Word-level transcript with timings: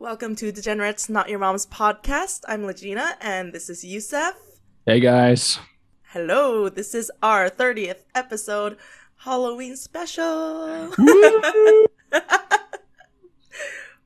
Welcome 0.00 0.36
to 0.36 0.52
Degenerates 0.52 1.08
Not 1.08 1.28
Your 1.28 1.40
Mom's 1.40 1.66
podcast. 1.66 2.44
I'm 2.46 2.62
Legina 2.62 3.14
and 3.20 3.52
this 3.52 3.68
is 3.68 3.82
Youssef. 3.82 4.36
Hey 4.86 5.00
guys. 5.00 5.58
Hello, 6.12 6.68
this 6.68 6.94
is 6.94 7.10
our 7.20 7.50
30th 7.50 8.02
episode 8.14 8.76
Halloween 9.16 9.74
special. 9.74 10.24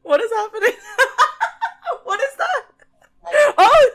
what 0.03 0.23
is 0.23 0.31
happening? 0.31 0.73
what 2.05 2.21
is 2.21 2.37
that? 2.39 2.63
Oh! 3.59 3.91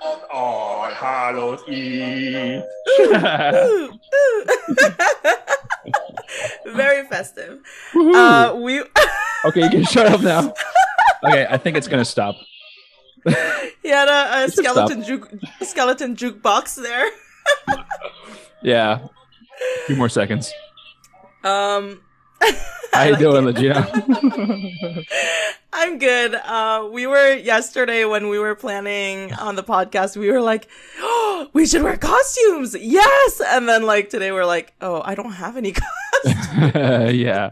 All 0.32 0.88
Hallows 0.88 1.60
Eve. 1.68 2.62
Very 6.74 7.06
festive. 7.06 7.60
Uh, 7.94 8.54
we 8.58 8.80
okay, 9.46 9.62
you 9.64 9.70
can 9.70 9.84
shut 9.84 10.06
up 10.06 10.20
now. 10.20 10.52
Okay, 11.24 11.46
I 11.48 11.56
think 11.56 11.76
it's 11.76 11.88
gonna 11.88 12.04
stop. 12.04 12.34
he 13.82 13.88
had 13.88 14.08
a, 14.08 14.44
a 14.44 14.50
skeleton 14.50 15.02
juke, 15.04 15.30
skeleton 15.62 16.16
jukebox 16.16 16.80
there. 16.82 17.08
Yeah. 18.62 19.00
A 19.00 19.86
few 19.86 19.96
more 19.96 20.08
seconds. 20.08 20.52
Um, 21.44 22.00
How 22.92 23.04
you 23.04 23.12
like 23.12 23.20
doing. 23.20 23.44
Legina? 23.44 25.04
I'm 25.72 25.98
good. 25.98 26.34
Uh, 26.34 26.88
we 26.92 27.06
were 27.06 27.34
yesterday 27.34 28.04
when 28.04 28.28
we 28.28 28.38
were 28.38 28.54
planning 28.54 29.32
on 29.34 29.56
the 29.56 29.62
podcast. 29.62 30.16
We 30.16 30.30
were 30.30 30.42
like, 30.42 30.68
oh, 30.98 31.48
we 31.52 31.66
should 31.66 31.82
wear 31.82 31.96
costumes. 31.96 32.76
Yes. 32.78 33.40
And 33.44 33.68
then 33.68 33.84
like 33.84 34.10
today 34.10 34.32
we're 34.32 34.44
like, 34.44 34.74
oh, 34.80 35.02
I 35.04 35.14
don't 35.14 35.32
have 35.32 35.56
any. 35.56 35.72
costumes. 36.24 37.14
yeah. 37.14 37.50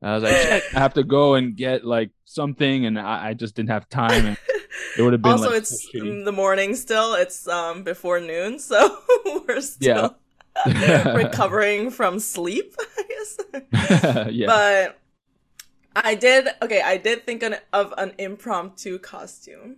I 0.00 0.14
was 0.14 0.22
like, 0.22 0.32
I 0.32 0.78
have 0.78 0.94
to 0.94 1.02
go 1.02 1.34
and 1.34 1.56
get 1.56 1.84
like 1.84 2.10
something, 2.24 2.86
and 2.86 3.00
I, 3.00 3.30
I 3.30 3.34
just 3.34 3.56
didn't 3.56 3.70
have 3.70 3.88
time. 3.88 4.26
And 4.26 4.36
it 4.96 5.02
would 5.02 5.12
have 5.12 5.22
been 5.22 5.32
also, 5.32 5.48
like, 5.48 5.58
it's 5.58 5.90
so 5.90 5.98
in 5.98 6.22
the 6.22 6.30
morning 6.30 6.76
still. 6.76 7.14
It's 7.14 7.48
um 7.48 7.82
before 7.82 8.20
noon, 8.20 8.60
so 8.60 8.96
we're 9.48 9.60
still 9.60 10.16
recovering 11.14 11.90
from 11.90 12.18
sleep. 12.18 12.74
I 12.98 13.02
guess. 13.08 14.28
yeah. 14.32 14.46
But 14.46 14.98
I 15.96 16.14
did. 16.14 16.48
Okay, 16.62 16.80
I 16.80 16.96
did 16.96 17.24
think 17.24 17.42
an, 17.42 17.56
of 17.72 17.94
an 17.98 18.12
impromptu 18.18 18.98
costume 18.98 19.76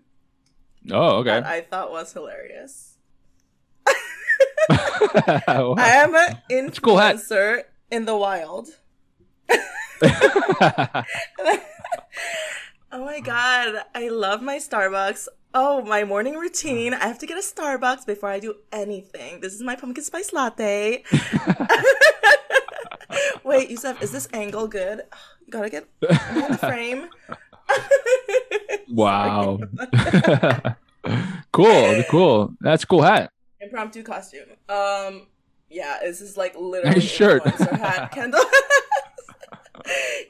oh, 0.90 1.22
that 1.22 1.44
okay. 1.44 1.48
I 1.48 1.60
thought 1.62 1.90
was 1.90 2.12
hilarious. 2.12 2.96
Wow. 4.68 5.74
I 5.76 5.88
am 5.96 6.14
an 6.14 6.66
a 6.66 6.70
cool 6.72 6.98
hat. 6.98 7.16
influencer 7.16 7.62
in 7.90 8.04
the 8.04 8.16
wild. 8.16 8.68
Oh 12.92 13.04
my 13.04 13.20
god, 13.20 13.84
I 13.94 14.08
love 14.08 14.42
my 14.42 14.58
Starbucks. 14.58 15.28
Oh, 15.52 15.82
my 15.82 16.04
morning 16.04 16.36
routine. 16.36 16.94
I 16.94 17.08
have 17.08 17.18
to 17.18 17.26
get 17.26 17.36
a 17.36 17.40
Starbucks 17.40 18.06
before 18.06 18.28
I 18.28 18.38
do 18.38 18.54
anything. 18.70 19.40
This 19.40 19.52
is 19.54 19.62
my 19.62 19.74
pumpkin 19.74 20.04
spice 20.04 20.32
latte. 20.32 21.02
Wait, 23.44 23.68
Youssef, 23.68 24.00
is 24.00 24.12
this 24.12 24.28
angle 24.32 24.68
good? 24.68 25.02
You 25.44 25.50
gotta 25.50 25.68
get 25.68 25.88
in 26.08 26.52
the 26.52 26.58
frame. 26.60 27.08
wow. 28.88 29.58
cool, 31.52 32.04
cool. 32.08 32.54
That's 32.60 32.84
a 32.84 32.86
cool 32.86 33.02
hat. 33.02 33.32
Impromptu 33.60 34.04
costume. 34.04 34.50
Um, 34.68 35.26
yeah, 35.68 35.98
this 36.00 36.20
is 36.20 36.36
like 36.36 36.54
literally 36.56 36.94
Nice 36.94 37.02
shirt. 37.02 37.44
hat. 37.44 38.12
Kendall. 38.12 38.44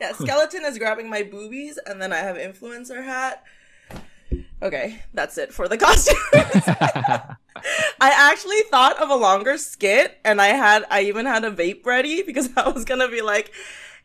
yeah, 0.00 0.12
skeleton 0.12 0.64
is 0.64 0.78
grabbing 0.78 1.10
my 1.10 1.22
boobies, 1.22 1.78
and 1.84 2.00
then 2.00 2.10
I 2.10 2.18
have 2.18 2.36
influencer 2.36 3.04
hat. 3.04 3.44
Okay, 4.62 5.00
that's 5.14 5.38
it 5.38 5.52
for 5.52 5.68
the 5.68 5.78
costumes. 5.86 6.18
I 8.00 8.10
actually 8.30 8.60
thought 8.70 9.00
of 9.02 9.08
a 9.10 9.14
longer 9.16 9.56
skit, 9.58 10.18
and 10.24 10.40
I 10.40 10.48
had 10.48 10.84
I 10.90 11.02
even 11.02 11.26
had 11.26 11.44
a 11.44 11.50
vape 11.50 11.84
ready 11.86 12.22
because 12.22 12.48
I 12.56 12.68
was 12.68 12.84
gonna 12.84 13.08
be 13.08 13.22
like, 13.22 13.52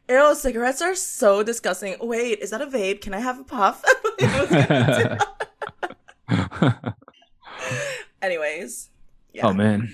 "Ew, 0.09 0.33
cigarettes 0.35 0.81
are 0.81 0.95
so 0.95 1.43
disgusting." 1.43 1.95
Wait, 1.99 2.39
is 2.39 2.49
that 2.51 2.61
a 2.61 2.67
vape? 2.67 3.01
Can 3.01 3.13
I 3.13 3.19
have 3.19 3.39
a 3.39 3.43
puff? 3.43 3.83
I 3.85 4.39
was 4.41 4.49
gonna 4.49 5.17
do- 6.79 6.95
Anyways, 8.21 8.89
yeah. 9.33 9.47
Oh 9.47 9.53
man. 9.53 9.89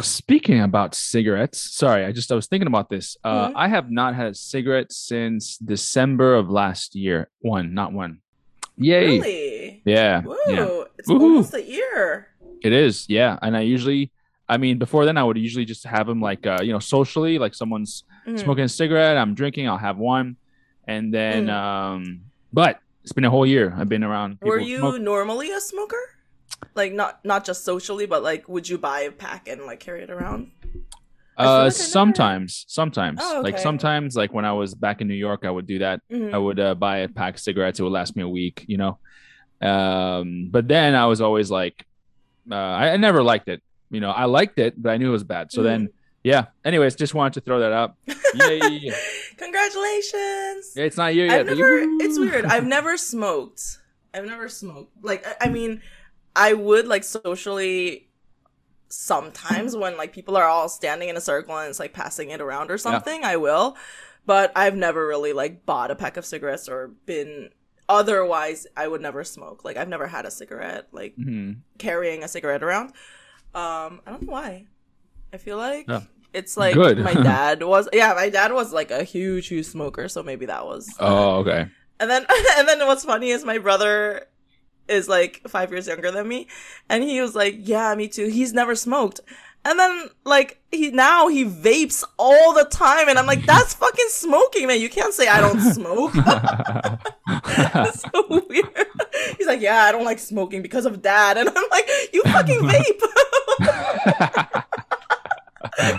Speaking 0.00 0.60
about 0.60 0.94
cigarettes, 0.94 1.60
sorry, 1.60 2.04
I 2.04 2.10
just 2.12 2.30
I 2.32 2.34
was 2.34 2.46
thinking 2.46 2.66
about 2.66 2.90
this. 2.90 3.16
Uh 3.24 3.48
Mhm. 3.48 3.52
I 3.56 3.68
have 3.68 3.90
not 3.90 4.14
had 4.14 4.26
a 4.32 4.34
cigarette 4.34 4.92
since 4.92 5.56
December 5.58 6.34
of 6.34 6.50
last 6.50 6.94
year. 6.96 7.30
One, 7.40 7.74
not 7.74 7.92
one. 7.92 8.18
Yay. 8.76 9.06
Really? 9.18 9.82
Yeah. 9.84 10.22
Woo! 10.22 10.36
Yeah. 10.48 10.82
It's 10.98 11.08
Woohoo. 11.08 11.20
almost 11.20 11.54
a 11.54 11.62
year. 11.62 12.28
It 12.62 12.72
is. 12.72 13.06
Yeah. 13.08 13.38
And 13.42 13.56
I 13.56 13.60
usually 13.60 14.10
I 14.48 14.56
mean, 14.58 14.78
before 14.78 15.04
then 15.06 15.16
I 15.16 15.24
would 15.24 15.38
usually 15.38 15.64
just 15.64 15.84
have 15.84 16.06
them 16.06 16.20
like 16.20 16.46
uh, 16.46 16.58
you 16.62 16.72
know, 16.72 16.78
socially, 16.78 17.38
like 17.38 17.54
someone's 17.54 18.04
Mm. 18.26 18.40
smoking 18.40 18.64
a 18.64 18.68
cigarette, 18.70 19.18
I'm 19.18 19.34
drinking, 19.34 19.68
I'll 19.68 19.76
have 19.76 19.98
one. 19.98 20.36
And 20.88 21.12
then 21.12 21.46
Mm. 21.46 21.52
um 21.52 22.20
but 22.52 22.80
it's 23.02 23.12
been 23.12 23.24
a 23.26 23.30
whole 23.30 23.44
year. 23.44 23.74
I've 23.76 23.88
been 23.90 24.02
around 24.02 24.38
Were 24.40 24.58
you 24.58 24.78
smoke- 24.78 25.00
normally 25.02 25.50
a 25.52 25.60
smoker? 25.60 26.00
Like 26.74 26.94
not 26.94 27.22
not 27.24 27.44
just 27.44 27.64
socially, 27.64 28.06
but 28.06 28.22
like 28.22 28.48
would 28.48 28.66
you 28.68 28.78
buy 28.78 29.00
a 29.00 29.12
pack 29.12 29.46
and 29.48 29.66
like 29.66 29.80
carry 29.80 30.02
it 30.02 30.10
around? 30.10 30.52
I 31.36 31.42
feel 31.44 31.52
like 31.52 31.62
I 31.62 31.66
Uh, 31.66 31.70
sometimes, 31.70 32.64
sometimes, 32.68 33.20
Oh, 33.22 33.40
like 33.42 33.58
sometimes, 33.58 34.16
like 34.16 34.32
when 34.32 34.44
I 34.44 34.52
was 34.52 34.74
back 34.74 35.00
in 35.00 35.08
New 35.08 35.14
York, 35.14 35.44
I 35.44 35.50
would 35.50 35.66
do 35.66 35.78
that. 35.80 36.00
Mhm. 36.10 36.32
I 36.34 36.38
would 36.38 36.60
uh, 36.60 36.74
buy 36.74 36.98
a 36.98 37.08
pack 37.08 37.34
of 37.34 37.40
cigarettes. 37.40 37.80
It 37.80 37.82
would 37.82 37.92
last 37.92 38.14
me 38.16 38.22
a 38.22 38.28
week, 38.28 38.64
you 38.68 38.76
know. 38.76 38.98
Um, 39.60 40.48
but 40.50 40.68
then 40.68 40.94
I 40.94 41.06
was 41.06 41.20
always 41.20 41.50
like, 41.50 41.86
uh, 42.50 42.54
I, 42.54 42.90
I 42.90 42.96
never 42.98 43.22
liked 43.22 43.48
it. 43.48 43.62
You 43.90 44.00
know, 44.00 44.10
I 44.10 44.24
liked 44.26 44.58
it, 44.58 44.80
but 44.80 44.90
I 44.90 44.96
knew 44.96 45.08
it 45.08 45.12
was 45.12 45.24
bad. 45.24 45.52
So 45.52 45.62
then, 45.62 45.88
yeah. 46.22 46.46
Anyways, 46.64 46.96
just 46.96 47.14
wanted 47.14 47.34
to 47.34 47.40
throw 47.40 47.60
that 47.60 47.72
up. 47.72 47.96
Yay! 48.34 48.92
Congratulations. 49.36 50.72
Yeah, 50.76 50.84
it's 50.84 50.96
not 50.96 51.14
you 51.14 51.24
yet. 51.24 51.46
Never. 51.46 51.80
you- 51.82 51.98
It's 52.00 52.18
weird. 52.18 52.44
I've 52.46 52.66
never 52.66 52.96
smoked. 52.96 53.78
I've 54.12 54.26
never 54.26 54.48
smoked. 54.48 54.92
Like 55.02 55.26
I, 55.26 55.46
I 55.46 55.48
mean, 55.48 55.80
I 56.36 56.52
would 56.52 56.86
like 56.86 57.04
socially 57.04 58.03
sometimes 58.94 59.76
when 59.76 59.96
like 59.96 60.12
people 60.12 60.36
are 60.36 60.44
all 60.44 60.68
standing 60.68 61.08
in 61.08 61.16
a 61.16 61.20
circle 61.20 61.56
and 61.58 61.68
it's 61.68 61.80
like 61.80 61.92
passing 61.92 62.30
it 62.30 62.40
around 62.40 62.70
or 62.70 62.78
something. 62.78 63.24
I 63.24 63.36
will, 63.36 63.76
but 64.26 64.52
I've 64.56 64.76
never 64.76 65.06
really 65.06 65.32
like 65.32 65.66
bought 65.66 65.90
a 65.90 65.94
pack 65.96 66.16
of 66.16 66.24
cigarettes 66.24 66.68
or 66.68 66.88
been. 67.06 67.50
Otherwise, 67.88 68.66
I 68.76 68.88
would 68.88 69.02
never 69.02 69.24
smoke. 69.24 69.64
Like 69.64 69.76
I've 69.76 69.88
never 69.88 70.06
had 70.06 70.24
a 70.24 70.30
cigarette. 70.30 70.88
Like 70.92 71.14
Mhm. 71.16 71.58
carrying 71.78 72.22
a 72.24 72.28
cigarette 72.28 72.62
around. 72.62 72.88
Um, 73.54 74.00
I 74.06 74.10
don't 74.10 74.22
know 74.22 74.32
why. 74.32 74.66
I 75.32 75.36
feel 75.36 75.58
like 75.58 75.86
Yeah. 75.88 76.00
it's 76.32 76.56
like 76.56 76.74
Good. 76.74 76.98
my 76.98 77.12
dad 77.32 77.62
was. 77.62 77.88
Yeah, 77.92 78.14
my 78.14 78.30
dad 78.30 78.52
was 78.52 78.72
like 78.72 78.90
a 78.90 79.04
huge, 79.04 79.48
huge 79.48 79.66
smoker, 79.66 80.08
so 80.08 80.22
maybe 80.22 80.46
that 80.46 80.64
was. 80.64 80.88
Oh, 80.98 81.36
okay. 81.40 81.66
And 82.00 82.10
then, 82.10 82.24
and 82.58 82.66
then 82.68 82.86
what's 82.86 83.04
funny 83.04 83.30
is 83.30 83.44
my 83.44 83.58
brother 83.58 84.26
is 84.88 85.08
like 85.08 85.42
five 85.48 85.70
years 85.70 85.86
younger 85.86 86.10
than 86.10 86.28
me, 86.28 86.46
and 86.88 87.02
he 87.02 87.20
was 87.20 87.34
like, 87.34 87.56
"Yeah, 87.58 87.94
me 87.94 88.08
too." 88.08 88.26
He's 88.28 88.52
never 88.52 88.74
smoked. 88.74 89.20
And 89.66 89.78
then, 89.78 90.10
like, 90.24 90.60
he 90.70 90.90
now 90.90 91.28
he 91.28 91.44
vapes 91.46 92.04
all 92.18 92.52
the 92.52 92.64
time, 92.64 93.08
and 93.08 93.18
I'm 93.18 93.26
like, 93.26 93.46
"That's 93.46 93.72
fucking 93.82 94.08
smoking, 94.08 94.66
man! 94.66 94.80
You 94.80 94.90
can't 94.90 95.14
say 95.14 95.26
I 95.26 95.40
don't 95.40 95.60
smoke." 95.60 96.12
It's 97.26 98.02
so 98.12 98.44
weird. 98.48 98.68
He's 99.38 99.46
like, 99.46 99.60
yeah, 99.60 99.84
I 99.84 99.92
don't 99.92 100.04
like 100.04 100.18
smoking 100.18 100.60
because 100.60 100.84
of 100.86 101.00
dad, 101.00 101.38
and 101.38 101.48
I'm 101.48 101.64
like, 101.70 101.88
you 102.12 102.22
fucking 102.24 102.60
vape. 102.60 103.00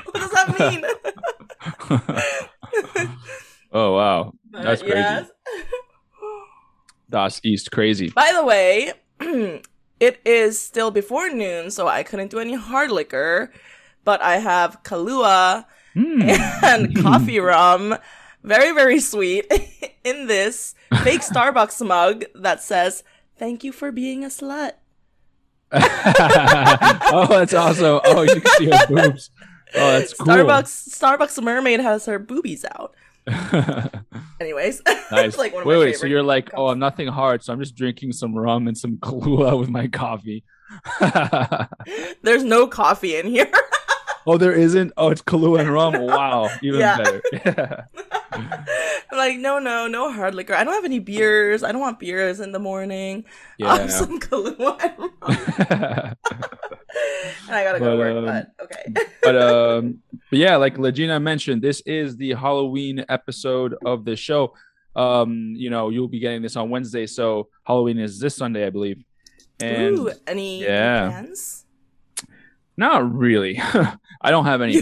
what 0.04 0.14
does 0.14 0.32
that 0.32 0.60
mean? 0.60 0.86
oh 3.72 3.96
wow, 3.96 4.34
that's 4.52 4.82
crazy. 4.82 4.98
yes. 4.98 5.30
Das 7.10 7.40
East 7.44 7.72
crazy. 7.72 8.10
By 8.10 8.32
the 8.34 8.44
way, 8.46 8.94
it 10.00 10.20
is 10.26 10.60
still 10.60 10.92
before 10.92 11.30
noon, 11.30 11.72
so 11.72 11.88
I 11.88 12.04
couldn't 12.04 12.32
do 12.32 12.40
any 12.40 12.56
hard 12.56 12.92
liquor, 12.92 13.52
but 14.04 14.22
I 14.22 14.38
have 14.38 14.84
Kahlua 14.84 15.66
Hmm. 15.94 16.22
and 16.64 16.96
coffee 17.02 17.40
rum. 17.40 17.96
Very, 18.44 18.74
very 18.74 19.00
sweet 19.00 19.46
in 20.04 20.28
this 20.28 20.76
fake 21.04 21.22
Starbucks 21.22 21.86
mug 21.86 22.26
that 22.36 22.62
says, 22.62 23.04
Thank 23.38 23.64
you 23.64 23.72
for 23.72 23.92
being 23.92 24.24
a 24.24 24.28
slut. 24.28 24.74
oh, 25.72 27.28
that's 27.30 27.54
awesome. 27.54 28.00
Oh, 28.06 28.22
you 28.24 28.42
can 28.42 28.52
see 28.58 28.66
her 28.70 28.88
boobs. 28.88 29.30
Oh, 29.74 29.92
that's 30.00 30.14
cool. 30.14 30.28
Starbucks 30.28 30.90
Starbucks 30.90 31.42
mermaid 31.44 31.80
has 31.80 32.06
her 32.06 32.20
boobies 32.20 32.66
out. 32.76 32.94
Anyways, 34.40 34.82
nice. 35.12 35.38
like 35.38 35.54
one 35.54 35.66
wait, 35.66 35.78
wait. 35.78 35.98
So 35.98 36.06
you're 36.08 36.24
like, 36.24 36.46
cups. 36.48 36.56
oh, 36.58 36.68
I'm 36.68 36.80
nothing 36.80 37.08
hard, 37.08 37.44
so 37.44 37.54
I'm 37.54 37.60
just 37.60 37.76
drinking 37.76 38.12
some 38.12 38.36
rum 38.36 38.68
and 38.68 38.78
some 38.78 38.98
Kahlua 38.98 39.60
with 39.60 39.70
my 39.70 39.88
coffee. 39.88 40.44
There's 42.22 42.44
no 42.44 42.68
coffee 42.68 43.16
in 43.16 43.28
here. 43.28 43.50
oh, 44.28 44.38
there 44.38 44.54
isn't. 44.54 44.94
Oh, 44.98 45.10
it's 45.10 45.22
Kahlua 45.22 45.62
and 45.62 45.72
rum. 45.72 45.94
Wow, 46.06 46.50
even 46.62 46.80
Yeah. 46.80 46.98
better. 47.44 47.88
I'm 49.12 49.18
like, 49.18 49.38
no, 49.38 49.60
no, 49.60 49.88
no 49.88 50.12
hard 50.12 50.36
liquor. 50.36 50.54
I 50.54 50.64
don't 50.64 50.74
have 50.74 50.86
any 50.86 51.00
beers. 51.00 51.64
I 51.64 51.72
don't 51.72 51.82
want 51.82 52.00
beers 52.00 52.40
in 52.40 52.52
the 52.52 52.60
morning. 52.60 53.26
Yeah. 53.58 53.74
Um, 53.74 53.90
some 53.90 54.20
Kahlua. 54.20 54.80
and 57.48 57.56
I 57.56 57.64
gotta 57.64 57.80
go 57.80 57.86
But, 57.86 57.92
to 57.92 57.98
work, 57.98 58.18
um, 58.18 58.26
but 58.26 58.66
okay. 58.66 59.08
but 59.22 59.36
um 59.36 60.00
but 60.30 60.40
yeah 60.40 60.56
like 60.56 60.76
legina 60.76 61.22
mentioned 61.22 61.62
this 61.62 61.82
is 61.82 62.16
the 62.18 62.34
halloween 62.34 63.04
episode 63.10 63.76
of 63.86 64.06
the 64.06 64.16
show 64.16 64.54
um 64.96 65.54
you 65.56 65.70
know 65.70 65.90
you'll 65.90 66.08
be 66.08 66.20
getting 66.20 66.42
this 66.42 66.56
on 66.56 66.70
wednesday 66.70 67.06
so 67.06 67.50
halloween 67.66 68.00
is 68.00 68.20
this 68.20 68.36
sunday 68.36 68.66
i 68.66 68.70
believe 68.70 69.04
and 69.60 69.98
Ooh, 69.98 70.12
any 70.28 70.64
yeah. 70.64 71.10
plans? 71.10 71.66
not 72.78 73.14
really 73.14 73.62
i 74.26 74.32
don't 74.32 74.46
have 74.46 74.62
any. 74.62 74.74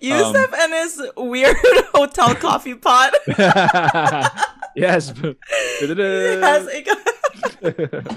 Youssef 0.00 0.52
and 0.62 0.72
his 0.72 1.02
weird 1.16 1.56
hotel 1.94 2.34
coffee 2.34 2.74
pot. 2.74 3.14
yes 4.76 5.12
Yes, 5.80 6.84
got- 6.86 8.16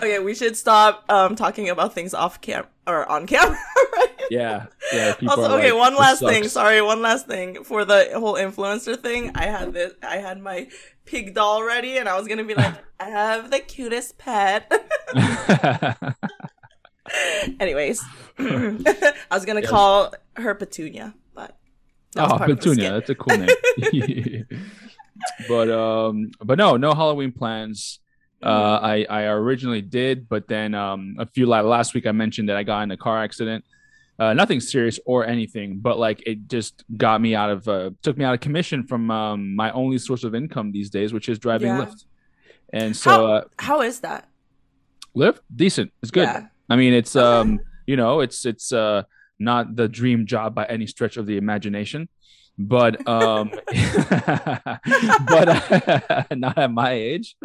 okay, 0.00 0.18
we 0.18 0.34
should 0.34 0.56
stop 0.56 1.04
um, 1.08 1.36
talking 1.36 1.68
about 1.68 1.94
things 1.94 2.14
off 2.14 2.40
cam 2.40 2.64
or 2.86 3.08
on 3.10 3.26
camera. 3.26 3.56
right? 3.96 4.08
yeah 4.30 4.66
yeah 4.92 5.14
Also, 5.28 5.56
okay, 5.58 5.72
like, 5.72 5.80
one 5.80 5.96
last 5.96 6.20
thing. 6.20 6.48
Sorry, 6.48 6.80
one 6.82 7.02
last 7.02 7.26
thing 7.26 7.62
for 7.64 7.84
the 7.84 8.08
whole 8.14 8.34
influencer 8.34 8.96
thing. 9.00 9.32
I 9.34 9.46
had 9.46 9.72
this. 9.72 9.92
I 10.02 10.16
had 10.16 10.40
my 10.40 10.68
pig 11.04 11.34
doll 11.34 11.62
ready, 11.62 11.98
and 11.98 12.08
I 12.08 12.16
was 12.18 12.26
gonna 12.28 12.44
be 12.44 12.54
like, 12.54 12.74
I 12.98 13.04
have 13.10 13.50
the 13.50 13.60
cutest 13.60 14.18
pet. 14.18 14.70
Anyways, 17.60 18.02
I 18.38 19.14
was 19.30 19.44
gonna 19.44 19.60
Yes. 19.60 19.70
call 19.70 20.14
her 20.36 20.54
Petunia, 20.54 21.14
but 21.34 21.56
oh 22.16 22.26
part 22.26 22.42
of 22.42 22.48
the 22.48 22.56
petunia 22.56 22.92
that's 22.92 23.10
a 23.10 23.14
cool 23.14 23.36
name. 23.36 24.46
But 25.48 25.70
um 25.70 26.30
but 26.42 26.56
no 26.58 26.76
no 26.76 26.94
halloween 26.94 27.32
plans. 27.32 28.00
Uh 28.42 28.78
i 28.82 29.06
i 29.10 29.22
originally 29.24 29.82
did 29.82 30.26
but 30.28 30.48
then 30.48 30.74
um 30.74 31.16
a 31.18 31.26
few 31.26 31.44
like 31.44 31.64
last 31.64 31.92
week 31.92 32.06
i 32.06 32.12
mentioned 32.12 32.48
that 32.48 32.56
i 32.56 32.62
got 32.62 32.80
in 32.82 32.90
a 32.90 32.96
car 32.96 33.22
accident. 33.22 33.64
Uh 34.18 34.32
nothing 34.34 34.60
serious 34.60 34.98
or 35.04 35.26
anything 35.26 35.78
but 35.78 35.98
like 35.98 36.22
it 36.26 36.48
just 36.48 36.84
got 36.96 37.20
me 37.20 37.34
out 37.34 37.50
of 37.50 37.68
uh 37.68 37.90
took 38.02 38.16
me 38.16 38.24
out 38.24 38.32
of 38.34 38.40
commission 38.40 38.86
from 38.86 39.10
um 39.10 39.54
my 39.54 39.70
only 39.72 39.98
source 39.98 40.24
of 40.24 40.34
income 40.34 40.72
these 40.72 40.88
days 40.90 41.12
which 41.12 41.28
is 41.28 41.38
driving 41.38 41.68
Yeah. 41.68 41.84
lyft. 41.84 42.04
And 42.72 42.96
so 42.96 43.10
How- 43.10 43.26
uh 43.26 43.42
How 43.58 43.80
is 43.82 44.00
that? 44.00 44.28
lyft? 45.14 45.40
Decent. 45.54 45.92
It's 46.02 46.10
good. 46.12 46.22
Yeah. 46.28 46.46
I 46.70 46.76
mean, 46.76 46.92
it's 46.94 47.16
um, 47.16 47.58
you 47.86 47.96
know, 47.96 48.20
it's 48.20 48.46
it's 48.46 48.72
uh 48.72 49.02
not 49.38 49.74
the 49.76 49.88
dream 49.88 50.26
job 50.26 50.54
by 50.54 50.64
any 50.66 50.86
stretch 50.86 51.16
of 51.16 51.26
the 51.26 51.36
imagination, 51.36 52.08
but 52.58 53.06
um, 53.08 53.50
but 55.28 55.46
not 56.36 56.58
at 56.58 56.70
my 56.72 56.92
age 56.92 57.36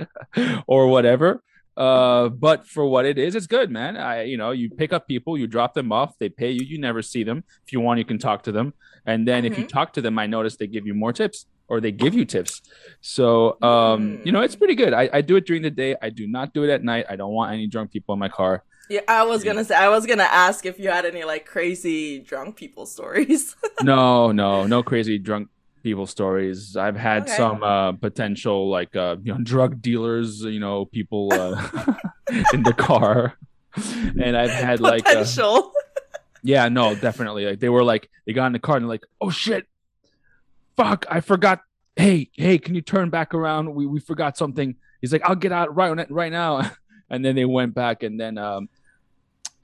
or 0.68 0.88
whatever. 0.88 1.42
Uh, 1.78 2.30
but 2.30 2.66
for 2.66 2.86
what 2.86 3.06
it 3.06 3.18
is, 3.18 3.36
it's 3.36 3.48
good, 3.48 3.70
man. 3.70 3.98
I, 3.98 4.24
you 4.24 4.38
know, 4.38 4.52
you 4.52 4.70
pick 4.70 4.94
up 4.94 5.10
people, 5.10 5.38
you 5.38 5.46
drop 5.46 5.74
them 5.74 5.92
off, 5.92 6.18
they 6.20 6.30
pay 6.30 6.52
you, 6.52 6.66
you 6.66 6.80
never 6.80 7.02
see 7.02 7.24
them. 7.24 7.44
If 7.66 7.74
you 7.74 7.82
want, 7.82 7.98
you 8.00 8.06
can 8.06 8.18
talk 8.18 8.44
to 8.44 8.52
them, 8.54 8.74
and 9.06 9.28
then 9.28 9.44
if 9.44 9.58
you 9.58 9.66
Mhm. 9.66 9.70
talk 9.70 9.92
to 9.94 10.02
them, 10.02 10.18
I 10.18 10.26
notice 10.26 10.56
they 10.56 10.68
give 10.68 10.88
you 10.88 10.94
more 10.94 11.12
tips 11.12 11.48
or 11.68 11.82
they 11.82 11.92
give 11.92 12.14
you 12.14 12.24
tips. 12.24 12.62
So, 13.02 13.62
um, 13.62 14.22
you 14.24 14.32
know, 14.32 14.40
it's 14.42 14.56
pretty 14.56 14.76
good. 14.76 14.94
I, 14.94 15.10
I 15.12 15.20
do 15.22 15.36
it 15.36 15.46
during 15.46 15.64
the 15.64 15.72
day. 15.72 15.96
I 16.02 16.12
do 16.12 16.28
not 16.28 16.54
do 16.54 16.64
it 16.64 16.70
at 16.70 16.82
night. 16.84 17.08
I 17.10 17.18
don't 17.18 17.34
want 17.34 17.52
any 17.52 17.68
drunk 17.68 17.92
people 17.92 18.14
in 18.14 18.20
my 18.20 18.30
car. 18.30 18.64
Yeah, 18.90 19.02
I 19.08 19.24
was 19.24 19.44
gonna 19.44 19.64
say. 19.66 19.76
I 19.76 19.90
was 19.90 20.06
gonna 20.06 20.24
ask 20.24 20.66
if 20.66 20.80
you 20.80 20.90
had 20.90 21.06
any 21.06 21.24
like 21.24 21.46
crazy 21.46 22.20
drunk 22.20 22.56
people 22.56 22.86
stories. 22.86 23.56
no, 23.82 24.32
no, 24.32 24.68
no 24.68 24.84
crazy 24.84 25.18
drunk 25.18 25.50
people 25.84 26.06
stories. 26.06 26.76
I've 26.78 26.96
had 26.96 27.24
Okay. 27.24 27.36
some 27.36 27.64
uh 27.64 27.94
potential 27.94 28.70
like 28.70 28.96
uh 28.96 29.18
you 29.24 29.34
know 29.34 29.40
drug 29.42 29.82
dealers, 29.82 30.42
you 30.42 30.60
know, 30.60 30.86
people 30.86 31.30
uh 31.34 31.96
in 32.54 32.64
the 32.64 32.74
car. 32.74 33.38
And 34.22 34.38
I've 34.38 34.52
had 34.52 34.80
like 34.80 35.06
uh, 35.06 35.10
Potential. 35.26 35.72
yeah, 36.44 36.70
no, 36.70 36.96
definitely. 36.96 37.46
Like 37.46 37.60
they 37.60 37.70
were 37.70 37.84
like 37.84 38.10
they 38.26 38.34
got 38.34 38.46
in 38.48 38.54
the 38.54 38.60
car 38.60 38.78
and 38.78 38.84
they're 38.84 38.90
like, 38.90 39.06
"Oh 39.20 39.30
shit. 39.32 39.66
Fuck, 40.78 41.06
I 41.10 41.22
forgot. 41.22 41.62
Hey, 41.96 42.30
hey, 42.34 42.58
can 42.58 42.76
you 42.76 42.82
turn 42.82 43.10
back 43.10 43.34
around? 43.34 43.74
We 43.74 43.86
we 43.88 44.00
forgot 44.00 44.38
something." 44.38 44.76
He's 45.02 45.12
like, 45.12 45.24
"I'll 45.24 45.36
get 45.36 45.52
out 45.52 45.76
right 45.76 45.90
on 45.90 46.00
it 46.00 46.10
right 46.12 46.32
now." 46.32 46.70
And 47.10 47.24
then 47.24 47.36
they 47.36 47.46
went 47.46 47.74
back 47.76 48.04
and 48.04 48.20
then 48.20 48.38
um 48.38 48.70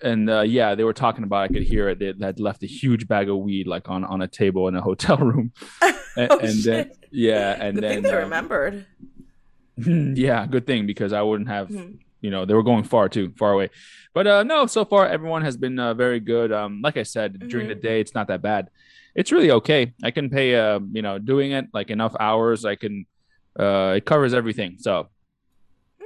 and 0.03 0.29
uh, 0.29 0.41
yeah, 0.41 0.73
they 0.73 0.83
were 0.83 0.93
talking 0.93 1.23
about. 1.23 1.43
I 1.43 1.47
could 1.47 1.61
hear 1.61 1.88
it. 1.89 1.99
They 1.99 2.13
had 2.25 2.39
left 2.39 2.63
a 2.63 2.67
huge 2.67 3.07
bag 3.07 3.29
of 3.29 3.38
weed 3.38 3.67
like 3.67 3.88
on 3.88 4.03
on 4.03 4.21
a 4.23 4.27
table 4.27 4.67
in 4.67 4.75
a 4.75 4.81
hotel 4.81 5.17
room, 5.17 5.53
and, 5.81 5.99
Oh, 6.31 6.38
and 6.39 6.55
then 6.63 6.91
yeah, 7.11 7.51
and 7.59 7.75
Good 7.75 7.81
then 7.83 7.93
thing 8.01 8.03
they 8.03 8.15
um, 8.17 8.23
remembered. 8.23 8.85
yeah, 9.77 10.45
good 10.47 10.65
thing 10.65 10.85
because 10.85 11.13
I 11.13 11.21
wouldn't 11.21 11.49
have 11.49 11.69
Mhm. 11.69 11.99
you 12.21 12.29
know 12.29 12.45
they 12.45 12.53
were 12.53 12.63
going 12.63 12.83
far 12.83 13.09
too 13.09 13.33
far 13.39 13.51
away 13.53 13.69
but 14.13 14.27
uh 14.27 14.43
no 14.43 14.67
so 14.67 14.85
far 14.85 15.07
everyone 15.07 15.41
has 15.41 15.57
been 15.57 15.79
uh, 15.79 15.91
very 15.95 16.19
good 16.19 16.51
um 16.51 16.79
like 16.83 16.95
i 16.95 17.01
said 17.01 17.29
during 17.49 17.67
the 17.67 17.73
Mhm. 17.75 17.81
day 17.81 17.99
it's 17.99 18.13
not 18.13 18.27
that 18.27 18.43
bad 18.43 18.69
it's 19.15 19.31
really 19.31 19.49
okay 19.49 19.93
i 20.03 20.11
can 20.11 20.29
pay 20.29 20.53
uh 20.55 20.79
you 20.91 21.01
know 21.01 21.17
doing 21.17 21.51
it 21.51 21.65
like 21.73 21.89
enough 21.89 22.15
hours 22.19 22.63
i 22.63 22.75
can 22.75 23.07
uh 23.59 23.93
it 23.97 24.05
covers 24.05 24.35
everything 24.35 24.75
so 24.77 25.09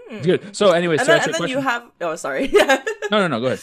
it's 0.10 0.26
good 0.26 0.56
so 0.56 0.72
anyway 0.72 0.98
And 0.98 1.06
so 1.06 1.14
then, 1.14 1.24
and 1.24 1.34
then 1.34 1.48
you 1.50 1.60
have. 1.60 1.90
Oh, 2.02 2.16
sorry. 2.16 2.48
no 2.54 2.80
no 3.12 3.28
no 3.28 3.40
go 3.40 3.48
ahead 3.48 3.60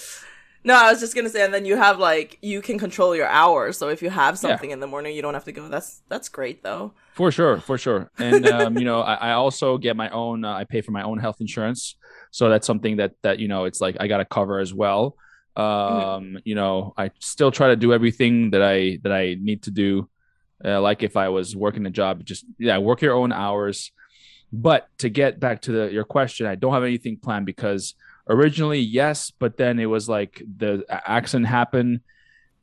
no, 0.64 0.74
I 0.74 0.90
was 0.90 1.00
just 1.00 1.14
gonna 1.14 1.28
say, 1.28 1.44
and 1.44 1.52
then 1.52 1.64
you 1.64 1.76
have 1.76 1.98
like 1.98 2.38
you 2.40 2.62
can 2.62 2.78
control 2.78 3.16
your 3.16 3.26
hours. 3.26 3.76
So 3.76 3.88
if 3.88 4.00
you 4.00 4.10
have 4.10 4.38
something 4.38 4.70
in 4.70 4.78
the 4.78 4.86
morning, 4.86 5.14
you 5.16 5.22
don't 5.22 5.34
have 5.34 5.44
to 5.44 5.52
go. 5.52 5.68
That's 5.68 6.02
that's 6.08 6.28
great 6.28 6.62
though. 6.62 6.92
For 7.14 7.32
sure, 7.32 7.58
for 7.58 7.78
sure. 7.78 8.10
And 8.18 8.46
um, 8.48 8.78
you 8.78 8.84
know, 8.84 9.00
I, 9.00 9.14
I 9.14 9.32
also 9.32 9.76
get 9.76 9.96
my 9.96 10.08
own. 10.10 10.44
Uh, 10.44 10.52
I 10.52 10.64
pay 10.64 10.80
for 10.80 10.92
my 10.92 11.02
own 11.02 11.18
health 11.18 11.40
insurance, 11.40 11.96
so 12.30 12.48
that's 12.48 12.66
something 12.66 12.98
that 12.98 13.14
that 13.22 13.40
you 13.40 13.48
know, 13.48 13.64
it's 13.64 13.80
like 13.80 13.96
I 13.98 14.06
got 14.06 14.18
to 14.18 14.24
cover 14.24 14.60
as 14.60 14.72
well. 14.72 15.16
Um, 15.56 16.38
you 16.44 16.54
know, 16.54 16.94
I 16.96 17.10
still 17.18 17.50
try 17.50 17.68
to 17.68 17.76
do 17.76 17.92
everything 17.92 18.50
that 18.50 18.62
I 18.62 19.00
that 19.02 19.12
I 19.12 19.36
need 19.40 19.64
to 19.64 19.72
do. 19.72 20.08
Uh, 20.64 20.80
like 20.80 21.02
if 21.02 21.16
I 21.16 21.28
was 21.30 21.56
working 21.56 21.86
a 21.86 21.90
job, 21.90 22.24
just 22.24 22.44
yeah, 22.58 22.78
work 22.78 23.02
your 23.02 23.14
own 23.14 23.32
hours. 23.32 23.90
But 24.52 24.88
to 24.98 25.08
get 25.08 25.40
back 25.40 25.62
to 25.62 25.72
the, 25.72 25.92
your 25.92 26.04
question, 26.04 26.46
I 26.46 26.54
don't 26.56 26.72
have 26.74 26.84
anything 26.84 27.16
planned 27.16 27.46
because 27.46 27.94
originally 28.28 28.80
yes, 28.80 29.30
but 29.30 29.56
then 29.56 29.78
it 29.78 29.86
was 29.86 30.08
like 30.08 30.42
the 30.58 30.84
accident 30.90 31.46
happened 31.48 32.00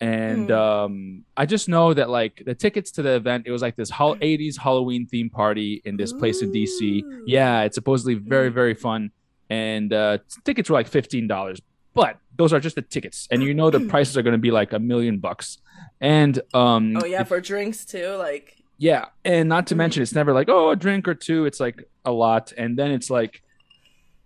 and 0.02 0.48
Mm. 0.48 0.58
um 0.86 1.26
i 1.36 1.46
just 1.46 1.68
know 1.68 1.94
that 1.94 2.10
like 2.10 2.42
the 2.46 2.56
tickets 2.56 2.90
to 2.92 3.02
the 3.02 3.16
event 3.16 3.44
it 3.46 3.52
was 3.52 3.62
like 3.62 3.76
this 3.76 3.90
hol- 3.90 4.16
80s 4.16 4.58
halloween 4.58 5.06
theme 5.06 5.30
party 5.30 5.82
in 5.84 5.98
this 5.98 6.14
place 6.14 6.42
in 6.42 6.54
dc 6.54 7.02
yeah 7.26 7.64
it's 7.64 7.76
supposedly 7.76 8.14
very 8.14 8.50
Mm. 8.50 8.54
very 8.54 8.76
fun 8.76 9.12
and 9.50 9.92
uh 9.92 10.20
tickets 10.46 10.70
were 10.70 10.76
like 10.76 10.90
$15 10.90 11.60
but 11.94 12.18
those 12.38 12.54
are 12.54 12.62
just 12.62 12.78
the 12.78 12.82
tickets 12.82 13.28
and 13.30 13.44
you 13.44 13.54
know 13.54 13.70
the 13.70 13.82
prices 13.94 14.16
are 14.18 14.22
going 14.22 14.32
to 14.32 14.38
be 14.50 14.52
like 14.52 14.72
a 14.72 14.80
million 14.80 15.18
bucks 15.20 15.58
and 16.00 16.40
um 16.54 16.96
Oh 16.96 17.04
yeah, 17.06 17.24
for 17.26 17.42
drinks 17.42 17.84
too. 17.84 18.16
Like 18.16 18.59
yeah 18.80 19.06
and 19.26 19.48
not 19.50 19.68
to 19.68 19.76
mention 19.76 20.02
it's 20.02 20.16
never 20.16 20.34
like 20.34 20.50
oh 20.50 20.72
a 20.72 20.76
drink 20.76 21.08
or 21.08 21.14
two 21.14 21.46
it's 21.46 21.60
like 21.60 21.84
a 22.06 22.12
lot 22.12 22.52
and 22.58 22.80
then 22.80 22.92
it's 22.92 23.10
like 23.10 23.44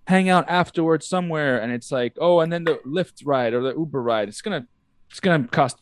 hang 0.08 0.30
out 0.30 0.46
afterwards 0.48 1.08
somewhere 1.08 1.60
and 1.60 1.74
it's 1.74 1.92
like 1.92 2.14
oh 2.22 2.40
and 2.40 2.54
then 2.54 2.64
the 2.64 2.80
lyft 2.86 3.24
ride 3.26 3.54
or 3.54 3.62
the 3.62 3.74
uber 3.74 4.02
ride 4.02 4.30
it's 4.30 4.42
gonna 4.42 4.66
it's 5.10 5.20
gonna 5.20 5.48
cost 5.48 5.78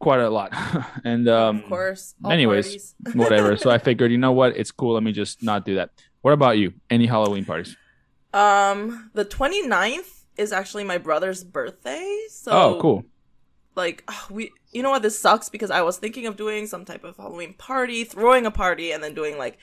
quite 0.00 0.20
a 0.20 0.28
lot 0.28 0.52
and 1.04 1.28
um 1.28 1.58
of 1.58 1.64
course. 1.66 2.14
all 2.24 2.32
anyways, 2.32 2.94
whatever 3.14 3.56
so 3.56 3.70
i 3.70 3.78
figured 3.78 4.10
you 4.10 4.18
know 4.18 4.32
what 4.32 4.56
it's 4.56 4.72
cool 4.72 4.94
let 4.94 5.02
me 5.02 5.12
just 5.12 5.42
not 5.42 5.64
do 5.64 5.76
that 5.76 5.90
what 6.22 6.32
about 6.32 6.58
you 6.58 6.72
any 6.90 7.06
halloween 7.06 7.44
parties 7.44 7.76
um, 8.32 9.10
the 9.14 9.24
29th 9.24 10.24
is 10.36 10.52
actually 10.52 10.84
my 10.84 10.98
brother's 10.98 11.42
birthday. 11.42 12.18
So 12.28 12.52
oh 12.52 12.78
cool 12.82 13.04
like 13.76 14.08
we 14.30 14.50
you 14.76 14.82
know 14.82 14.90
what 14.90 15.00
this 15.00 15.18
sucks 15.18 15.48
because 15.48 15.70
i 15.70 15.80
was 15.80 15.96
thinking 15.96 16.26
of 16.26 16.36
doing 16.36 16.66
some 16.66 16.84
type 16.84 17.02
of 17.02 17.16
halloween 17.16 17.54
party 17.54 18.04
throwing 18.04 18.44
a 18.44 18.50
party 18.50 18.92
and 18.92 19.02
then 19.02 19.14
doing 19.14 19.38
like 19.38 19.56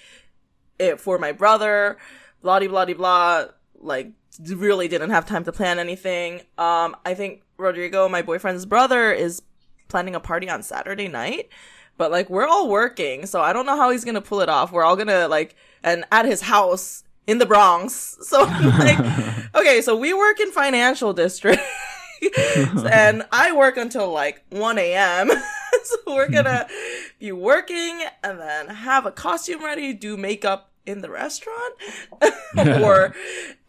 it 0.79 0.99
for 0.99 1.19
my 1.19 1.31
brother 1.31 1.97
blah 2.41 2.57
de 2.57 2.65
blah 2.65 2.83
de 2.83 2.93
blah 2.93 3.45
like 3.79 4.11
really 4.47 4.87
didn't 4.87 5.11
have 5.11 5.27
time 5.27 5.43
to 5.43 5.51
plan 5.51 5.77
anything. 5.77 6.41
Um 6.57 6.95
i 7.05 7.13
think 7.13 7.43
rodrigo 7.57 8.09
my 8.09 8.23
boyfriend's 8.23 8.65
brother 8.65 9.11
is 9.11 9.43
planning 9.87 10.15
a 10.15 10.19
party 10.19 10.49
on 10.49 10.63
saturday 10.63 11.07
night 11.07 11.49
but 11.97 12.09
like 12.09 12.27
we're 12.31 12.47
all 12.47 12.67
working 12.67 13.27
so 13.27 13.39
i 13.41 13.53
don't 13.53 13.67
know 13.67 13.77
how 13.77 13.91
he's 13.91 14.03
gonna 14.03 14.21
pull 14.21 14.41
it 14.41 14.49
off. 14.49 14.71
We're 14.71 14.83
all 14.83 14.95
gonna 14.95 15.27
like 15.27 15.55
and 15.83 16.05
at 16.11 16.25
his 16.25 16.41
house 16.41 17.03
in 17.27 17.37
the 17.37 17.45
bronx 17.45 18.17
so 18.21 18.43
like 18.43 18.99
okay 19.55 19.81
so 19.81 19.95
we 19.95 20.11
work 20.11 20.39
in 20.39 20.51
financial 20.51 21.13
district 21.13 21.61
and 22.91 23.23
I 23.31 23.51
work 23.55 23.77
until 23.77 24.11
like 24.11 24.43
1 24.49 24.77
a.m. 24.77 25.29
so 25.83 25.95
we're 26.07 26.29
gonna 26.29 26.67
be 27.19 27.31
working 27.31 28.01
and 28.23 28.39
then 28.39 28.67
have 28.67 29.05
a 29.05 29.11
costume 29.11 29.63
ready, 29.63 29.93
do 29.93 30.17
makeup 30.17 30.71
in 30.85 31.01
the 31.01 31.09
restaurant, 31.09 31.75
or 32.57 33.15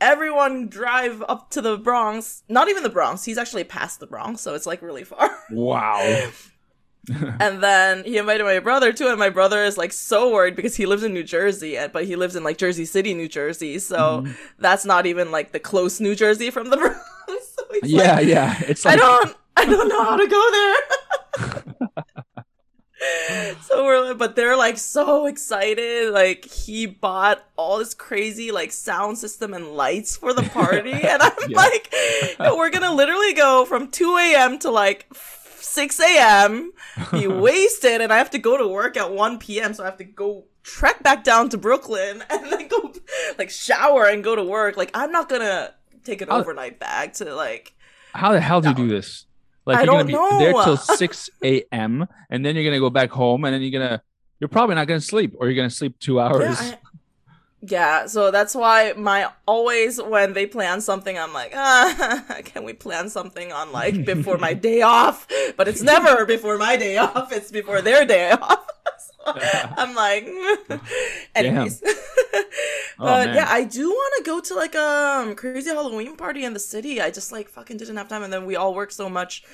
everyone 0.00 0.68
drive 0.68 1.22
up 1.28 1.48
to 1.50 1.60
the 1.60 1.76
Bronx. 1.78 2.42
Not 2.48 2.68
even 2.68 2.82
the 2.82 2.88
Bronx. 2.90 3.24
He's 3.24 3.38
actually 3.38 3.62
past 3.64 4.00
the 4.00 4.06
Bronx, 4.06 4.40
so 4.40 4.54
it's 4.54 4.66
like 4.66 4.82
really 4.82 5.04
far. 5.04 5.30
wow 5.50 6.30
and 7.38 7.62
then 7.62 8.02
he 8.04 8.16
invited 8.16 8.44
my 8.44 8.58
brother 8.60 8.90
too, 8.92 9.08
and 9.08 9.18
my 9.18 9.28
brother 9.28 9.62
is 9.62 9.76
like 9.76 9.92
so 9.92 10.32
worried 10.32 10.56
because 10.56 10.74
he 10.76 10.86
lives 10.86 11.02
in 11.02 11.12
New 11.12 11.22
Jersey, 11.22 11.78
but 11.92 12.06
he 12.06 12.16
lives 12.16 12.34
in 12.34 12.42
like 12.42 12.56
Jersey 12.56 12.86
City, 12.86 13.12
New 13.14 13.28
Jersey, 13.28 13.78
so 13.78 14.22
Mhm. 14.24 14.34
that's 14.58 14.84
not 14.86 15.04
even 15.06 15.30
like 15.30 15.52
the 15.52 15.60
close 15.60 16.00
New 16.00 16.14
Jersey 16.14 16.50
from 16.50 16.70
the 16.70 16.76
Bronx. 16.78 17.53
Yeah, 17.82 18.14
like, 18.16 18.26
yeah. 18.26 18.60
It's 18.66 18.84
like... 18.84 18.94
I 18.94 18.96
don't, 18.96 19.36
I 19.56 19.64
don't 19.66 19.88
know 19.88 20.04
how 20.04 20.16
to 20.16 20.26
go 20.26 20.50
there. 20.50 22.04
so 23.62 23.84
we're, 23.84 24.14
but 24.14 24.36
they're 24.36 24.56
like 24.56 24.78
so 24.78 25.26
excited. 25.26 26.12
Like 26.12 26.44
he 26.46 26.86
bought 26.86 27.44
all 27.56 27.78
this 27.78 27.94
crazy 27.94 28.50
like 28.50 28.72
sound 28.72 29.18
system 29.18 29.52
and 29.54 29.68
lights 29.72 30.16
for 30.16 30.32
the 30.32 30.42
party, 30.54 30.92
and 30.92 31.20
I'm 31.22 31.32
Yeah. 31.48 31.56
like, 31.56 31.92
"Yo, 32.38 32.56
we're 32.56 32.70
gonna 32.70 32.92
literally 32.92 33.32
go 33.34 33.64
from 33.64 33.90
2 33.90 34.16
a.m. 34.16 34.58
to 34.60 34.70
like 34.70 35.06
6 35.60 36.00
a.m. 36.00 36.72
Be 37.12 37.26
wasted, 37.28 38.00
and 38.00 38.12
I 38.12 38.18
have 38.18 38.30
to 38.30 38.38
go 38.38 38.56
to 38.56 38.66
work 38.66 38.96
at 38.96 39.10
1 39.12 39.38
p.m. 39.38 39.74
So 39.74 39.82
I 39.82 39.86
have 39.86 39.98
to 39.98 40.04
go 40.04 40.44
trek 40.62 41.02
back 41.02 41.24
down 41.24 41.50
to 41.50 41.58
Brooklyn 41.58 42.22
and 42.30 42.50
then 42.50 42.68
go 42.68 42.92
like 43.38 43.50
shower 43.50 44.06
and 44.06 44.24
go 44.24 44.34
to 44.36 44.44
work. 44.44 44.76
Like 44.76 44.90
I'm 44.94 45.12
not 45.12 45.28
gonna 45.28 45.74
take 46.04 46.22
an 46.22 46.30
I'll- 46.30 46.40
overnight 46.40 46.78
bag 46.78 47.14
to 47.14 47.34
like. 47.34 47.74
how 48.12 48.32
the 48.32 48.40
hell 48.40 48.60
do 48.60 48.68
you 48.68 48.74
do 48.74 48.88
this? 48.88 49.26
Like 49.66 49.78
I 49.78 49.82
you're 49.84 49.92
gonna 49.94 50.04
be 50.04 50.12
there 50.38 50.52
till 50.52 50.76
six 51.00 51.30
a.m. 51.42 52.06
and 52.30 52.44
then 52.44 52.54
you're 52.54 52.64
gonna 52.64 52.78
go 52.80 52.90
back 52.90 53.10
home 53.10 53.44
and 53.44 53.54
then 53.54 53.62
you're 53.62 53.72
gonna 53.80 54.02
you're 54.38 54.48
probably 54.48 54.74
not 54.74 54.86
gonna 54.86 55.00
sleep 55.00 55.34
or 55.38 55.46
you're 55.48 55.56
gonna 55.56 55.70
sleep 55.70 55.98
two 55.98 56.20
hours. 56.20 56.60
Yeah, 56.60 56.70
I- 56.74 56.78
yeah, 57.66 58.04
so 58.06 58.30
that's 58.30 58.54
why 58.54 58.92
my 58.94 59.30
always 59.46 59.98
when 60.02 60.34
they 60.34 60.44
plan 60.44 60.82
something, 60.82 61.18
I'm 61.18 61.32
like, 61.32 61.52
ah, 61.56 62.22
can 62.44 62.62
we 62.64 62.74
plan 62.74 63.08
something 63.08 63.52
on 63.52 63.72
like 63.72 64.04
before 64.04 64.36
my 64.36 64.52
day 64.68 64.82
off? 64.82 65.26
But 65.56 65.66
it's 65.68 65.80
never 65.80 66.26
before 66.26 66.58
my 66.58 66.76
day 66.76 66.98
off; 66.98 67.32
it's 67.32 67.50
before 67.50 67.80
their 67.80 68.04
day 68.04 68.32
off. 68.32 68.66
I'm 69.76 69.94
like, 69.94 70.24
anyways. 71.34 71.82
Oh, 71.84 71.94
but 72.98 73.26
man. 73.26 73.34
yeah, 73.34 73.46
I 73.48 73.64
do 73.64 73.88
want 73.88 74.14
to 74.18 74.24
go 74.24 74.40
to 74.40 74.54
like 74.54 74.74
a 74.74 75.22
um, 75.22 75.34
crazy 75.34 75.70
Halloween 75.70 76.16
party 76.16 76.44
in 76.44 76.52
the 76.52 76.60
city. 76.60 77.00
I 77.00 77.10
just 77.10 77.32
like 77.32 77.48
fucking 77.48 77.76
didn't 77.76 77.96
have 77.96 78.08
time, 78.08 78.22
and 78.22 78.32
then 78.32 78.46
we 78.46 78.56
all 78.56 78.74
worked 78.74 78.92
so 78.92 79.08
much, 79.08 79.44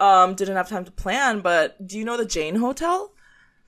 um, 0.00 0.34
didn't 0.34 0.56
have 0.56 0.68
time 0.68 0.84
to 0.84 0.90
plan. 0.90 1.40
But 1.40 1.86
do 1.86 1.98
you 1.98 2.04
know 2.04 2.16
the 2.16 2.26
Jane 2.26 2.56
Hotel? 2.56 3.12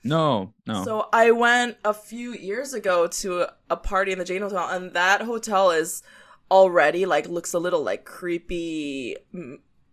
no, 0.03 0.53
no. 0.65 0.83
So 0.85 1.09
I 1.11 1.31
went 1.31 1.77
a 1.83 1.93
few 1.93 2.33
years 2.33 2.73
ago 2.73 3.07
to 3.07 3.47
a 3.69 3.75
party 3.75 4.11
in 4.11 4.19
the 4.19 4.25
Jane 4.25 4.41
Hotel, 4.41 4.67
and 4.69 4.93
that 4.93 5.21
hotel 5.21 5.71
is 5.71 6.03
already 6.51 7.05
like 7.05 7.27
looks 7.27 7.53
a 7.53 7.59
little 7.59 7.83
like 7.83 8.05
creepy, 8.05 9.17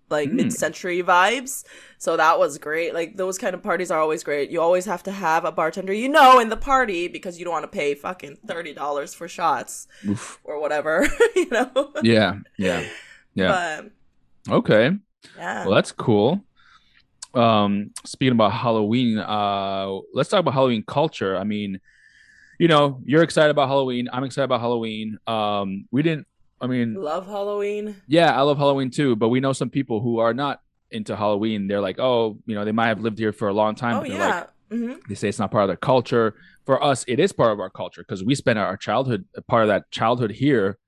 like 0.09 0.31
Hmm. 0.31 0.37
mid-century 0.37 1.03
vibes. 1.03 1.65
So 1.99 2.17
that 2.17 2.39
was 2.39 2.59
great. 2.59 2.95
Like 2.95 3.17
those 3.17 3.39
kind 3.39 3.55
of 3.55 3.63
parties 3.63 3.91
are 3.91 3.99
always 4.01 4.23
great. 4.23 4.51
You 4.51 4.61
always 4.61 4.85
have 4.87 5.03
to 5.05 5.11
have 5.13 5.45
a 5.45 5.53
bartender 5.53 5.93
you 5.93 6.09
know 6.09 6.39
in 6.39 6.49
the 6.49 6.57
party 6.57 7.09
because 7.09 7.39
you 7.39 7.45
don't 7.45 7.53
want 7.53 7.65
to 7.65 7.69
pay 7.69 7.95
fucking 7.95 8.37
thirty 8.47 8.73
dollars 8.75 9.15
for 9.15 9.29
shots 9.29 9.89
Oof. 10.09 10.39
or 10.45 10.61
whatever, 10.61 11.07
you 11.37 11.49
know. 11.51 11.93
Yeah, 12.03 12.37
yeah, 12.59 12.85
yeah. 13.35 13.49
But 13.49 13.91
Okay. 14.55 14.91
yeah, 15.37 15.67
Well, 15.67 15.75
that's 15.75 15.93
cool. 15.93 16.45
Um, 17.35 17.91
speaking 18.05 18.33
about 18.33 18.53
Halloween, 18.53 19.19
uh, 19.19 19.89
let's 20.15 20.31
talk 20.31 20.41
about 20.41 20.55
Halloween 20.55 20.85
culture. 20.87 21.37
I 21.37 21.45
mean, 21.45 21.81
you 22.59 22.69
know, 22.69 23.01
you're 23.05 23.23
excited 23.23 23.51
about 23.51 23.69
Halloween. 23.69 24.09
I'm 24.13 24.25
excited 24.25 24.45
about 24.47 24.61
Halloween. 24.61 25.19
Um, 25.27 25.87
we 25.91 26.03
didn't. 26.03 26.27
I 26.61 26.67
mean, 26.67 26.95
love 26.95 27.27
Halloween. 27.27 27.97
yeah, 28.07 28.33
I 28.37 28.43
love 28.43 28.59
Halloween 28.59 28.91
too, 28.91 29.17
but 29.17 29.29
we 29.29 29.41
know 29.41 29.53
some 29.53 29.71
people 29.71 30.01
who 30.01 30.19
are 30.19 30.33
not 30.35 30.63
into 30.91 31.15
Halloween. 31.17 31.67
They're 31.69 31.81
like, 31.81 31.99
oh, 31.99 32.39
you 32.47 32.55
know, 32.55 32.65
they 32.65 32.73
might 32.73 32.89
have 32.89 33.01
lived 33.01 33.19
here 33.19 33.33
for 33.33 33.49
a 33.49 33.53
long 33.53 33.75
time. 33.75 33.97
Oh 33.97 34.05
yeah. 34.05 34.29
like, 34.39 34.49
hmm 34.71 34.93
they 35.09 35.15
say 35.15 35.29
it's 35.29 35.39
not 35.39 35.51
part 35.51 35.65
of 35.65 35.69
their 35.69 35.77
culture. 35.77 36.35
For 36.65 36.83
us, 36.83 37.05
it 37.07 37.21
is 37.21 37.33
part 37.33 37.53
of 37.53 37.61
our 37.61 37.71
culture 37.71 38.03
because 38.03 38.25
we 38.25 38.35
spent 38.35 38.59
our 38.59 38.77
childhood, 38.77 39.25
part 39.47 39.63
of 39.63 39.69
that 39.69 39.91
childhood 39.91 40.33
here. 40.33 40.79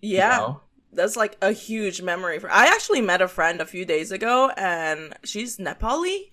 you 0.00 0.16
Yeah. 0.18 0.36
know? 0.38 0.60
that's 0.94 1.16
like 1.16 1.38
a 1.40 1.52
huge 1.52 2.02
memory 2.02 2.38
for 2.38 2.50
i 2.50 2.66
actually 2.66 3.00
met 3.00 3.22
a 3.22 3.26
friend 3.28 3.62
a 3.62 3.64
few 3.64 3.86
days 3.86 4.12
ago 4.12 4.50
and 4.58 5.14
she's 5.24 5.56
nepali 5.56 6.28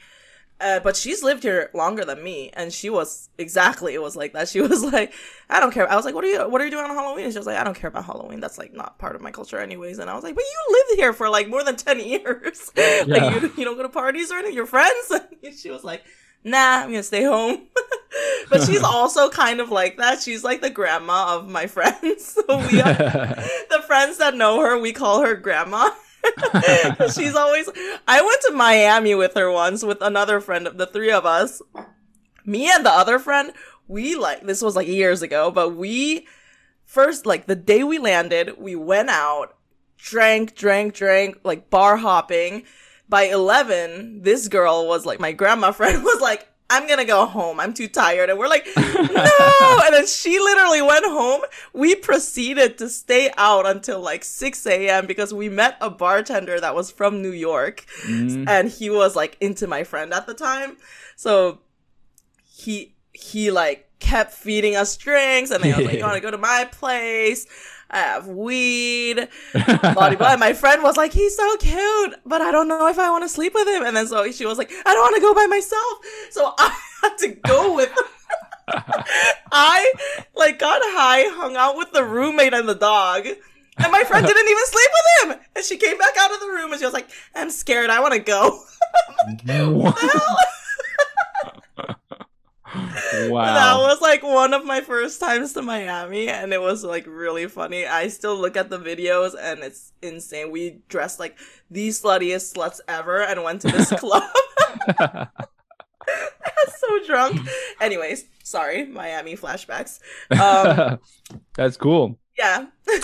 uh, 0.62 0.80
but 0.82 0.96
she's 0.96 1.24
lived 1.24 1.44
here 1.44 1.70
longer 1.74 2.04
than 2.04 2.22
me 2.24 2.50
and 2.54 2.74
she 2.74 2.90
was 2.90 3.30
exactly 3.38 3.94
it 3.94 4.02
was 4.02 4.16
like 4.16 4.34
that. 4.34 4.50
She 4.50 4.62
was 4.70 4.84
like 4.84 5.14
i 5.50 5.60
don't 5.60 5.74
care. 5.74 5.90
I 5.92 5.96
was 5.96 6.06
like 6.06 6.16
what 6.16 6.24
are 6.24 6.28
you 6.28 6.50
what 6.50 6.62
are 6.62 6.66
you 6.66 6.72
doing 6.72 6.86
on 6.86 6.96
halloween? 6.96 7.26
And 7.26 7.34
she 7.34 7.40
was 7.40 7.48
like 7.48 7.58
i 7.58 7.64
don't 7.64 7.76
care 7.76 7.88
about 7.88 8.06
halloween. 8.06 8.40
That's 8.40 8.58
like 8.58 8.74
not 8.74 8.98
part 8.98 9.16
of 9.16 9.22
my 9.22 9.32
culture 9.32 9.58
anyways. 9.58 10.00
And 10.00 10.10
i 10.10 10.16
was 10.16 10.24
like 10.24 10.36
but 10.36 10.44
you 10.44 10.78
lived 10.90 11.00
here 11.00 11.14
for 11.14 11.30
like 11.30 11.48
more 11.50 11.64
than 11.64 11.76
10 11.76 12.00
years. 12.14 12.72
Yeah. 12.76 13.04
like 13.08 13.42
you, 13.42 13.54
you 13.58 13.66
don't 13.66 13.78
go 13.78 13.84
to 13.84 13.90
parties 13.90 14.32
or 14.32 14.36
anything. 14.36 14.56
Your 14.56 14.66
friends. 14.66 15.12
And 15.44 15.56
she 15.58 15.70
was 15.72 15.84
like 15.84 16.04
nah 16.44 16.82
i'm 16.84 16.90
gonna 16.92 17.04
stay 17.04 17.24
home. 17.24 17.68
But 18.50 18.64
she's 18.64 18.82
also 18.84 19.30
kind 19.30 19.60
of 19.60 19.70
like 19.70 19.98
that. 19.98 20.22
She's 20.22 20.44
like 20.44 20.62
the 20.62 20.70
grandma 20.70 21.38
of 21.38 21.48
my 21.48 21.68
friends. 21.68 22.26
So 22.26 22.58
we 22.72 22.82
are 22.82 22.94
the 22.94 23.84
friends 23.86 24.18
that 24.18 24.36
know 24.36 24.60
her, 24.62 24.78
we 24.80 24.92
call 24.92 25.22
her 25.24 25.36
grandma. 25.36 25.92
she's 27.14 27.36
always. 27.36 27.70
I 28.08 28.22
went 28.22 28.42
to 28.48 28.54
Miami 28.54 29.16
with 29.16 29.34
her 29.36 29.52
once 29.52 29.84
with 29.84 30.02
another 30.02 30.40
friend 30.40 30.68
of 30.68 30.78
the 30.78 30.86
three 30.86 31.12
of 31.12 31.26
us. 31.26 31.62
Me 32.46 32.72
and 32.72 32.86
the 32.86 32.92
other 32.92 33.20
friend, 33.20 33.54
we 33.88 34.16
like, 34.16 34.42
this 34.46 34.62
was 34.62 34.76
like 34.76 34.88
years 34.88 35.22
ago, 35.22 35.52
but 35.52 35.76
we 35.76 36.28
first, 36.86 37.26
like 37.26 37.46
the 37.46 37.56
day 37.56 37.84
we 37.84 38.00
landed, 38.00 38.56
we 38.58 38.76
went 38.76 39.10
out, 39.10 39.56
drank, 39.98 40.56
drank, 40.56 40.94
drank, 40.94 41.40
like 41.44 41.70
bar 41.70 41.98
hopping. 41.98 42.64
By 43.08 43.24
11, 43.24 44.22
this 44.22 44.48
girl 44.48 44.88
was 44.88 45.06
like, 45.06 45.20
my 45.20 45.32
grandma 45.32 45.72
friend 45.74 46.04
was 46.04 46.22
like, 46.22 46.48
I'm 46.70 46.88
gonna 46.88 47.06
go 47.06 47.26
home. 47.26 47.60
I'm 47.60 47.74
too 47.74 47.88
tired. 47.88 48.30
And 48.30 48.38
we're 48.38 48.48
like, 48.48 48.68
no. 48.78 49.80
And 49.86 49.94
then 49.96 50.06
she 50.08 50.40
literally 50.40 50.82
went 50.82 51.06
home. 51.06 51.42
We 51.74 51.96
proceeded 51.96 52.78
to 52.78 52.90
stay 52.90 53.32
out 53.38 53.66
until 53.66 54.00
like 54.02 54.24
6 54.24 54.66
a.m. 54.68 55.08
because 55.08 55.34
we 55.34 55.50
met 55.50 55.78
a 55.82 55.90
bartender 55.90 56.60
that 56.60 56.76
was 56.76 56.92
from 56.92 57.22
New 57.22 57.32
York 57.32 57.86
Mm, 58.06 58.48
and 58.48 58.70
he 58.70 58.90
was 58.90 59.16
like 59.16 59.36
into 59.42 59.68
my 59.68 59.84
friend 59.84 60.14
at 60.14 60.28
the 60.28 60.34
time. 60.34 60.78
So 61.16 61.60
he, 62.46 62.96
he 63.14 63.52
like 63.52 63.90
kept 64.00 64.34
feeding 64.34 64.76
us 64.76 64.96
drinks 64.98 65.52
and 65.52 65.64
then 65.64 65.74
I 65.74 65.78
was 65.78 65.86
like, 65.88 65.98
you 66.00 66.04
want 66.04 66.16
to 66.16 66.22
go 66.22 66.32
to 66.32 66.38
my 66.38 66.68
place? 66.72 67.48
I 67.92 68.00
have 68.00 68.28
weed 68.28 69.28
blah, 69.54 70.16
blah. 70.16 70.38
My 70.38 70.54
friend 70.54 70.84
was 70.84 70.98
like, 70.98 71.12
he's 71.14 71.36
so 71.36 71.58
cute, 71.58 72.16
but 72.26 72.42
I 72.42 72.52
don't 72.52 72.68
know 72.68 72.88
if 72.88 73.00
I 73.00 73.10
want 73.10 73.24
to 73.24 73.30
sleep 73.30 73.54
with 73.54 73.68
him. 73.68 73.84
And 73.84 73.96
then 73.96 74.08
so 74.08 74.32
she 74.32 74.46
was 74.46 74.58
like, 74.58 74.72
I 74.86 74.94
don't 74.94 75.02
want 75.02 75.16
to 75.16 75.22
go 75.22 75.34
by 75.34 75.48
myself. 75.48 76.00
So 76.30 76.54
I 76.58 76.78
had 77.02 77.18
to 77.20 77.28
go 77.30 77.76
with 77.76 77.92
I 79.52 79.94
like 80.36 80.60
got 80.60 80.82
high, 80.84 81.24
hung 81.36 81.56
out 81.56 81.76
with 81.78 81.92
the 81.92 82.04
roommate 82.04 82.54
and 82.54 82.70
the 82.70 82.76
dog. 82.76 83.26
And 83.26 83.92
my 83.92 84.04
friend 84.04 84.26
didn't 84.26 84.48
even 84.48 84.66
sleep 84.66 84.90
with 84.94 85.32
him. 85.32 85.46
And 85.56 85.66
she 85.66 85.78
came 85.78 85.98
back 85.98 86.16
out 86.20 86.34
of 86.34 86.40
the 86.42 86.48
room 86.48 86.72
and 86.72 86.80
she 86.80 86.86
was 86.86 86.94
like, 86.94 87.10
I'm 87.34 87.50
scared. 87.50 87.90
I 87.90 88.02
want 88.02 88.14
to 88.14 88.20
go. 88.20 88.62
That 89.46 89.68
wow. 93.28 93.44
That 93.54 93.78
was 93.78 94.02
like 94.02 94.24
one 94.24 94.54
of 94.54 94.66
my 94.66 94.82
first 94.82 95.20
times 95.20 95.54
to 95.54 95.62
Miami 95.62 96.30
and 96.30 96.54
it 96.54 96.62
was 96.62 96.84
like 96.84 97.06
really 97.08 97.48
funny. 97.48 97.86
I 97.86 98.08
still 98.08 98.36
look 98.38 98.56
at 98.56 98.70
the 98.70 98.80
videos 98.80 99.34
and 99.40 99.60
it's 99.60 99.92
insane. 100.02 100.52
We 100.52 100.82
dressed 100.88 101.20
like 101.20 101.38
the 101.70 101.90
sluttiest 101.90 102.56
sluts 102.56 102.80
ever 102.88 103.22
and 103.22 103.44
went 103.44 103.62
to 103.62 103.68
this 103.70 103.90
club. 104.00 104.24
So 106.78 107.06
drunk. 107.06 107.48
Anyways, 107.82 108.26
sorry, 108.44 108.86
Miami 108.86 109.36
flashbacks. 109.36 110.00
Um, 110.32 111.00
That's 111.56 111.78
cool. 111.78 112.18
yeah. 112.38 112.68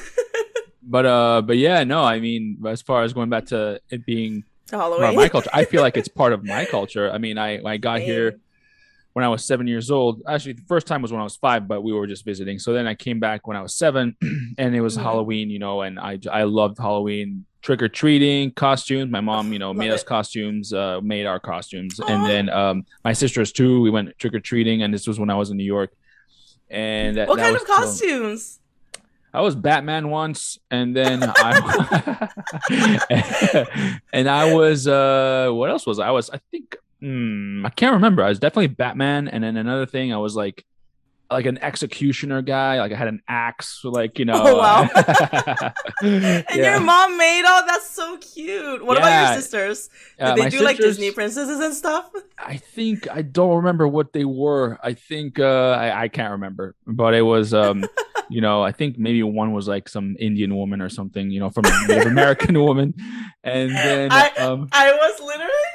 But 0.88 1.06
uh, 1.08 1.42
but 1.42 1.58
yeah, 1.58 1.84
no, 1.84 2.04
I 2.04 2.20
mean, 2.20 2.62
as 2.68 2.84
far 2.84 3.02
as 3.02 3.12
going 3.12 3.30
back 3.32 3.48
to 3.48 3.82
it 3.90 4.06
being 4.06 4.44
Halloween. 4.70 5.16
my 5.16 5.30
culture, 5.30 5.50
I 5.52 5.66
feel 5.66 5.82
like 5.82 5.98
it's 5.98 6.08
part 6.08 6.32
of 6.32 6.44
my 6.44 6.66
culture. 6.66 7.10
I 7.12 7.18
mean, 7.18 7.40
I 7.40 7.58
when 7.58 7.74
I 7.74 7.78
got 7.78 8.02
here 8.02 8.40
when 9.16 9.24
I 9.24 9.30
was 9.30 9.46
seven 9.46 9.66
years 9.66 9.90
old. 9.90 10.22
Actually, 10.28 10.54
the 10.54 10.66
first 10.68 10.88
time 10.88 11.02
was 11.02 11.10
when 11.10 11.22
I 11.22 11.24
was 11.24 11.38
five, 11.38 11.70
but 11.70 11.84
we 11.84 11.94
were 11.94 12.06
just 12.06 12.26
visiting. 12.26 12.60
So 12.60 12.74
then 12.74 12.86
I 12.86 12.96
came 12.96 13.18
back 13.18 13.48
when 13.48 13.56
I 13.56 13.62
was 13.62 13.74
seven, 13.74 14.18
and 14.58 14.76
it 14.76 14.82
was 14.82 14.98
Mhm. 14.98 15.04
Halloween, 15.04 15.50
you 15.50 15.58
know, 15.58 15.84
and 15.84 15.98
I 15.98 16.20
I 16.30 16.44
loved 16.44 16.78
Halloween. 16.78 17.46
Trick 17.62 17.82
or 17.82 17.88
treating, 17.88 18.52
costumes. 18.52 19.10
My 19.10 19.22
mom, 19.22 19.52
you 19.52 19.58
know, 19.58 19.70
Love 19.70 19.78
made 19.78 19.90
us 19.90 20.04
costumes, 20.04 20.72
uh, 20.72 21.00
made 21.02 21.26
our 21.26 21.40
costumes, 21.40 22.00
Aw. 22.00 22.06
and 22.08 22.24
then 22.30 22.50
um, 22.50 22.86
my 23.04 23.14
sisters 23.14 23.52
too. 23.52 23.82
We 23.82 23.90
went 23.90 24.16
trick 24.20 24.36
or 24.36 24.40
treating, 24.40 24.84
and 24.84 24.94
this 24.94 25.08
was 25.08 25.18
when 25.20 25.30
I 25.32 25.36
was 25.36 25.50
in 25.50 25.58
New 25.58 25.64
York. 25.64 25.92
And 26.70 27.16
that, 27.18 27.28
what 27.28 27.38
that 27.38 27.44
kind 27.44 27.56
of 27.56 27.66
costumes? 27.66 28.60
I 29.34 29.42
was 29.42 29.56
Batman 29.56 30.10
once, 30.10 30.60
and 30.70 30.96
then 30.96 31.24
I 31.24 32.30
and 34.14 34.30
I 34.30 34.54
was 34.54 34.88
uh 34.88 35.50
what 35.52 35.70
else 35.70 35.88
was 35.88 36.00
I? 36.00 36.08
I 36.10 36.12
was 36.12 36.30
I 36.30 36.40
think 36.52 36.76
hmm, 37.00 37.66
I 37.66 37.70
can't 37.70 37.94
remember. 37.94 38.24
I 38.24 38.30
was 38.30 38.40
definitely 38.40 38.68
Batman, 38.68 39.28
and 39.28 39.44
then 39.44 39.58
another 39.58 39.86
thing 39.86 40.14
I 40.14 40.18
was 40.18 40.36
like 40.36 40.66
like 41.32 41.48
an 41.48 41.58
executioner 41.58 42.44
guy. 42.44 42.78
Like 42.80 42.92
I 42.92 42.96
had 42.96 43.08
an 43.08 43.22
axe, 43.28 43.82
like 43.84 44.20
you 44.20 44.26
know. 44.30 44.36
Oh, 44.36 44.58
wow. 44.58 44.88
uh, 44.94 45.70
And 46.02 46.46
yeah. 46.54 46.72
your 46.74 46.80
mom 46.82 47.18
made 47.18 47.44
all 47.46 47.66
that's 47.66 47.90
so 47.90 48.18
cute. 48.18 48.86
What 48.86 48.98
about 48.98 49.28
your 49.34 49.42
sisters? 49.42 49.90
Did 50.20 50.24
Uh, 50.28 50.36
they 50.36 50.50
do 50.50 50.62
like 50.62 50.78
Disney 50.78 51.12
princesses 51.12 51.60
and 51.60 51.74
stuff? 51.74 52.10
I 52.38 52.58
think 52.58 53.08
I 53.10 53.22
don't 53.24 53.56
remember 53.58 53.88
what 53.88 54.14
they 54.14 54.26
were. 54.26 54.78
I 54.84 54.94
think 54.94 55.40
uh, 55.40 55.72
I, 55.72 56.04
I 56.04 56.08
can't 56.10 56.32
remember, 56.32 56.76
but 56.86 57.14
it 57.16 57.24
was 57.24 57.54
um, 57.54 57.86
you 58.30 58.42
know, 58.42 58.62
I 58.62 58.72
think 58.72 58.98
maybe 59.00 59.24
one 59.24 59.52
was 59.52 59.68
like 59.68 59.90
some 59.90 60.16
Indian 60.20 60.56
woman 60.56 60.82
or 60.82 60.90
something, 60.90 61.32
you 61.32 61.40
know, 61.40 61.50
from 61.50 61.66
a 61.66 61.88
Native 61.88 62.06
American 62.12 62.60
woman, 62.62 62.94
and 63.44 63.72
then 63.72 64.12
I- 64.12 64.30
um, 64.38 64.68
I 64.72 64.92
was 64.92 65.20
literally 65.20 65.48
gonna 65.48 65.50
say 65.50 65.74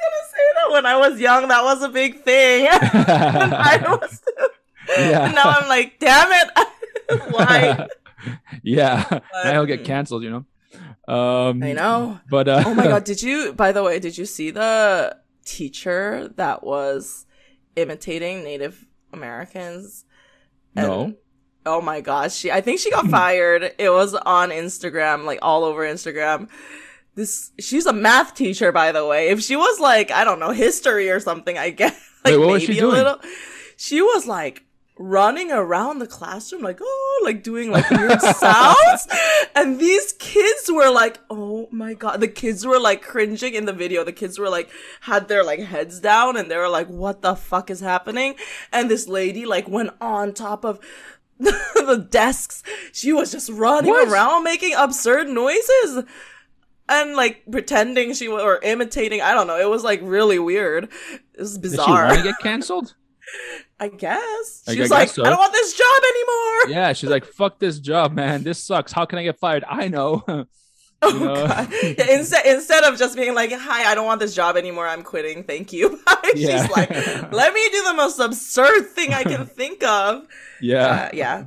when 0.71 0.85
I 0.85 0.97
was 0.97 1.19
young. 1.19 1.47
That 1.47 1.63
was 1.63 1.81
a 1.83 1.89
big 1.89 2.21
thing. 2.23 2.67
I 2.71 3.79
was. 4.01 4.21
yeah, 4.97 5.31
Now 5.31 5.43
I'm 5.59 5.67
like, 5.67 5.99
damn 5.99 6.29
it. 6.31 6.49
Why? 7.31 7.87
yeah, 8.63 9.05
But- 9.09 9.23
now 9.43 9.51
he'll 9.53 9.65
get 9.65 9.83
canceled, 9.83 10.23
you 10.23 10.29
know. 10.29 10.45
Um, 11.13 11.61
I 11.63 11.73
know. 11.73 12.19
but 12.29 12.47
uh, 12.47 12.63
Oh 12.65 12.73
my 12.73 12.85
god, 12.87 13.03
did 13.03 13.21
you 13.21 13.51
by 13.53 13.71
the 13.73 13.83
way, 13.83 13.99
did 13.99 14.17
you 14.17 14.25
see 14.25 14.51
the 14.51 15.17
teacher 15.43 16.29
that 16.37 16.63
was 16.63 17.25
imitating 17.75 18.43
Native 18.43 18.87
Americans? 19.11 20.05
no, 20.75 21.15
Oh 21.65 21.81
my 21.81 21.99
gosh, 22.01 22.33
she 22.35 22.51
I 22.51 22.61
think 22.61 22.79
she 22.79 22.89
got 22.91 23.07
fired. 23.07 23.73
It 23.77 23.89
was 23.89 24.13
on 24.13 24.49
Instagram, 24.51 25.25
like 25.25 25.39
all 25.41 25.63
over 25.63 25.81
Instagram. 25.81 26.47
This 27.15 27.51
she's 27.59 27.85
a 27.85 27.93
math 27.93 28.35
teacher, 28.35 28.71
by 28.71 28.91
the 28.91 29.05
way. 29.05 29.29
If 29.29 29.41
she 29.41 29.55
was 29.55 29.79
like, 29.79 30.11
I 30.11 30.23
don't 30.23 30.39
know, 30.39 30.51
history 30.51 31.09
or 31.09 31.19
something, 31.19 31.57
I 31.57 31.69
guess 31.71 31.93
like 32.25 32.33
Wait, 32.33 32.37
what 32.39 32.47
was 32.49 32.61
maybe 32.63 32.73
she 32.73 32.79
a 32.79 32.81
doing? 32.81 32.95
little. 32.95 33.17
She 33.77 34.01
was 34.01 34.25
like 34.27 34.63
running 34.97 35.51
around 35.51 35.97
the 35.97 36.05
classroom 36.05 36.61
like 36.61 36.77
oh 36.79 37.21
like 37.23 37.41
doing 37.41 37.71
like 37.71 37.89
weird 37.89 38.21
sounds 38.37 39.07
and 39.55 39.79
these 39.79 40.13
kids 40.19 40.69
were 40.71 40.91
like 40.91 41.17
oh 41.31 41.67
my 41.71 41.95
god 41.95 42.19
the 42.19 42.27
kids 42.27 42.67
were 42.67 42.79
like 42.79 43.01
cringing 43.01 43.55
in 43.55 43.65
the 43.65 43.73
video 43.73 44.03
the 44.03 44.11
kids 44.11 44.37
were 44.37 44.49
like 44.49 44.69
had 44.99 45.27
their 45.27 45.43
like 45.43 45.59
heads 45.59 45.99
down 46.01 46.37
and 46.37 46.51
they 46.51 46.57
were 46.57 46.69
like 46.69 46.85
what 46.87 47.23
the 47.23 47.35
fuck 47.35 47.71
is 47.71 47.79
happening 47.79 48.35
and 48.71 48.91
this 48.91 49.07
lady 49.07 49.43
like 49.43 49.67
went 49.67 49.89
on 49.99 50.33
top 50.35 50.63
of 50.63 50.79
the 51.39 52.05
desks 52.11 52.61
she 52.93 53.11
was 53.11 53.31
just 53.31 53.49
running 53.49 53.89
What? 53.89 54.07
around 54.07 54.43
making 54.43 54.75
absurd 54.75 55.27
noises 55.29 56.03
and 56.91 57.15
like 57.15 57.43
pretending 57.51 58.13
she 58.13 58.27
was 58.27 58.43
or 58.43 58.59
imitating 58.63 59.21
i 59.21 59.33
don't 59.33 59.47
know 59.47 59.57
it 59.59 59.69
was 59.69 59.83
like 59.83 59.99
really 60.03 60.37
weird 60.39 60.83
it 61.33 61.39
was 61.39 61.57
bizarre. 61.57 61.85
did 61.85 61.85
she 61.85 61.91
want 61.91 62.17
to 62.17 62.23
get 62.23 62.39
canceled? 62.39 62.95
I 63.79 63.87
guess. 63.87 64.63
I 64.67 64.73
She 64.73 64.79
was 64.81 64.89
guess 64.89 64.91
like, 64.91 65.09
so. 65.09 65.23
I 65.25 65.29
don't 65.29 65.39
want 65.39 65.53
this 65.53 65.73
job 65.73 66.03
anymore. 66.13 66.75
yeah, 66.77 66.91
she's 66.93 67.09
like, 67.09 67.23
"Fuck 67.25 67.59
this 67.59 67.79
job, 67.79 68.11
man. 68.13 68.43
This 68.43 68.61
sucks. 68.61 68.91
How 68.91 69.05
can 69.05 69.17
I 69.19 69.23
get 69.23 69.39
fired? 69.39 69.63
I 69.67 69.87
know." 69.87 70.23
Oh, 71.03 71.09
know? 71.17 71.47
God. 71.47 71.67
Yeah, 71.81 72.11
instead, 72.11 72.45
instead 72.45 72.83
of 72.83 72.99
just 72.99 73.15
being 73.15 73.33
like, 73.33 73.51
hi, 73.51 73.89
I 73.89 73.95
don't 73.95 74.05
want 74.05 74.19
this 74.19 74.35
job 74.35 74.55
anymore. 74.55 74.85
I'm 74.87 75.01
quitting. 75.01 75.43
Thank 75.45 75.73
you. 75.73 75.99
She's 76.35 76.41
Yeah. 76.49 76.67
like, 76.75 76.91
let 77.31 77.53
me 77.55 77.69
do 77.71 77.83
the 77.85 77.93
most 77.95 78.19
absurd 78.19 78.87
thing 78.89 79.11
I 79.13 79.23
can 79.23 79.47
think 79.47 79.81
of. 79.83 80.27
yeah. 80.61 80.85
Uh, 80.85 81.09
yeah. 81.13 81.43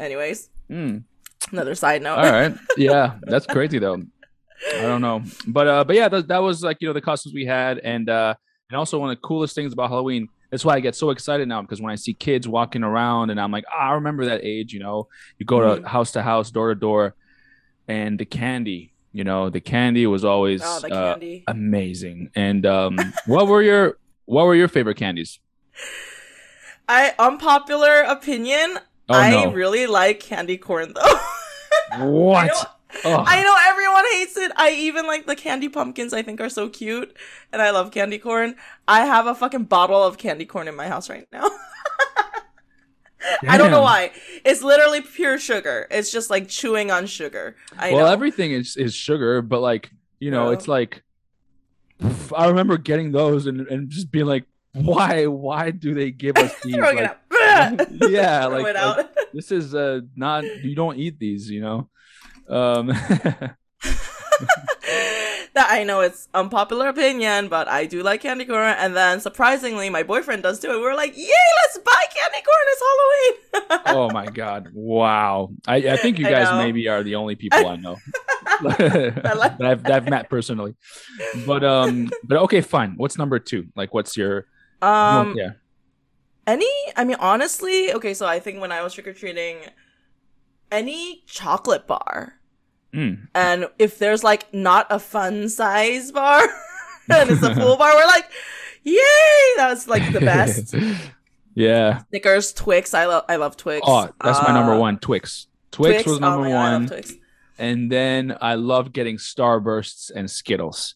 Anyways, 0.00 0.48
Mm. 0.70 1.02
another 1.52 1.74
side 1.74 2.00
note. 2.02 2.16
All 2.18 2.30
right. 2.30 2.54
Yeah, 2.78 3.16
that's 3.22 3.44
crazy 3.46 3.78
though. 3.78 4.02
I 4.74 4.82
don't 4.82 5.00
know, 5.00 5.22
but 5.46 5.66
uh, 5.68 5.84
but 5.84 5.96
yeah, 5.96 6.08
that, 6.08 6.28
that 6.28 6.38
was 6.42 6.62
like 6.62 6.78
you 6.80 6.88
know 6.88 6.92
the 6.92 7.00
costumes 7.00 7.34
we 7.34 7.44
had, 7.46 7.78
and 7.78 8.08
uh, 8.08 8.34
and 8.70 8.76
also 8.78 8.98
one 8.98 9.10
of 9.10 9.16
the 9.16 9.20
coolest 9.20 9.54
things 9.54 9.72
about 9.72 9.90
Halloween. 9.90 10.28
That's 10.50 10.64
why 10.64 10.74
I 10.74 10.80
get 10.80 10.94
so 10.94 11.10
excited 11.10 11.48
now 11.48 11.60
because 11.62 11.80
when 11.80 11.92
I 11.92 11.96
see 11.96 12.14
kids 12.14 12.46
walking 12.48 12.82
around, 12.82 13.30
and 13.30 13.40
I'm 13.40 13.50
like, 13.50 13.64
ah, 13.72 13.90
I 13.90 13.92
remember 13.94 14.26
that 14.26 14.40
age. 14.44 14.72
You 14.72 14.80
know, 14.80 15.08
you 15.38 15.46
go 15.46 15.60
to 15.60 15.80
Mhm. 15.82 15.86
house 15.86 16.12
to 16.12 16.22
house, 16.22 16.50
door 16.50 16.68
to 16.68 16.74
door, 16.78 17.14
and 17.88 18.18
the 18.18 18.24
candy. 18.24 18.92
You 19.12 19.24
know, 19.24 19.48
the 19.50 19.60
candy 19.60 20.06
was 20.06 20.24
always 20.24 20.62
Oh, 20.62 20.80
the 20.80 20.94
uh, 20.94 21.18
amazing. 21.48 22.30
And 22.36 22.66
um, 22.66 23.12
what 23.26 23.46
were 23.46 23.62
your 23.62 23.98
what 24.26 24.44
were 24.46 24.54
your 24.54 24.68
favorite 24.68 24.96
candies? 24.96 25.38
I 26.88 27.14
unpopular 27.18 28.02
opinion. 28.02 28.78
Oh 29.08 29.14
I 29.14 29.30
no! 29.30 29.52
really 29.52 29.86
like 29.86 30.20
candy 30.20 30.56
corn 30.58 30.92
though. 30.94 31.18
what? 32.12 32.75
I 33.04 33.42
know 33.42 33.56
everyone 33.70 34.04
hates 34.12 34.36
it. 34.36 34.52
I 34.56 34.70
even 34.72 35.06
like 35.06 35.26
the 35.26 35.36
candy 35.36 35.68
pumpkins. 35.68 36.12
I 36.12 36.22
think 36.22 36.40
are 36.40 36.48
so 36.48 36.68
cute, 36.68 37.16
and 37.52 37.60
I 37.60 37.70
love 37.70 37.90
candy 37.90 38.18
corn. 38.18 38.56
I 38.88 39.06
have 39.06 39.26
a 39.26 39.34
fucking 39.34 39.64
bottle 39.64 40.02
of 40.02 40.18
candy 40.18 40.44
corn 40.44 40.68
in 40.68 40.76
my 40.76 40.88
house 40.88 41.08
right 41.08 41.26
now. 41.32 41.48
I 43.48 43.58
don't 43.58 43.70
know 43.70 43.82
why. 43.82 44.12
It's 44.44 44.62
literally 44.62 45.00
pure 45.00 45.38
sugar. 45.38 45.86
It's 45.90 46.12
just 46.12 46.30
like 46.30 46.48
chewing 46.48 46.90
on 46.90 47.06
sugar. 47.06 47.56
I 47.76 47.92
well, 47.92 48.06
know. 48.06 48.12
everything 48.12 48.52
is 48.52 48.76
is 48.76 48.94
sugar, 48.94 49.42
but 49.42 49.60
like 49.60 49.90
you 50.20 50.30
know, 50.30 50.48
Yeah. 50.48 50.54
it's 50.54 50.68
like 50.68 51.02
I 52.34 52.48
remember 52.48 52.76
getting 52.78 53.12
those 53.12 53.46
and 53.46 53.66
and 53.68 53.88
just 53.88 54.10
being 54.12 54.26
like, 54.26 54.44
why 54.72 55.26
why 55.26 55.70
do 55.70 55.94
they 55.94 56.10
give 56.10 56.36
us 56.36 56.54
these? 56.62 56.76
Like, 56.76 57.16
yeah, 57.30 58.46
like, 58.46 58.74
like, 58.74 59.06
this 59.32 59.50
is 59.50 59.74
uh 59.74 60.00
not 60.14 60.44
you 60.44 60.74
don't 60.74 60.96
eat 60.98 61.18
these, 61.18 61.50
you 61.50 61.60
know. 61.60 61.88
Um, 62.48 62.86
that 65.54 65.68
I 65.70 65.84
know 65.84 66.00
it's 66.00 66.28
unpopular 66.34 66.88
opinion, 66.88 67.48
but 67.48 67.66
I 67.68 67.86
do 67.86 68.02
like 68.02 68.20
candy 68.20 68.44
corn. 68.44 68.74
And 68.78 68.94
then 68.94 69.20
surprisingly, 69.20 69.90
my 69.90 70.02
boyfriend 70.02 70.42
does 70.42 70.60
too. 70.60 70.70
And 70.70 70.80
we're 70.80 70.94
like, 70.94 71.16
yay, 71.16 71.28
let's 71.62 71.78
buy 71.78 72.04
candy 72.14 72.44
corn. 72.44 72.66
It's 72.68 72.82
Halloween. 72.86 73.82
oh 73.96 74.10
my 74.12 74.26
god, 74.26 74.68
wow! 74.74 75.50
I, 75.66 75.76
I 75.76 75.96
think 75.96 76.18
you 76.18 76.24
guys 76.24 76.56
maybe 76.58 76.88
are 76.88 77.02
the 77.02 77.14
only 77.14 77.34
people 77.34 77.66
I 77.66 77.76
know 77.76 77.96
that 78.62 79.60
I've 79.60 79.82
that 79.82 79.92
I've 79.92 80.08
met 80.08 80.28
personally. 80.28 80.76
But 81.46 81.64
um, 81.64 82.10
but 82.24 82.38
okay, 82.42 82.60
fine. 82.60 82.94
What's 82.96 83.18
number 83.18 83.38
two? 83.38 83.68
Like, 83.74 83.94
what's 83.94 84.16
your 84.16 84.46
um, 84.82 85.34
yeah? 85.36 85.52
Any, 86.46 86.70
I 86.96 87.04
mean, 87.04 87.16
honestly, 87.18 87.92
okay, 87.92 88.14
so 88.14 88.24
I 88.24 88.38
think 88.38 88.60
when 88.60 88.70
I 88.70 88.80
was 88.82 88.94
trick 88.94 89.08
or 89.08 89.12
treating, 89.12 89.58
any 90.70 91.24
chocolate 91.26 91.88
bar. 91.88 92.35
Mm. 92.96 93.28
And 93.34 93.66
if 93.78 93.98
there's 93.98 94.24
like 94.24 94.52
not 94.54 94.86
a 94.90 94.98
fun 94.98 95.48
size 95.50 96.10
bar 96.12 96.40
and 97.10 97.30
it's 97.30 97.42
a 97.42 97.54
full 97.54 97.76
bar, 97.76 97.94
we're 97.94 98.06
like, 98.06 98.28
yay! 98.82 99.00
That's 99.56 99.86
like 99.86 100.12
the 100.12 100.20
best. 100.20 100.74
yeah. 101.54 102.00
Snickers, 102.08 102.52
Twix. 102.54 102.94
I 102.94 103.04
love, 103.06 103.24
I 103.28 103.36
love 103.36 103.56
Twix. 103.56 103.86
Oh, 103.86 104.08
that's 104.22 104.40
my 104.46 104.52
number 104.54 104.72
Uh, 104.72 104.78
one. 104.78 104.98
Twix. 104.98 105.46
Twix, 105.72 106.06
was 106.06 106.16
oh 106.16 106.20
number 106.20 106.48
God, 106.48 106.54
love 106.54 106.72
one, 106.72 106.86
Twix. 106.88 107.12
and 107.58 107.92
then 107.92 108.36
I 108.40 108.54
love 108.54 108.92
getting 108.94 109.16
Starbursts 109.18 110.10
and 110.14 110.30
Skittles. 110.30 110.94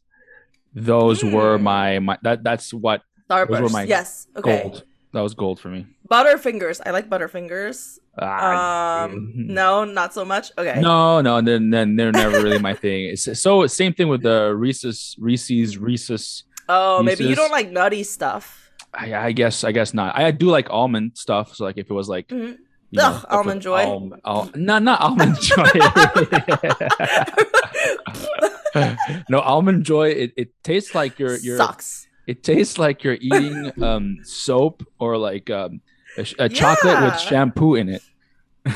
Those 0.74 1.22
were 1.22 1.58
Mm. 1.58 1.62
my 1.62 1.98
my 1.98 2.18
that 2.22 2.42
that's 2.44 2.72
what 2.72 3.02
those 3.28 3.48
were 3.48 3.68
my 3.68 3.82
yes. 3.82 4.26
Okay. 4.36 4.62
gold. 4.62 4.84
That 5.12 5.20
was 5.22 5.34
gold 5.34 5.58
for 5.58 5.68
me. 5.68 5.86
Butterfingers. 6.08 6.80
I 6.86 6.90
like 6.92 7.08
Butterfingers. 7.10 7.98
Ah, 8.18 9.04
Um, 9.04 9.32
no, 9.34 9.84
not 9.84 10.14
so 10.14 10.24
much. 10.24 10.52
Okay. 10.56 10.80
No, 10.80 11.20
no, 11.20 11.40
then 11.40 11.70
then 11.70 11.96
they're 11.96 12.12
never 12.12 12.40
really 12.42 12.58
my 12.58 12.74
thing. 12.84 13.06
It's 13.10 13.40
so 13.40 13.66
same 13.66 13.92
thing 13.92 14.08
with 14.08 14.22
the 14.22 14.54
Reese's, 14.54 15.16
Reese's, 15.18 15.78
Reese's. 15.78 16.44
Oh, 16.68 17.02
maybe 17.02 17.24
you 17.24 17.34
don't 17.34 17.50
like 17.50 17.70
nutty 17.70 18.04
stuff. 18.04 18.70
I, 18.94 19.14
I 19.14 19.32
guess, 19.32 19.64
I 19.64 19.72
guess 19.72 19.92
not. 19.94 20.16
I 20.16 20.30
do 20.30 20.46
like 20.46 20.68
almond 20.70 21.16
stuff. 21.18 21.54
So 21.56 21.64
like 21.64 21.76
if 21.78 21.90
it 21.90 21.94
was 21.94 22.08
like, 22.08 22.28
Mhm. 22.28 22.58
you 22.90 23.00
Ugh, 23.02 23.24
Almond 23.30 23.62
Joy. 23.62 23.84
alm- 23.86 24.14
al- 24.24 24.50
no, 24.54 24.78
not 24.78 25.00
almond 25.00 25.36
joy. 25.40 25.64
no, 29.28 29.40
almond 29.40 29.84
joy. 29.84 30.08
It, 30.10 30.32
it 30.36 30.62
tastes 30.62 30.94
like 30.94 31.18
your 31.18 31.36
your. 31.38 31.56
Sucks. 31.56 32.06
It 32.30 32.42
tastes 32.42 32.78
like 32.78 33.02
you're 33.04 33.18
eating 33.20 33.72
um 33.82 34.18
soap 34.22 34.76
or 34.98 35.18
like 35.18 35.50
um 35.50 35.80
a, 36.16 36.22
a 36.38 36.48
chocolate 36.48 36.94
Yeah. 36.98 37.04
with 37.06 37.18
shampoo 37.20 37.74
in 37.74 37.88
it. 37.88 38.02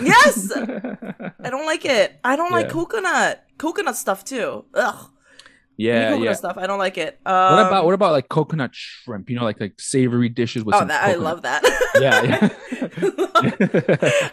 Yes. 0.02 0.50
I 1.46 1.48
don't 1.50 1.66
like 1.66 1.84
it. 1.84 2.18
I 2.24 2.36
don't 2.36 2.50
like 2.50 2.68
coconut. 2.70 3.44
Coconut 3.58 3.96
stuff 3.96 4.24
too. 4.24 4.64
Ugh. 4.74 5.10
yeah, 5.76 6.08
coconut 6.10 6.24
yeah. 6.24 6.32
stuff. 6.34 6.56
I 6.56 6.66
don't 6.66 6.78
like 6.78 6.96
it. 6.98 7.20
Um, 7.26 7.54
What 7.54 7.66
about 7.66 7.84
what 7.84 7.94
about 7.94 8.12
like 8.12 8.28
coconut 8.28 8.74
shrimp? 8.74 9.28
You 9.30 9.36
know, 9.36 9.44
like 9.44 9.60
like 9.60 9.78
savory 9.80 10.28
dishes 10.30 10.64
with 10.64 10.74
Oh, 10.74 10.84
that 10.84 11.04
I 11.04 11.14
love 11.14 11.42
that. 11.42 11.62
Yeah, 12.00 12.22
yeah. 12.24 12.48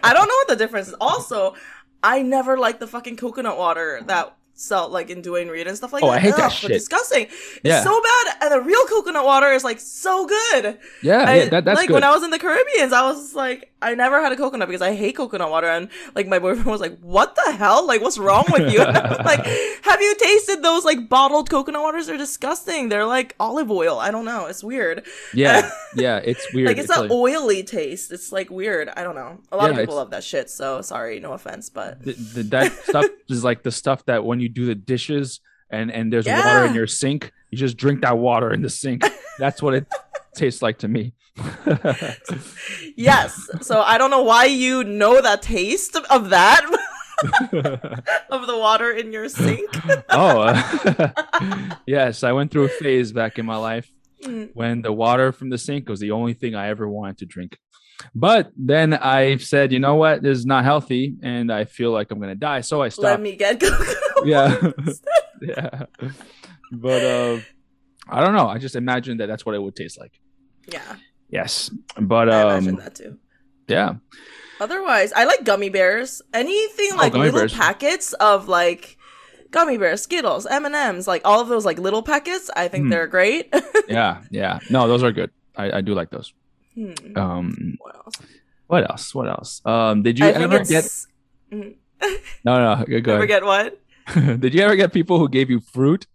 I 0.03 0.13
don't 0.15 0.27
know 0.27 0.36
what 0.41 0.47
the 0.47 0.55
difference 0.57 0.88
is. 0.88 0.95
Also, 0.99 1.53
I 2.01 2.23
never 2.23 2.57
liked 2.57 2.79
the 2.79 2.88
fucking 2.88 3.17
coconut 3.17 3.57
water 3.57 4.01
that 4.07 4.36
salt 4.62 4.91
like 4.91 5.10
in 5.10 5.21
Duane 5.21 5.47
Reade 5.50 5.67
and 5.67 5.76
stuff 5.76 5.91
like 5.93 6.04
Oh, 6.04 6.08
that. 6.08 6.13
I 6.17 6.19
hate 6.19 6.36
that 6.36 6.50
shit. 6.52 6.69
Disgusting. 6.69 7.28
Yeah. 7.63 7.78
It's 7.78 7.84
so 7.84 8.02
bad. 8.02 8.36
And 8.41 8.52
the 8.54 8.62
real 8.62 8.86
coconut 8.86 9.26
water 9.26 9.47
is 9.52 9.63
like 9.63 9.80
so 9.80 10.26
good. 10.28 10.78
Yeah, 11.02 11.24
I- 11.28 11.36
yeah, 11.36 11.50
that, 11.50 11.65
that's 11.65 11.78
like 11.78 11.88
good. 11.88 11.95
when 11.95 12.04
I 12.04 12.12
was 12.12 12.24
in 12.24 12.30
the 12.30 12.39
Caribbean, 12.39 12.93
I 12.93 13.04
was 13.04 13.34
like, 13.34 13.70
I 13.82 13.96
never 13.96 14.22
had 14.22 14.32
a 14.32 14.36
coconut 14.36 14.67
because 14.67 14.82
I 14.82 14.94
hate 14.96 15.15
coconut 15.15 15.50
water, 15.50 15.67
and 15.67 15.89
like 16.15 16.28
my 16.28 16.39
boyfriend 16.39 16.67
was 16.67 16.82
like, 16.82 17.00
"What 17.00 17.36
the 17.36 17.52
hell? 17.54 17.88
Like, 17.88 18.02
what's 18.02 18.17
wrong 18.17 18.46
with 18.52 18.72
you?" 18.72 18.82
And 18.82 18.98
I 18.98 19.10
was 19.10 19.26
like, 19.26 19.46
"Have 19.84 20.02
you 20.02 20.15
tasted 20.20 20.62
those 20.63 20.86
like 20.86 21.10
bottled 21.10 21.50
coconut 21.50 21.82
waters? 21.82 22.08
They're 22.08 22.17
disgusting. 22.17 22.89
They're 22.89 23.06
like 23.06 23.36
olive 23.39 23.72
oil. 23.72 23.98
I 24.00 24.12
don't 24.12 24.26
know. 24.26 24.46
It's 24.46 24.63
weird. 24.63 25.06
yeah, 25.34 25.70
yeah, 25.96 26.17
it's 26.17 26.46
weird. 26.54 26.67
Like 26.67 26.78
it's, 26.78 26.86
It's 26.89 26.96
that 26.96 27.02
like- 27.04 27.12
oily 27.12 27.63
taste. 27.63 28.12
It's 28.12 28.32
like 28.32 28.50
weird. 28.52 28.89
I 28.96 29.04
don't 29.04 29.15
know. 29.15 29.39
A 29.52 29.58
lot 29.58 29.70
of 29.70 29.76
people 29.76 29.84
it's- 29.84 29.96
love 29.96 30.10
that 30.12 30.24
shit. 30.24 30.50
So 30.50 30.82
sorry, 30.82 31.20
no 31.20 31.34
offense, 31.34 31.70
but 31.70 32.04
th- 32.04 32.17
th- 32.34 32.46
that 32.48 32.72
stuff 32.88 33.06
is 33.30 33.44
like 33.44 33.63
the 33.63 33.72
stuff 33.72 34.06
that 34.06 34.24
when 34.26 34.39
you 34.39 34.50
do 34.50 34.65
the 34.65 34.76
dishes 34.76 35.39
and 35.70 35.89
and 35.91 36.12
there's 36.13 36.28
water 36.28 36.65
in 36.65 36.76
your 36.76 36.88
sink, 36.88 37.32
you 37.50 37.58
just 37.58 37.78
drink 37.78 38.02
that 38.02 38.17
water 38.17 38.52
in 38.54 38.62
the 38.62 38.70
sink. 38.70 39.04
That's 39.41 39.60
what 39.62 39.73
it 39.73 39.88
tastes 40.36 40.62
like 40.62 40.77
to 40.80 40.88
me. 40.88 41.13
yes. 42.95 43.36
So 43.62 43.82
I 43.82 43.97
don't 43.97 44.12
know 44.12 44.21
why 44.21 44.45
you 44.45 44.84
know 44.84 45.19
that 45.21 45.41
taste 45.41 45.95
of 46.10 46.30
that 46.30 46.63
of 48.30 48.47
the 48.47 48.58
water 48.58 48.91
in 48.91 49.12
your 49.12 49.30
sink. 49.30 49.67
oh, 50.10 50.41
uh, 50.41 51.69
yes, 51.88 52.23
I 52.23 52.32
went 52.34 52.51
through 52.51 52.65
a 52.65 52.69
phase 52.69 53.12
back 53.12 53.39
in 53.39 53.45
my 53.45 53.58
life 53.58 53.89
Mm. 54.23 54.51
when 54.54 54.84
the 54.84 54.93
water 54.93 55.32
from 55.32 55.49
the 55.49 55.58
sink 55.58 55.89
was 55.89 55.99
the 55.99 56.12
only 56.12 56.36
thing 56.36 56.54
I 56.54 56.67
ever 56.67 56.88
wanted 56.88 57.17
to 57.17 57.25
drink. 57.25 57.58
But 58.13 58.51
then 58.56 58.93
I 58.93 59.38
said, 59.38 59.71
you 59.71 59.80
know 59.80 59.95
what, 59.95 60.21
this 60.21 60.38
is 60.38 60.45
not 60.45 60.63
healthy, 60.63 61.15
and 61.23 61.51
I 61.51 61.65
feel 61.65 61.89
like 61.91 62.12
I'm 62.12 62.19
gonna 62.19 62.36
die, 62.36 62.62
so 62.62 62.84
I 62.84 62.89
stopped. 62.89 63.04
Let 63.06 63.21
me 63.21 63.36
get 63.36 63.60
coconut 63.60 63.97
Yeah. 64.23 64.71
yeah, 65.41 65.84
but 66.71 67.01
uh, 67.04 67.39
I 68.09 68.23
don't 68.23 68.33
know. 68.35 68.47
I 68.47 68.57
just 68.57 68.75
imagine 68.75 69.17
that 69.17 69.27
that's 69.27 69.45
what 69.45 69.55
it 69.55 69.61
would 69.61 69.75
taste 69.75 69.99
like. 69.99 70.19
yeah. 70.67 70.95
Yes, 71.29 71.71
but 71.97 72.29
I 72.29 72.41
um, 72.41 72.49
imagine 72.67 72.75
that 72.77 72.95
too. 72.95 73.17
yeah, 73.67 73.93
Otherwise, 74.59 75.13
I 75.15 75.23
like 75.23 75.45
gummy 75.45 75.69
bears. 75.69 76.21
Anything 76.33 76.89
Oh, 76.91 76.97
like 76.97 77.13
gummy 77.13 77.25
little 77.25 77.39
bears. 77.39 77.53
packets 77.53 78.11
of 78.13 78.49
like 78.49 78.97
gummy 79.49 79.77
bears, 79.77 80.01
Skittles, 80.01 80.45
M 80.45 80.65
and 80.65 80.75
M's, 80.75 81.07
like 81.07 81.21
all 81.23 81.39
of 81.39 81.47
those 81.47 81.63
like 81.65 81.79
little 81.79 82.03
packets. 82.03 82.49
I 82.55 82.67
think 82.67 82.83
Hmm. 82.85 82.89
they're 82.89 83.07
great. 83.07 83.53
yeah, 83.87 84.21
yeah. 84.29 84.59
No, 84.69 84.89
those 84.89 85.03
are 85.03 85.13
good. 85.13 85.31
I, 85.55 85.77
I 85.77 85.81
do 85.81 85.93
like 85.93 86.09
those. 86.09 86.33
Hmm. 86.75 86.93
Um, 87.15 87.77
What 87.79 87.95
else? 87.95 88.15
what 88.67 88.89
else? 88.89 89.15
What 89.15 89.27
else? 89.29 89.61
Um, 89.65 90.03
did 90.03 90.19
you 90.19 90.25
I 90.25 90.31
ever 90.31 90.59
get? 90.65 90.83
Mhm. 91.51 91.75
No, 92.43 92.75
no, 92.75 92.83
go 92.85 92.95
Ever 93.13 93.23
ahead. 93.23 93.27
get 93.29 93.45
what? 93.45 93.79
did 94.41 94.53
you 94.53 94.61
ever 94.61 94.75
get 94.75 94.91
people 94.91 95.17
who 95.17 95.29
gave 95.29 95.49
you 95.49 95.61
fruit? 95.61 96.07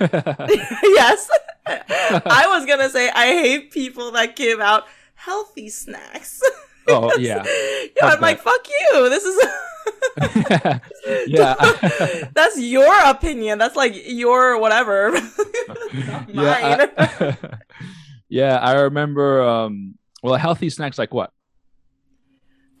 yes. 0.82 1.28
I 1.66 2.46
was 2.48 2.66
gonna 2.66 2.88
say 2.88 3.10
I 3.10 3.26
hate 3.26 3.70
people 3.70 4.12
that 4.12 4.34
give 4.36 4.60
out 4.60 4.84
healthy 5.14 5.68
snacks. 5.68 6.42
oh 6.88 7.14
yeah, 7.18 7.44
Yo, 7.44 8.08
I'm 8.08 8.20
like, 8.20 8.40
fuck 8.40 8.66
you. 8.68 9.08
This 9.10 9.24
is 9.24 9.46
yeah. 11.26 11.54
that's 12.34 12.58
your 12.58 12.94
opinion. 13.04 13.58
That's 13.58 13.76
like 13.76 13.94
your 14.06 14.58
whatever. 14.58 15.12
Yeah, 15.92 16.24
mine. 16.32 16.88
I, 16.96 17.36
yeah. 18.28 18.56
I 18.58 18.72
remember. 18.82 19.42
Um, 19.42 19.96
well, 20.22 20.34
healthy 20.36 20.70
snacks 20.70 20.98
like 20.98 21.12
what? 21.14 21.32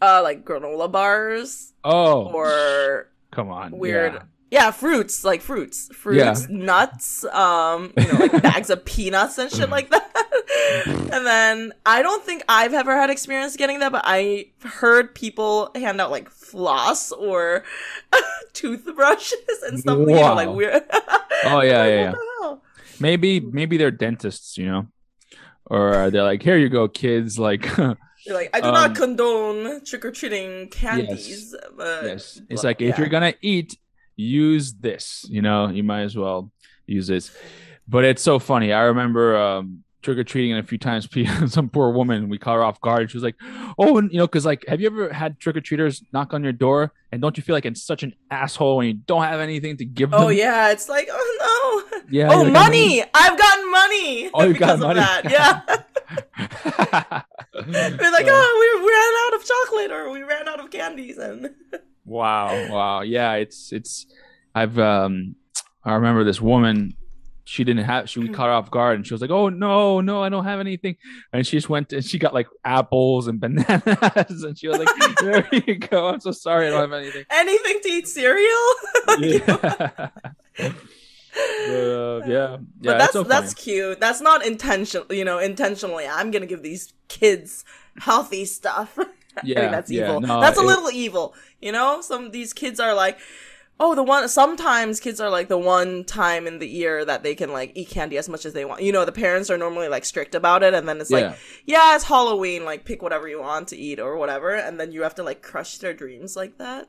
uh, 0.02 0.20
like 0.22 0.44
granola 0.44 0.90
bars 0.90 1.72
Oh, 1.84 2.24
or 2.32 3.08
come 3.30 3.50
on, 3.50 3.72
weird. 3.72 4.14
yeah. 4.14 4.22
Yeah. 4.50 4.70
fruits 4.72 5.24
like 5.24 5.40
fruits, 5.40 5.88
fruits, 5.94 6.48
nuts, 6.48 7.24
um, 7.26 7.92
you 7.96 8.06
know, 8.12 8.18
like 8.18 8.42
bags 8.42 8.70
of 8.70 8.84
peanuts 8.84 9.38
and 9.38 9.50
shit 9.50 9.70
like 9.70 9.90
that. 9.90 10.06
and 10.86 11.26
then 11.26 11.72
I 11.86 12.02
don't 12.02 12.24
think 12.24 12.42
I've 12.48 12.74
ever 12.74 12.96
had 12.96 13.10
experience 13.10 13.56
getting 13.56 13.78
that, 13.80 13.92
but 13.92 14.02
I 14.04 14.46
heard 14.64 15.14
people 15.14 15.70
hand 15.74 16.00
out 16.00 16.10
like 16.10 16.28
floss 16.30 17.12
or 17.12 17.64
toothbrushes 18.52 19.62
and 19.66 19.78
stuff. 19.78 19.98
You 19.98 20.06
know, 20.06 20.34
like 20.34 20.48
weird. 20.50 20.82
Oh 21.42 21.62
yeah, 21.62 21.86
yeah, 21.86 22.00
yeah. 22.02 22.10
the 22.10 22.18
hell? 22.42 22.62
Maybe 23.00 23.40
maybe 23.40 23.78
they're 23.78 23.90
dentists, 23.90 24.58
you 24.58 24.66
know, 24.66 24.88
or 25.64 26.10
they're 26.10 26.22
like, 26.22 26.42
here 26.42 26.58
you 26.58 26.68
go, 26.68 26.86
kids. 26.86 27.38
Like, 27.38 27.64
You're 27.78 27.96
like, 28.34 28.50
I 28.52 28.60
do 28.60 28.66
Um, 28.68 28.74
not 28.74 28.94
condone 28.94 29.82
trick 29.86 30.04
or 30.04 30.10
treating 30.10 30.68
candies. 30.68 31.54
But 31.74 32.04
yes, 32.04 32.42
it's 32.50 32.62
well, 32.62 32.70
like 32.70 32.82
if 32.82 32.88
yeah. 32.90 32.98
you're 32.98 33.08
gonna 33.08 33.32
eat, 33.40 33.78
use 34.20 34.72
this. 34.74 35.26
You 35.28 35.42
know, 35.42 35.68
you 35.68 35.82
might 35.82 36.02
as 36.02 36.16
well 36.16 36.50
use 36.86 37.06
this. 37.06 37.30
But 37.88 38.04
it's 38.04 38.22
so 38.22 38.38
funny. 38.38 38.72
I 38.72 38.82
remember 38.82 39.36
um, 39.36 39.84
trick 40.02 40.18
or 40.18 40.24
treating 40.24 40.56
a 40.56 40.62
few 40.62 40.78
times. 40.78 41.08
Some 41.52 41.68
poor 41.68 41.90
woman, 41.90 42.28
we 42.28 42.38
caught 42.38 42.54
her 42.54 42.62
off 42.62 42.80
guard. 42.80 43.10
She 43.10 43.16
was 43.16 43.24
like, 43.24 43.36
"Oh, 43.78 43.98
and, 43.98 44.10
you 44.12 44.18
know, 44.18 44.26
because 44.26 44.46
like, 44.46 44.64
have 44.68 44.80
you 44.80 44.86
ever 44.86 45.12
had 45.12 45.38
trick 45.38 45.56
or 45.56 45.60
treaters 45.60 46.02
knock 46.12 46.34
on 46.34 46.42
your 46.42 46.52
door, 46.52 46.92
and 47.12 47.20
don't 47.20 47.36
you 47.36 47.42
feel 47.42 47.54
like 47.54 47.66
it's 47.66 47.82
such 47.82 48.02
an 48.02 48.14
asshole 48.30 48.76
when 48.76 48.86
you 48.86 48.94
don't 48.94 49.22
have 49.22 49.40
anything 49.40 49.76
to 49.78 49.84
give 49.84 50.10
them? 50.10 50.20
Oh 50.20 50.28
yeah, 50.28 50.70
it's 50.70 50.88
like 50.88 51.08
oh 51.10 51.84
no. 51.92 52.00
yeah. 52.10 52.32
oh 52.32 52.42
like, 52.42 52.52
money! 52.52 53.02
I've 53.02 53.38
gotten 53.38 53.70
money. 53.70 54.30
Oh, 54.32 54.44
you 54.44 54.54
got 54.54 54.58
because 54.58 54.74
of 54.74 54.80
money. 54.80 55.00
That. 55.00 55.22
Yeah. 55.30 55.82
We're 56.38 58.12
like, 58.12 58.26
oh, 58.28 58.56
we 58.60 58.88
ran 58.90 59.12
out 59.26 59.34
of 59.40 59.46
chocolate 59.46 59.90
or 59.92 60.10
we 60.10 60.22
ran 60.22 60.48
out 60.48 60.60
of 60.60 60.70
candies, 60.70 61.18
and 61.18 61.50
Wow, 62.04 62.68
wow. 62.70 63.00
Yeah, 63.02 63.34
it's 63.34 63.72
it's 63.72 64.06
I've 64.54 64.78
um 64.78 65.36
I 65.84 65.94
remember 65.94 66.24
this 66.24 66.40
woman 66.40 66.96
she 67.44 67.64
didn't 67.64 67.84
have 67.84 68.08
she 68.08 68.20
we 68.20 68.28
caught 68.28 68.46
her 68.46 68.52
off 68.52 68.70
guard 68.70 68.96
and 68.96 69.04
she 69.06 69.12
was 69.12 69.20
like, 69.20 69.30
"Oh 69.30 69.48
no, 69.48 70.00
no, 70.00 70.22
I 70.22 70.28
don't 70.28 70.44
have 70.44 70.60
anything." 70.60 70.96
And 71.32 71.44
she 71.44 71.56
just 71.56 71.68
went 71.68 71.92
and 71.92 72.04
she 72.04 72.18
got 72.18 72.32
like 72.32 72.46
apples 72.64 73.26
and 73.26 73.40
bananas 73.40 74.42
and 74.44 74.56
she 74.56 74.68
was 74.68 74.78
like, 74.78 74.88
"There 75.20 75.48
you 75.66 75.76
go. 75.76 76.08
I'm 76.08 76.20
so 76.20 76.30
sorry 76.30 76.68
I 76.68 76.70
don't 76.70 76.80
have 76.80 76.92
anything." 76.92 77.24
anything 77.30 77.80
to 77.82 77.88
eat 77.88 78.08
cereal. 78.08 78.46
Yeah. 79.18 80.10
Uh, 82.30 82.50
yeah. 82.50 82.56
But 82.80 82.90
Yeah, 82.92 82.98
that's 82.98 83.12
so 83.12 83.22
that's 83.22 83.54
cute. 83.54 84.00
That's 84.00 84.20
not 84.20 84.44
intentional, 84.46 85.06
you 85.12 85.24
know, 85.24 85.38
intentionally. 85.38 86.06
I'm 86.06 86.30
gonna 86.30 86.46
give 86.46 86.62
these 86.62 86.92
kids 87.08 87.64
healthy 87.98 88.44
stuff. 88.44 88.98
I 89.36 89.40
Yeah, 89.44 89.60
think 89.60 89.72
that's 89.72 89.90
yeah, 89.90 90.04
evil. 90.08 90.20
no, 90.22 90.40
that's 90.40 90.58
a 90.58 90.62
it- 90.62 90.66
little 90.66 90.90
evil. 90.90 91.34
You 91.60 91.72
know, 91.72 92.00
some 92.00 92.30
these 92.32 92.52
kids 92.52 92.80
are 92.80 92.94
like, 92.94 93.18
oh, 93.78 93.94
the 93.94 94.02
one. 94.02 94.28
Sometimes 94.28 95.00
kids 95.00 95.20
are 95.20 95.30
like 95.30 95.48
the 95.48 95.58
one 95.58 96.04
time 96.04 96.46
in 96.46 96.58
the 96.58 96.68
year 96.68 97.04
that 97.04 97.22
they 97.22 97.34
can 97.34 97.52
like 97.52 97.72
eat 97.74 97.88
candy 97.88 98.18
as 98.18 98.28
much 98.28 98.44
as 98.44 98.52
they 98.54 98.64
want. 98.64 98.82
You 98.82 98.92
know, 98.92 99.04
the 99.04 99.12
parents 99.12 99.50
are 99.50 99.58
normally 99.58 99.88
like 99.88 100.04
strict 100.04 100.34
about 100.34 100.62
it, 100.62 100.74
and 100.74 100.88
then 100.88 101.00
it's 101.00 101.10
Yeah. 101.10 101.18
like, 101.28 101.38
yeah, 101.66 101.94
it's 101.94 102.04
Halloween. 102.04 102.64
Like, 102.64 102.84
pick 102.84 103.02
whatever 103.02 103.28
you 103.28 103.40
want 103.40 103.68
to 103.68 103.76
eat 103.76 104.00
or 104.00 104.16
whatever, 104.16 104.54
and 104.54 104.80
then 104.80 104.92
you 104.92 105.02
have 105.02 105.14
to 105.16 105.22
like 105.22 105.42
crush 105.42 105.78
their 105.78 105.94
dreams 105.94 106.36
like 106.36 106.58
that. 106.58 106.88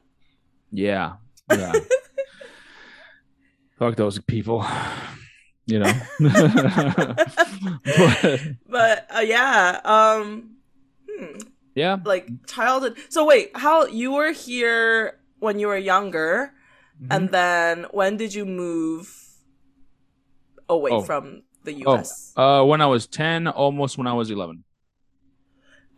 Yeah. 0.72 1.14
Yeah. 1.50 1.74
Fuck 3.78 3.96
those 3.96 4.20
people. 4.20 4.66
You 5.72 5.80
know. 5.80 5.94
but, 7.86 8.42
But 8.68 9.08
uh, 9.16 9.20
yeah, 9.24 9.80
um, 9.86 10.52
hmm. 11.10 11.40
yeah. 11.76 11.98
like 12.04 12.28
childhood. 12.48 12.98
So 13.10 13.26
wait, 13.26 13.52
how 13.56 13.86
you 13.88 14.12
were 14.12 14.32
here 14.34 15.20
when 15.40 15.60
you 15.60 15.68
were 15.68 15.78
younger, 15.78 16.52
and 17.10 17.30
Mhm. 17.30 17.32
then 17.32 17.76
when 17.92 18.18
did 18.18 18.34
you 18.34 18.46
move 18.46 19.08
away 20.68 20.92
Oh. 20.92 21.02
from 21.02 21.44
the 21.64 21.72
Oh, 21.86 21.96
U.S.? 21.96 22.34
Uh, 22.36 22.64
when 22.66 22.82
I 22.82 22.88
was 22.88 23.08
ten, 23.08 23.48
almost 23.48 23.98
when 23.98 24.08
I 24.08 24.14
was 24.14 24.30
eleven. 24.30 24.64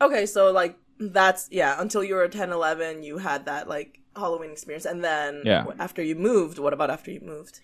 Okay, 0.02 0.26
so 0.26 0.52
like 0.52 0.78
that's 1.00 1.48
yeah. 1.52 1.82
Until 1.82 2.04
you 2.04 2.16
were 2.16 2.28
10, 2.28 2.52
11, 2.52 3.04
you 3.04 3.18
had 3.18 3.46
that 3.46 3.68
like 3.68 4.00
Halloween 4.16 4.52
experience, 4.52 4.86
and 4.86 5.04
then 5.04 5.42
Yeah. 5.46 5.66
after 5.80 6.02
you 6.04 6.16
moved, 6.16 6.60
what 6.60 6.74
about 6.74 6.90
after 6.90 7.12
you 7.12 7.22
moved? 7.22 7.62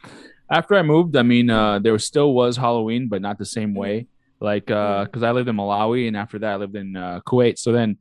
After 0.51 0.75
I 0.75 0.81
moved, 0.81 1.15
I 1.15 1.23
mean, 1.23 1.49
uh, 1.49 1.79
there 1.79 1.97
still 1.99 2.33
was 2.33 2.57
Halloween, 2.57 3.07
but 3.07 3.21
not 3.21 3.38
the 3.38 3.45
same 3.45 3.73
way. 3.75 4.07
Like, 4.41 4.71
uh, 4.71 5.03
because 5.05 5.21
I 5.21 5.31
lived 5.31 5.49
in 5.49 5.55
Malawi, 5.55 6.07
and 6.07 6.15
after 6.17 6.39
that, 6.39 6.53
I 6.53 6.55
lived 6.55 6.75
in 6.75 6.95
uh, 6.95 7.19
Kuwait. 7.27 7.59
So 7.59 7.71
then, 7.71 7.97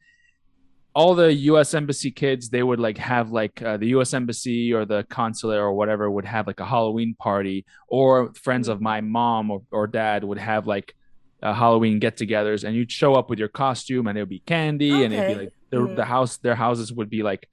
all 0.95 1.15
the 1.15 1.33
U.S. 1.33 1.75
embassy 1.75 2.11
kids, 2.11 2.49
they 2.49 2.63
would 2.63 2.81
like 2.81 2.99
have 2.99 3.31
like 3.31 3.61
uh, 3.63 3.77
the 3.77 3.89
U.S. 3.89 4.15
embassy 4.15 4.73
or 4.73 4.85
the 4.85 5.05
consulate 5.11 5.59
or 5.59 5.73
whatever 5.73 6.11
would 6.11 6.25
have 6.25 6.47
like 6.47 6.61
a 6.61 6.65
Halloween 6.65 7.15
party, 7.19 7.67
or 7.89 8.33
friends 8.35 8.69
of 8.69 8.81
my 8.81 9.01
mom 9.01 9.51
or, 9.51 9.63
or 9.71 9.87
dad 9.87 10.25
would 10.25 10.39
have 10.39 10.67
like 10.67 10.95
uh, 11.43 11.53
Halloween 11.53 11.99
get-togethers, 11.99 12.65
and 12.65 12.75
you'd 12.75 12.91
show 12.91 13.15
up 13.15 13.29
with 13.31 13.39
your 13.39 13.49
costume, 13.49 14.07
and 14.07 14.17
it 14.17 14.23
would 14.23 14.29
be 14.29 14.43
candy, 14.47 15.05
and 15.05 15.13
it'd 15.13 15.27
be 15.27 15.35
like 15.35 15.53
the, 15.71 15.77
Mhm. 15.77 15.97
the 15.97 16.05
house, 16.05 16.39
their 16.39 16.55
houses 16.57 16.93
would 16.93 17.11
be 17.11 17.23
like 17.23 17.47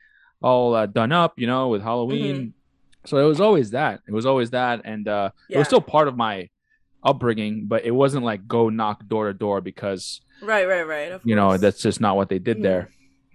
all 0.46 0.76
uh, 0.76 0.86
done 0.86 1.12
up, 1.12 1.32
you 1.42 1.48
know, 1.48 1.64
with 1.74 1.82
Halloween. 1.82 2.36
Mm-hmm. 2.36 3.08
So 3.10 3.18
it 3.18 3.28
was 3.34 3.42
always 3.42 3.72
that. 3.72 4.02
It 4.08 4.14
was 4.14 4.26
always 4.26 4.50
that, 4.52 4.82
and 4.86 5.08
uh, 5.08 5.30
it 5.50 5.58
was 5.58 5.68
still 5.68 5.82
part 5.82 6.08
of 6.08 6.16
my 6.16 6.50
upbringing, 7.04 7.66
but 7.68 7.84
it 7.86 7.92
wasn't 7.92 8.24
like 8.26 8.48
go 8.48 8.70
knock 8.70 9.08
door 9.08 9.28
to 9.28 9.34
door 9.34 9.62
because 9.62 10.22
Right, 10.42 10.68
right, 10.68 10.84
right. 10.88 11.12
Of 11.14 11.22
you 11.24 11.36
know 11.36 11.58
that's 11.58 11.82
just 11.82 12.00
not 12.02 12.16
what 12.16 12.30
they 12.30 12.40
did 12.40 12.58
Mhm. 12.58 12.64
there. 12.68 12.84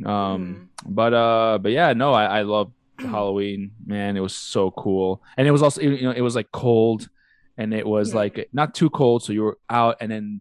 Um, 0.04 0.70
but 0.86 1.12
uh, 1.14 1.58
but 1.62 1.72
yeah, 1.72 1.92
no, 1.92 2.12
I, 2.12 2.40
I 2.40 2.42
love 2.42 2.72
Halloween. 2.98 3.72
Man, 3.86 4.16
it 4.16 4.20
was 4.20 4.34
so 4.34 4.70
cool. 4.70 5.22
And 5.36 5.46
it 5.48 5.50
was 5.50 5.62
also 5.62 5.80
you 5.82 6.02
know, 6.02 6.10
it 6.12 6.20
was 6.22 6.34
like 6.36 6.50
cold 6.52 7.08
and 7.56 7.72
it 7.74 7.86
was 7.86 8.10
Yeah. 8.10 8.16
like 8.22 8.48
not 8.52 8.74
too 8.74 8.90
cold, 8.90 9.22
so 9.22 9.32
you 9.32 9.42
were 9.42 9.58
out 9.68 9.96
and 10.00 10.10
then 10.10 10.40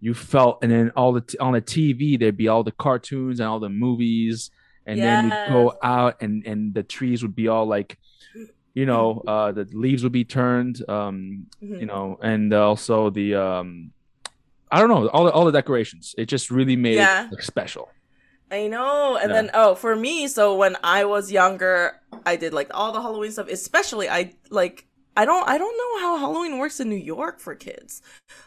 you 0.00 0.14
felt 0.14 0.62
and 0.62 0.70
then 0.72 0.90
all 0.96 1.12
the 1.12 1.20
t- 1.20 1.38
on 1.38 1.52
the 1.52 1.60
TV 1.60 2.18
there'd 2.18 2.36
be 2.36 2.48
all 2.48 2.64
the 2.64 2.72
cartoons 2.86 3.38
and 3.40 3.48
all 3.48 3.60
the 3.60 3.68
movies 3.86 4.50
and 4.86 5.02
then 5.02 5.24
you'd 5.24 5.38
go 5.48 5.74
out 5.82 6.20
and 6.22 6.44
and 6.46 6.74
the 6.74 6.82
trees 6.82 7.22
would 7.22 7.34
be 7.34 7.48
all 7.48 7.66
like 7.66 7.98
you 8.74 8.86
know, 8.86 9.22
uh 9.26 9.52
the 9.52 9.64
leaves 9.72 10.02
would 10.02 10.12
be 10.12 10.24
turned 10.24 10.82
um 10.88 11.46
Mhm. 11.62 11.80
you 11.80 11.86
know, 11.86 12.18
and 12.22 12.52
also 12.52 13.10
the 13.10 13.34
um 13.34 13.92
I 14.70 14.80
don't 14.80 14.88
know, 14.88 15.08
all 15.08 15.24
the 15.24 15.32
all 15.32 15.44
the 15.44 15.52
decorations. 15.52 16.14
It 16.16 16.26
just 16.26 16.50
really 16.50 16.76
made 16.76 16.96
Yeah. 16.96 17.26
it 17.26 17.32
like 17.32 17.42
special. 17.42 17.88
I 18.50 18.68
know. 18.68 19.16
And 19.16 19.30
Yeah. 19.30 19.36
then 19.42 19.50
oh, 19.54 19.74
for 19.74 19.94
me, 19.96 20.28
so 20.28 20.56
when 20.56 20.76
I 20.82 21.04
was 21.04 21.30
younger, 21.32 21.92
I 22.24 22.36
did 22.36 22.52
like 22.52 22.70
all 22.72 22.92
the 22.92 23.00
Halloween 23.02 23.30
stuff, 23.32 23.48
especially 23.48 24.08
I 24.08 24.32
like 24.50 24.86
I 25.16 25.24
don't 25.26 25.46
I 25.48 25.58
don't 25.58 25.76
know 25.76 26.00
how 26.00 26.16
Halloween 26.18 26.58
works 26.58 26.80
in 26.80 26.88
New 26.88 26.96
York 26.96 27.38
for 27.38 27.54
kids. 27.54 28.00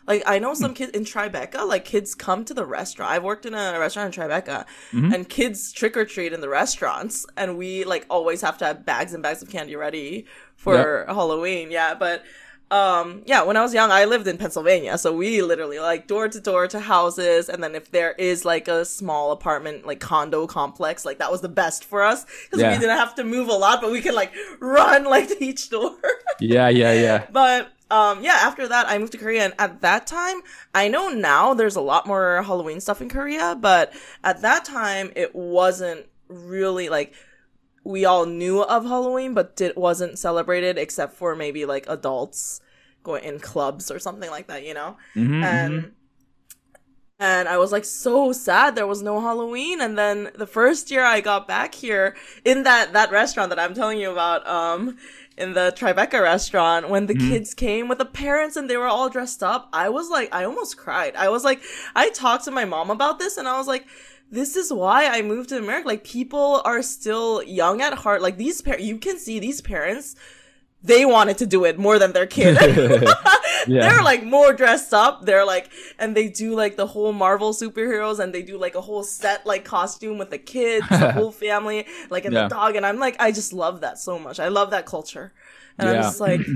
Like 0.08 0.24
I 0.26 0.40
know 0.40 0.50
Hmm. 0.50 0.56
some 0.62 0.74
kids 0.74 0.92
in 0.94 1.04
Tribeca, 1.06 1.68
like 1.68 1.86
kids 1.86 2.16
come 2.16 2.44
to 2.46 2.54
the 2.54 2.66
restaurant. 2.66 3.12
I've 3.12 3.24
worked 3.24 3.46
in 3.46 3.54
a 3.54 3.80
restaurant 3.80 4.16
in 4.16 4.22
Tribeca 4.24 4.66
Mhm. 4.92 5.14
and 5.14 5.30
kids 5.30 5.72
trick 5.72 5.96
or 5.96 6.06
treat 6.06 6.34
in 6.34 6.42
the 6.42 6.50
restaurants 6.50 7.26
and 7.38 7.58
we 7.58 7.84
like 7.84 8.06
always 8.10 8.42
have 8.42 8.58
to 8.60 8.66
have 8.66 8.86
bags 8.86 9.14
and 9.14 9.22
bags 9.22 9.42
of 9.44 9.50
candy 9.50 9.76
ready 9.76 10.26
for 10.56 11.06
Halloween. 11.08 11.70
Yeah, 11.70 11.94
but 11.94 12.24
um 12.72 13.22
yeah, 13.26 13.44
when 13.44 13.58
I 13.58 13.62
was 13.62 13.74
young, 13.74 13.92
I 13.92 14.06
lived 14.06 14.28
in 14.28 14.38
Pennsylvania, 14.38 14.98
so 14.98 15.14
we 15.16 15.42
literally 15.42 15.80
like 15.80 16.08
door 16.08 16.28
to 16.28 16.40
door 16.40 16.68
to 16.68 16.80
houses 16.80 17.48
and 17.48 17.64
then 17.64 17.76
if 17.76 17.92
there 17.92 18.14
is 18.14 18.44
like 18.44 18.68
a 18.68 18.84
small 18.86 19.32
apartment 19.32 19.86
like 19.86 20.00
condo 20.00 20.48
complex, 20.48 21.06
like 21.06 21.20
that 21.20 21.32
was 21.32 21.42
the 21.42 21.50
best 21.50 21.86
for 21.86 22.02
us 22.02 22.26
cuz 22.50 22.60
Yeah. 22.60 22.72
we 22.74 22.80
didn't 22.80 22.98
have 22.98 23.16
to 23.16 23.24
move 23.24 23.50
a 23.50 23.54
lot, 23.54 23.82
but 23.82 23.92
we 23.92 24.02
could 24.02 24.16
like 24.16 24.32
run 24.60 25.04
like 25.06 25.28
to 25.28 25.44
each 25.44 25.70
door. 25.70 25.96
Yeah, 26.40 26.70
yeah, 26.70 26.94
yeah. 26.94 27.26
But 27.32 27.72
um 27.92 28.24
yeah, 28.24 28.40
after 28.42 28.68
that 28.68 28.88
I 28.90 28.98
moved 28.98 29.12
to 29.12 29.20
Korea 29.20 29.44
and 29.46 29.54
at 29.60 29.82
that 29.82 30.08
time, 30.08 30.42
I 30.74 30.88
know 30.88 31.10
now 31.10 31.54
there's 31.54 31.76
a 31.76 31.82
lot 31.82 32.08
more 32.08 32.42
Halloween 32.42 32.80
stuff 32.82 33.00
in 33.00 33.10
Korea, 33.10 33.56
but 33.60 33.94
at 34.24 34.42
that 34.42 34.66
time 34.66 35.12
it 35.16 35.36
wasn't 35.36 36.08
really 36.28 36.90
like 36.90 37.14
we 37.86 38.06
all 38.06 38.26
knew 38.26 38.64
of 38.64 38.86
Halloween 38.86 39.34
but 39.36 39.62
it 39.62 39.78
wasn't 39.78 40.20
celebrated 40.20 40.78
except 40.78 41.16
for 41.16 41.36
maybe 41.36 41.66
like 41.66 41.86
adults 41.90 42.62
going 43.04 43.24
in 43.24 43.40
clubs 43.40 43.92
or 43.92 44.00
something 44.00 44.32
like 44.32 44.48
that, 44.48 44.66
you 44.66 44.74
know? 44.74 44.98
Mhm, 45.16 45.44
and 45.44 45.72
mhm. 45.72 45.92
and 47.20 47.48
I 47.48 47.58
was 47.58 47.72
like 47.72 47.86
so 47.86 48.34
sad 48.34 48.76
there 48.76 48.88
was 48.88 49.02
no 49.02 49.22
Halloween 49.22 49.80
and 49.80 49.98
then 49.98 50.32
the 50.36 50.48
first 50.48 50.92
year 50.92 51.04
I 51.04 51.22
got 51.22 51.48
back 51.48 51.74
here 51.76 52.16
in 52.44 52.64
that 52.64 52.92
that 52.94 53.12
restaurant 53.12 53.50
that 53.50 53.60
I'm 53.60 53.74
telling 53.74 54.00
you 54.00 54.12
about 54.12 54.46
um 54.48 54.98
in 55.38 55.54
the 55.54 55.74
Tribeca 55.78 56.22
restaurant 56.22 56.90
when 56.90 57.06
the 57.08 57.16
Mhm. 57.16 57.30
kids 57.30 57.54
came 57.54 57.88
with 57.88 58.00
the 58.00 58.06
parents 58.06 58.56
and 58.58 58.70
they 58.70 58.78
were 58.78 58.88
all 58.88 59.10
dressed 59.10 59.44
up 59.44 59.70
I 59.72 59.90
was 59.90 60.10
like 60.10 60.34
I 60.34 60.44
almost 60.44 60.78
cried 60.78 61.16
I 61.16 61.30
was 61.30 61.44
like 61.46 61.62
I 61.96 62.10
talked 62.10 62.44
to 62.46 62.52
my 62.52 62.66
mom 62.66 62.90
about 62.90 63.20
this 63.20 63.38
and 63.38 63.48
I 63.48 63.58
was 63.58 63.68
like 63.68 63.86
this 64.32 64.56
is 64.56 64.72
why 64.74 65.08
I 65.08 65.22
moved 65.22 65.50
to 65.50 65.58
America 65.58 65.88
like 65.88 66.04
people 66.04 66.62
are 66.66 66.82
still 66.82 67.42
young 67.44 67.82
at 67.82 67.94
heart 67.94 68.22
like 68.22 68.38
these 68.38 68.62
parents, 68.62 68.86
you 68.86 68.98
can 68.98 69.18
see 69.18 69.40
these 69.40 69.62
parents 69.62 70.16
they 70.84 71.04
wanted 71.06 71.38
to 71.40 71.46
do 71.48 71.66
it 71.66 71.80
more 71.80 71.98
than 71.98 72.12
their 72.12 72.28
kid 72.28 72.58
Yeah. 73.68 73.82
they're 73.90 74.04
like 74.04 74.24
more 74.24 74.54
dressed 74.54 74.94
up. 74.94 75.26
They're 75.26 75.44
like, 75.46 75.72
and 75.98 76.16
they 76.16 76.28
do 76.28 76.54
like 76.54 76.76
the 76.76 76.86
whole 76.86 77.12
Marvel 77.14 77.52
superheroes, 77.52 78.20
and 78.20 78.32
they 78.32 78.44
do 78.44 78.60
like 78.60 78.76
a 78.76 78.82
whole 78.82 79.02
set 79.04 79.44
like 79.48 79.66
costume 79.66 80.20
with 80.20 80.30
the 80.30 80.38
kids, 80.38 80.88
the 80.88 81.12
whole 81.18 81.32
family, 81.32 81.88
like 82.12 82.26
and 82.26 82.34
Yeah. 82.36 82.44
the 82.44 82.50
dog. 82.50 82.76
And 82.76 82.86
I'm 82.86 83.00
like, 83.00 83.16
I 83.20 83.32
just 83.32 83.54
love 83.54 83.82
that 83.82 83.98
so 83.98 84.20
much. 84.20 84.40
I 84.40 84.50
love 84.50 84.70
that 84.70 84.86
culture, 84.86 85.34
and 85.80 85.90
I'm 85.90 85.96
just 86.04 86.20
like. 86.20 86.42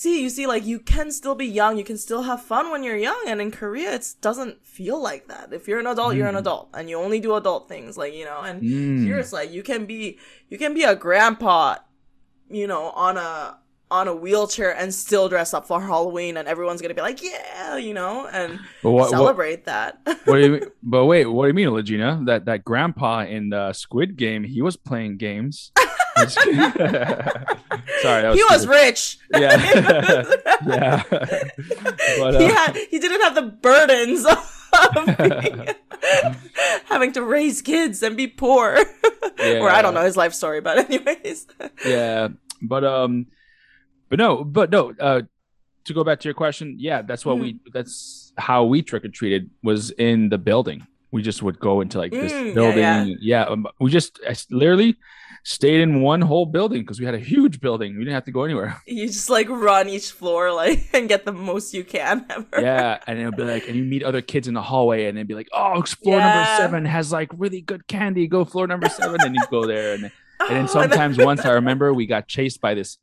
See, 0.00 0.22
you 0.22 0.30
see, 0.30 0.46
like 0.46 0.64
you 0.64 0.78
can 0.78 1.12
still 1.12 1.34
be 1.34 1.44
young, 1.44 1.76
you 1.76 1.84
can 1.84 1.98
still 1.98 2.22
have 2.22 2.40
fun 2.40 2.70
when 2.70 2.82
you're 2.82 2.96
young, 2.96 3.22
and 3.26 3.38
in 3.38 3.50
Korea, 3.50 3.92
it 3.92 4.14
doesn't 4.22 4.64
feel 4.64 4.98
like 4.98 5.28
that. 5.28 5.52
If 5.52 5.68
you're 5.68 5.78
an 5.78 5.86
adult, 5.86 6.16
you're 6.16 6.26
an 6.26 6.36
Mm. 6.36 6.38
adult, 6.38 6.70
and 6.72 6.88
you 6.88 6.96
only 6.96 7.20
do 7.20 7.34
adult 7.34 7.68
things, 7.68 7.98
like 7.98 8.14
you 8.14 8.24
know. 8.24 8.40
And 8.40 8.62
Mm. 8.62 9.04
here 9.04 9.18
it's 9.18 9.30
like 9.30 9.52
you 9.52 9.62
can 9.62 9.84
be, 9.84 10.18
you 10.48 10.56
can 10.56 10.72
be 10.72 10.84
a 10.84 10.96
grandpa, 10.96 11.76
you 12.48 12.66
know, 12.66 12.84
on 13.06 13.18
a 13.18 13.58
on 13.90 14.08
a 14.08 14.14
wheelchair 14.14 14.70
and 14.74 14.94
still 14.94 15.28
dress 15.28 15.52
up 15.52 15.66
for 15.66 15.82
Halloween, 15.82 16.38
and 16.38 16.48
everyone's 16.48 16.80
gonna 16.80 16.94
be 16.94 17.02
like, 17.02 17.22
yeah, 17.22 17.76
you 17.76 17.92
know, 17.92 18.26
and 18.32 18.58
what, 18.80 18.92
what, 18.94 19.10
celebrate 19.10 19.66
that. 19.66 19.98
what 20.24 20.36
do 20.36 20.40
you 20.40 20.50
mean? 20.52 20.62
But 20.82 21.04
wait, 21.04 21.26
what 21.26 21.42
do 21.44 21.48
you 21.48 21.54
mean, 21.60 21.68
Legina? 21.76 22.24
That 22.24 22.46
that 22.46 22.64
grandpa 22.64 23.24
in 23.36 23.50
the 23.50 23.74
Squid 23.74 24.16
Game, 24.16 24.44
he 24.44 24.62
was 24.62 24.78
playing 24.78 25.18
games. 25.18 25.72
I'm 26.16 26.26
just 26.26 26.38
kidding. 26.38 26.60
Sorry, 28.02 28.36
he 28.36 28.42
was 28.44 28.62
stupid. 28.62 28.68
rich. 28.68 29.18
Yeah. 29.32 29.56
yeah. 30.66 31.02
But, 31.10 32.40
he 32.40 32.46
uh, 32.46 32.54
had 32.54 32.76
he 32.90 32.98
didn't 32.98 33.20
have 33.22 33.34
the 33.34 33.42
burdens 33.42 34.24
of 34.26 35.16
being, 35.18 35.68
having 36.86 37.12
to 37.12 37.22
raise 37.22 37.62
kids 37.62 38.02
and 38.02 38.16
be 38.16 38.26
poor. 38.26 38.78
Yeah. 39.38 39.60
or 39.60 39.70
I 39.70 39.82
don't 39.82 39.94
know 39.94 40.02
his 40.04 40.16
life 40.16 40.34
story, 40.34 40.60
but 40.60 40.78
anyways. 40.90 41.46
yeah 41.86 42.28
but 42.62 42.84
um 42.84 43.26
but 44.10 44.18
no 44.18 44.44
but 44.44 44.70
no 44.70 44.92
uh 45.00 45.22
to 45.84 45.94
go 45.94 46.04
back 46.04 46.20
to 46.20 46.28
your 46.28 46.34
question 46.34 46.76
yeah 46.78 47.00
that's 47.00 47.24
what 47.24 47.38
we 47.38 47.54
Mm-hmm. 47.54 47.70
that's 47.72 48.32
how 48.36 48.64
we 48.64 48.82
trick-or-treated 48.82 49.48
was 49.62 49.90
in 49.92 50.28
the 50.28 50.36
building 50.36 50.86
we 51.10 51.22
just 51.22 51.42
would 51.42 51.58
go 51.58 51.80
into 51.80 51.96
like 51.98 52.12
this 52.12 52.32
Mm, 52.32 52.48
yeah, 52.48 52.54
building 52.54 53.18
yeah. 53.20 53.44
um, 53.44 53.66
we 53.80 53.90
just 53.90 54.20
I 54.28 54.36
literally 54.50 54.96
stayed 55.42 55.80
in 55.80 56.02
one 56.02 56.20
whole 56.20 56.46
building 56.46 56.80
because 56.82 56.98
we 57.00 57.06
had 57.06 57.14
a 57.14 57.18
huge 57.18 57.60
building 57.60 57.94
we 57.94 58.00
didn't 58.04 58.14
have 58.14 58.24
to 58.24 58.30
go 58.32 58.44
anywhere 58.44 58.80
You 58.86 59.06
just 59.06 59.30
like 59.30 59.48
run 59.48 59.88
each 59.88 60.10
floor 60.12 60.52
like 60.52 60.88
and 60.94 61.08
get 61.08 61.24
the 61.24 61.32
most 61.32 61.72
you 61.74 61.84
can 61.84 62.26
ever. 62.30 62.60
yeah 62.60 62.98
and 63.06 63.18
it'll 63.18 63.32
be 63.32 63.44
like 63.44 63.66
and 63.68 63.76
you 63.76 63.84
meet 63.84 64.02
other 64.02 64.20
kids 64.22 64.48
in 64.48 64.54
the 64.54 64.62
hallway 64.62 65.06
and 65.06 65.16
they'd 65.16 65.26
be 65.28 65.34
like 65.34 65.48
oh 65.52 65.82
floor 65.82 66.18
Yeah. 66.18 66.28
number 66.34 66.50
seven 66.56 66.84
has 66.84 67.10
like 67.12 67.30
really 67.36 67.60
good 67.60 67.86
candy 67.86 68.26
go 68.26 68.44
floor 68.44 68.66
number 68.66 68.88
seven 68.88 69.20
and 69.22 69.34
you 69.34 69.42
go 69.50 69.66
there 69.66 69.94
and 69.94 70.04
And 70.40 70.56
then 70.56 70.64
Oh, 70.64 70.66
sometimes 70.66 71.18
once 71.18 71.44
I 71.44 71.52
remember 71.52 71.92
we 71.92 72.06
got 72.06 72.26
chased 72.26 72.60
by 72.60 72.72
this 72.74 72.96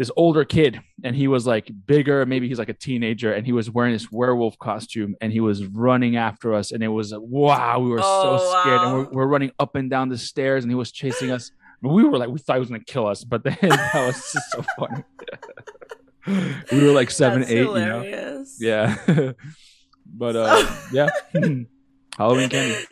this 0.00 0.10
older 0.16 0.46
kid 0.46 0.80
and 1.04 1.14
he 1.14 1.28
was 1.28 1.46
like 1.46 1.70
bigger, 1.84 2.24
maybe 2.24 2.48
he's 2.48 2.58
like 2.58 2.70
a 2.70 2.74
teenager, 2.74 3.34
and 3.34 3.44
he 3.44 3.52
was 3.52 3.70
wearing 3.70 3.92
this 3.92 4.10
werewolf 4.10 4.58
costume 4.58 5.14
and 5.20 5.30
he 5.30 5.40
was 5.40 5.66
running 5.66 6.16
after 6.16 6.54
us. 6.54 6.72
And 6.72 6.82
it 6.82 6.88
was 6.88 7.12
wow, 7.14 7.80
we 7.80 7.90
were 7.90 7.98
so 7.98 8.04
Oh, 8.06 8.60
scared. 8.62 8.80
And 8.80 8.92
we're, 8.94 9.10
we're 9.12 9.26
running 9.26 9.52
up 9.58 9.74
and 9.74 9.90
down 9.90 10.08
the 10.08 10.16
stairs 10.16 10.64
and 10.64 10.70
he 10.70 10.74
was 10.74 10.90
chasing 10.90 11.30
us. 11.30 11.52
We 11.82 12.02
were 12.04 12.16
like, 12.16 12.30
we 12.30 12.38
thought 12.38 12.54
he 12.54 12.60
was 12.60 12.70
gonna 12.70 12.82
kill 12.82 13.06
us, 13.08 13.24
but 13.24 13.44
then 13.44 13.58
that 13.60 14.06
was 14.06 14.14
just 14.32 14.50
so 14.52 14.64
funny. 14.78 15.04
we 16.72 16.82
were 16.82 16.92
like 16.92 17.10
seven, 17.10 17.40
That's 17.40 17.52
eight, 17.52 17.58
you 17.58 17.74
know. 17.74 18.44
Yeah. 18.58 18.96
but 20.06 20.34
uh 20.34 20.76
yeah. 20.94 21.10
Halloween 22.16 22.48
candy. 22.48 22.86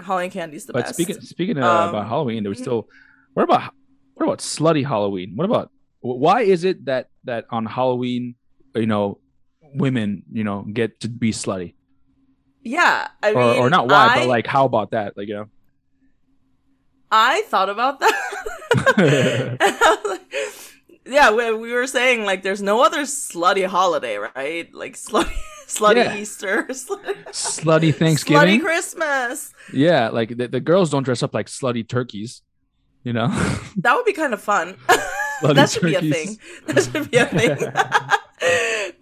Halloween 0.00 0.32
candy's 0.32 0.66
the 0.66 0.72
best. 0.72 0.82
But 0.82 0.86
best. 0.86 0.94
speaking 0.94 1.20
speaking 1.20 1.58
uh, 1.58 1.64
Um, 1.64 1.88
about 1.90 2.08
Halloween, 2.08 2.42
there 2.42 2.50
was 2.50 2.58
mhm. 2.58 2.62
still 2.62 2.88
what 3.34 3.44
about 3.44 3.72
what 4.14 4.24
about 4.24 4.38
slutty 4.40 4.84
Halloween? 4.84 5.36
What 5.36 5.44
about 5.44 5.70
why 6.00 6.42
is 6.42 6.64
it 6.64 6.84
that 6.86 7.08
that 7.24 7.46
on 7.50 7.66
Halloween, 7.66 8.34
you 8.74 8.86
know, 8.86 9.18
women 9.74 10.22
you 10.32 10.44
know 10.44 10.62
get 10.62 11.00
to 11.00 11.08
be 11.08 11.32
slutty 11.32 11.74
yeah, 12.62 13.08
I 13.22 13.32
or 13.32 13.52
mean, 13.52 13.60
or 13.60 13.70
not 13.70 13.88
why, 13.88 14.08
I, 14.08 14.18
but 14.18 14.28
like 14.28 14.46
how 14.46 14.64
about 14.66 14.90
that? 14.90 15.16
Like 15.16 15.28
you 15.28 15.34
know, 15.34 15.46
I 17.10 17.42
thought 17.48 17.70
about 17.70 18.00
that. 18.00 18.14
yeah, 21.06 21.30
we, 21.32 21.52
we 21.54 21.72
were 21.72 21.86
saying 21.86 22.24
like 22.24 22.42
there's 22.42 22.60
no 22.62 22.82
other 22.82 23.02
slutty 23.02 23.66
holiday, 23.66 24.16
right? 24.18 24.72
Like 24.74 24.94
slutty, 24.94 25.32
slutty 25.66 25.96
Yeah. 26.04 26.16
Easter, 26.16 26.64
slutty, 26.68 27.94
Thanksgiving, 27.94 28.60
slutty 28.60 28.60
Christmas. 28.60 29.52
yeah, 29.72 30.08
like 30.10 30.36
the, 30.36 30.48
the 30.48 30.60
girls 30.60 30.90
don't 30.90 31.04
dress 31.04 31.22
up 31.22 31.32
like 31.34 31.46
slutty 31.46 31.86
turkeys. 31.88 32.42
You 33.04 33.12
know, 33.14 33.28
That 33.76 33.94
would 33.94 34.04
be 34.04 34.12
kind 34.12 34.34
of 34.34 34.42
fun. 34.42 34.76
That 35.54 35.70
should 35.70 35.82
be 35.82 35.94
a 35.94 36.00
thing. 36.00 36.38
That 36.66 36.82
should 36.84 37.10
be 37.10 37.16
a 37.16 37.26
thing. 37.26 37.56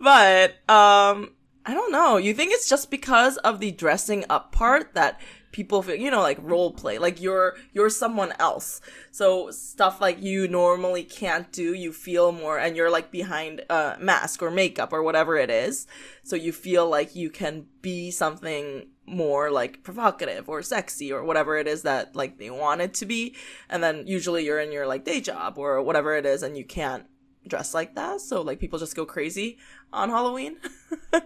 but 0.01 0.51
um, 0.69 1.33
I 1.65 1.75
don't 1.75 1.91
know. 1.93 2.17
You 2.17 2.35
think 2.35 2.53
it's 2.53 2.69
just 2.69 2.91
because 2.91 3.37
of 3.39 3.61
the 3.61 3.73
dressing 3.73 4.25
up 4.31 4.53
part 4.53 4.95
that 4.95 5.21
people 5.57 5.81
feel, 5.83 5.95
you 5.95 6.11
know, 6.11 6.21
like 6.21 6.39
role 6.43 6.71
play, 6.71 6.99
like 6.99 7.19
you're 7.19 7.57
you're 7.73 7.89
someone 7.89 8.35
else. 8.39 8.83
So 9.11 9.51
stuff 9.51 10.03
like 10.03 10.23
you 10.23 10.47
normally 10.47 11.03
can't 11.03 11.51
do, 11.51 11.73
you 11.73 11.95
feel 11.95 12.31
more, 12.31 12.59
and 12.59 12.77
you're 12.77 12.91
like 12.91 13.11
behind 13.11 13.63
a 13.71 13.97
mask 13.99 14.43
or 14.43 14.51
makeup 14.51 14.93
or 14.93 15.03
whatever 15.03 15.39
it 15.39 15.49
is. 15.49 15.87
So 16.25 16.37
you 16.37 16.53
feel 16.53 16.87
like 16.91 17.17
you 17.17 17.31
can 17.31 17.65
be 17.81 18.11
something 18.11 18.89
more 19.07 19.51
like 19.51 19.83
provocative 19.83 20.47
or 20.47 20.63
sexy 20.63 21.11
or 21.11 21.25
whatever 21.25 21.57
it 21.57 21.67
is 21.67 21.83
that 21.83 22.15
like 22.15 22.39
they 22.39 22.51
want 22.51 22.81
it 22.81 22.93
to 22.93 23.07
be 23.07 23.33
and 23.71 23.81
then 23.81 24.05
usually 24.05 24.45
you're 24.45 24.59
in 24.59 24.73
your 24.73 24.85
like 24.85 25.05
day 25.05 25.21
job 25.21 25.57
or 25.57 25.81
whatever 25.81 26.17
it 26.17 26.27
is 26.27 26.43
and 26.43 26.59
you 26.59 26.65
can't 26.65 27.05
dress 27.47 27.73
like 27.73 27.95
that 27.95 28.21
so 28.21 28.43
like 28.43 28.59
people 28.59 28.81
just 28.81 28.97
go 28.97 29.07
crazy 29.07 29.57
on 29.93 30.09
halloween 30.09 30.57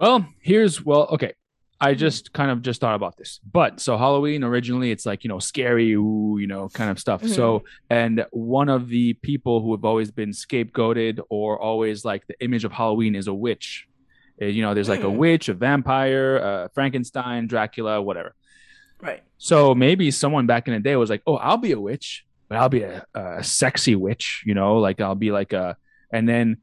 Well, 0.00 0.26
here's 0.40 0.82
well, 0.82 1.08
okay. 1.12 1.34
I 1.80 1.94
just 1.94 2.32
kind 2.34 2.50
of 2.50 2.60
just 2.62 2.80
thought 2.80 2.94
about 2.94 3.16
this. 3.16 3.40
But 3.50 3.80
so 3.80 3.96
Halloween 3.96 4.44
originally 4.44 4.90
it's 4.90 5.06
like, 5.06 5.24
you 5.24 5.28
know, 5.28 5.38
scary, 5.38 5.92
ooh, 5.94 6.36
you 6.38 6.46
know, 6.46 6.68
kind 6.68 6.90
of 6.90 6.98
stuff. 6.98 7.22
Mhm. 7.22 7.34
So 7.34 7.64
and 7.88 8.26
one 8.32 8.68
of 8.68 8.88
the 8.88 9.14
people 9.14 9.62
who 9.62 9.72
have 9.74 9.84
always 9.84 10.10
been 10.10 10.30
scapegoated 10.30 11.20
or 11.30 11.58
always 11.58 12.04
like 12.04 12.26
the 12.26 12.34
image 12.44 12.64
of 12.64 12.72
Halloween 12.72 13.14
is 13.14 13.26
a 13.28 13.34
witch. 13.34 13.86
Uh, 14.42 14.46
You 14.46 14.62
know, 14.62 14.74
there's 14.74 14.88
like 14.88 15.02
a 15.04 15.10
Hmm. 15.10 15.16
witch, 15.16 15.48
a 15.48 15.54
vampire, 15.54 16.38
uh, 16.42 16.68
Frankenstein, 16.74 17.46
Dracula, 17.46 18.00
whatever. 18.02 18.34
Right. 19.00 19.22
So 19.38 19.74
maybe 19.74 20.10
someone 20.10 20.46
back 20.46 20.68
in 20.68 20.74
the 20.74 20.80
day 20.80 20.96
was 20.96 21.08
like, 21.08 21.22
"Oh, 21.26 21.36
I'll 21.36 21.56
be 21.56 21.72
a 21.72 21.80
witch, 21.80 22.24
but 22.48 22.58
I'll 22.58 22.68
be 22.68 22.82
a, 22.82 23.04
a 23.14 23.42
sexy 23.42 23.94
witch," 23.96 24.42
you 24.44 24.52
know, 24.54 24.76
like 24.78 25.00
I'll 25.00 25.14
be 25.14 25.30
like 25.32 25.54
a, 25.54 25.76
and 26.12 26.28
then, 26.28 26.58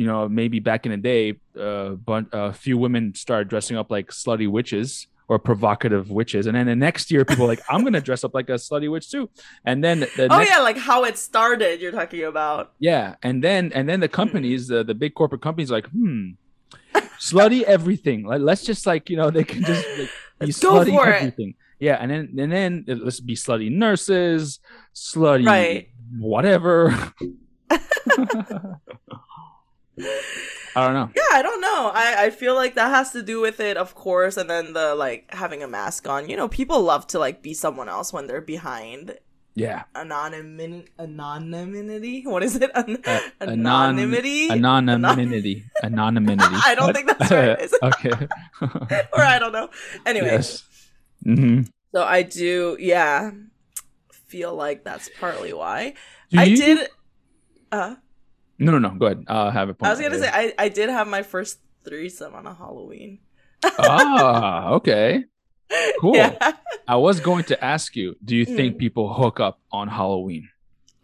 you 0.00 0.06
know, 0.10 0.20
maybe 0.40 0.58
back 0.60 0.86
in 0.86 0.92
the 0.92 1.02
day, 1.12 1.24
uh, 1.60 1.90
but 2.10 2.24
a 2.32 2.52
few 2.54 2.76
women 2.84 3.14
started 3.14 3.48
dressing 3.52 3.76
up 3.76 3.90
like 3.96 4.08
slutty 4.22 4.48
witches 4.56 4.88
or 5.28 5.38
provocative 5.38 6.10
witches, 6.10 6.46
and 6.46 6.54
then 6.56 6.66
the 6.66 6.74
next 6.88 7.10
year, 7.12 7.22
people 7.24 7.44
were 7.44 7.52
like, 7.54 7.60
"I'm 7.68 7.84
gonna 7.84 8.00
dress 8.00 8.24
up 8.24 8.32
like 8.38 8.48
a 8.48 8.58
slutty 8.66 8.90
witch 8.90 9.10
too," 9.14 9.28
and 9.68 9.84
then 9.84 10.00
the 10.16 10.26
Oh 10.30 10.38
next, 10.38 10.50
yeah, 10.50 10.60
like 10.68 10.78
how 10.78 11.04
it 11.04 11.18
started. 11.18 11.82
You're 11.82 11.92
talking 11.92 12.24
about. 12.24 12.72
yeah, 12.78 13.16
and 13.22 13.44
then 13.44 13.62
and 13.76 13.84
then 13.90 14.00
the 14.00 14.08
companies, 14.08 14.68
the 14.72 14.82
the 14.90 14.94
big 14.94 15.12
corporate 15.14 15.42
companies, 15.42 15.70
are 15.70 15.74
like, 15.80 15.90
hmm. 15.90 16.30
Slutty 17.20 17.62
everything. 17.64 18.24
Like, 18.24 18.40
let's 18.40 18.64
just 18.64 18.86
like 18.86 19.10
you 19.10 19.16
know 19.20 19.28
they 19.30 19.44
can 19.44 19.62
just 19.62 19.84
like, 19.98 20.10
be 20.40 20.46
go 20.64 20.80
slutty 20.80 20.96
for 20.96 21.08
it. 21.10 21.16
everything. 21.16 21.54
Yeah, 21.78 21.96
and 22.00 22.10
then 22.10 22.22
and 22.40 22.50
then 22.50 22.84
let's 22.88 23.20
be 23.20 23.36
slutty 23.36 23.70
nurses, 23.70 24.60
slutty 24.94 25.44
Right. 25.44 25.88
whatever. 26.16 27.12
I 30.76 30.84
don't 30.84 30.94
know. 30.94 31.10
Yeah, 31.16 31.22
I 31.32 31.42
don't 31.42 31.60
know. 31.60 31.90
I, 31.92 32.26
I 32.26 32.30
feel 32.30 32.54
like 32.54 32.74
that 32.76 32.90
has 32.90 33.10
to 33.12 33.22
do 33.22 33.40
with 33.40 33.58
it, 33.60 33.76
of 33.76 33.94
course, 33.94 34.36
and 34.36 34.48
then 34.48 34.72
the 34.72 34.94
like 34.94 35.26
having 35.34 35.62
a 35.62 35.68
mask 35.68 36.08
on. 36.08 36.28
You 36.28 36.36
know, 36.36 36.48
people 36.48 36.80
love 36.82 37.06
to 37.08 37.18
like 37.18 37.42
be 37.42 37.54
someone 37.54 37.88
else 37.88 38.12
when 38.12 38.26
they're 38.28 38.40
behind 38.40 39.18
Yeah, 39.54 39.82
anonymity. 39.96 40.86
Anonymity. 40.98 42.22
What 42.24 42.42
is 42.42 42.54
it? 42.56 42.70
An- 42.74 43.02
Uh, 43.04 43.20
anon- 43.40 43.98
anonymity. 43.98 44.48
anonymity, 44.50 45.64
anonymity. 45.82 46.44
I 46.64 46.74
don't 46.76 46.86
What? 46.86 46.94
think 46.96 47.08
that's 47.10 47.30
right. 47.30 47.58
Okay. 47.82 48.14
or 49.12 49.22
I 49.22 49.38
don't 49.38 49.52
know. 49.52 49.68
Anyway, 50.06 50.30
yes. 50.38 50.62
hmm 51.24 51.62
so 51.92 52.04
I 52.06 52.22
do. 52.22 52.76
Yeah, 52.78 53.32
feel 54.30 54.54
like 54.54 54.84
that's 54.84 55.10
partly 55.18 55.52
why 55.52 55.94
Do 56.30 56.38
I 56.38 56.44
you- 56.44 56.56
did. 56.56 56.78
Uh, 57.72 57.94
No, 58.60 58.70
no, 58.72 58.78
no. 58.78 58.90
Go 58.90 59.06
ahead. 59.06 59.24
I'll 59.26 59.50
have 59.50 59.68
a 59.70 59.74
point. 59.74 59.88
I 59.88 59.90
was 59.92 60.00
gonna 60.00 60.18
say 60.18 60.28
I 60.32 60.52
I 60.58 60.68
did 60.68 60.90
have 60.90 61.08
my 61.08 61.22
first 61.22 61.58
threesome 61.84 62.34
on 62.34 62.46
a 62.46 62.54
Halloween. 62.54 63.18
ah, 63.78 64.70
okay. 64.78 65.24
Cool. 66.00 66.16
Yeah. 66.16 66.52
I 66.88 66.96
was 66.96 67.20
going 67.20 67.44
to 67.44 67.64
ask 67.64 67.94
you, 67.94 68.16
do 68.24 68.34
you 68.34 68.44
think 68.44 68.74
Mm. 68.74 68.78
people 68.78 69.14
hook 69.14 69.38
up 69.38 69.60
on 69.70 69.86
Halloween? 69.86 70.48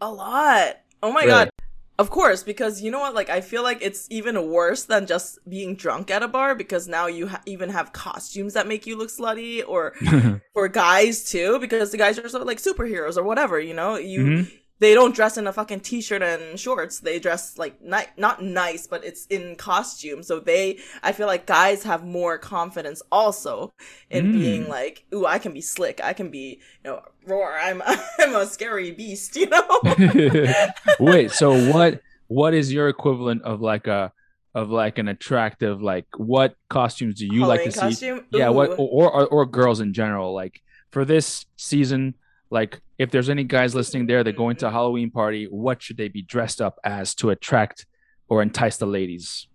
A 0.00 0.10
lot. 0.10 0.80
Oh 1.02 1.12
my 1.12 1.20
Really? 1.20 1.30
god. 1.30 1.50
Of 1.98 2.10
course, 2.10 2.42
because 2.42 2.82
you 2.82 2.90
know 2.90 2.98
what? 2.98 3.14
Like, 3.14 3.30
I 3.30 3.40
feel 3.40 3.62
like 3.62 3.78
it's 3.80 4.06
even 4.10 4.34
worse 4.50 4.82
than 4.84 5.06
just 5.06 5.38
being 5.48 5.76
drunk 5.76 6.10
at 6.10 6.22
a 6.22 6.28
bar 6.28 6.54
because 6.56 6.88
now 6.88 7.06
you 7.06 7.28
ha- 7.28 7.40
even 7.46 7.70
have 7.70 7.92
costumes 7.92 8.52
that 8.54 8.66
make 8.66 8.86
you 8.86 8.96
look 8.98 9.08
slutty, 9.08 9.62
or 9.66 9.94
for 10.52 10.66
guys 10.68 11.24
too, 11.30 11.58
because 11.60 11.92
the 11.92 11.96
guys 11.98 12.18
are 12.18 12.28
sort 12.28 12.42
of 12.42 12.48
like 12.48 12.58
superheroes 12.60 13.16
or 13.16 13.22
whatever. 13.22 13.60
You 13.60 13.72
know, 13.74 13.94
you 13.96 14.20
Mhm. 14.20 14.52
They 14.78 14.92
don't 14.94 15.14
dress 15.14 15.38
in 15.38 15.46
a 15.46 15.52
fucking 15.52 15.80
t-shirt 15.80 16.22
and 16.22 16.58
shorts. 16.60 17.00
They 17.00 17.18
dress 17.18 17.56
like 17.56 17.80
ni- 17.82 18.12
not 18.18 18.42
nice, 18.42 18.86
but 18.86 19.04
it's 19.04 19.24
in 19.26 19.56
costume. 19.56 20.22
So 20.22 20.38
they, 20.40 20.78
I 21.02 21.12
feel 21.12 21.26
like 21.26 21.46
guys 21.46 21.82
have 21.84 22.04
more 22.04 22.36
confidence 22.38 23.00
also 23.10 23.72
in 24.10 24.26
Mm. 24.26 24.32
being 24.32 24.68
like, 24.68 25.04
ooh, 25.14 25.24
I 25.26 25.38
can 25.38 25.52
be 25.54 25.60
slick. 25.62 26.00
I 26.04 26.12
can 26.12 26.30
be, 26.30 26.60
you 26.84 26.90
know, 26.90 27.02
roar. 27.26 27.52
I'm, 27.58 27.82
I'm 28.18 28.34
a 28.34 28.46
scary 28.46 28.90
beast. 28.90 29.34
You 29.36 29.46
know. 29.48 29.80
Wait, 31.00 31.30
so 31.30 31.70
what 31.72 32.00
what 32.28 32.54
is 32.54 32.72
your 32.72 32.88
equivalent 32.88 33.42
of 33.42 33.60
like 33.60 33.86
a 33.86 34.12
of 34.54 34.70
like 34.70 34.98
an 34.98 35.06
attractive 35.08 35.82
like 35.82 36.06
what 36.16 36.56
costumes 36.68 37.16
do 37.18 37.26
you 37.26 37.46
like 37.46 37.64
to 37.64 37.70
Halloween 37.70 37.94
see? 37.96 38.08
costume? 38.10 38.26
Yeah, 38.30 38.48
what 38.50 38.70
or, 38.78 39.10
or 39.10 39.26
or 39.26 39.46
girls 39.46 39.80
in 39.80 39.92
general 39.92 40.34
like 40.34 40.62
for 40.90 41.04
this 41.04 41.44
season 41.56 42.14
like 42.50 42.80
if 42.98 43.10
there's 43.10 43.28
any 43.28 43.44
guys 43.44 43.74
listening 43.74 44.06
there 44.06 44.22
that 44.24 44.36
going 44.36 44.56
to 44.56 44.68
a 44.68 44.70
Halloween 44.70 45.10
party, 45.10 45.46
what 45.46 45.82
should 45.82 45.96
they 45.96 46.08
be 46.08 46.22
dressed 46.22 46.60
up 46.60 46.78
as 46.84 47.14
to 47.16 47.30
attract 47.30 47.86
or 48.28 48.42
entice 48.42 48.76
the 48.76 48.86
ladies? 48.86 49.48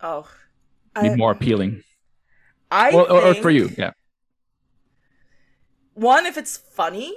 Oh, 0.00 0.26
Be 1.00 1.10
I- 1.10 1.16
more 1.16 1.32
appealing. 1.32 1.82
I 2.70 2.92
Or, 2.92 3.10
or, 3.10 3.22
or 3.26 3.34
for 3.34 3.50
you, 3.50 3.68
yeah. 3.76 3.90
One, 5.94 6.24
if 6.24 6.38
it's 6.38 6.56
funny, 6.56 7.12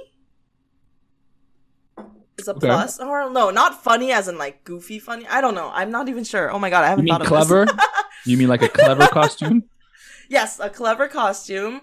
is 2.38 2.48
a 2.48 2.52
Okay. 2.56 2.68
plus. 2.68 3.00
Or 3.00 3.30
no, 3.30 3.52
not 3.52 3.84
funny 3.84 4.12
as 4.12 4.28
in 4.28 4.38
like 4.38 4.64
goofy 4.64 4.98
funny. 5.00 5.28
I 5.28 5.42
don't 5.42 5.54
know. 5.56 5.70
I'm 5.74 5.92
not 5.92 6.10
even 6.10 6.24
sure. 6.24 6.52
Oh 6.52 6.58
my 6.60 6.70
god, 6.72 6.84
I 6.84 6.88
haven't 6.88 7.06
mean 7.06 7.14
thought 7.14 7.22
of 7.22 7.28
clever? 7.28 7.68
you 8.26 8.36
mean 8.38 8.48
like 8.48 8.64
a 8.64 8.68
clever 8.70 9.08
costume? 9.08 9.64
yes, 10.30 10.60
a 10.60 10.70
clever 10.70 11.08
costume, 11.08 11.82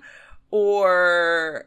or, 0.51 1.67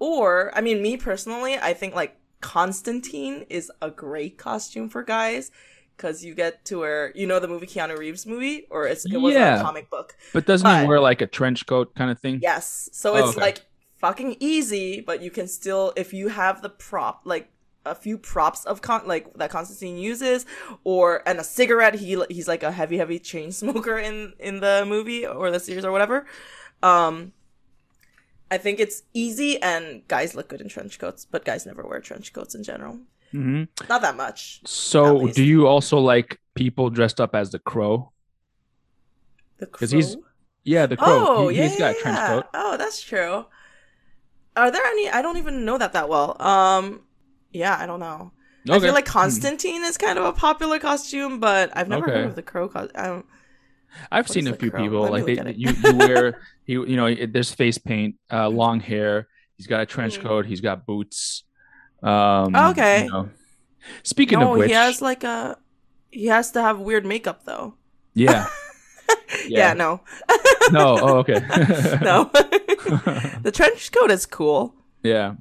or 0.00 0.50
I 0.56 0.60
mean, 0.60 0.82
me 0.82 0.96
personally, 0.96 1.56
I 1.56 1.72
think 1.74 1.94
like 1.94 2.16
Constantine 2.40 3.46
is 3.48 3.70
a 3.80 3.90
great 3.90 4.36
costume 4.38 4.88
for 4.88 5.02
guys. 5.04 5.52
Because 5.96 6.24
you 6.24 6.34
get 6.34 6.64
to 6.64 6.78
wear, 6.78 7.12
you 7.14 7.26
know, 7.26 7.38
the 7.38 7.46
movie 7.46 7.66
Keanu 7.66 7.98
Reeves 7.98 8.24
movie, 8.24 8.66
or 8.70 8.86
it's, 8.86 9.04
it 9.04 9.18
was 9.18 9.34
Yeah. 9.34 9.60
a 9.60 9.62
comic 9.62 9.90
book. 9.90 10.16
But 10.32 10.46
doesn't 10.46 10.66
he 10.80 10.86
wear 10.86 10.98
like 10.98 11.20
a 11.20 11.26
trench 11.26 11.66
coat 11.66 11.94
kind 11.94 12.10
of 12.10 12.18
thing? 12.18 12.38
Yes. 12.42 12.88
So 12.94 13.12
Oh, 13.12 13.16
it's 13.18 13.28
okay. 13.36 13.40
like 13.42 13.58
fucking 13.98 14.36
easy, 14.40 15.02
but 15.02 15.20
you 15.20 15.30
can 15.30 15.46
still 15.46 15.92
if 15.96 16.14
you 16.14 16.28
have 16.28 16.62
the 16.62 16.70
prop 16.70 17.20
like 17.26 17.50
a 17.84 17.94
few 17.94 18.16
props 18.16 18.64
of 18.64 18.80
con 18.80 19.02
like 19.06 19.30
that 19.34 19.50
Constantine 19.50 19.98
uses 19.98 20.46
or 20.84 21.22
and 21.28 21.38
a 21.38 21.44
cigarette 21.44 21.94
he 21.96 22.22
he's 22.30 22.48
like 22.48 22.62
a 22.62 22.72
heavy 22.72 22.96
heavy 22.96 23.18
chain 23.18 23.52
smoker 23.60 23.98
in 23.98 24.32
in 24.38 24.60
the 24.60 24.84
movie 24.86 25.26
or 25.26 25.50
the 25.50 25.60
series 25.60 25.84
or 25.84 25.92
whatever. 25.92 26.24
Um 26.82 27.32
I 28.50 28.58
think 28.58 28.80
it's 28.80 29.02
easy 29.14 29.60
and 29.62 30.06
guys 30.08 30.34
look 30.34 30.48
good 30.48 30.60
in 30.60 30.68
trench 30.68 30.98
coats, 30.98 31.24
but 31.24 31.44
guys 31.44 31.66
never 31.66 31.82
wear 31.86 32.00
trench 32.00 32.32
coats 32.32 32.54
in 32.54 32.62
general. 32.64 32.98
hmm 33.32 33.64
Not 33.88 34.02
that 34.02 34.16
much. 34.16 34.60
So, 34.66 35.28
do 35.28 35.42
you 35.44 35.66
also 35.66 35.98
like 35.98 36.40
people 36.54 36.90
dressed 36.90 37.20
up 37.20 37.34
as 37.34 37.50
the 37.50 37.58
crow? 37.58 38.12
The 39.58 39.66
'Cause 39.66 39.90
he's? 39.90 40.16
Yeah, 40.64 40.86
the 40.86 40.96
crow. 40.96 41.26
Oh, 41.26 41.48
he, 41.48 41.54
yeah, 41.56 41.62
has 41.62 41.76
got 41.76 41.90
a 41.92 41.94
yeah, 41.94 42.02
trench 42.02 42.18
coat. 42.26 42.46
Oh, 42.54 42.76
that's 42.76 43.02
true. 43.02 43.46
Are 44.56 44.70
there 44.70 44.84
any? 44.84 45.08
I 45.08 45.22
don't 45.22 45.36
even 45.38 45.64
know 45.64 45.78
that 45.78 45.92
that 45.92 46.08
well. 46.08 46.40
Um, 46.42 47.02
yeah, 47.52 47.76
I 47.78 47.86
don't 47.86 48.00
know. 48.00 48.32
I 48.68 48.78
feel 48.78 48.92
like. 48.92 49.06
Constantine 49.06 49.82
is 49.84 49.96
kind 49.96 50.18
of 50.18 50.24
a 50.24 50.32
popular 50.32 50.78
costume, 50.78 51.40
but 51.40 51.70
I've 51.76 51.88
never 51.88 52.04
Okay. 52.04 52.12
heard 52.12 52.26
of 52.26 52.36
the 52.36 52.42
crow 52.42 52.68
costume. 52.68 53.24
I've 54.10 54.28
what 54.28 54.34
seen 54.34 54.46
a 54.48 54.54
few 54.54 54.70
crow? 54.70 54.82
people 54.82 55.00
Let 55.02 55.12
like 55.12 55.24
they, 55.26 55.36
look 55.36 55.46
at 55.46 55.46
it. 55.48 55.56
you, 55.56 55.70
you 55.72 55.96
wear 55.96 56.40
he 56.64 56.72
you 56.74 56.96
know 56.96 57.12
there's 57.26 57.52
face 57.52 57.78
paint, 57.78 58.16
uh, 58.32 58.48
long 58.48 58.80
hair. 58.80 59.28
He's 59.56 59.66
got 59.66 59.80
a 59.80 59.86
trench 59.86 60.18
Mm. 60.18 60.22
coat. 60.22 60.46
He's 60.46 60.60
got 60.60 60.86
boots. 60.86 61.44
Um, 62.02 62.54
Okay. 62.56 63.04
you 63.04 63.10
know. 63.10 63.30
Speaking 64.02 64.38
no, 64.40 64.52
of 64.52 64.58
which, 64.58 64.66
Oh, 64.66 64.68
he 64.68 64.72
has 64.74 65.02
like 65.02 65.24
a. 65.24 65.58
He 66.10 66.26
has 66.26 66.50
to 66.52 66.62
have 66.62 66.78
weird 66.80 67.04
makeup 67.06 67.44
though. 67.44 67.74
yeah, 68.14 68.46
Yeah, 69.48 69.68
Yeah. 69.68 69.72
no, 69.74 70.00
no, 70.72 70.98
oh, 71.00 71.16
okay, 71.18 71.40
no. 72.02 72.30
the 73.42 73.50
trench 73.54 73.90
coat 73.92 74.10
is 74.10 74.26
cool. 74.26 74.74
yeah. 75.02 75.34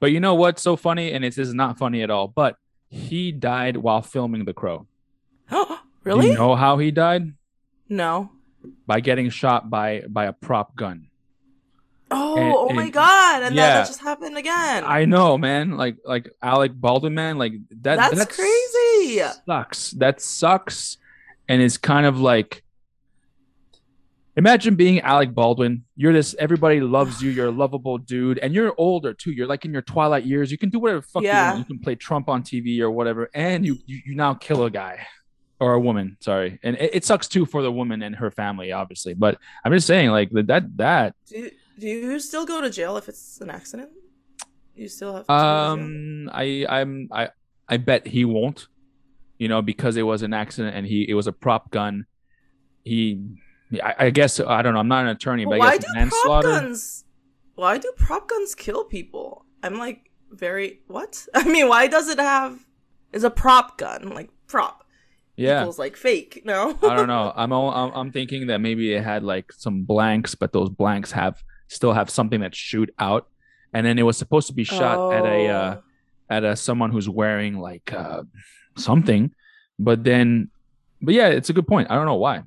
But 0.00 0.10
you 0.10 0.18
know 0.18 0.34
what's 0.34 0.62
so 0.62 0.74
funny, 0.74 1.12
and 1.12 1.24
it 1.24 1.38
is 1.38 1.54
not 1.54 1.78
funny 1.78 2.02
at 2.02 2.10
all. 2.10 2.26
But 2.28 2.56
he 2.88 3.30
died 3.30 3.76
while 3.76 4.02
filming 4.02 4.44
The 4.46 4.52
Crow. 4.52 4.86
really? 6.04 6.22
Do 6.22 6.26
you 6.28 6.34
know 6.34 6.54
how 6.56 6.78
he 6.78 6.90
died? 6.90 7.32
No. 7.88 8.30
By 8.86 9.00
getting 9.00 9.28
shot 9.30 9.68
by 9.70 10.02
by 10.08 10.26
a 10.26 10.32
prop 10.32 10.76
gun. 10.76 11.08
Oh, 12.10 12.36
And- 12.36 12.54
oh 12.56 12.68
my 12.74 12.84
and- 12.84 12.92
god! 12.92 13.42
And 13.42 13.54
yeah. 13.54 13.66
that, 13.68 13.74
that 13.82 13.86
just 13.88 14.00
happened 14.02 14.36
again. 14.36 14.84
I 14.86 15.04
know, 15.06 15.38
man. 15.38 15.76
Like 15.76 15.96
like 16.04 16.30
Alec 16.42 16.72
Baldwin, 16.74 17.14
man. 17.14 17.38
Like 17.38 17.54
that. 17.82 17.96
That's 17.96 18.16
that's 18.18 18.36
crazy. 18.36 19.22
Sucks. 19.46 19.90
That 19.92 20.20
sucks. 20.20 20.98
And 21.48 21.60
it's 21.62 21.76
kind 21.76 22.06
of 22.06 22.20
like 22.20 22.62
imagine 24.36 24.74
being 24.76 25.00
Alec 25.00 25.34
Baldwin. 25.34 25.84
You're 25.96 26.12
this. 26.12 26.34
Everybody 26.38 26.80
loves 26.80 27.22
you. 27.22 27.30
You're 27.30 27.48
a 27.48 27.50
lovable 27.52 27.98
dude, 27.98 28.38
and 28.38 28.54
you're 28.54 28.74
older 28.78 29.12
too. 29.14 29.32
You're 29.32 29.46
like 29.46 29.64
in 29.64 29.72
your 29.72 29.82
twilight 29.82 30.24
years. 30.24 30.50
You 30.52 30.58
can 30.58 30.68
do 30.70 30.78
whatever 30.78 31.00
the 31.00 31.06
fuck 31.06 31.22
you 31.22 31.28
Yeah. 31.28 31.48
want. 31.54 31.58
You 31.60 31.64
can 31.64 31.78
play 31.78 31.94
Trump 31.94 32.28
on 32.28 32.42
TV 32.42 32.80
or 32.80 32.90
whatever, 32.90 33.30
and 33.34 33.64
you 33.66 33.78
you, 33.86 34.00
you 34.06 34.14
now 34.14 34.34
kill 34.34 34.64
a 34.64 34.70
guy. 34.70 35.06
Or 35.62 35.74
a 35.74 35.80
woman, 35.80 36.16
sorry, 36.18 36.58
and 36.64 36.74
it, 36.76 36.90
it 36.92 37.04
sucks 37.04 37.28
too 37.28 37.46
for 37.46 37.62
the 37.62 37.70
woman 37.70 38.02
and 38.02 38.16
her 38.16 38.32
family, 38.32 38.72
obviously. 38.72 39.14
But 39.14 39.38
I'm 39.64 39.72
just 39.72 39.86
saying, 39.86 40.10
like 40.10 40.30
that, 40.32 40.76
that 40.76 41.14
Do 41.28 41.50
do 41.78 41.86
you 41.86 42.18
still 42.18 42.44
go 42.44 42.60
to 42.60 42.68
jail 42.68 42.96
if 42.96 43.08
it's 43.08 43.40
an 43.40 43.48
accident? 43.48 43.90
You 44.74 44.88
still 44.88 45.14
have 45.14 45.22
to 45.22 45.28
go 45.28 45.34
to 45.36 45.76
jail? 45.76 45.84
Um, 45.84 46.30
I 46.32 46.66
I'm 46.68 47.08
I 47.12 47.28
I 47.68 47.76
bet 47.76 48.08
he 48.08 48.24
won't. 48.24 48.66
You 49.38 49.46
know, 49.46 49.62
because 49.62 49.96
it 49.96 50.02
was 50.02 50.22
an 50.22 50.34
accident 50.34 50.74
and 50.74 50.84
he 50.84 51.08
it 51.08 51.14
was 51.14 51.28
a 51.28 51.32
prop 51.32 51.70
gun. 51.70 52.06
He 52.82 53.20
I, 53.80 53.94
I 54.06 54.10
guess 54.10 54.40
I 54.40 54.62
don't 54.62 54.74
know. 54.74 54.80
I'm 54.80 54.88
not 54.88 55.04
an 55.04 55.10
attorney, 55.10 55.44
but, 55.44 55.58
But 55.58 55.60
I 55.60 55.66
why 55.66 55.78
guess 55.78 56.10
do 56.10 56.20
prop 56.24 56.42
guns? 56.42 57.04
Why 57.54 57.78
do 57.78 57.92
prop 57.96 58.28
guns 58.28 58.56
kill 58.56 58.82
people? 58.82 59.44
I'm 59.62 59.78
like 59.78 60.10
very 60.32 60.80
what? 60.88 61.24
I 61.34 61.44
mean, 61.44 61.68
why 61.68 61.86
does 61.86 62.08
it 62.08 62.18
have? 62.18 62.58
Is 63.12 63.22
a 63.22 63.30
prop 63.30 63.78
gun 63.78 64.10
like 64.10 64.30
prop 64.48 64.82
Yeah, 65.36 65.60
equals 65.62 65.78
like 65.78 65.96
fake? 65.96 66.42
No, 66.44 66.78
I 66.82 66.94
don't 66.94 67.06
know. 67.08 67.32
I'm, 67.36 67.52
all, 67.52 67.70
I'm 67.70 67.90
I'm 67.94 68.12
thinking 68.12 68.48
that 68.48 68.60
maybe 68.60 68.92
it 68.92 69.02
had 69.02 69.22
like 69.22 69.52
some 69.52 69.84
blanks, 69.84 70.34
but 70.34 70.52
those 70.52 70.68
blanks 70.68 71.12
have 71.12 71.42
still 71.68 71.92
have 71.94 72.10
something 72.10 72.40
that 72.40 72.54
shoot 72.54 72.92
out, 72.98 73.28
and 73.72 73.86
then 73.86 73.98
it 73.98 74.02
was 74.02 74.18
supposed 74.18 74.46
to 74.48 74.52
be 74.52 74.64
shot 74.64 75.12
at 75.14 75.24
a 75.24 75.48
uh, 75.48 75.74
Oh. 75.76 75.82
at 76.28 76.44
a 76.44 76.54
someone 76.56 76.90
who's 76.90 77.08
wearing 77.08 77.58
like 77.58 77.92
uh, 77.92 78.24
something, 78.76 79.32
but 79.78 80.04
then, 80.04 80.50
but 81.00 81.14
yeah, 81.14 81.28
it's 81.28 81.48
a 81.50 81.52
good 81.54 81.66
point. 81.66 81.90
I 81.90 81.94
don't 81.94 82.06
know 82.06 82.16
why. 82.16 82.42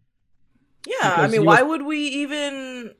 Yeah, 0.88 1.15
I 1.17 1.27
mean, 1.27 1.43
why 1.45 1.63
was- 1.63 1.79
would 1.79 1.88
we 1.88 1.99
even, 1.99 2.93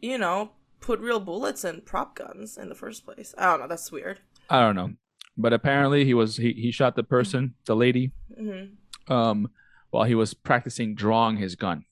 you 0.00 0.18
know, 0.18 0.50
put 0.80 1.00
real 1.00 1.20
bullets 1.20 1.64
and 1.64 1.84
prop 1.84 2.14
guns 2.16 2.58
in 2.58 2.68
the 2.68 2.74
first 2.74 3.06
place? 3.06 3.34
I 3.38 3.46
don't 3.46 3.60
know. 3.60 3.68
That's 3.68 3.90
weird. 3.90 4.20
I 4.50 4.60
don't 4.60 4.76
know, 4.76 4.90
but 5.38 5.54
apparently 5.54 6.04
he 6.04 6.12
was 6.12 6.36
he 6.36 6.52
he 6.52 6.70
shot 6.70 6.94
the 6.96 7.02
person, 7.02 7.54
the 7.64 7.74
lady, 7.74 8.12
hmm 8.36 8.64
um, 9.10 9.50
while 9.90 10.04
he 10.04 10.14
was 10.14 10.34
practicing 10.34 10.94
drawing 10.94 11.36
his 11.36 11.56
gun. 11.56 11.84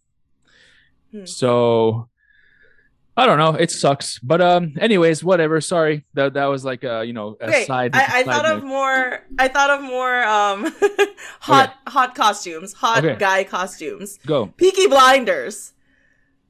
Hmm. 1.12 1.24
So 1.26 2.08
I 3.16 3.24
don't 3.24 3.38
know. 3.38 3.54
It 3.54 3.70
sucks, 3.70 4.18
but 4.18 4.40
um, 4.42 4.74
anyways, 4.78 5.24
whatever. 5.24 5.60
Sorry 5.62 6.04
that 6.14 6.34
that 6.34 6.46
was 6.46 6.64
like 6.64 6.84
a 6.84 7.04
you 7.04 7.12
know 7.14 7.36
a 7.40 7.48
Okay, 7.48 7.64
side. 7.64 7.92
I, 7.94 8.00
I 8.00 8.24
side 8.24 8.26
thought 8.26 8.44
of 8.58 8.64
more. 8.64 9.20
I 9.38 9.48
thought 9.48 9.70
of 9.70 9.82
more 9.82 10.22
um, 10.24 10.74
hot 11.40 11.74
hot 11.88 12.14
costumes, 12.14 12.74
hot 12.74 13.04
Okay. 13.04 13.16
guy 13.18 13.44
costumes. 13.44 14.18
go 14.26 14.46
Peaky 14.58 14.86
Blinders. 14.86 15.72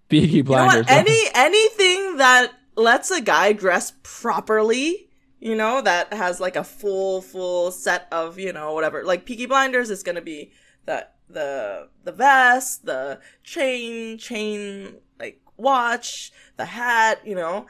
Peaky 0.08 0.38
You 0.38 0.42
know 0.42 0.48
Blinders. 0.48 0.86
Any 0.88 1.20
anything 1.34 2.16
that 2.16 2.52
lets 2.76 3.10
a 3.12 3.20
guy 3.20 3.52
dress 3.52 3.92
properly, 4.02 5.05
you 5.46 5.54
know, 5.54 5.80
that 5.82 6.12
has 6.12 6.40
like 6.40 6.56
a 6.56 6.64
full 6.64 7.22
full 7.22 7.70
set 7.70 8.02
of 8.12 8.38
you 8.38 8.52
know 8.52 8.72
whatever. 8.74 9.04
Like 9.04 9.26
Peaky 9.26 9.46
Blinders 9.46 9.90
is 9.90 10.02
gonna 10.02 10.22
be 10.22 10.52
the 10.86 10.98
the 11.28 11.88
the 12.04 12.12
vest, 12.12 12.86
the 12.86 13.20
chain, 13.42 14.18
chain 14.18 14.96
like 15.18 15.40
watch, 15.56 16.32
the 16.56 16.66
hat, 16.66 17.20
you 17.24 17.34
know. 17.34 17.66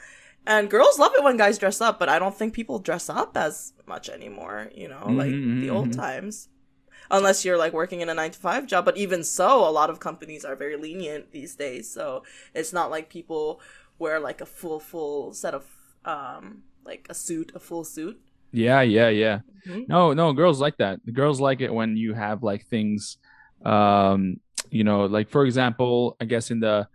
And 0.46 0.70
girls 0.70 0.98
love 0.98 1.12
it 1.16 1.24
when 1.24 1.36
guys 1.36 1.58
dress 1.58 1.80
up, 1.80 1.98
but 1.98 2.08
I 2.08 2.18
don't 2.20 2.36
think 2.38 2.54
people 2.54 2.78
dress 2.78 3.10
up 3.10 3.36
as 3.36 3.72
much 3.86 4.08
anymore, 4.08 4.70
you 4.74 4.88
know, 4.88 5.10
like 5.22 5.28
Mhm, 5.32 5.60
the 5.60 5.70
old 5.70 5.90
mhm. 5.90 5.96
times. 5.96 6.48
Unless 7.10 7.44
you're 7.44 7.58
like 7.58 7.72
working 7.72 8.00
in 8.00 8.08
a 8.08 8.14
nine 8.14 8.32
to 8.32 8.38
five 8.38 8.66
job, 8.66 8.84
but 8.84 8.96
even 8.96 9.22
so, 9.24 9.68
a 9.68 9.70
lot 9.70 9.90
of 9.90 10.00
companies 10.00 10.44
are 10.44 10.56
very 10.56 10.76
lenient 10.76 11.32
these 11.32 11.54
days. 11.54 11.90
So 11.92 12.24
it's 12.54 12.72
not 12.72 12.90
like 12.90 13.08
people 13.10 13.60
wear 13.98 14.18
like 14.20 14.40
a 14.40 14.46
full, 14.46 14.80
full 14.80 15.32
set 15.32 15.54
of, 15.54 15.64
um, 16.04 16.62
like 16.86 17.06
a 17.10 17.14
suit, 17.14 17.52
a 17.54 17.60
full 17.60 17.84
suit. 17.84 18.16
yeah, 18.52 18.80
yeah, 18.82 19.08
yeah. 19.08 19.40
Mhm. 19.68 19.88
No, 19.88 20.12
no, 20.14 20.32
girls 20.32 20.60
like 20.60 20.76
that. 20.78 21.00
The 21.04 21.12
girls 21.12 21.40
like 21.40 21.60
it 21.60 21.72
when 21.74 21.96
you 21.96 22.14
have 22.14 22.42
like 22.42 22.66
things, 22.66 23.18
um, 23.64 24.40
you 24.70 24.84
know, 24.84 25.06
like 25.06 25.28
for 25.30 25.44
example, 25.44 26.16
I 26.20 26.24
guess 26.24 26.50
in 26.50 26.60
the 26.60 26.86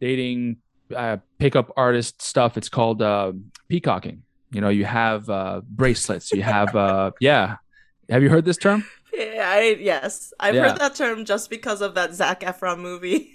dating 0.00 0.56
uh, 0.96 1.18
pickup 1.38 1.70
artist 1.76 2.22
stuff, 2.22 2.56
it's 2.56 2.68
called 2.68 3.02
uh, 3.02 3.32
peacocking. 3.68 4.22
You 4.50 4.60
know, 4.62 4.70
you 4.70 4.84
have 4.84 5.28
uh, 5.30 5.60
bracelets. 5.68 6.32
You 6.32 6.42
have, 6.42 6.74
uh, 6.74 7.12
yeah. 7.20 7.56
Have 8.08 8.22
you 8.22 8.30
heard 8.30 8.44
this 8.44 8.56
term? 8.56 8.84
Yeah, 9.12 9.44
I, 9.46 9.76
yes, 9.78 10.32
I've 10.40 10.54
Yeah. 10.54 10.68
heard 10.70 10.78
that 10.80 10.94
term 10.96 11.24
just 11.24 11.50
because 11.50 11.80
of 11.82 11.94
that 11.94 12.14
Zac 12.14 12.40
Efron 12.40 12.78
movie, 12.80 13.30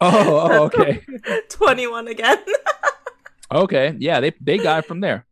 Oh, 0.00 0.10
oh 0.50 0.62
okay. 0.64 1.00
Twenty 1.48 1.86
One 1.86 2.08
again. 2.08 2.38
Okay, 3.52 3.94
yeah, 3.98 4.20
they 4.20 4.32
they 4.40 4.58
got 4.58 4.80
it 4.80 4.86
from 4.86 5.00
there, 5.06 5.26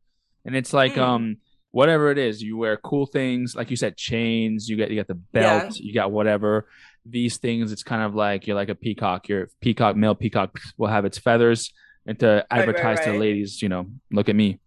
and 0.44 0.54
it's 0.54 0.72
like 0.72 0.94
Mm. 0.94 1.02
um 1.02 1.36
whatever 1.72 2.10
it 2.10 2.18
is, 2.18 2.42
you 2.42 2.56
wear 2.56 2.76
cool 2.76 3.06
things, 3.06 3.54
like 3.54 3.70
you 3.70 3.76
said, 3.76 3.96
chains. 3.96 4.68
You 4.68 4.76
get 4.76 4.90
you 4.90 4.96
got 4.96 5.08
the 5.08 5.14
belt, 5.14 5.76
you 5.76 5.94
got 5.94 6.10
whatever. 6.10 6.66
These 7.06 7.38
things, 7.38 7.72
it's 7.72 7.82
kind 7.82 8.02
of 8.02 8.14
like 8.14 8.46
you're 8.46 8.56
like 8.56 8.68
a 8.68 8.74
peacock. 8.74 9.28
Your 9.28 9.48
peacock, 9.60 9.96
male 9.96 10.14
peacock, 10.14 10.58
will 10.76 10.88
have 10.88 11.04
its 11.04 11.18
feathers, 11.18 11.72
and 12.06 12.18
to 12.20 12.26
right, 12.26 12.44
advertise 12.50 13.00
to 13.00 13.10
right. 13.10 13.20
ladies, 13.20 13.62
you 13.62 13.68
know, 13.68 13.86
look 14.10 14.28
at 14.28 14.36
me. 14.36 14.58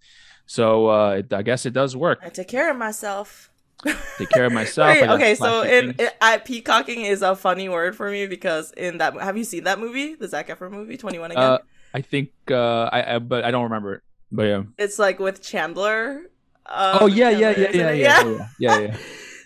So 0.46 0.90
uh, 0.90 1.10
it, 1.20 1.32
I 1.34 1.42
guess 1.42 1.66
it 1.66 1.74
does 1.74 1.96
work. 1.96 2.20
I 2.24 2.30
take 2.30 2.48
care 2.48 2.70
of 2.72 2.78
myself. 2.78 3.50
Take 4.18 4.30
care 4.30 4.46
of 4.46 4.54
myself. 4.54 4.88
Wait, 4.88 5.10
okay, 5.10 5.36
so 5.36 5.62
in, 5.64 5.92
in 6.00 6.08
I, 6.22 6.38
peacocking 6.38 7.02
is 7.02 7.22
a 7.22 7.36
funny 7.36 7.68
word 7.68 7.98
for 7.98 8.10
me 8.10 8.28
because 8.28 8.72
in 8.78 9.00
that 9.00 9.20
have 9.20 9.36
you 9.36 9.44
seen 9.44 9.66
that 9.66 9.78
movie, 9.78 10.16
the 10.16 10.30
Zac 10.30 10.48
Efron 10.48 10.72
movie, 10.72 10.96
Twenty 10.96 11.20
One 11.20 11.32
again? 11.32 11.44
uh, 11.44 11.58
I 11.94 12.02
think 12.02 12.32
uh, 12.50 12.90
I, 12.92 13.16
I 13.16 13.20
but 13.20 13.44
I 13.46 13.52
don't 13.52 13.64
remember 13.64 13.96
it. 13.96 14.02
But 14.32 14.44
yeah. 14.44 14.64
it's 14.78 14.98
like 14.98 15.20
with 15.20 15.42
Chandler. 15.42 16.24
Um, 16.66 16.98
Oh 17.02 17.06
yeah, 17.08 17.30
yeah, 17.30 17.54
Chandler, 17.54 17.64
yeah, 17.64 17.70
isn't 17.70 17.80
yeah, 17.80 17.92
yeah, 17.92 18.24
yeah, 18.60 18.80
yeah, 18.80 18.80
yeah. 18.88 18.98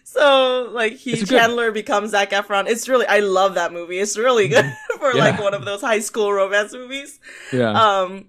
So 0.03 0.69
like 0.71 0.93
he 0.93 1.11
It's 1.11 1.29
good. 1.29 1.39
Chandler 1.39 1.71
becomes 1.71 2.11
Zac 2.11 2.31
Efron. 2.31 2.67
It's 2.69 2.87
really 2.87 3.05
I 3.05 3.19
love 3.19 3.55
that 3.55 3.73
movie. 3.73 3.99
It's 3.99 4.17
really 4.17 4.47
good 4.47 4.65
for 4.99 5.13
Yeah. 5.13 5.23
like 5.25 5.39
one 5.41 5.53
of 5.53 5.65
those 5.65 5.81
high 5.81 5.99
school 5.99 6.31
romance 6.31 6.73
movies. 6.73 7.19
yeah. 7.51 7.71
Um, 7.71 8.27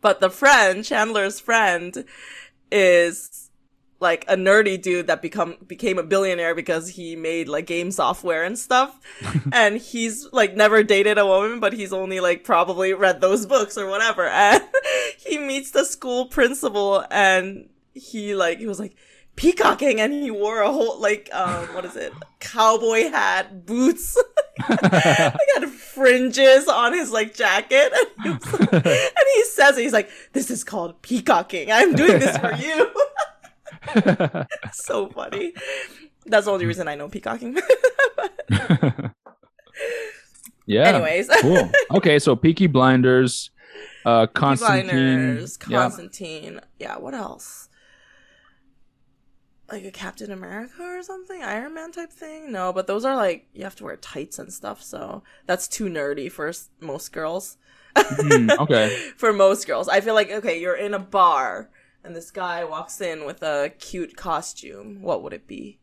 but 0.00 0.20
the 0.20 0.30
friend 0.30 0.84
Chandler's 0.84 1.40
friend 1.40 2.04
is 2.70 3.41
like 4.02 4.24
a 4.28 4.34
nerdy 4.36 4.82
dude 4.82 5.06
that 5.06 5.22
become 5.22 5.56
became 5.66 5.96
a 5.96 6.02
billionaire 6.02 6.54
because 6.54 6.88
he 6.90 7.16
made 7.16 7.48
like 7.48 7.66
game 7.66 7.90
software 7.92 8.42
and 8.44 8.58
stuff. 8.58 8.98
and 9.52 9.78
he's 9.78 10.26
like 10.32 10.54
never 10.56 10.82
dated 10.82 11.16
a 11.16 11.24
woman, 11.26 11.60
but 11.60 11.72
he's 11.72 11.92
only 11.92 12.20
like 12.20 12.44
probably 12.44 12.92
read 12.92 13.20
those 13.22 13.46
books 13.46 13.78
or 13.78 13.86
whatever. 13.88 14.28
And 14.52 14.62
he 15.18 15.38
meets 15.38 15.70
the 15.70 15.84
school 15.84 16.26
principal 16.26 17.04
and 17.10 17.68
he 17.94 18.34
like 18.34 18.58
he 18.58 18.66
was 18.66 18.80
like 18.80 18.96
peacocking 19.36 20.00
and 20.00 20.12
he 20.12 20.30
wore 20.30 20.60
a 20.60 20.70
whole 20.70 20.98
like 21.00 21.30
um 21.32 21.66
what 21.74 21.84
is 21.84 21.96
it? 21.96 22.12
Cowboy 22.40 23.08
hat 23.10 23.64
boots. 23.64 24.18
He 24.62 24.66
had 25.54 25.68
fringes 25.70 26.68
on 26.68 26.92
his 26.92 27.10
like 27.10 27.34
jacket. 27.34 27.90
And 27.94 28.24
he, 28.24 28.30
was 28.30 28.60
like- 28.60 28.72
and 28.84 29.26
he 29.34 29.44
says 29.44 29.78
it, 29.78 29.82
he's 29.82 29.92
like 29.92 30.10
this 30.32 30.50
is 30.50 30.62
called 30.64 31.00
peacocking. 31.02 31.70
I'm 31.72 31.94
doing 31.94 32.18
this 32.18 32.36
for 32.36 32.52
you 32.54 32.90
so 34.72 35.08
funny 35.08 35.52
that's 36.26 36.46
the 36.46 36.52
only 36.52 36.66
reason 36.66 36.88
i 36.88 36.94
know 36.94 37.08
peacocking 37.08 37.56
yeah. 40.66 40.88
anyways 40.88 41.28
cool. 41.40 41.70
Okay, 41.92 42.18
so 42.18 42.36
Peaky 42.36 42.66
Blinders, 42.66 43.50
uh, 44.04 44.26
Peaky 44.26 44.32
Constantine. 44.34 44.86
Blinders, 44.86 45.58
yeah. 45.68 45.78
Constantine. 45.78 46.60
Yeah. 46.78 46.98
what 46.98 47.14
else? 47.14 47.68
Like 49.70 49.84
a 49.84 49.90
Captain 49.90 50.30
America 50.30 50.82
or 50.82 51.02
something? 51.02 51.42
Iron 51.42 51.74
Man 51.74 51.92
type 51.92 52.12
thing? 52.12 52.52
No, 52.52 52.72
but 52.72 52.86
those 52.86 53.04
are 53.04 53.16
like, 53.16 53.48
you 53.54 53.64
have 53.64 53.76
to 53.76 53.84
wear 53.84 53.96
tights 53.96 54.38
and 54.38 54.52
stuff, 54.52 54.82
so 54.82 55.22
that's 55.46 55.66
too 55.66 55.86
nerdy 55.86 56.30
for 56.30 56.52
most 56.80 57.12
girls. 57.12 57.56
Hmm, 57.96 58.50
okay. 58.50 59.10
for 59.16 59.32
most 59.32 59.66
girls. 59.66 59.88
I 59.88 60.00
feel 60.00 60.14
like, 60.14 60.30
okay, 60.30 60.60
you're 60.60 60.76
in 60.76 60.94
a 60.94 60.98
bar 60.98 61.70
and 62.04 62.14
this 62.16 62.30
guy 62.30 62.64
walks 62.64 63.00
in 63.00 63.24
with 63.24 63.42
a 63.42 63.72
cute 63.78 64.16
costume. 64.16 65.02
What 65.02 65.22
would 65.22 65.32
it 65.32 65.46
be? 65.46 65.78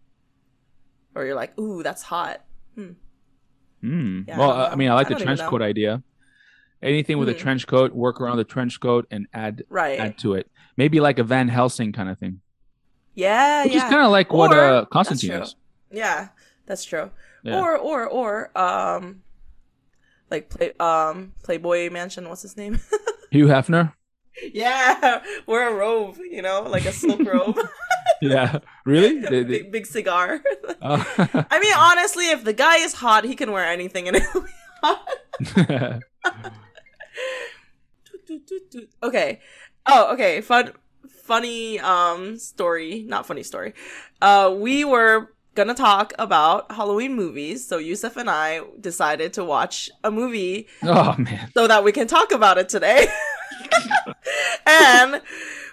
Or 1.15 1.25
you're 1.25 1.35
like, 1.35 1.57
ooh, 1.59 1.81
that's 1.83 2.03
hot. 2.03 2.41
Hmm. 2.75 2.91
Yeah, 4.27 4.37
well, 4.37 4.51
uh, 4.51 4.69
I 4.71 4.75
mean, 4.75 4.89
I 4.91 4.93
like 4.95 5.09
I 5.09 5.13
the 5.13 5.23
trench 5.23 5.39
coat 5.39 5.61
idea. 5.61 6.03
Anything 6.81 7.17
with 7.17 7.29
a 7.29 7.33
Mhm. 7.33 7.39
trench 7.39 7.67
coat, 7.67 7.93
work 7.93 8.19
around 8.21 8.37
the 8.37 8.43
trench 8.43 8.79
coat 8.79 9.05
and 9.11 9.27
add 9.33 9.63
Right. 9.69 9.99
add 9.99 10.17
to 10.19 10.33
it. 10.33 10.49
Maybe 10.77 10.99
like 10.99 11.19
a 11.19 11.23
Van 11.23 11.47
Helsing 11.49 11.91
kind 11.93 12.09
of 12.09 12.17
thing, 12.17 12.41
yeah, 13.15 13.63
which 13.63 13.73
yeah. 13.73 13.77
is 13.85 13.89
kind 13.89 14.05
of 14.05 14.11
like 14.11 14.31
what 14.33 14.53
uh, 14.53 14.85
Constantine 14.85 15.31
is. 15.31 15.55
Yeah, 15.91 16.29
that's 16.65 16.83
true. 16.85 17.11
Yeah. 17.43 17.59
Or 17.59 17.77
or 17.77 18.05
or 18.07 18.57
um 18.57 19.23
like 20.29 20.49
play 20.49 20.73
um 20.79 21.33
Playboy 21.43 21.89
Mansion, 21.89 22.27
what's 22.29 22.41
his 22.43 22.55
name? 22.57 22.79
Hugh 23.31 23.47
Hefner. 23.47 23.93
yeah, 24.53 25.21
wear 25.47 25.69
a 25.69 25.73
robe, 25.73 26.17
you 26.29 26.41
know, 26.41 26.63
like 26.63 26.85
a 26.85 26.91
silk 26.91 27.19
robe. 27.25 27.57
Yeah. 28.21 28.59
Really? 28.85 29.19
They- 29.29 29.43
they- 29.43 29.43
big, 29.43 29.71
big 29.71 29.85
cigar. 29.85 30.41
oh. 30.81 31.05
I 31.51 31.59
mean, 31.59 31.73
honestly, 31.75 32.29
if 32.29 32.43
the 32.43 32.53
guy 32.53 32.77
is 32.77 32.93
hot, 32.93 33.23
he 33.25 33.35
can 33.35 33.51
wear 33.51 33.65
anything 33.65 34.07
and 34.07 34.17
it'll 34.17 34.41
be 34.41 34.49
hot. 34.83 36.01
Okay. 39.03 39.39
Oh, 39.85 40.13
okay. 40.13 40.41
Fun, 40.41 40.71
funny 41.23 41.79
um 41.79 42.37
story. 42.37 43.03
Not 43.07 43.25
funny 43.25 43.43
story. 43.43 43.73
Uh, 44.21 44.53
we 44.57 44.85
were 44.85 45.33
gonna 45.55 45.73
talk 45.73 46.13
about 46.19 46.71
Halloween 46.71 47.15
movies, 47.15 47.67
so 47.67 47.77
Youssef 47.77 48.17
and 48.17 48.29
I 48.29 48.61
decided 48.79 49.33
to 49.33 49.43
watch 49.43 49.89
a 50.03 50.11
movie 50.11 50.67
oh 50.83 51.15
man. 51.17 51.51
so 51.53 51.67
that 51.67 51.83
we 51.83 51.91
can 51.91 52.07
talk 52.07 52.31
about 52.31 52.57
it 52.57 52.69
today. 52.69 53.07
And 54.65 55.21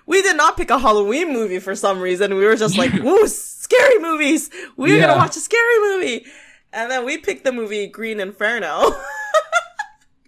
we 0.06 0.22
did 0.22 0.36
not 0.36 0.56
pick 0.56 0.70
a 0.70 0.78
Halloween 0.78 1.32
movie 1.32 1.58
for 1.58 1.74
some 1.74 2.00
reason. 2.00 2.34
We 2.36 2.44
were 2.44 2.56
just 2.56 2.76
like, 2.78 2.92
"Woo, 2.94 3.26
scary 3.26 3.98
movies! 3.98 4.50
We're 4.76 4.96
Yeah. 4.98 5.06
gonna 5.08 5.18
watch 5.18 5.36
a 5.36 5.40
scary 5.40 5.78
movie." 5.80 6.26
and 6.72 6.90
then 6.90 7.04
we 7.06 7.16
picked 7.16 7.44
the 7.44 7.52
movie 7.52 7.86
Green 7.86 8.20
Inferno. 8.20 8.92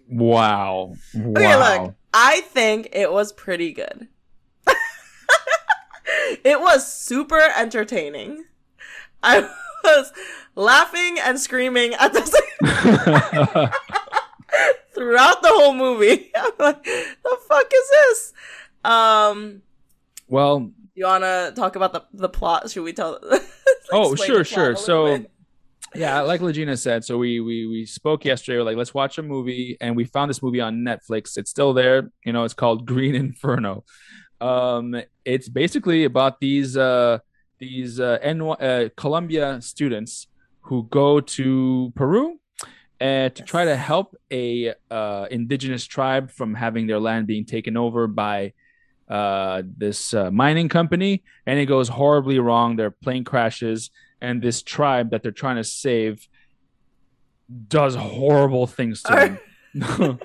wow. 0.09 0.95
Wow. 1.13 1.31
Okay, 1.35 1.55
look, 1.55 1.95
I 2.13 2.41
think 2.41 2.89
it 2.93 3.11
was 3.11 3.31
pretty 3.33 3.71
good. 3.73 4.07
it 6.43 6.59
was 6.59 6.91
super 6.91 7.41
entertaining. 7.57 8.45
I 9.21 9.41
was 9.83 10.11
laughing 10.55 11.17
and 11.23 11.39
screaming 11.39 11.93
at 11.95 12.13
the 12.13 12.25
same 12.25 13.69
throughout 14.99 15.41
the 15.41 15.47
whole 15.47 15.73
movie. 15.73 16.29
I'm 16.35 16.51
like, 16.59 16.83
the 16.83 17.37
fuck 17.47 17.71
is 17.73 17.89
this? 17.89 18.33
Um, 18.83 19.61
well, 20.27 20.71
you 20.93 21.05
want 21.05 21.23
to 21.23 21.53
talk 21.55 21.77
about 21.77 21.93
the 21.93 22.03
the 22.13 22.29
plot? 22.29 22.69
Should 22.69 22.83
we 22.83 22.91
tell? 22.91 23.19
oh, 23.91 24.15
sure, 24.15 24.43
sure. 24.43 24.75
So, 24.75 25.17
bit? 25.17 25.31
yeah, 25.95 26.19
like 26.21 26.41
Legina 26.41 26.77
said, 26.77 27.05
so 27.05 27.17
we 27.17 27.39
we 27.39 27.65
we 27.65 27.85
spoke 27.85 28.25
yesterday. 28.25 28.57
We're 28.57 28.65
like, 28.65 28.77
let's 28.77 28.93
watch 28.93 29.17
a 29.17 29.23
movie, 29.23 29.77
and 29.79 29.95
we 29.95 30.03
found 30.03 30.29
this 30.29 30.43
movie 30.43 30.59
on 30.59 30.79
Netflix. 30.79 31.37
It's 31.37 31.49
still 31.49 31.73
there. 31.73 32.11
You 32.25 32.33
know, 32.33 32.43
it's 32.43 32.53
called 32.53 32.85
Green 32.93 33.15
Inferno. 33.15 33.85
Um, 34.41 35.01
it's 35.23 35.47
basically 35.47 36.03
about 36.03 36.41
these 36.41 36.75
uh 36.75 37.19
these 37.59 37.99
uh, 37.99 38.19
N- 38.21 38.41
uh 38.41 38.89
Columbia 38.97 39.61
students 39.61 40.27
who 40.61 40.83
go 40.83 41.19
to 41.19 41.91
Peru 41.95 42.38
and 42.99 43.33
to 43.35 43.43
try 43.43 43.65
to 43.65 43.75
help 43.75 44.15
a 44.31 44.73
uh, 44.91 45.27
indigenous 45.31 45.85
tribe 45.85 46.31
from 46.31 46.53
having 46.53 46.87
their 46.87 46.99
land 46.99 47.27
being 47.27 47.45
taken 47.45 47.77
over 47.77 48.07
by 48.07 48.53
uh, 49.09 49.63
this 49.77 50.13
uh, 50.13 50.29
mining 50.29 50.69
company, 50.69 51.23
and 51.45 51.59
it 51.59 51.65
goes 51.65 51.87
horribly 51.87 52.39
wrong. 52.39 52.75
Their 52.75 52.91
plane 52.91 53.23
crashes, 53.23 53.89
and 54.21 54.41
this 54.41 54.61
tribe 54.61 55.11
that 55.11 55.23
they're 55.23 55.31
trying 55.31 55.55
to 55.55 55.63
save 55.63 56.27
does 57.67 57.95
horrible 57.95 58.67
things 58.67 59.01
to 59.03 59.11
them. 59.11 59.39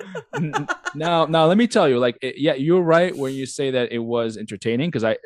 now, 0.95 1.25
now 1.25 1.45
let 1.45 1.57
me 1.57 1.67
tell 1.67 1.87
you, 1.87 1.99
like, 1.99 2.17
it, 2.21 2.37
yeah, 2.37 2.53
you're 2.53 2.81
right 2.81 3.15
when 3.15 3.33
you 3.33 3.45
say 3.45 3.71
that 3.71 3.91
it 3.91 3.99
was 3.99 4.37
entertaining 4.37 4.89
because 4.89 5.03
I, 5.03 5.17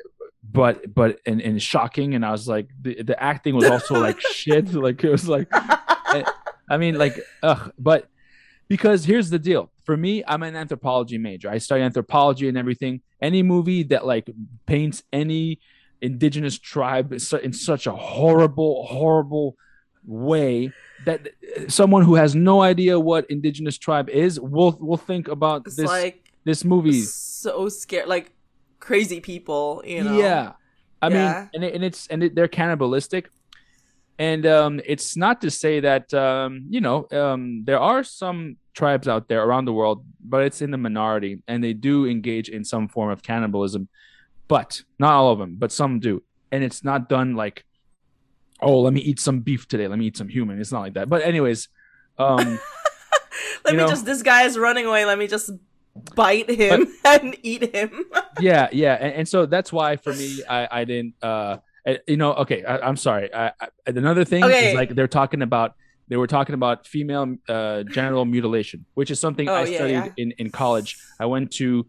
but 0.43 0.93
but 0.93 1.19
and, 1.25 1.41
and 1.41 1.61
shocking, 1.61 2.15
and 2.15 2.25
I 2.25 2.31
was 2.31 2.47
like, 2.47 2.69
the, 2.81 3.03
the 3.03 3.21
acting 3.21 3.55
was 3.55 3.69
also 3.69 3.99
like 3.99 4.19
shit. 4.21 4.73
Like 4.73 5.03
it 5.03 5.09
was 5.09 5.27
like, 5.27 5.47
I 6.69 6.77
mean, 6.77 6.95
like, 6.95 7.19
ugh. 7.43 7.71
But 7.77 8.07
because 8.67 9.05
here's 9.05 9.29
the 9.29 9.39
deal: 9.39 9.71
for 9.83 9.97
me, 9.97 10.23
I'm 10.27 10.43
an 10.43 10.55
anthropology 10.55 11.17
major. 11.17 11.49
I 11.49 11.57
study 11.57 11.81
anthropology 11.81 12.47
and 12.47 12.57
everything. 12.57 13.01
Any 13.21 13.43
movie 13.43 13.83
that 13.83 14.05
like 14.05 14.29
paints 14.65 15.03
any 15.11 15.59
indigenous 16.01 16.57
tribe 16.57 17.11
in 17.11 17.53
such 17.53 17.87
a 17.87 17.91
horrible, 17.91 18.85
horrible 18.85 19.57
way 20.05 20.71
that 21.05 21.27
someone 21.67 22.03
who 22.03 22.15
has 22.15 22.35
no 22.35 22.61
idea 22.61 22.99
what 22.99 23.29
indigenous 23.29 23.77
tribe 23.77 24.09
is 24.09 24.39
will 24.39 24.77
will 24.79 24.97
think 24.97 25.27
about 25.27 25.63
it's 25.65 25.75
this 25.75 25.87
like 25.87 26.31
this 26.45 26.63
movie. 26.63 27.01
So 27.01 27.69
scared, 27.69 28.07
like 28.07 28.31
crazy 28.79 29.19
people, 29.19 29.83
you 29.85 30.03
know. 30.03 30.17
Yeah, 30.17 30.53
I 31.01 31.09
yeah. 31.09 31.13
mean, 31.13 31.49
and, 31.53 31.63
it, 31.63 31.75
and 31.75 31.83
it's 31.83 32.07
and 32.07 32.23
it, 32.23 32.35
they're 32.35 32.47
cannibalistic, 32.47 33.29
and 34.19 34.45
um, 34.45 34.81
it's 34.85 35.15
not 35.15 35.39
to 35.41 35.49
say 35.49 35.79
that 35.79 36.13
um, 36.13 36.65
you 36.69 36.81
know 36.81 37.07
um, 37.11 37.63
there 37.63 37.79
are 37.79 38.03
some 38.03 38.57
tribes 38.73 39.07
out 39.07 39.29
there 39.29 39.41
around 39.43 39.65
the 39.65 39.73
world, 39.73 40.03
but 40.23 40.43
it's 40.43 40.61
in 40.61 40.71
the 40.71 40.77
minority, 40.77 41.41
and 41.47 41.63
they 41.63 41.73
do 41.73 42.05
engage 42.05 42.49
in 42.49 42.65
some 42.65 42.89
form 42.89 43.09
of 43.09 43.23
cannibalism, 43.23 43.87
but 44.49 44.81
not 44.99 45.13
all 45.13 45.31
of 45.31 45.39
them, 45.39 45.55
but 45.57 45.71
some 45.71 45.99
do, 46.01 46.21
and 46.51 46.65
it's 46.65 46.83
not 46.83 47.07
done 47.07 47.35
like, 47.35 47.63
oh, 48.61 48.81
let 48.81 48.93
me 48.93 48.99
eat 48.99 49.21
some 49.21 49.39
beef 49.39 49.67
today, 49.69 49.87
let 49.87 49.97
me 49.97 50.07
eat 50.07 50.17
some 50.17 50.27
human. 50.27 50.59
It's 50.59 50.71
not 50.71 50.81
like 50.81 50.95
that. 50.95 51.07
But 51.07 51.23
anyways, 51.23 51.69
um, 52.17 52.59
let 53.65 53.73
me 53.73 53.77
know, 53.77 53.87
just 53.87 54.05
this 54.05 54.21
guy 54.21 54.43
is 54.43 54.57
running 54.57 54.85
away. 54.85 55.05
Let 55.05 55.17
me 55.17 55.27
just 55.27 55.49
bite 56.13 56.49
him 56.49 56.87
but, 57.03 57.23
and 57.23 57.37
eat 57.41 57.73
him. 57.73 58.03
yeah, 58.41 58.67
yeah, 58.73 58.95
and, 58.95 59.13
and, 59.13 59.27
so 59.29 59.45
that's 59.45 59.71
why 59.71 59.95
for 59.95 60.13
me, 60.13 60.43
I 60.49 60.67
I 60.69 60.83
didn't. 60.83 61.15
uh 61.23 61.59
you 62.07 62.17
know, 62.17 62.33
okay, 62.33 62.63
I, 62.63 62.87
am 62.87 62.97
sorry. 62.97 63.33
I, 63.33 63.47
I, 63.59 63.67
another 63.87 64.25
thing 64.25 64.43
okay. 64.43 64.69
is 64.69 64.75
like 64.75 64.95
they're 64.95 65.07
talking 65.07 65.41
about 65.41 65.75
they 66.07 66.17
were 66.17 66.27
talking 66.27 66.55
about 66.55 66.87
female 66.87 67.35
uh, 67.47 67.83
genital 67.83 68.25
mutilation, 68.25 68.85
which 68.95 69.11
is 69.11 69.19
something 69.19 69.47
oh, 69.47 69.53
I 69.53 69.65
yeah, 69.65 69.77
studied 69.77 69.93
yeah. 69.93 70.11
in 70.17 70.31
in 70.37 70.49
college. 70.49 70.97
I 71.19 71.25
went 71.25 71.51
to 71.53 71.85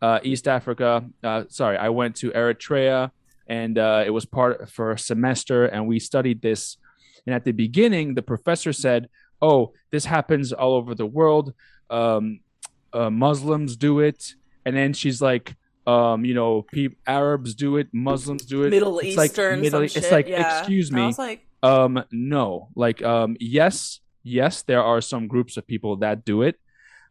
uh, 0.00 0.20
East 0.22 0.46
Africa. 0.48 1.04
Uh, 1.22 1.44
sorry, 1.48 1.76
I 1.76 1.88
went 1.88 2.16
to 2.16 2.30
Eritrea, 2.30 3.10
and 3.46 3.76
uh, 3.78 4.04
it 4.06 4.10
was 4.10 4.24
part 4.24 4.70
for 4.70 4.92
a 4.92 4.98
semester, 4.98 5.66
and 5.66 5.86
we 5.86 5.98
studied 5.98 6.42
this. 6.42 6.76
And 7.26 7.34
at 7.34 7.44
the 7.44 7.52
beginning, 7.52 8.14
the 8.14 8.22
professor 8.22 8.72
said, 8.72 9.08
"Oh, 9.42 9.72
this 9.90 10.04
happens 10.04 10.52
all 10.52 10.74
over 10.74 10.94
the 10.94 11.06
world. 11.06 11.52
Um, 11.90 12.40
uh, 12.92 13.10
Muslims 13.10 13.76
do 13.76 14.00
it." 14.00 14.34
And 14.64 14.76
then 14.76 14.92
she's 14.92 15.22
like, 15.22 15.54
um, 15.86 16.24
you 16.24 16.34
know, 16.34 16.62
pe- 16.62 16.88
Arabs 17.06 17.54
do 17.54 17.76
it, 17.76 17.88
Muslims 17.92 18.44
do 18.44 18.64
it, 18.64 18.70
Middle 18.70 18.98
it's 18.98 19.16
Eastern, 19.16 19.54
like 19.54 19.62
Middle, 19.62 19.82
it's 19.82 19.94
shit, 19.94 20.10
like 20.10 20.28
yeah. 20.28 20.58
excuse 20.58 20.90
me, 20.90 21.14
like... 21.16 21.46
um, 21.62 22.02
no, 22.10 22.68
like 22.74 23.02
um, 23.02 23.36
yes, 23.38 24.00
yes, 24.22 24.62
there 24.62 24.82
are 24.82 25.00
some 25.00 25.28
groups 25.28 25.56
of 25.56 25.66
people 25.66 25.96
that 25.96 26.24
do 26.24 26.42
it, 26.42 26.56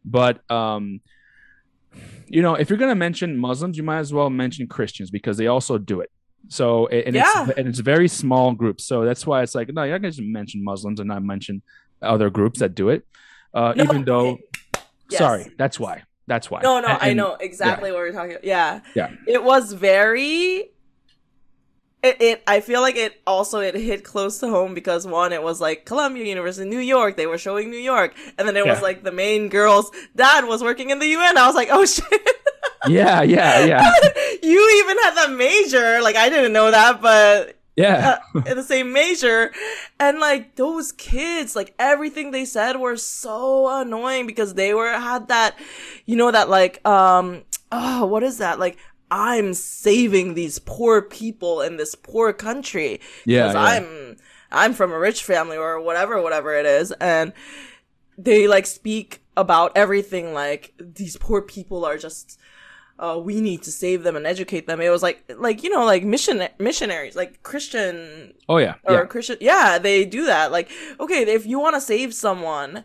but 0.04 0.48
um, 0.50 1.00
you 2.28 2.42
know, 2.42 2.54
if 2.54 2.68
you're 2.68 2.78
gonna 2.78 2.94
mention 2.94 3.38
Muslims, 3.38 3.76
you 3.76 3.82
might 3.82 3.98
as 3.98 4.12
well 4.12 4.28
mention 4.28 4.66
Christians 4.66 5.10
because 5.10 5.38
they 5.38 5.46
also 5.46 5.78
do 5.78 6.00
it. 6.00 6.10
So 6.48 6.86
and 6.88 7.14
yeah. 7.14 7.48
it's 7.48 7.58
and 7.58 7.68
it's 7.68 7.80
very 7.80 8.08
small 8.08 8.52
groups, 8.52 8.84
so 8.84 9.04
that's 9.04 9.26
why 9.26 9.42
it's 9.42 9.54
like 9.54 9.72
no, 9.72 9.84
you're 9.84 9.94
not 9.94 10.02
gonna 10.02 10.12
just 10.12 10.22
mention 10.22 10.62
Muslims 10.62 11.00
and 11.00 11.08
not 11.08 11.22
mention 11.22 11.62
other 12.02 12.28
groups 12.28 12.60
that 12.60 12.74
do 12.74 12.90
it, 12.90 13.06
uh, 13.54 13.72
no, 13.74 13.84
even 13.84 14.04
though. 14.04 14.38
Yes. 15.08 15.18
Sorry, 15.18 15.52
that's 15.56 15.78
why. 15.78 16.02
That's 16.26 16.50
why. 16.50 16.60
No, 16.62 16.80
no, 16.80 16.88
and, 16.88 16.98
I 17.00 17.12
know 17.12 17.34
exactly 17.34 17.90
yeah. 17.90 17.94
what 17.94 18.00
we're 18.00 18.12
talking 18.12 18.32
about. 18.32 18.44
Yeah. 18.44 18.80
Yeah. 18.94 19.10
It 19.26 19.44
was 19.44 19.72
very 19.72 20.70
it, 22.06 22.16
it 22.20 22.42
I 22.46 22.60
feel 22.60 22.80
like 22.80 22.96
it 22.96 23.20
also 23.26 23.60
it 23.60 23.74
hit 23.74 24.04
close 24.04 24.38
to 24.38 24.48
home 24.48 24.74
because 24.74 25.06
one, 25.06 25.32
it 25.32 25.42
was 25.42 25.60
like 25.60 25.84
Columbia 25.84 26.24
University, 26.24 26.68
New 26.68 26.78
York, 26.78 27.16
they 27.16 27.26
were 27.26 27.38
showing 27.38 27.70
New 27.70 27.78
York. 27.78 28.14
And 28.38 28.46
then 28.46 28.56
it 28.56 28.64
yeah. 28.64 28.72
was 28.72 28.82
like 28.82 29.02
the 29.02 29.12
main 29.12 29.48
girl's 29.48 29.90
dad 30.14 30.44
was 30.44 30.62
working 30.62 30.90
in 30.90 30.98
the 30.98 31.06
UN. 31.06 31.36
I 31.36 31.46
was 31.46 31.54
like, 31.54 31.68
oh 31.70 31.84
shit. 31.96 32.04
yeah, 32.86 33.22
yeah, 33.22 33.64
yeah. 33.64 33.92
you 34.42 34.82
even 34.84 34.96
had 35.02 35.14
that 35.14 35.32
major. 35.36 36.00
Like 36.02 36.16
I 36.16 36.28
didn't 36.28 36.52
know 36.52 36.70
that, 36.70 37.00
but 37.00 37.55
yeah. 37.76 38.18
uh, 38.34 38.42
in 38.46 38.56
the 38.56 38.62
same 38.62 38.92
major. 38.92 39.52
And 40.00 40.18
like 40.18 40.56
those 40.56 40.92
kids 40.92 41.54
like 41.54 41.74
everything 41.78 42.30
they 42.30 42.44
said 42.44 42.76
were 42.76 42.96
so 42.96 43.80
annoying 43.80 44.26
because 44.26 44.54
they 44.54 44.74
were 44.74 44.92
had 44.92 45.28
that 45.28 45.56
you 46.06 46.16
know 46.16 46.30
that 46.30 46.48
like 46.48 46.86
um 46.86 47.44
oh 47.70 48.06
what 48.06 48.22
is 48.22 48.38
that? 48.38 48.58
Like 48.58 48.78
i'm 49.08 49.54
saving 49.54 50.34
these 50.34 50.58
poor 50.58 51.00
people 51.00 51.60
in 51.60 51.76
this 51.76 51.94
poor 51.94 52.32
country 52.32 53.00
yeah, 53.24 53.52
yeah. 53.52 53.60
i'm 53.60 54.16
i'm 54.50 54.72
from 54.72 54.90
a 54.90 54.98
rich 54.98 55.22
family 55.22 55.56
or 55.56 55.80
whatever 55.80 56.20
whatever 56.20 56.54
it 56.54 56.66
is. 56.66 56.90
And 56.92 57.32
they 58.18 58.48
like 58.48 58.66
speak 58.66 59.22
about 59.36 59.72
everything 59.76 60.32
like 60.32 60.72
these 60.78 61.16
poor 61.16 61.42
people 61.42 61.84
are 61.84 61.98
just 61.98 62.38
uh, 62.98 63.20
we 63.22 63.40
need 63.40 63.62
to 63.62 63.70
save 63.70 64.02
them 64.02 64.16
and 64.16 64.26
educate 64.26 64.66
them. 64.66 64.80
It 64.80 64.88
was 64.88 65.02
like, 65.02 65.24
like 65.36 65.62
you 65.62 65.70
know, 65.70 65.84
like 65.84 66.04
mission 66.04 66.46
missionaries, 66.58 67.16
like 67.16 67.42
Christian. 67.42 68.34
Oh 68.48 68.58
yeah, 68.58 68.74
or 68.84 68.94
yeah. 68.94 69.04
Christian. 69.04 69.36
Yeah, 69.40 69.78
they 69.78 70.04
do 70.04 70.26
that. 70.26 70.52
Like, 70.52 70.70
okay, 70.98 71.22
if 71.22 71.46
you 71.46 71.58
want 71.58 71.74
to 71.76 71.80
save 71.80 72.14
someone, 72.14 72.84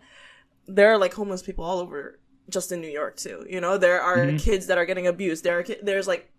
there 0.67 0.91
are 0.91 0.97
like 0.97 1.13
homeless 1.13 1.41
people 1.41 1.63
all 1.63 1.79
over, 1.79 2.19
just 2.49 2.71
in 2.71 2.81
New 2.81 2.89
York 2.89 3.17
too. 3.17 3.45
You 3.49 3.61
know, 3.61 3.77
there 3.77 4.01
are 4.01 4.17
mm-hmm. 4.17 4.37
kids 4.37 4.67
that 4.67 4.77
are 4.77 4.85
getting 4.85 5.07
abused. 5.07 5.43
There 5.43 5.59
are 5.59 5.63
ki- 5.63 5.79
there's 5.81 6.07
like 6.07 6.31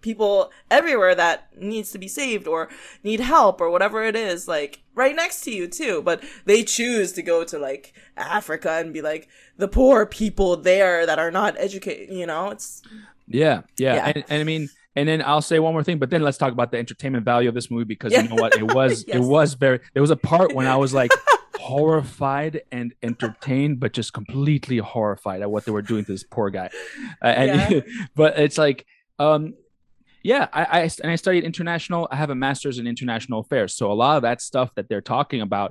people 0.00 0.50
everywhere 0.70 1.14
that 1.14 1.48
needs 1.56 1.90
to 1.90 1.98
be 1.98 2.08
saved 2.08 2.46
or 2.46 2.68
need 3.02 3.20
help 3.20 3.60
or 3.60 3.70
whatever 3.70 4.02
it 4.02 4.14
is 4.14 4.46
like 4.46 4.82
right 4.94 5.16
next 5.16 5.40
to 5.42 5.50
you 5.50 5.66
too 5.66 6.02
but 6.02 6.22
they 6.44 6.62
choose 6.62 7.12
to 7.12 7.22
go 7.22 7.44
to 7.44 7.58
like 7.58 7.92
africa 8.16 8.72
and 8.72 8.92
be 8.92 9.02
like 9.02 9.28
the 9.56 9.68
poor 9.68 10.06
people 10.06 10.56
there 10.56 11.06
that 11.06 11.18
are 11.18 11.30
not 11.30 11.56
educated 11.58 12.14
you 12.14 12.26
know 12.26 12.50
it's 12.50 12.82
yeah 13.26 13.62
yeah, 13.78 13.94
yeah. 13.94 14.06
And, 14.06 14.24
and 14.28 14.40
i 14.40 14.44
mean 14.44 14.68
and 14.96 15.06
then 15.06 15.22
I'll 15.22 15.42
say 15.42 15.58
one 15.58 15.74
more 15.74 15.84
thing, 15.84 15.98
but 15.98 16.08
then 16.08 16.22
let's 16.22 16.38
talk 16.38 16.52
about 16.52 16.70
the 16.70 16.78
entertainment 16.78 17.24
value 17.24 17.50
of 17.50 17.54
this 17.54 17.70
movie 17.70 17.84
because 17.84 18.12
yeah. 18.12 18.22
you 18.22 18.30
know 18.30 18.36
what? 18.36 18.56
It 18.56 18.72
was 18.74 19.04
yes. 19.06 19.16
it 19.16 19.20
was 19.20 19.54
very 19.54 19.78
there 19.92 20.00
was 20.00 20.10
a 20.10 20.16
part 20.16 20.54
when 20.54 20.66
I 20.66 20.76
was 20.76 20.94
like 20.94 21.10
horrified 21.60 22.62
and 22.72 22.94
entertained, 23.02 23.78
but 23.78 23.92
just 23.92 24.14
completely 24.14 24.78
horrified 24.78 25.42
at 25.42 25.50
what 25.50 25.66
they 25.66 25.72
were 25.72 25.82
doing 25.82 26.04
to 26.06 26.12
this 26.12 26.24
poor 26.24 26.48
guy. 26.48 26.70
Uh, 27.22 27.26
and 27.26 27.70
yeah. 27.70 27.80
but 28.16 28.38
it's 28.38 28.56
like 28.56 28.86
um 29.18 29.54
yeah, 30.32 30.44
I, 30.52 30.62
I 30.64 30.80
and 31.02 31.10
I 31.14 31.16
studied 31.16 31.44
international. 31.44 32.08
I 32.10 32.16
have 32.22 32.30
a 32.30 32.34
master's 32.46 32.78
in 32.80 32.86
international 32.94 33.38
affairs, 33.44 33.70
so 33.78 33.84
a 33.90 33.96
lot 34.04 34.14
of 34.18 34.22
that 34.28 34.38
stuff 34.50 34.68
that 34.76 34.88
they're 34.88 35.06
talking 35.16 35.40
about, 35.40 35.70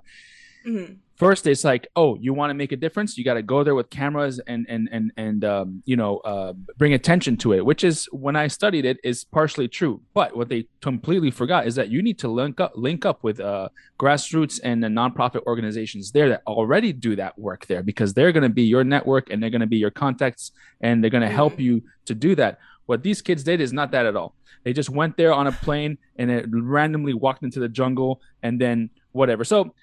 Mhm. 0.66 0.98
First, 1.26 1.48
it's 1.48 1.64
like, 1.64 1.88
oh, 1.96 2.18
you 2.20 2.34
want 2.34 2.50
to 2.50 2.54
make 2.56 2.74
a 2.74 2.76
difference? 2.86 3.18
You 3.18 3.24
got 3.24 3.36
to 3.36 3.42
go 3.56 3.64
there 3.64 3.74
with 3.80 3.90
cameras 3.90 4.36
and 4.52 4.66
and 4.68 4.90
and 4.92 5.06
and 5.26 5.46
um, 5.46 5.68
you 5.86 5.96
know 5.96 6.18
uh, 6.32 6.52
bring 6.82 6.94
attention 6.94 7.38
to 7.44 7.54
it. 7.54 7.62
Which 7.70 7.84
is 7.86 7.98
when 8.26 8.36
I 8.36 8.48
studied 8.50 8.84
it 8.92 8.98
is 9.02 9.24
partially 9.24 9.70
true. 9.70 10.02
But 10.14 10.36
what 10.36 10.50
they 10.50 10.62
completely 10.82 11.32
forgot 11.32 11.68
is 11.68 11.76
that 11.76 11.88
you 11.94 12.02
need 12.08 12.18
to 12.24 12.28
link 12.28 12.60
up 12.60 12.74
link 12.76 13.06
up 13.06 13.24
with 13.24 13.40
uh, 13.40 13.70
grassroots 13.98 14.60
and 14.68 14.84
the 14.84 14.90
nonprofit 14.90 15.42
organizations 15.52 16.12
there 16.12 16.28
that 16.30 16.42
already 16.48 16.92
do 17.08 17.16
that 17.16 17.34
work 17.40 17.66
there 17.68 17.82
because 17.92 18.14
they're 18.14 18.34
going 18.34 18.44
to 18.52 18.56
be 18.62 18.64
your 18.64 18.84
network 18.84 19.30
and 19.30 19.38
they're 19.42 19.56
going 19.58 19.68
to 19.70 19.74
be 19.78 19.82
your 19.86 19.92
contacts 19.92 20.52
and 20.82 21.02
they're 21.02 21.16
going 21.18 21.30
to 21.30 21.36
help 21.42 21.54
Mhm. 21.56 21.60
you 21.68 21.74
to 22.10 22.14
do 22.28 22.36
that. 22.42 22.60
What 22.86 23.04
these 23.04 23.22
kids 23.22 23.44
did 23.44 23.62
is 23.62 23.74
not 23.74 23.92
that 23.92 24.06
at 24.06 24.16
all. 24.16 24.36
They 24.64 24.74
just 24.74 24.90
went 24.90 25.18
there 25.18 25.34
on 25.34 25.48
a 25.48 25.52
plane 25.52 25.98
and 26.18 26.30
it 26.32 26.46
randomly 26.50 27.14
walked 27.14 27.44
into 27.44 27.60
the 27.60 27.70
jungle 27.70 28.22
and 28.44 28.60
then 28.60 28.90
whatever. 29.12 29.44
So, 29.44 29.74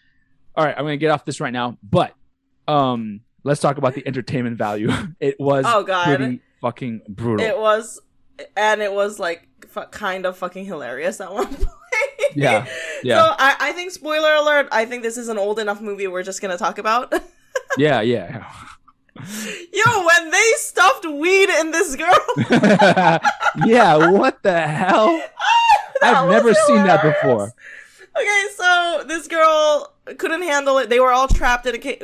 all 0.56 0.64
right, 0.64 0.74
I'm 0.76 0.84
gonna 0.84 0.96
get 0.96 1.10
off 1.10 1.24
this 1.24 1.40
right 1.40 1.52
now, 1.52 1.78
but 1.82 2.14
um, 2.68 3.20
let's 3.44 3.60
talk 3.60 3.78
about 3.78 3.94
the 3.94 4.06
entertainment 4.06 4.56
value. 4.58 4.90
it 5.20 5.38
was 5.40 5.64
Oh, 5.68 5.82
God. 5.84 6.04
pretty 6.16 6.40
fucking 6.60 7.02
brutal. 7.08 7.44
It 7.46 7.56
was, 7.58 8.00
and 8.56 8.80
it 8.82 8.92
was 8.92 9.18
like 9.18 9.48
f- 9.76 9.90
kind 9.90 10.26
of 10.26 10.36
fucking 10.38 10.64
hilarious 10.64 11.20
at 11.20 11.32
one 11.32 11.46
point. 11.54 11.68
Yeah, 12.34 12.66
yeah. 13.02 13.18
So 13.24 13.34
I, 13.38 13.56
I 13.60 13.72
think 13.72 13.90
spoiler 13.92 14.34
alert. 14.34 14.68
I 14.72 14.84
think 14.84 15.02
this 15.02 15.16
is 15.16 15.28
an 15.28 15.38
old 15.38 15.58
enough 15.58 15.80
movie 15.80 16.06
we're 16.06 16.22
just 16.22 16.40
gonna 16.40 16.56
talk 16.58 16.78
about. 16.78 17.12
yeah, 17.76 18.00
yeah. 18.00 18.46
Yo, 19.72 20.06
when 20.06 20.30
they 20.30 20.50
stuffed 20.56 21.06
weed 21.06 21.48
in 21.48 21.70
this 21.70 21.96
girl, 21.96 22.18
yeah, 23.66 24.10
what 24.10 24.42
the 24.42 24.60
hell? 24.60 25.22
I've 26.02 26.28
never 26.28 26.52
seen 26.54 26.76
that 26.84 27.02
before. 27.02 27.52
Okay, 28.18 28.46
so 28.56 29.04
this 29.06 29.28
girl 29.28 29.94
couldn't 30.18 30.42
handle 30.42 30.78
it. 30.78 30.88
They 30.88 31.00
were 31.00 31.12
all 31.12 31.28
trapped 31.28 31.66
in 31.66 31.74
a 31.74 31.78
cage. 31.78 32.02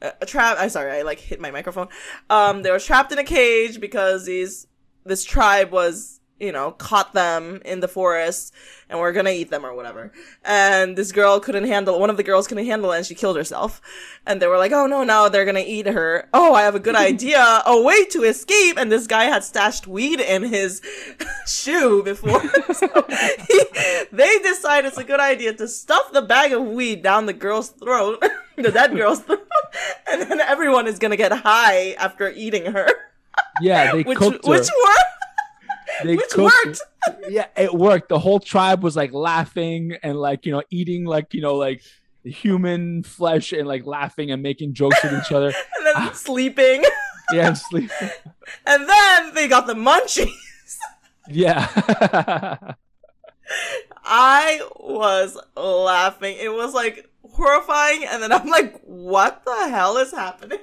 A 0.00 0.26
trap. 0.26 0.56
I'm 0.58 0.70
sorry, 0.70 0.92
I 0.92 1.02
like 1.02 1.18
hit 1.18 1.40
my 1.40 1.50
microphone. 1.50 1.88
Um, 2.30 2.62
they 2.62 2.70
were 2.70 2.80
trapped 2.80 3.12
in 3.12 3.18
a 3.18 3.24
cage 3.24 3.80
because 3.80 4.26
these 4.26 4.66
this 5.04 5.24
tribe 5.24 5.70
was 5.70 6.20
you 6.42 6.52
know 6.52 6.72
caught 6.72 7.14
them 7.14 7.62
in 7.64 7.80
the 7.80 7.88
forest 7.88 8.52
and 8.90 8.98
were 9.00 9.12
gonna 9.12 9.30
eat 9.30 9.48
them 9.50 9.64
or 9.64 9.74
whatever. 9.74 10.12
And 10.44 10.98
this 10.98 11.12
girl 11.12 11.38
couldn't 11.40 11.64
handle. 11.64 11.98
One 12.00 12.10
of 12.10 12.16
the 12.16 12.22
girls 12.22 12.46
couldn't 12.48 12.66
handle 12.66 12.90
it, 12.92 12.96
and 12.98 13.06
she 13.06 13.14
killed 13.14 13.36
herself. 13.36 13.80
And 14.26 14.42
they 14.42 14.48
were 14.48 14.58
like, 14.58 14.72
"Oh 14.72 14.86
no, 14.86 15.04
now 15.04 15.28
they're 15.28 15.44
gonna 15.46 15.64
eat 15.64 15.86
her." 15.86 16.28
Oh, 16.34 16.52
I 16.54 16.62
have 16.62 16.74
a 16.74 16.80
good 16.80 16.96
idea. 17.10 17.62
A 17.64 17.80
way 17.80 18.04
to 18.06 18.24
escape. 18.24 18.76
And 18.76 18.90
this 18.90 19.06
guy 19.06 19.24
had 19.24 19.44
stashed 19.44 19.86
weed 19.86 20.20
in 20.20 20.42
his 20.42 20.82
shoe 21.46 22.02
before. 22.02 22.42
so 22.74 23.06
he, 23.48 23.60
they 24.12 24.38
decide 24.40 24.84
it's 24.84 24.98
a 24.98 25.04
good 25.04 25.20
idea 25.20 25.54
to 25.54 25.68
stuff 25.68 26.12
the 26.12 26.22
bag 26.22 26.52
of 26.52 26.62
weed 26.64 27.02
down 27.02 27.26
the 27.26 27.32
girl's 27.32 27.68
throat, 27.70 28.22
the 28.56 28.70
dead 28.72 28.94
girl's 28.96 29.20
throat, 29.20 29.46
and 30.10 30.22
then 30.22 30.40
everyone 30.40 30.86
is 30.88 30.98
gonna 30.98 31.16
get 31.16 31.32
high 31.32 31.92
after 31.92 32.28
eating 32.30 32.72
her. 32.72 32.88
Yeah, 33.60 33.92
they 33.92 34.02
Which 34.02 34.18
cooked 34.18 34.44
her. 34.44 34.50
which 34.50 34.68
worked. 34.84 35.21
They 36.04 36.16
which 36.16 36.30
cooked 36.30 36.64
worked. 36.64 36.80
Yeah, 37.28 37.46
it 37.56 37.72
worked. 37.72 38.08
The 38.08 38.18
whole 38.18 38.40
tribe 38.40 38.82
was 38.82 38.96
like 38.96 39.12
laughing 39.12 39.96
and 40.02 40.18
like 40.18 40.46
you 40.46 40.52
know 40.52 40.62
eating 40.70 41.04
like 41.04 41.34
you 41.34 41.40
know 41.40 41.56
like 41.56 41.82
human 42.24 43.02
flesh 43.02 43.52
and 43.52 43.66
like 43.66 43.86
laughing 43.86 44.30
and 44.30 44.42
making 44.42 44.74
jokes 44.74 45.02
with 45.02 45.12
each 45.14 45.32
other. 45.32 45.52
And 45.76 45.86
then 45.86 45.94
ah. 45.96 46.12
sleeping. 46.14 46.84
Yeah, 47.32 47.48
and 47.48 47.58
sleep. 47.58 47.90
And 48.66 48.88
then 48.88 49.34
they 49.34 49.48
got 49.48 49.66
the 49.66 49.74
munchies. 49.74 50.28
Yeah. 51.28 51.66
I 54.04 54.60
was 54.76 55.38
laughing. 55.56 56.36
It 56.38 56.52
was 56.52 56.74
like 56.74 57.08
horrifying, 57.22 58.04
and 58.04 58.22
then 58.22 58.32
I'm 58.32 58.48
like, 58.48 58.80
what 58.82 59.44
the 59.44 59.68
hell 59.70 59.96
is 59.96 60.10
happening? 60.10 60.58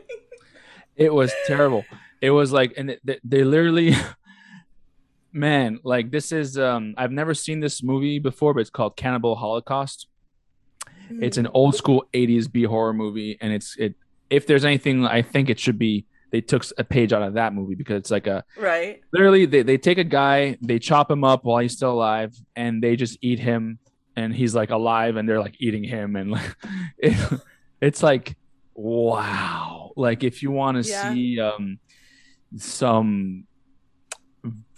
it 1.00 1.14
was 1.14 1.34
terrible. 1.48 1.86
It 2.22 2.32
was 2.32 2.52
like, 2.52 2.74
and 2.78 2.98
they, 3.04 3.20
they 3.24 3.44
literally, 3.44 3.96
man, 5.32 5.80
like 5.84 6.12
this 6.12 6.32
is, 6.32 6.58
um, 6.58 6.94
I've 6.98 7.12
never 7.12 7.34
seen 7.34 7.60
this 7.60 7.82
movie 7.84 8.20
before, 8.20 8.54
but 8.54 8.62
it's 8.62 8.70
called 8.70 8.96
Cannibal 8.98 9.36
Holocaust. 9.36 10.08
It's 11.22 11.38
an 11.38 11.48
old 11.48 11.76
school 11.76 12.06
80s 12.14 12.52
B 12.52 12.64
horror 12.64 12.94
movie. 12.94 13.38
And 13.42 13.52
it's, 13.52 13.76
it, 13.78 13.96
if 14.30 14.46
there's 14.46 14.64
anything, 14.64 15.06
I 15.06 15.22
think 15.24 15.50
it 15.50 15.60
should 15.60 15.80
be, 15.80 16.06
they 16.32 16.42
took 16.42 16.64
a 16.78 16.84
page 16.84 17.12
out 17.14 17.24
of 17.24 17.34
that 17.34 17.54
movie 17.56 17.74
because 17.74 17.98
it's 17.98 18.12
like 18.12 18.28
a, 18.28 18.44
right. 18.56 19.02
literally 19.12 19.48
they, 19.48 19.64
they 19.64 19.80
take 19.80 19.98
a 19.98 20.04
guy, 20.04 20.58
they 20.62 20.78
chop 20.78 21.10
him 21.10 21.24
up 21.24 21.44
while 21.46 21.58
he's 21.60 21.74
still 21.76 21.92
alive 21.94 22.36
and 22.56 22.84
they 22.84 22.96
just 22.96 23.18
eat 23.22 23.40
him 23.40 23.80
and 24.16 24.36
he's 24.36 24.54
like 24.54 24.70
alive 24.70 25.16
and 25.16 25.28
they're 25.28 25.40
like 25.40 25.56
eating 25.60 25.84
him. 25.84 26.16
And 26.16 26.30
like, 26.32 26.56
it, 27.00 27.42
it's 27.82 28.04
like, 28.04 28.36
wow. 28.76 29.92
Like 29.96 30.24
if 30.24 30.44
you 30.44 30.52
want 30.52 30.84
to 30.84 30.88
Yeah. 30.90 31.12
see, 31.12 31.40
um, 31.40 31.80
some 32.58 33.46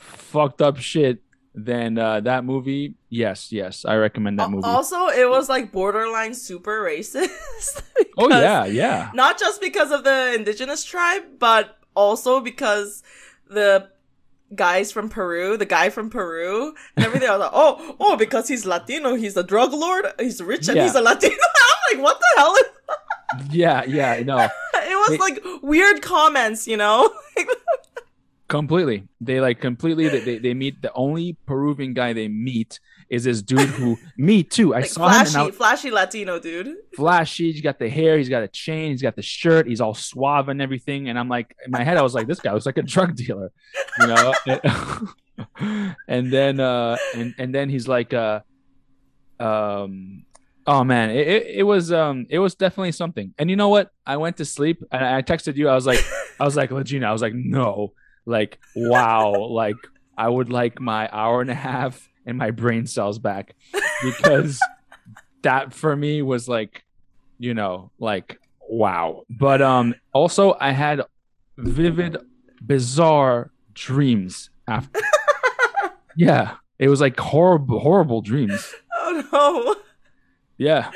fucked 0.02 0.62
up 0.62 0.78
shit, 0.78 1.22
then 1.54 1.98
uh, 1.98 2.20
that 2.22 2.44
movie, 2.46 2.96
yes, 3.10 3.52
yes, 3.52 3.86
I 3.86 3.96
recommend 3.96 4.40
that 4.40 4.50
movie. 4.50 4.66
Also, 4.68 5.08
it 5.08 5.30
was 5.30 5.50
like 5.50 5.72
borderline 5.72 6.34
super 6.34 6.82
racist. 6.82 7.82
oh 8.18 8.30
yeah, 8.30 8.66
yeah, 8.66 9.12
Not 9.14 9.38
just 9.40 9.62
because 9.62 9.92
of 9.92 10.04
the 10.04 10.34
indigenous 10.34 10.84
tribe, 10.84 11.24
but 11.40 11.78
also 11.96 12.40
because 12.40 13.04
the 13.48 13.90
guys 14.56 14.92
from 14.92 15.08
Peru, 15.10 15.56
the 15.58 15.66
guy 15.66 15.90
from 15.90 16.10
Peru, 16.10 16.74
and 16.96 17.06
everything. 17.06 17.30
I 17.30 17.34
was 17.38 17.40
like, 17.42 17.52
oh, 17.54 17.96
oh, 18.00 18.16
because 18.18 18.48
he's 18.48 18.66
Latino, 18.66 19.16
he's 19.16 19.36
a 19.38 19.44
drug 19.44 19.72
lord, 19.74 20.06
he's 20.20 20.42
rich, 20.42 20.68
and 20.68 20.78
Yeah. 20.78 20.84
he's 20.84 20.96
a 20.96 21.02
Latino. 21.02 21.36
I'm 21.92 21.98
like, 21.98 22.04
what 22.04 22.20
the 22.20 22.28
hell? 22.40 22.56
Is- 22.56 22.66
yeah, 23.50 23.84
yeah. 23.86 24.22
No, 24.24 24.38
it 24.74 24.96
was 25.10 25.10
They- 25.12 25.18
like 25.18 25.44
weird 25.64 26.02
comments, 26.02 26.68
you 26.68 26.76
know? 26.78 27.10
Completely. 28.52 29.08
They 29.22 29.40
like 29.40 29.62
completely. 29.62 30.10
They, 30.10 30.38
they 30.38 30.54
meet 30.54 30.82
the 30.82 30.92
only 30.94 31.38
Peruvian 31.46 31.94
guy 31.94 32.12
they 32.12 32.28
meet 32.28 32.80
is 33.10 33.24
this 33.24 33.42
dude 33.42 33.70
who 33.70 33.98
me 34.18 34.44
too. 34.44 34.76
I 34.76 34.80
like 34.80 34.90
saw 34.90 35.08
him 35.08 35.26
flashy, 35.26 35.40
I, 35.40 35.52
flashy 35.52 35.92
Latino 35.92 36.38
dude. 36.38 36.76
flashy. 36.94 37.52
He's 37.54 37.62
got 37.62 37.80
the 37.80 37.90
hair. 37.90 38.18
He's 38.18 38.30
got 38.30 38.44
a 38.44 38.50
chain. 38.50 38.92
He's 38.92 39.02
got 39.02 39.16
the 39.16 39.22
shirt. 39.22 39.68
He's 39.68 39.80
all 39.80 39.94
suave 39.94 40.50
and 40.50 40.62
everything. 40.62 41.08
And 41.08 41.18
I'm 41.18 41.30
like, 41.30 41.56
in 41.66 41.72
my 41.72 41.84
head, 41.84 41.98
I 41.98 42.02
was 42.02 42.14
like, 42.14 42.28
this 42.28 42.42
guy 42.42 42.52
looks 42.54 42.66
like 42.66 42.78
a 42.78 42.84
drug 42.84 43.16
dealer, 43.16 43.52
you 44.00 44.08
know. 44.08 44.34
and 46.08 46.32
then, 46.32 46.60
uh, 46.60 46.98
and 47.16 47.34
and 47.38 47.56
then 47.56 47.70
he's 47.70 47.88
like, 47.88 48.14
uh, 48.14 48.42
um, 49.40 50.26
oh 50.68 50.84
man, 50.84 51.10
it, 51.10 51.28
it 51.28 51.48
it 51.60 51.64
was 51.64 51.94
um 51.94 52.28
it 52.30 52.40
was 52.40 52.56
definitely 52.56 52.92
something. 52.92 53.34
And 53.40 53.50
you 53.50 53.56
know 53.56 53.70
what? 53.70 53.92
I 54.06 54.18
went 54.18 54.38
to 54.38 54.46
sleep 54.46 54.84
and 54.92 55.06
I 55.06 55.22
texted 55.22 55.56
you. 55.56 55.70
I 55.70 55.76
was 55.76 55.88
like, 55.88 56.04
I 56.38 56.44
was 56.44 56.58
like, 56.58 56.70
Legina. 56.70 57.06
I 57.06 57.14
was 57.14 57.22
like, 57.22 57.34
no, 57.34 57.94
like 58.26 58.60
wow, 58.76 59.34
like 59.50 59.76
I 60.18 60.28
would 60.28 60.50
like 60.52 60.80
my 60.80 61.10
hour 61.12 61.42
and 61.42 61.50
a 61.50 61.56
half 61.56 62.10
and 62.26 62.38
my 62.38 62.52
brain 62.52 62.86
cells 62.86 63.20
back. 63.20 63.56
Because 64.04 64.60
that 65.42 65.74
for 65.74 65.96
me 65.96 66.22
was 66.22 66.48
like 66.48 66.84
you 67.40 67.54
know 67.54 67.92
like 68.00 68.40
wow. 68.70 69.24
But 69.30 69.62
um 69.62 69.96
also 70.14 70.56
i 70.60 70.72
had 70.72 71.02
vivid 71.58 72.18
bizarre 72.62 73.52
dreams 73.74 74.50
after 74.68 75.00
yeah 76.16 76.56
it 76.80 76.88
was 76.88 77.02
like 77.02 77.20
horrible 77.20 77.80
horrible 77.80 78.22
dreams. 78.22 78.74
Oh 78.96 79.24
no. 79.34 79.76
yeah 80.58 80.92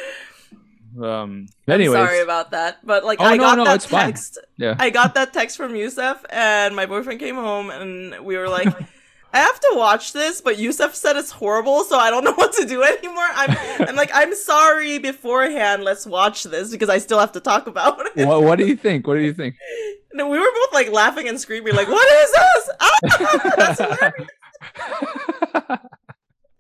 um 1.02 1.48
I'm 1.68 1.84
sorry 1.86 2.22
about 2.22 2.52
that. 2.52 2.86
But 2.86 3.04
like 3.04 3.20
Oh, 3.20 3.26
I 3.26 3.38
no, 3.38 3.44
got 3.44 3.58
no, 3.58 3.64
that 3.66 3.76
it's 3.76 3.86
fine. 3.86 4.14
Yeah. 4.58 4.76
I 4.80 4.90
got 4.90 5.16
that 5.16 5.34
text 5.34 5.58
from 5.58 5.76
Youssef 5.76 6.24
and 6.30 6.76
my 6.76 6.86
boyfriend 6.86 7.20
came 7.20 7.36
home 7.36 7.70
and 7.70 8.24
we 8.26 8.38
were 8.38 8.48
like 8.50 8.74
I 9.34 9.40
have 9.40 9.60
to 9.60 9.74
watch 9.74 10.14
this, 10.14 10.40
but 10.40 10.58
Youssef 10.58 10.96
said 10.96 11.18
it's 11.18 11.30
horrible, 11.30 11.84
so 11.84 11.98
I 12.00 12.10
don't 12.10 12.24
know 12.24 12.32
what 12.36 12.54
to 12.54 12.66
do 12.66 12.84
anymore. 12.84 13.28
I'm 13.34 13.58
I'm 13.90 13.96
like, 13.98 14.10
I'm 14.14 14.34
sorry 14.34 14.98
beforehand, 14.98 15.84
let's 15.84 16.06
watch 16.06 16.44
this 16.44 16.72
because 16.72 16.88
I 16.88 17.00
still 17.00 17.20
have 17.20 17.34
to 17.34 17.42
talk 17.42 17.68
about 17.68 18.00
it. 18.16 18.26
what, 18.26 18.44
what 18.44 18.58
do 18.60 18.66
you 18.66 18.78
think 18.78 19.06
what 19.08 19.16
do 19.16 19.22
you 19.22 19.34
think 19.34 19.56
No, 20.14 20.30
we 20.30 20.40
were 20.40 20.52
both 20.54 20.74
like 20.74 20.90
laughing 20.92 21.28
and 21.28 21.38
screaming, 21.40 21.76
like, 21.76 21.90
what 21.90 22.08
is 22.24 22.32
this? 22.32 22.70
Ah, 22.80 22.98
that's 23.58 23.80
hilarious. 23.82 24.30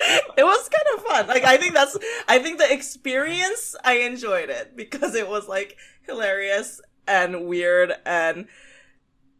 it 0.37 0.43
was 0.43 0.69
kind 0.69 0.97
of 0.97 1.05
fun. 1.05 1.27
Like 1.27 1.43
I 1.43 1.57
think 1.57 1.73
that's 1.73 1.97
I 2.27 2.39
think 2.39 2.57
the 2.57 2.71
experience 2.71 3.75
I 3.83 3.99
enjoyed 3.99 4.49
it 4.49 4.75
because 4.75 5.15
it 5.15 5.27
was 5.27 5.47
like 5.47 5.77
hilarious 6.03 6.81
and 7.07 7.45
weird 7.45 7.93
and 8.05 8.47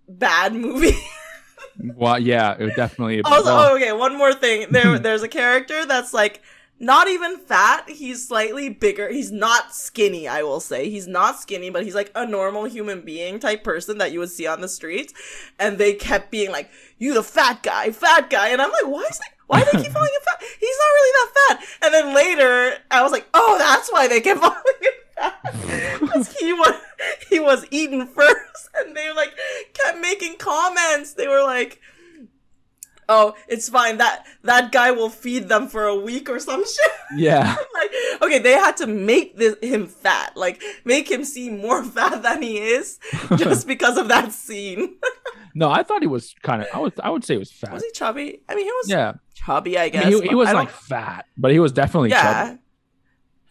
bad 0.08 0.54
movie. 0.54 0.98
well 1.96 2.18
yeah 2.18 2.56
it 2.58 2.64
was 2.64 2.74
definitely 2.76 3.22
also, 3.24 3.44
well, 3.44 3.72
oh, 3.72 3.76
okay, 3.76 3.92
one 3.92 4.18
more 4.18 4.34
thing. 4.34 4.68
There 4.72 4.98
there's 5.06 5.24
a 5.24 5.28
character 5.28 5.86
that's 5.86 6.14
like 6.14 6.42
not 6.80 7.08
even 7.08 7.38
fat. 7.38 7.90
He's 7.90 8.28
slightly 8.28 8.68
bigger. 8.68 9.10
He's 9.10 9.32
not 9.32 9.74
skinny, 9.74 10.28
I 10.28 10.44
will 10.44 10.60
say. 10.60 10.90
He's 10.90 11.08
not 11.08 11.40
skinny, 11.40 11.70
but 11.70 11.84
he's 11.84 11.96
like 11.96 12.12
a 12.16 12.26
normal 12.26 12.66
human 12.66 13.02
being 13.02 13.40
type 13.40 13.64
person 13.64 13.98
that 14.00 14.12
you 14.12 14.20
would 14.20 14.30
see 14.30 14.46
on 14.46 14.60
the 14.60 14.68
streets. 14.68 15.14
And 15.58 15.78
they 15.78 15.94
kept 15.94 16.32
being 16.32 16.52
like, 16.52 16.70
"You 16.98 17.14
the 17.14 17.24
fat 17.24 17.64
guy, 17.64 17.92
fat 17.92 18.30
guy," 18.30 18.50
and 18.50 18.62
I'm 18.62 18.72
like, 18.72 18.88
"Why 18.88 19.04
is 19.04 19.18
that? 19.20 19.35
Why 19.48 19.64
do 19.64 19.70
they 19.74 19.84
keep 19.84 19.94
calling 19.94 20.12
him 20.14 20.22
fat? 20.26 20.44
He's 20.60 20.78
not 20.78 20.94
really 20.96 21.12
that 21.14 21.32
fat." 21.48 21.68
And 21.84 21.94
then 21.94 22.16
later, 22.16 22.78
I 22.92 23.02
was 23.04 23.12
like, 23.12 23.28
"Oh, 23.34 23.58
that's 23.58 23.92
why 23.92 24.08
they 24.08 24.22
kept 24.22 24.42
calling 24.42 24.58
him 24.82 24.94
fat." 25.16 26.00
Because 26.00 26.38
he 26.38 26.54
was 26.54 26.74
he 27.30 27.40
was 27.40 27.66
eaten 27.72 28.08
first, 28.08 28.70
and 28.76 28.96
they 28.96 29.12
like 29.14 29.34
kept 29.74 30.00
making 30.00 30.38
comments. 30.38 31.14
They 31.14 31.28
were 31.28 31.44
like, 31.44 31.80
"Oh, 33.08 33.36
it's 33.48 33.70
fine. 33.70 33.98
That 33.98 34.26
that 34.44 34.72
guy 34.72 34.92
will 34.92 35.10
feed 35.10 35.50
them 35.50 35.68
for 35.68 35.86
a 35.86 35.96
week 35.96 36.30
or 36.30 36.40
some 36.40 36.64
shit." 36.66 36.92
Yeah. 37.16 37.56
like, 37.74 37.92
okay, 38.22 38.40
they 38.40 38.54
had 38.54 38.78
to 38.78 38.88
make 38.88 39.38
this, 39.38 39.56
him 39.62 39.88
fat, 39.88 40.36
like 40.36 40.62
make 40.84 41.10
him 41.10 41.24
seem 41.24 41.62
more 41.62 41.84
fat 41.96 42.24
than 42.24 42.42
he 42.42 42.58
is, 42.58 43.00
just 43.38 43.68
because 43.68 43.98
of 43.98 44.08
that 44.08 44.32
scene. 44.32 44.96
No, 45.54 45.70
I 45.70 45.84
thought 45.84 46.02
he 46.02 46.08
was 46.08 46.36
kind 46.44 46.62
of. 46.62 46.68
I 46.74 46.80
would. 46.80 46.94
I 47.00 47.10
would 47.10 47.24
say 47.24 47.36
he 47.36 47.40
was 47.40 47.52
fat. 47.52 47.74
was 47.74 47.84
he 47.84 47.92
chubby? 47.92 48.42
I 48.50 48.56
mean, 48.56 48.66
he 48.66 48.72
was 48.72 48.90
yeah. 48.90 49.14
chubby, 49.34 49.78
I 49.78 49.90
guess. 49.90 50.06
I 50.06 50.10
mean, 50.10 50.24
he, 50.24 50.30
he 50.30 50.36
was 50.36 50.52
like 50.52 50.70
fat, 50.70 51.26
but 51.38 51.52
he 51.52 51.60
was 51.60 51.72
definitely 51.72 52.10
yeah. 52.10 52.48
chubby. 52.48 52.60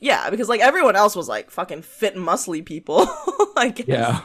Yeah, 0.01 0.29
because 0.29 0.51
like 0.51 0.61
everyone 0.61 0.97
else 0.97 1.17
was 1.17 1.29
like 1.29 1.51
fucking 1.51 1.83
fit, 1.83 2.15
muscly 2.15 2.65
people. 2.65 3.07
I 3.57 3.73
guess. 3.75 3.87
Yeah. 3.89 4.21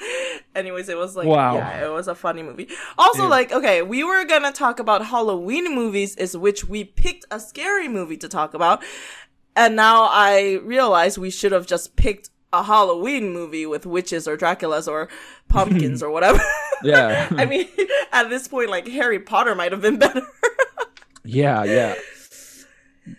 Anyways, 0.54 0.88
it 0.88 0.96
was 0.96 1.16
like 1.16 1.26
Wow. 1.26 1.54
yeah, 1.56 1.86
it 1.86 1.90
was 1.92 2.08
a 2.08 2.14
funny 2.14 2.42
movie. 2.42 2.68
Also, 2.96 3.22
Dude. 3.22 3.30
like, 3.30 3.52
okay, 3.52 3.82
we 3.82 4.02
were 4.04 4.24
gonna 4.24 4.52
talk 4.52 4.78
about 4.80 5.06
Halloween 5.06 5.74
movies, 5.74 6.16
is 6.16 6.36
which 6.36 6.64
we 6.64 6.84
picked 6.84 7.24
a 7.30 7.38
scary 7.40 7.88
movie 7.88 8.16
to 8.16 8.28
talk 8.28 8.54
about, 8.54 8.82
and 9.56 9.76
now 9.76 10.08
I 10.10 10.60
realize 10.62 11.18
we 11.18 11.30
should 11.30 11.52
have 11.52 11.66
just 11.66 11.96
picked 11.96 12.30
a 12.52 12.62
Halloween 12.62 13.32
movie 13.32 13.66
with 13.66 13.84
witches 13.84 14.26
or 14.26 14.36
Draculas 14.36 14.88
or 14.88 15.08
pumpkins 15.48 16.02
or 16.02 16.10
whatever. 16.10 16.40
Yeah. 16.82 17.28
I 17.36 17.44
mean, 17.44 17.68
at 18.12 18.30
this 18.30 18.48
point, 18.48 18.70
like 18.70 18.88
Harry 18.88 19.18
Potter 19.20 19.54
might 19.54 19.72
have 19.72 19.82
been 19.82 19.98
better. 19.98 20.22
Yeah, 21.24 21.64
yeah. 21.64 21.94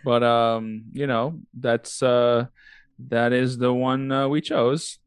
But 0.03 0.23
um, 0.23 0.85
you 0.93 1.07
know, 1.07 1.39
that's 1.53 2.01
uh 2.01 2.47
that 3.09 3.33
is 3.33 3.57
the 3.57 3.73
one 3.73 4.11
uh, 4.11 4.27
we 4.27 4.41
chose. 4.41 4.97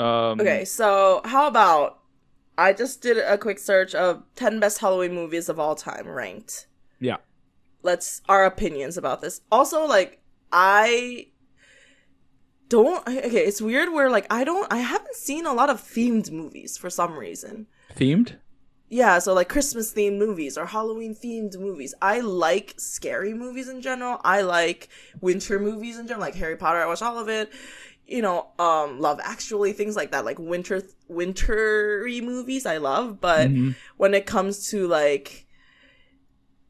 Um 0.00 0.40
Okay, 0.40 0.64
so 0.64 1.20
how 1.24 1.46
about 1.46 2.00
I 2.56 2.72
just 2.72 3.00
did 3.00 3.16
a 3.16 3.38
quick 3.38 3.58
search 3.58 3.94
of 3.94 4.22
10 4.36 4.60
best 4.60 4.78
Halloween 4.78 5.14
movies 5.14 5.48
of 5.48 5.58
all 5.58 5.74
time 5.74 6.06
ranked. 6.06 6.66
Yeah. 6.98 7.16
Let's 7.82 8.20
our 8.28 8.44
opinions 8.44 8.98
about 8.98 9.22
this. 9.22 9.40
Also 9.50 9.86
like 9.86 10.20
I 10.52 11.28
don't 12.68 13.06
okay, 13.08 13.46
it's 13.46 13.62
weird 13.62 13.92
where 13.92 14.10
like 14.10 14.26
I 14.30 14.44
don't 14.44 14.70
I 14.72 14.78
haven't 14.78 15.16
seen 15.16 15.46
a 15.46 15.54
lot 15.54 15.70
of 15.70 15.80
themed 15.80 16.30
movies 16.30 16.76
for 16.76 16.90
some 16.90 17.16
reason. 17.16 17.66
themed? 17.96 18.36
Yeah, 18.92 19.20
so 19.20 19.32
like 19.34 19.48
Christmas 19.48 19.94
themed 19.94 20.18
movies 20.18 20.58
or 20.58 20.66
Halloween 20.66 21.14
themed 21.14 21.56
movies. 21.58 21.94
I 22.02 22.20
like 22.20 22.74
scary 22.76 23.32
movies 23.32 23.68
in 23.68 23.82
general. 23.82 24.20
I 24.24 24.42
like 24.42 24.88
winter 25.20 25.60
movies 25.60 25.96
in 25.98 26.08
general, 26.08 26.26
like 26.26 26.34
Harry 26.34 26.56
Potter. 26.56 26.80
I 26.80 26.86
watch 26.86 27.00
all 27.00 27.16
of 27.16 27.28
it. 27.28 27.52
You 28.10 28.22
know, 28.22 28.48
um, 28.58 28.98
Love 29.00 29.20
Actually, 29.22 29.72
things 29.72 29.94
like 29.96 30.10
that, 30.10 30.24
like 30.24 30.38
winter 30.38 30.82
wintry 31.08 32.20
movies. 32.20 32.66
I 32.66 32.78
love, 32.78 33.20
but 33.20 33.48
Mhm. 33.50 33.74
when 33.96 34.14
it 34.14 34.26
comes 34.26 34.68
to 34.70 34.86
like 34.88 35.46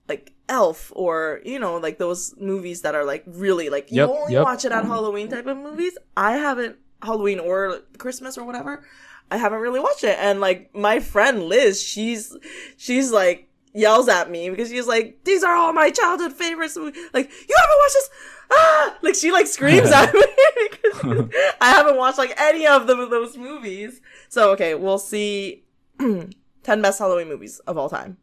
like 0.09 0.33
Elf 0.49 0.93
or 0.97 1.41
you 1.45 1.59
know 1.59 1.77
like 1.77 1.99
those 1.99 2.35
movies 2.39 2.83
that 2.83 2.95
are 2.95 3.05
like 3.05 3.23
really 3.27 3.71
like 3.71 3.91
you 3.91 3.99
Yep, 4.03 4.09
only 4.11 4.33
yep. 4.35 4.45
watch 4.45 4.65
it 4.65 4.73
on 4.73 4.85
Halloween 4.87 5.29
type 5.29 5.47
of 5.47 5.57
movies. 5.57 5.97
I 6.17 6.33
haven't 6.37 6.77
Halloween 7.03 7.39
or 7.39 7.81
Christmas 7.99 8.37
or 8.37 8.45
whatever. 8.45 8.85
I 9.31 9.37
haven't 9.37 9.61
really 9.61 9.79
watched 9.79 10.03
it, 10.03 10.19
and 10.19 10.41
like 10.41 10.75
my 10.75 10.99
friend 10.99 11.45
Liz, 11.45 11.81
she's 11.81 12.37
she's 12.77 13.13
like 13.13 13.49
yells 13.73 14.09
at 14.09 14.29
me 14.29 14.51
because 14.51 14.69
she's 14.71 14.89
like, 14.89 15.21
"These 15.25 15.45
are 15.45 15.55
all 15.55 15.73
my 15.73 15.91
childhood 15.91 16.33
favorites." 16.33 16.77
Like, 16.77 16.91
you 16.91 17.57
haven't 17.57 17.79
watched 17.79 17.95
this? 17.95 18.11
Ah! 18.51 18.97
Like 19.03 19.15
she 19.15 19.31
like 19.33 19.47
screams 19.47 19.91
at 19.91 20.13
me 20.13 20.21
because 20.71 21.29
I 21.61 21.71
haven't 21.71 21.97
watched 21.97 22.19
like 22.19 22.35
any 22.39 22.67
of 22.67 22.87
them 22.87 23.09
those 23.11 23.37
movies. 23.37 24.01
So 24.29 24.51
okay, 24.53 24.75
we'll 24.75 24.99
see. 24.99 25.65
Ten 25.99 26.83
best 26.83 26.99
Halloween 26.99 27.29
movies 27.29 27.61
of 27.61 27.79
all 27.79 27.89
time. 27.89 28.19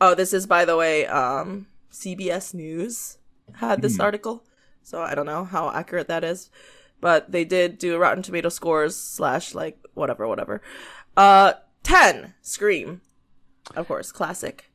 Oh, 0.00 0.14
this 0.14 0.32
is 0.32 0.46
by 0.46 0.64
the 0.64 0.76
way, 0.76 1.06
um, 1.06 1.66
CBS 1.92 2.54
News 2.54 3.18
had 3.56 3.82
this 3.82 3.96
Hmm. 3.96 4.02
article, 4.02 4.44
so 4.82 5.00
I 5.02 5.14
don't 5.14 5.26
know 5.26 5.44
how 5.44 5.70
accurate 5.70 6.08
that 6.08 6.24
is, 6.24 6.50
but 7.00 7.30
they 7.32 7.44
did 7.44 7.78
do 7.78 7.98
Rotten 7.98 8.22
Tomato 8.22 8.48
scores 8.48 8.96
slash 8.96 9.54
like 9.54 9.78
whatever, 9.94 10.26
whatever. 10.28 10.62
Uh, 11.16 11.54
ten 11.82 12.34
Scream, 12.42 13.00
of 13.74 13.88
course, 13.88 14.12
classic. 14.12 14.70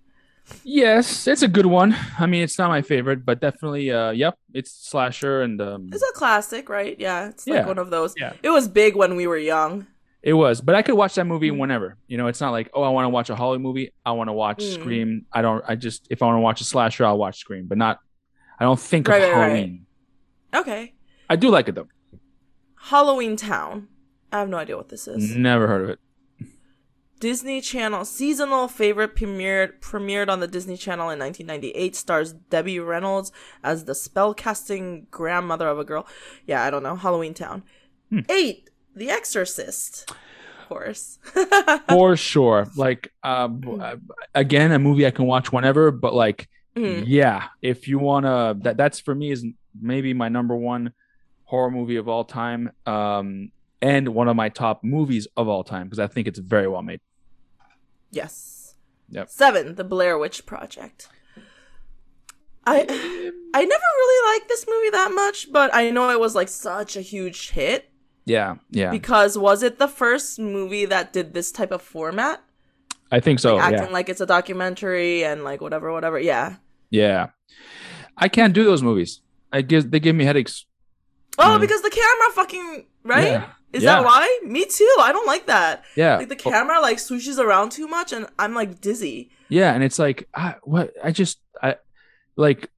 Yes, 0.64 1.28
it's 1.28 1.42
a 1.42 1.48
good 1.48 1.66
one. 1.66 1.96
I 2.20 2.26
mean, 2.26 2.44
it's 2.44 2.58
not 2.58 2.70
my 2.70 2.82
favorite, 2.82 3.26
but 3.26 3.40
definitely 3.42 3.92
uh 3.92 4.12
yep, 4.12 4.38
it's 4.54 4.72
slasher 4.72 5.42
and 5.42 5.60
um 5.62 5.90
It's 5.92 6.04
a 6.04 6.14
classic, 6.14 6.70
right? 6.70 6.96
Yeah, 7.00 7.30
it's 7.30 7.48
like 7.48 7.58
Yeah. 7.62 7.68
one 7.68 7.78
of 7.80 7.90
those. 7.90 8.14
Yeah. 8.18 8.34
It 8.44 8.50
was 8.50 8.68
big 8.68 8.96
when 8.96 9.16
we 9.16 9.28
were 9.28 9.38
young. 9.38 9.88
it 10.24 10.34
was, 10.34 10.62
but 10.62 10.76
I 10.76 10.84
could 10.84 10.94
watch 10.96 11.16
that 11.16 11.26
movie 11.26 11.50
Mm. 11.50 11.58
whenever. 11.58 11.98
You 12.08 12.18
know, 12.20 12.28
it's 12.28 12.40
not 12.40 12.52
like, 12.52 12.70
oh, 12.76 12.84
I 12.84 12.90
want 12.90 13.06
to 13.06 13.10
watch 13.10 13.30
a 13.32 13.36
Halloween 13.36 13.64
movie. 13.64 13.92
I 14.06 14.12
want 14.12 14.28
to 14.28 14.34
watch 14.34 14.60
Mm. 14.64 14.74
Scream. 14.76 15.26
I 15.34 15.42
don't 15.42 15.64
I 15.68 15.76
just 15.76 16.08
if 16.12 16.22
I 16.22 16.26
want 16.28 16.38
to 16.38 16.42
watch 16.42 16.62
a 16.62 16.64
slasher, 16.64 17.06
I'll 17.06 17.18
watch 17.18 17.40
Scream, 17.40 17.66
but 17.68 17.78
not 17.78 18.00
I 18.60 18.64
don't 18.66 18.80
think 18.80 19.08
Right, 19.08 19.22
of 19.24 19.30
right, 19.30 19.36
right. 19.36 19.44
Halloween. 19.50 19.86
Okay, 20.54 20.94
I 21.30 21.36
do 21.38 21.50
like 21.50 21.68
it 21.70 21.76
though. 21.76 21.88
Halloween 22.76 23.36
Town. 23.36 23.88
I 24.32 24.40
have 24.40 24.50
no 24.50 24.58
idea 24.58 24.78
what 24.78 24.90
this 24.90 25.08
is. 25.08 25.36
Never 25.36 25.68
heard 25.68 25.84
of 25.84 25.90
it. 25.90 26.00
Disney 27.22 27.62
Channel 27.62 28.04
seasonal 28.04 28.68
favorite 28.68 29.16
premiered 29.16 29.80
premiered 29.80 30.28
on 30.28 30.40
the 30.42 30.48
Disney 30.48 30.76
Channel 30.76 31.10
in 31.12 31.20
1998. 31.20 31.96
Stars 31.96 32.34
Debbie 32.34 32.80
Reynolds 32.80 33.32
as 33.64 33.86
the 33.86 33.94
spellcasting 33.94 35.10
grandmother 35.12 35.68
of 35.70 35.80
a 35.80 35.86
girl. 35.86 36.06
Yeah, 36.48 36.64
I 36.64 36.70
don't 36.72 36.84
know. 36.84 36.96
Halloween 36.96 37.34
Town. 37.36 37.64
Hmm. 38.10 38.22
Eight. 38.28 38.70
The 38.96 39.10
Exorcist. 39.10 40.10
Of 40.64 40.68
course. 40.68 41.20
For 41.90 42.18
sure. 42.18 42.68
Like 42.76 43.14
um 43.24 43.62
Mm. 43.62 43.82
uh, 43.82 43.96
again, 44.34 44.72
a 44.72 44.80
movie 44.80 45.06
I 45.06 45.12
can 45.12 45.26
watch 45.28 45.52
whenever, 45.54 45.92
but 45.92 46.14
like 46.16 46.50
Mhm. 46.76 47.04
yeah, 47.06 47.50
if 47.62 47.88
you 47.88 48.00
want 48.00 48.26
to 48.26 48.58
that 48.64 48.78
that's 48.78 49.00
for 49.00 49.14
me 49.14 49.32
is 49.32 49.46
maybe 49.80 50.14
my 50.14 50.28
number 50.30 50.56
one 50.56 50.92
horror 51.44 51.70
movie 51.70 51.98
of 51.98 52.10
all 52.10 52.24
time. 52.26 52.72
Um 52.88 53.52
and 53.82 54.10
one 54.10 54.28
of 54.28 54.36
my 54.36 54.50
top 54.50 54.84
movies 54.84 55.28
of 55.38 55.48
all 55.48 55.64
time 55.64 55.86
because 55.88 56.00
I 56.00 56.08
think 56.08 56.28
it's 56.28 56.40
very 56.40 56.68
well 56.68 56.82
made. 56.82 57.00
Yes. 58.12 58.76
Yep. 59.10 59.30
Seven. 59.30 59.76
The 59.76 59.84
Blair 59.84 60.18
Witch 60.18 60.46
Project. 60.46 61.10
I 62.66 62.80
I 63.54 63.66
never 63.66 63.90
really 63.98 64.34
liked 64.34 64.48
this 64.48 64.66
movie 64.68 64.90
that 64.92 65.12
much, 65.14 65.52
but 65.52 65.74
I 65.74 65.90
know 65.90 66.10
it 66.12 66.20
was 66.20 66.36
like 66.36 66.48
such 66.48 66.96
a 66.96 67.02
huge 67.02 67.50
hit 67.52 67.90
Yeah, 68.26 68.56
yeah. 68.70 68.92
because 68.92 69.38
was 69.38 69.64
it 69.64 69.80
the 69.80 69.88
first 69.88 70.38
movie 70.40 70.86
that 70.86 71.12
did 71.12 71.34
this 71.34 71.52
type 71.52 71.72
of 71.72 71.82
format? 71.82 72.42
I 73.12 73.20
think 73.20 73.40
so. 73.40 73.56
Like, 73.56 73.74
acting 73.74 73.88
yeah. 73.88 73.94
like 73.94 74.10
it's 74.10 74.22
a 74.22 74.26
documentary 74.28 75.24
and 75.26 75.44
like 75.44 75.60
whatever, 75.60 75.92
whatever. 75.92 76.20
Yeah. 76.20 76.58
Yeah. 76.92 77.30
I 78.16 78.28
can't 78.30 78.54
do 78.54 78.64
those 78.64 78.84
movies. 78.84 79.22
I 79.52 79.62
give 79.64 79.90
they 79.90 80.00
give 80.00 80.16
me 80.16 80.24
headaches. 80.26 80.66
Oh, 81.40 81.58
Mm. 81.58 81.62
because 81.62 81.82
the 81.82 81.90
camera 81.90 82.32
fucking 82.36 82.86
right? 83.04 83.24
Yeah. 83.24 83.46
Is 83.74 83.84
Yeah. 83.84 83.96
that 84.02 84.06
why? 84.06 84.40
Me 84.44 84.66
too. 84.66 84.96
I 85.00 85.12
don't 85.12 85.28
like 85.28 85.46
that. 85.48 85.84
Yeah. 85.96 86.18
Like 86.18 86.30
the 86.30 86.36
camera 86.36 86.80
like 86.82 86.98
swooshes 86.98 87.40
around 87.40 87.72
too 87.72 87.88
much 87.88 88.12
and 88.14 88.28
I'm 88.38 88.54
like 88.54 88.82
dizzy. 88.82 89.30
Yeah, 89.50 89.74
and 89.74 89.84
it's 89.84 89.98
like 90.00 90.28
I, 90.34 90.56
what 90.64 90.94
I 91.04 91.12
just 91.12 91.40
I 91.62 91.76
like 92.36 92.70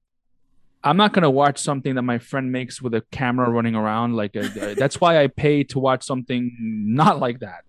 I'm 0.82 0.96
not 0.96 1.12
gonna 1.12 1.30
watch 1.30 1.58
something 1.58 1.94
that 1.94 2.02
my 2.02 2.18
friend 2.18 2.52
makes 2.52 2.80
with 2.82 2.94
a 2.94 3.02
camera 3.10 3.50
running 3.50 3.74
around. 3.74 4.14
Like 4.14 4.36
uh 4.36 4.40
uh, 4.60 4.74
that's 4.74 5.00
why 5.00 5.22
I 5.22 5.26
pay 5.28 5.64
to 5.64 5.78
watch 5.78 6.04
something 6.04 6.54
not 6.60 7.18
like 7.20 7.40
that. 7.40 7.64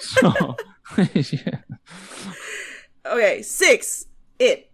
So 0.00 0.56
yeah. 0.98 1.60
okay, 3.06 3.42
six. 3.42 4.06
It. 4.38 4.70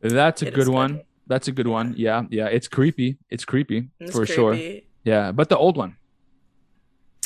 that's 0.00 0.42
a 0.42 0.48
It 0.48 0.54
good 0.54 0.66
good. 0.66 0.74
one. 0.74 1.00
That's 1.26 1.48
a 1.48 1.52
good 1.52 1.66
one. 1.66 1.94
Yeah, 1.96 2.24
yeah. 2.30 2.46
It's 2.46 2.68
creepy. 2.68 3.16
It's 3.30 3.44
creepy 3.46 3.88
It's 3.98 4.12
for 4.14 4.26
sure. 4.26 4.54
Yeah, 5.04 5.32
but 5.32 5.48
the 5.48 5.56
old 5.56 5.76
one. 5.76 5.96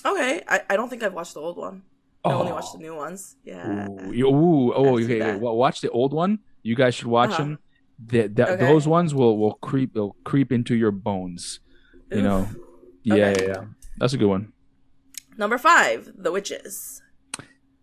Okay. 0.05 0.43
I, 0.49 0.63
I 0.71 0.77
don't 0.77 0.89
think 0.89 1.03
I've 1.03 1.15
watched 1.15 1.35
the 1.35 1.41
old 1.41 1.57
one. 1.57 1.83
I 2.25 2.33
only 2.33 2.53
watched 2.53 2.73
the 2.73 2.79
Oh. 2.79 2.83
new 2.83 2.97
ones. 2.97 3.37
Yeah. 3.45 3.89
Ooh, 3.89 4.27
ooh, 4.27 4.73
oh, 4.75 4.99
okay. 4.99 5.19
that. 5.21 5.41
Watch 5.41 5.81
the 5.81 5.91
old 5.91 6.13
one. 6.13 6.41
You 6.63 6.75
guys 6.75 6.95
should 6.95 7.07
watch 7.09 7.31
Uh-huh. 7.31 7.43
them. 7.43 7.59
The, 8.07 8.27
the, 8.29 8.49
Okay. 8.53 8.65
Those 8.67 8.87
ones 8.87 9.15
will 9.15 9.39
will 9.39 9.55
creep 9.55 9.95
will 9.95 10.15
creep 10.25 10.53
into 10.53 10.75
your 10.77 10.91
bones. 10.93 11.61
You 12.11 12.19
Oof. 12.19 12.25
know. 12.25 12.49
Yeah, 13.03 13.15
Okay. 13.15 13.47
yeah, 13.47 13.49
yeah. 13.57 13.65
That's 13.99 14.13
a 14.13 14.19
good 14.19 14.29
one. 14.29 14.53
Number 15.37 15.59
five, 15.59 16.11
The 16.17 16.31
Witches. 16.33 17.03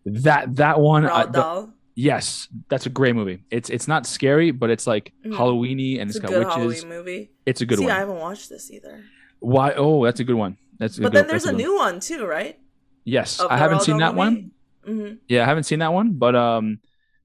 That 0.06 0.56
that 0.58 0.80
one. 0.80 1.06
uh, 1.06 1.10
Roald 1.10 1.26
the- 1.34 1.40
Dahl. 1.42 1.74
yes, 1.96 2.48
that's 2.70 2.86
a 2.86 2.90
great 2.90 3.16
movie. 3.16 3.44
It's 3.50 3.70
it's 3.70 3.88
not 3.88 4.06
scary, 4.06 4.52
but 4.52 4.70
it's 4.70 4.86
like 4.86 5.12
Mhm. 5.26 5.34
Halloweeny 5.34 6.00
and 6.00 6.10
It's, 6.10 6.18
it's 6.18 6.26
a 6.26 6.28
got 6.28 6.30
good 6.30 6.40
witches. 6.68 6.84
Halloween 6.84 6.90
movie. 6.90 7.32
It's 7.46 7.62
a 7.62 7.66
good 7.66 7.80
See, 7.80 7.86
one. 7.86 7.94
I 7.94 8.00
haven't 8.00 8.20
watched 8.20 8.50
this 8.50 8.70
either. 8.72 9.04
Why? 9.40 9.74
Oh, 9.76 10.04
that's 10.06 10.20
a 10.20 10.24
good 10.24 10.36
one. 10.36 10.58
That's 10.80 10.98
But 11.00 11.14
then 11.14 11.28
there's 11.28 11.46
a 11.46 11.52
new 11.54 11.76
one 11.76 12.00
too, 12.00 12.26
right? 12.26 12.60
Yes, 13.04 13.40
Of 13.40 13.52
I 13.52 13.58
haven't 13.58 13.82
seen 13.84 13.98
that 13.98 14.16
one. 14.16 14.52
Mm-hmm. 14.88 15.16
Yeah, 15.28 15.44
I 15.44 15.46
haven't 15.46 15.64
seen 15.64 15.80
that 15.80 15.94
one, 15.94 16.14
but 16.14 16.36
um, 16.36 16.80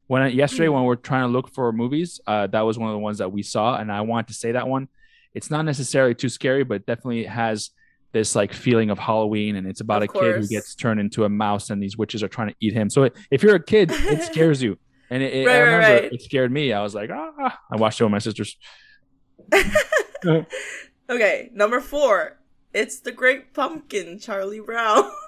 when 0.06 0.22
I, 0.22 0.28
yesterday 0.28 0.66
Hmm. 0.68 0.74
when 0.74 0.84
we 0.84 0.92
are 0.92 0.96
trying 0.96 1.22
to 1.24 1.28
look 1.28 1.50
for 1.52 1.72
movies, 1.72 2.20
uh, 2.26 2.46
that 2.48 2.62
was 2.62 2.78
one 2.78 2.88
of 2.88 2.94
the 2.94 2.98
ones 2.98 3.18
that 3.18 3.30
we 3.32 3.42
saw, 3.42 3.76
and 3.76 3.90
I 3.92 4.00
wanted 4.02 4.28
to 4.28 4.34
say 4.34 4.52
that 4.52 4.66
one. 4.68 4.88
it's 5.34 5.50
not 5.50 5.64
necessarily 5.64 6.14
too 6.14 6.28
scary, 6.28 6.64
but 6.64 6.74
it 6.74 6.86
definitely 6.86 7.24
has 7.24 7.70
this 8.12 8.34
like 8.34 8.52
feeling 8.52 8.90
of 8.90 8.98
Halloween, 8.98 9.54
and 9.56 9.66
it's 9.66 9.80
about 9.80 10.02
Of 10.02 10.08
a 10.10 10.12
kid 10.12 10.22
who 10.22 10.32
course. 10.40 10.48
gets 10.48 10.74
turned 10.74 10.98
into 11.00 11.24
a 11.24 11.28
mouse, 11.28 11.70
and 11.70 11.80
these 11.82 11.96
witches 11.96 12.22
are 12.24 12.28
trying 12.28 12.48
to 12.48 12.56
eat 12.60 12.72
him. 12.72 12.90
So 12.90 13.08
if 13.30 13.42
you're 13.42 13.54
a 13.56 13.62
kid, 13.62 13.90
it 13.92 14.22
scares 14.32 14.60
you. 14.62 14.78
And 15.10 15.22
it, 15.22 15.32
it- 15.32 15.46
Right, 15.46 15.54
I 15.56 15.58
right, 15.60 15.64
remember 15.66 16.02
right. 16.02 16.12
it 16.12 16.22
scared 16.22 16.50
me. 16.52 16.72
I 16.72 16.82
was 16.82 16.94
like, 16.94 17.10
ah. 17.12 17.58
I 17.72 17.76
watched 17.76 18.00
it 18.00 18.04
with 18.04 18.10
my 18.12 18.18
sisters. 18.18 18.56
Okay, 21.08 21.50
number 21.52 21.80
four. 21.80 22.38
It's 22.72 23.00
the 23.00 23.12
Great 23.12 23.52
Pumpkin, 23.54 24.18
Charlie 24.18 24.60
Brown. 24.60 25.10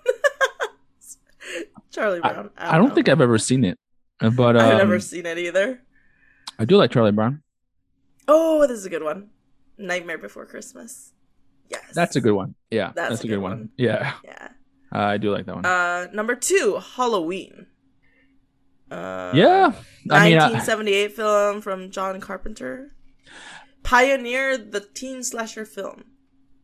Charlie 1.91 2.21
Brown. 2.21 2.51
I 2.57 2.79
don't 2.79 2.89
know. 2.91 2.95
think 2.95 3.09
I've 3.09 3.21
ever 3.21 3.39
seen 3.39 3.65
it, 3.65 3.79
but 4.21 4.57
um, 4.57 4.59
I've 4.59 4.79
never 4.79 5.01
seen 5.01 5.27
it 5.27 5.39
either. 5.39 5.83
I 6.59 6.65
do 6.65 6.77
like 6.77 6.91
Charlie 6.93 7.11
Brown. 7.13 7.43
Oh, 8.29 8.61
this 8.67 8.79
is 8.79 8.87
a 8.87 8.91
good 8.91 9.03
one. 9.03 9.31
Nightmare 9.77 10.19
Before 10.19 10.47
Christmas. 10.47 11.13
Yes. 11.69 11.83
That's 11.95 12.17
a 12.17 12.21
good 12.21 12.33
one. 12.35 12.55
Yeah, 12.71 12.93
That's 12.95 13.11
that's, 13.11 13.25
a 13.25 13.29
good, 13.29 13.39
one. 13.39 13.51
one. 13.51 13.69
Yeah, 13.77 14.13
Yeah. 14.25 14.49
uh, 14.95 14.99
I 14.99 15.17
do 15.19 15.33
like 15.33 15.47
that 15.47 15.55
one. 15.57 15.67
Uh, 15.67 16.07
number 16.13 16.35
two, 16.37 16.81
Halloween. 16.97 17.67
Uh, 18.91 19.33
yeah, 19.35 19.73
I 20.11 20.29
mean, 20.29 20.39
I, 20.39 20.51
1978 20.51 21.13
film 21.17 21.61
from 21.63 21.91
John 21.91 22.21
Carpenter. 22.21 22.95
Pioneered 23.83 24.71
the 24.73 24.81
teen 24.81 25.23
slasher 25.25 25.65
film. 25.65 26.05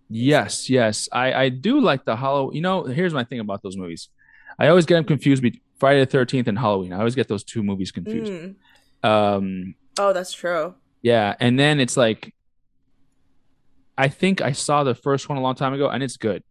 Yes, 0.09 0.69
yes, 0.71 1.09
I 1.13 1.33
I 1.33 1.49
do 1.49 1.81
like 1.81 2.05
the 2.05 2.17
Halloween. 2.17 2.57
You 2.57 2.63
know, 2.63 2.85
here's 2.85 3.15
my 3.15 3.25
thing 3.25 3.41
about 3.41 3.63
those 3.63 3.77
movies. 3.77 4.09
I 4.59 4.69
always 4.69 4.87
get 4.87 4.95
them 4.97 5.05
confused 5.05 5.43
between 5.43 5.61
Friday 5.79 6.01
the 6.01 6.07
Thirteenth 6.07 6.49
and 6.49 6.59
Halloween. 6.59 6.93
I 6.93 6.99
always 6.99 7.15
get 7.15 7.29
those 7.29 7.45
two 7.45 7.63
movies 7.63 7.91
confused. 7.93 8.33
Mm. 8.33 8.55
Um, 9.09 9.75
Oh, 9.99 10.13
that's 10.13 10.33
true. 10.33 10.75
yeah, 11.03 11.35
and 11.41 11.59
then 11.59 11.81
it's 11.81 11.97
like, 11.97 12.33
I 13.97 14.09
think 14.09 14.41
I 14.41 14.53
saw 14.53 14.85
the 14.85 14.95
first 14.95 15.29
one 15.29 15.39
a 15.39 15.41
long 15.41 15.55
time 15.55 15.73
ago, 15.75 15.89
and 15.89 16.03
it's 16.03 16.17
good, 16.17 16.43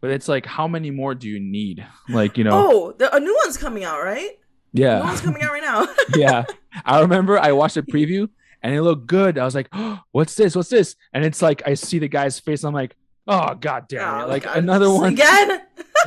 but 0.00 0.10
it's 0.10 0.28
like, 0.28 0.44
how 0.46 0.68
many 0.68 0.90
more 0.90 1.14
do 1.14 1.28
you 1.28 1.40
need? 1.40 1.86
Like, 2.08 2.36
you 2.36 2.44
know, 2.44 2.50
Oh, 2.70 2.92
the, 2.92 3.14
a 3.14 3.20
new 3.20 3.34
one's 3.44 3.56
coming 3.56 3.84
out, 3.84 4.02
right? 4.02 4.30
A 4.74 4.78
new 4.78 4.82
yeah. 4.84 5.00
one's 5.00 5.20
coming 5.22 5.42
out 5.42 5.52
right 5.52 5.62
now. 5.62 5.86
yeah. 6.16 6.44
I 6.84 7.00
remember 7.00 7.38
I 7.38 7.52
watched 7.52 7.76
a 7.78 7.82
preview 7.94 8.28
and 8.62 8.74
it 8.74 8.82
looked 8.82 9.06
good. 9.06 9.38
I 9.38 9.44
was 9.44 9.54
like, 9.54 9.68
oh, 9.72 10.00
what's 10.12 10.34
this? 10.34 10.54
What's 10.56 10.68
this? 10.70 10.96
And 11.12 11.24
it's 11.24 11.42
like 11.42 11.62
I 11.66 11.74
see 11.74 11.98
the 11.98 12.08
guy's 12.08 12.38
face. 12.40 12.64
I'm 12.64 12.74
like, 12.74 12.96
oh 13.26 13.54
god 13.54 13.88
damn 13.88 14.20
it. 14.20 14.24
Oh, 14.24 14.28
Like 14.28 14.44
God. 14.44 14.56
another 14.58 14.90
one. 14.92 15.12
again. 15.12 15.62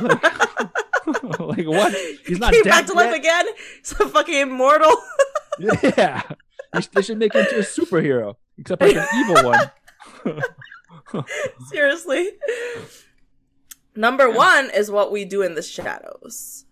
like 1.38 1.66
what? 1.66 1.94
He's 2.26 2.38
not 2.38 2.52
Came 2.52 2.64
dead 2.64 2.70
back 2.70 2.86
to 2.86 2.92
life 2.94 3.14
again. 3.14 3.46
He's 3.78 3.92
a 3.92 4.08
fucking 4.08 4.34
immortal. 4.34 4.92
Yeah. 5.58 6.22
They 6.92 7.02
should- 7.02 7.18
make 7.18 7.34
him 7.34 7.40
into 7.42 7.56
a 7.56 7.60
superhero, 7.60 8.34
except 8.58 8.82
like 8.82 8.96
an 8.96 9.06
evil 9.16 9.44
one. 9.44 9.70
Seriously. 11.70 12.30
Number 13.94 14.28
one 14.30 14.70
is 14.74 14.90
what 14.90 15.10
we 15.10 15.24
do 15.24 15.40
in 15.42 15.54
the 15.54 15.62
shadows. 15.62 16.64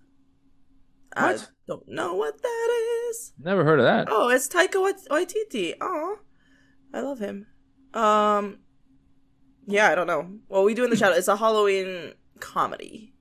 What? 1.16 1.48
Don't 1.66 1.88
know 1.88 2.14
what 2.14 2.40
that 2.42 2.68
is. 3.10 3.32
Never 3.38 3.64
heard 3.64 3.78
of 3.80 3.84
that. 3.86 4.08
Oh, 4.10 4.28
it's 4.28 4.48
Taika 4.48 4.82
Wait- 4.82 4.96
Waititi. 5.10 5.74
Oh, 5.80 6.18
I 6.92 7.00
love 7.00 7.18
him. 7.18 7.46
Um, 7.94 8.58
yeah, 9.66 9.88
I 9.90 9.94
don't 9.94 10.06
know. 10.06 10.28
What 10.48 10.64
we 10.64 10.74
do 10.74 10.84
in 10.84 10.90
the 10.90 10.96
shadows. 10.96 11.18
It's 11.18 11.28
a 11.28 11.36
Halloween 11.36 12.12
comedy. 12.40 13.14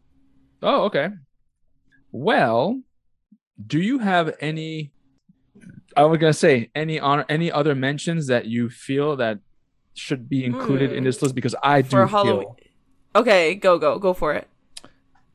Oh, 0.62 0.84
okay. 0.86 1.10
Well, 2.12 2.82
do 3.66 3.80
you 3.82 4.00
have 4.00 4.36
any? 4.40 4.92
I 5.96 6.04
was 6.06 6.18
gonna 6.20 6.34
say 6.34 6.70
any 6.76 7.00
honor, 7.00 7.26
any 7.30 7.52
other 7.52 7.76
mentions 7.76 8.28
that 8.28 8.46
you 8.46 8.70
feel 8.70 9.16
that 9.18 9.40
should 9.94 10.28
be 10.28 10.44
included 10.44 10.92
in 10.92 11.00
Hmm. 11.00 11.06
this 11.06 11.22
list 11.22 11.36
because 11.36 11.56
I 11.64 11.82
do 11.84 11.90
For 11.90 12.08
feel 12.08 12.18
Halloween. 12.26 12.48
Okay, 13.16 13.56
go 13.56 13.78
go 13.78 14.00
go 14.00 14.14
for 14.14 14.34
it. 14.34 14.48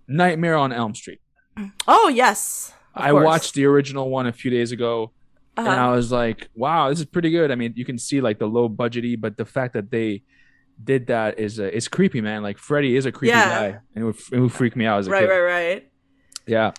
Nightmare 0.09 0.57
on 0.57 0.73
Elm 0.73 0.95
Street. 0.95 1.21
Oh 1.87 2.09
yes. 2.09 2.75
I 3.01 3.11
course. 3.11 3.25
watched 3.25 3.55
the 3.55 3.65
original 3.67 4.09
one 4.11 4.27
a 4.27 4.33
few 4.33 4.51
days 4.51 4.73
ago, 4.73 5.13
Uh-huh. 5.57 5.69
and 5.71 5.81
I 5.81 5.91
was 5.93 6.11
like, 6.13 6.49
"Wow, 6.55 6.89
this 6.91 6.99
is 7.01 7.07
pretty 7.07 7.31
good." 7.31 7.51
I 7.51 7.55
mean, 7.55 7.73
you 7.77 7.85
can 7.85 7.99
see 7.99 8.21
like 8.21 8.39
the 8.39 8.47
low 8.47 8.69
budgety, 8.69 9.19
but 9.21 9.37
the 9.37 9.45
fact 9.45 9.75
that 9.75 9.91
they 9.91 10.23
did 10.83 11.09
that 11.09 11.39
is 11.39 11.59
uh, 11.59 11.65
it's 11.65 11.89
creepy, 11.89 12.21
man. 12.21 12.43
Like 12.43 12.59
Freddy 12.59 12.97
is 12.97 13.07
a 13.07 13.13
creepy 13.13 13.31
Yeah. 13.37 13.49
guy, 13.49 13.67
and 13.95 14.03
it 14.03 14.05
would, 14.05 14.17
it 14.33 14.39
would 14.41 14.53
freak 14.53 14.77
me 14.77 14.87
out 14.87 14.99
as 15.01 15.09
a 15.09 15.11
right, 15.11 15.21
kid. 15.23 15.29
right, 15.29 15.41
right. 15.41 15.69
right. 15.75 15.89
Yeah. 16.47 16.73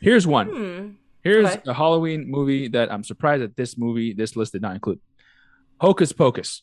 Here's 0.00 0.26
one. 0.26 0.48
Hmm. 0.48 0.88
Here's 1.22 1.46
Okay. 1.46 1.62
a 1.66 1.74
Halloween 1.74 2.30
movie 2.30 2.68
that 2.68 2.92
I'm 2.92 3.02
surprised 3.02 3.42
that 3.42 3.56
this 3.56 3.76
movie, 3.76 4.12
this 4.12 4.36
list 4.36 4.52
did 4.52 4.62
not 4.62 4.74
include. 4.74 5.00
Hocus 5.80 6.12
Pocus. 6.12 6.62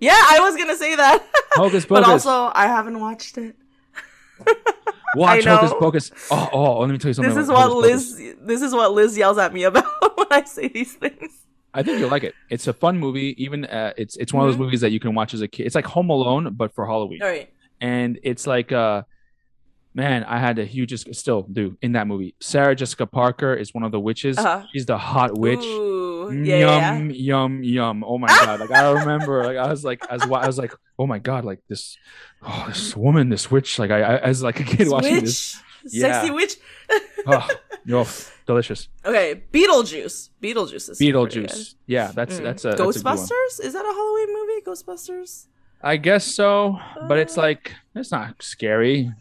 Yeah, 0.00 0.12
I 0.14 0.40
was 0.40 0.56
gonna 0.56 0.76
say 0.76 0.94
that, 0.96 1.24
Hocus 1.54 1.86
Pocus. 1.86 2.04
but 2.04 2.04
also 2.04 2.50
I 2.54 2.66
haven't 2.66 3.00
watched 3.00 3.38
it. 3.38 3.56
Watch 5.16 5.44
Hocus. 5.44 5.72
Pocus. 5.78 6.10
Oh, 6.30 6.48
oh, 6.52 6.78
let 6.80 6.90
me 6.90 6.98
tell 6.98 7.08
you 7.08 7.14
something. 7.14 7.34
This 7.34 7.44
is 7.44 7.48
what 7.50 7.68
Pocus. 7.70 8.18
Liz. 8.18 8.34
This 8.40 8.62
is 8.62 8.72
what 8.74 8.92
Liz 8.92 9.16
yells 9.16 9.38
at 9.38 9.52
me 9.54 9.64
about 9.64 9.84
when 10.18 10.26
I 10.30 10.44
say 10.44 10.68
these 10.68 10.94
things. 10.94 11.32
I 11.74 11.82
think 11.82 11.98
you'll 12.00 12.10
like 12.10 12.24
it. 12.24 12.34
It's 12.50 12.66
a 12.66 12.72
fun 12.72 12.98
movie. 12.98 13.34
Even 13.42 13.64
uh, 13.64 13.92
it's 13.96 14.16
it's 14.16 14.32
one 14.32 14.44
of 14.44 14.48
Mhm. 14.48 14.52
those 14.54 14.58
movies 14.58 14.80
that 14.80 14.90
you 14.90 15.00
can 15.00 15.14
watch 15.14 15.34
as 15.34 15.40
a 15.40 15.48
kid. 15.48 15.66
It's 15.66 15.74
like 15.74 15.86
Home 15.86 16.10
Alone, 16.10 16.54
but 16.54 16.74
for 16.74 16.86
Halloween. 16.86 17.22
All 17.22 17.28
right. 17.28 17.48
and 17.80 18.18
it's 18.24 18.44
like 18.46 18.72
uh 18.72 19.02
man 19.94 20.22
i 20.24 20.38
had 20.38 20.58
a 20.58 20.64
huge 20.64 20.92
still 21.16 21.42
do 21.42 21.76
in 21.80 21.92
that 21.92 22.06
movie 22.06 22.34
sarah 22.40 22.74
jessica 22.74 23.06
parker 23.06 23.54
is 23.54 23.72
one 23.72 23.84
of 23.84 23.92
the 23.92 24.00
witches 24.00 24.36
Uh-huh. 24.36 24.64
she's 24.72 24.86
the 24.86 24.98
hot 24.98 25.38
witch 25.38 25.60
Ooh, 25.64 25.97
yeah, 26.30 26.56
yeah, 26.56 26.94
yum 26.94 27.10
yum 27.10 27.62
yum 27.62 28.04
oh 28.04 28.18
my 28.18 28.28
god 28.28 28.60
like 28.60 28.70
i 28.70 28.90
remember 28.90 29.44
like 29.44 29.56
i 29.56 29.68
was 29.68 29.84
like 29.84 30.04
as 30.10 30.22
i 30.22 30.26
was 30.46 30.58
like 30.58 30.72
oh 30.98 31.06
my 31.06 31.18
god 31.18 31.44
like 31.44 31.60
this 31.68 31.96
oh 32.42 32.64
this 32.68 32.96
woman 32.96 33.28
this 33.28 33.50
witch 33.50 33.78
like 33.78 33.90
i, 33.90 34.00
I 34.00 34.16
as 34.18 34.42
like 34.42 34.60
a 34.60 34.64
kid 34.64 34.86
yeah. 34.86 34.92
watching 34.92 35.14
Witch, 35.14 35.22
this 35.24 35.62
sexy 35.86 36.30
witch. 36.30 36.56
oh, 37.26 37.48
delicious 38.46 38.88
Okay, 39.04 39.42
Beetlejuice. 39.52 40.30
Beetlejuice 40.42 40.90
is 40.90 40.98
beetlejuice 40.98 41.74
yeah 41.86 42.12
that's. 42.14 42.38
Mm. 42.38 42.42
that's 42.42 42.64
a 42.64 42.68
that's 42.70 42.80
a. 42.80 42.82
Ghostbusters. 42.82 43.60
Is 43.62 43.72
that 43.74 43.84
a 43.84 43.92
Halloween 43.92 44.34
movie? 44.34 44.60
Ghostbusters. 44.66 45.46
i 45.82 45.96
guess 45.96 46.24
so 46.24 46.78
but 47.06 47.18
it's 47.18 47.38
Uh, 47.38 47.42
like 47.42 47.74
it's 47.94 48.10
not 48.10 48.42
scary 48.42 49.12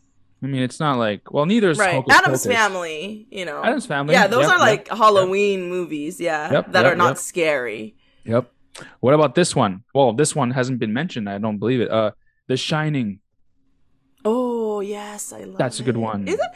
i 0.43 0.45
mean 0.45 0.61
it's 0.61 0.79
not 0.79 0.97
like 0.97 1.31
well 1.33 1.45
neither 1.45 1.69
is 1.69 1.77
Right. 1.79 1.95
Hocus 1.95 2.13
Addams 2.15 2.43
Pocus. 2.43 2.57
Family. 2.57 3.27
You 3.31 3.45
know. 3.45 3.63
Addams 3.63 3.85
family 3.85 4.13
Yeah, 4.13 4.27
those 4.27 4.45
Yep, 4.45 4.51
are 4.53 4.59
yep. 4.59 4.87
like 4.87 4.87
Halloween 4.89 5.69
movies. 5.69 6.19
Yeah, 6.19 6.51
Yep, 6.51 6.71
that 6.73 6.83
yep, 6.83 6.93
are 6.93 6.95
not 6.95 7.15
yep. 7.15 7.17
scary. 7.17 7.95
Yep. 8.25 8.51
What 8.99 9.13
about 9.15 9.33
this 9.33 9.55
one? 9.55 9.83
Well, 9.95 10.13
this 10.13 10.35
one 10.35 10.51
hasn't 10.51 10.77
been 10.79 10.93
mentioned. 10.93 11.27
I 11.29 11.37
don't 11.39 11.57
believe 11.57 11.81
it. 11.81 11.89
Uh, 11.89 12.11
The 12.47 12.57
Shining. 12.57 13.19
Oh 14.25 14.79
yes, 14.81 15.31
I 15.31 15.43
love. 15.43 15.57
That's 15.57 15.79
a 15.79 15.83
good 15.83 15.95
it. 15.95 15.99
one. 15.99 16.27
Is 16.27 16.35
it? 16.35 16.51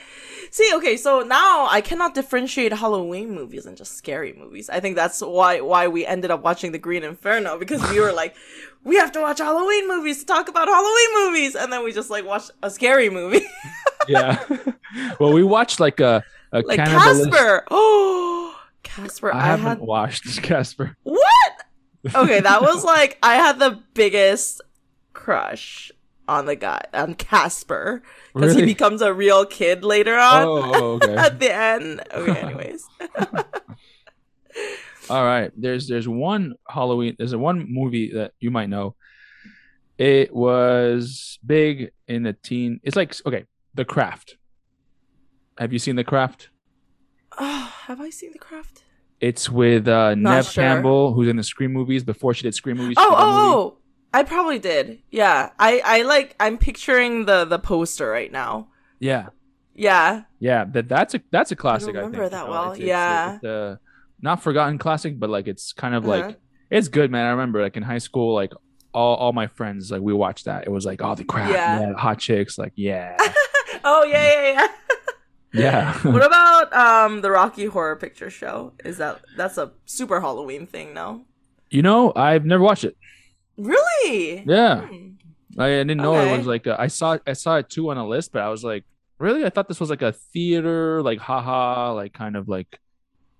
See, 0.51 0.69
okay, 0.75 0.97
so 0.97 1.21
now 1.21 1.67
I 1.71 1.79
cannot 1.79 2.13
differentiate 2.13 2.73
Halloween 2.73 3.33
movies 3.33 3.65
and 3.65 3.77
just 3.77 3.95
scary 3.95 4.33
movies. 4.33 4.69
I 4.69 4.79
think 4.81 4.95
that's 4.97 5.21
why 5.21 5.61
why 5.61 5.87
we 5.87 6.05
ended 6.05 6.29
up 6.29 6.43
watching 6.43 6.71
The 6.73 6.77
Green 6.79 7.03
Inferno 7.03 7.57
because 7.57 7.81
we 7.89 7.99
were 8.01 8.11
like, 8.11 8.35
we 8.83 8.95
have 8.95 9.11
to 9.13 9.21
watch 9.21 9.39
Halloween 9.39 9.87
movies 9.87 10.19
to 10.19 10.25
talk 10.25 10.49
about 10.49 10.67
Halloween 10.67 11.25
movies, 11.25 11.55
and 11.55 11.71
then 11.71 11.83
we 11.83 11.91
just 11.91 12.09
like 12.09 12.25
watch 12.25 12.49
a 12.63 12.69
scary 12.69 13.09
movie 13.09 13.45
Yeah. 14.07 14.43
well, 15.19 15.31
we 15.33 15.43
watched 15.43 15.79
like 15.79 15.99
a 15.99 16.23
a 16.51 16.61
like 16.61 16.79
cannibalist- 16.79 17.29
Casper. 17.31 17.65
Oh, 17.71 18.59
Casper! 18.83 19.33
I 19.33 19.37
I, 19.39 19.45
haven't 19.45 19.65
had 19.65 19.79
watched 19.79 20.25
Casper. 20.43 20.97
what? 21.03 21.53
Okay, 22.15 22.39
that 22.39 22.61
was 22.61 22.83
like 22.83 23.17
I 23.21 23.35
had 23.35 23.59
the 23.59 23.79
biggest 23.93 24.61
crush 25.13 25.91
on 26.27 26.45
the 26.45 26.55
guy 26.55 26.81
on 26.93 27.13
Casper 27.13 28.01
because 28.33 28.55
he 28.55 28.65
becomes 28.65 29.01
a 29.01 29.13
real 29.13 29.45
kid 29.45 29.83
later 29.83 30.17
on. 30.17 30.43
Oh, 30.43 30.71
oh, 30.73 30.83
okay. 30.95 31.15
at 31.17 31.39
the 31.39 31.53
end. 31.53 32.01
Okay, 32.13 32.39
anyways. 32.39 32.85
All 35.11 35.25
right. 35.25 35.51
There's 35.55 35.87
there's 35.87 36.07
one 36.07 36.55
Halloween. 36.67 37.15
There's 37.17 37.33
a 37.33 37.39
one 37.39 37.65
movie 37.71 38.11
that 38.13 38.33
you 38.39 38.51
might 38.51 38.69
know. 38.69 38.95
It 39.97 40.33
was 40.33 41.37
big 41.45 41.91
in 42.07 42.23
the 42.23 42.33
teen. 42.33 42.79
It's 42.83 42.95
like 42.95 43.15
okay, 43.25 43.45
The 43.75 43.85
Craft. 43.85 44.37
Have 45.57 45.71
you 45.73 45.79
seen 45.79 45.95
The 45.95 46.03
Craft? 46.03 46.49
Oh, 47.37 47.73
have 47.85 48.01
I 48.01 48.09
seen 48.09 48.31
The 48.33 48.39
Craft? 48.39 48.83
It's 49.19 49.49
with 49.49 49.87
uh, 49.87 50.15
Neve 50.15 50.45
sure. 50.45 50.63
Campbell, 50.63 51.13
who's 51.13 51.27
in 51.27 51.35
the 51.35 51.43
Scream 51.43 51.71
movies. 51.73 52.03
Before 52.03 52.33
she 52.33 52.43
did 52.43 52.55
Scream 52.55 52.77
movies, 52.77 52.95
Oh, 52.99 53.09
movie. 53.11 53.21
oh, 53.21 53.75
oh. 53.75 53.77
I 54.13 54.23
probably 54.23 54.57
did. 54.59 54.99
Yeah. 55.11 55.51
I, 55.59 55.81
I 55.85 56.01
like, 56.01 56.35
I'm 56.39 56.57
picturing 56.57 57.25
the, 57.25 57.45
the 57.45 57.59
poster 57.59 58.09
right 58.09 58.31
now. 58.31 58.69
yeah. 58.99 59.27
Yeah. 59.73 60.23
Yeah, 60.39 60.65
that 60.65 60.89
that's 60.89 61.13
a 61.13 61.21
that's 61.31 61.51
a 61.51 61.55
classic. 61.55 61.95
I, 61.95 61.99
remember 61.99 62.17
think, 62.27 62.31
that 62.31 62.41
you 62.41 62.45
know, 62.47 62.51
well. 62.51 62.71
It's, 62.71 62.79
it's, 62.79 62.87
Yeah. 62.87 63.35
it's 63.35 63.43
a 63.45 63.79
not 64.21 64.41
forgotten 64.43 64.77
classic, 64.77 65.19
but 65.19 65.29
like 65.29 65.47
it's 65.47 65.73
kind 65.73 65.95
of 65.95 66.07
Uh-huh. 66.07 66.27
like 66.27 66.39
it's 66.69 66.87
good, 66.87 67.11
man. 67.11 67.25
I 67.25 67.31
remember 67.31 67.61
like 67.61 67.75
in 67.77 67.83
high 67.83 67.97
school, 67.99 68.33
like 68.33 68.53
all, 68.93 69.15
all 69.15 69.33
my 69.33 69.47
friends 69.47 69.91
like 69.91 70.01
we 70.01 70.13
watched 70.13 70.45
that. 70.45 70.65
It 70.65 70.69
was 70.71 70.85
like 70.85 71.01
oh 71.01 71.15
the 71.15 71.23
crap, 71.23 71.49
Yeah. 71.51 71.79
yeah, 71.81 71.93
hot 71.93 72.19
chicks, 72.19 72.57
like 72.57 72.73
yeah, 72.75 73.17
Oh, 73.83 74.03
yeah, 74.03 74.31
yeah, 74.31 74.51
yeah. 74.51 74.67
yeah. 75.53 75.93
what 76.11 76.23
about, 76.25 76.71
um, 76.73 77.21
the 77.21 77.31
Rocky 77.31 77.65
Horror 77.65 77.95
Picture 77.95 78.29
Show? 78.29 78.73
Is 78.85 78.97
that, 78.99 79.21
that's 79.35 79.57
a 79.57 79.71
super 79.85 80.21
Halloween 80.21 80.67
thing, 80.67 80.93
no? 80.93 81.25
you 81.71 81.81
know, 81.81 82.11
I've 82.15 82.45
never 82.45 82.61
watched 82.63 82.83
it. 82.83 82.95
Really? 83.57 84.43
Yeah. 84.45 84.81
Hmm. 84.87 85.07
I, 85.57 85.65
I 85.65 85.69
didn't 85.83 85.97
know 85.97 86.15
it 86.15 86.37
was 86.37 86.45
like 86.47 86.67
a, 86.67 86.79
I 86.79 86.87
saw 86.87 87.17
I 87.27 87.33
saw 87.33 87.57
it 87.57 87.69
too 87.69 87.89
on 87.91 87.97
a 87.97 88.07
list, 88.07 88.31
but 88.31 88.41
I 88.41 88.49
was 88.49 88.63
like, 88.63 88.83
really? 89.19 89.45
I 89.45 89.49
thought 89.49 89.67
this 89.67 89.79
was 89.79 89.89
like 89.89 90.01
a 90.01 90.11
theater, 90.11 91.01
like 91.01 91.19
haha, 91.19 91.93
like 91.93 92.13
kind 92.13 92.35
of 92.37 92.47
like, 92.47 92.79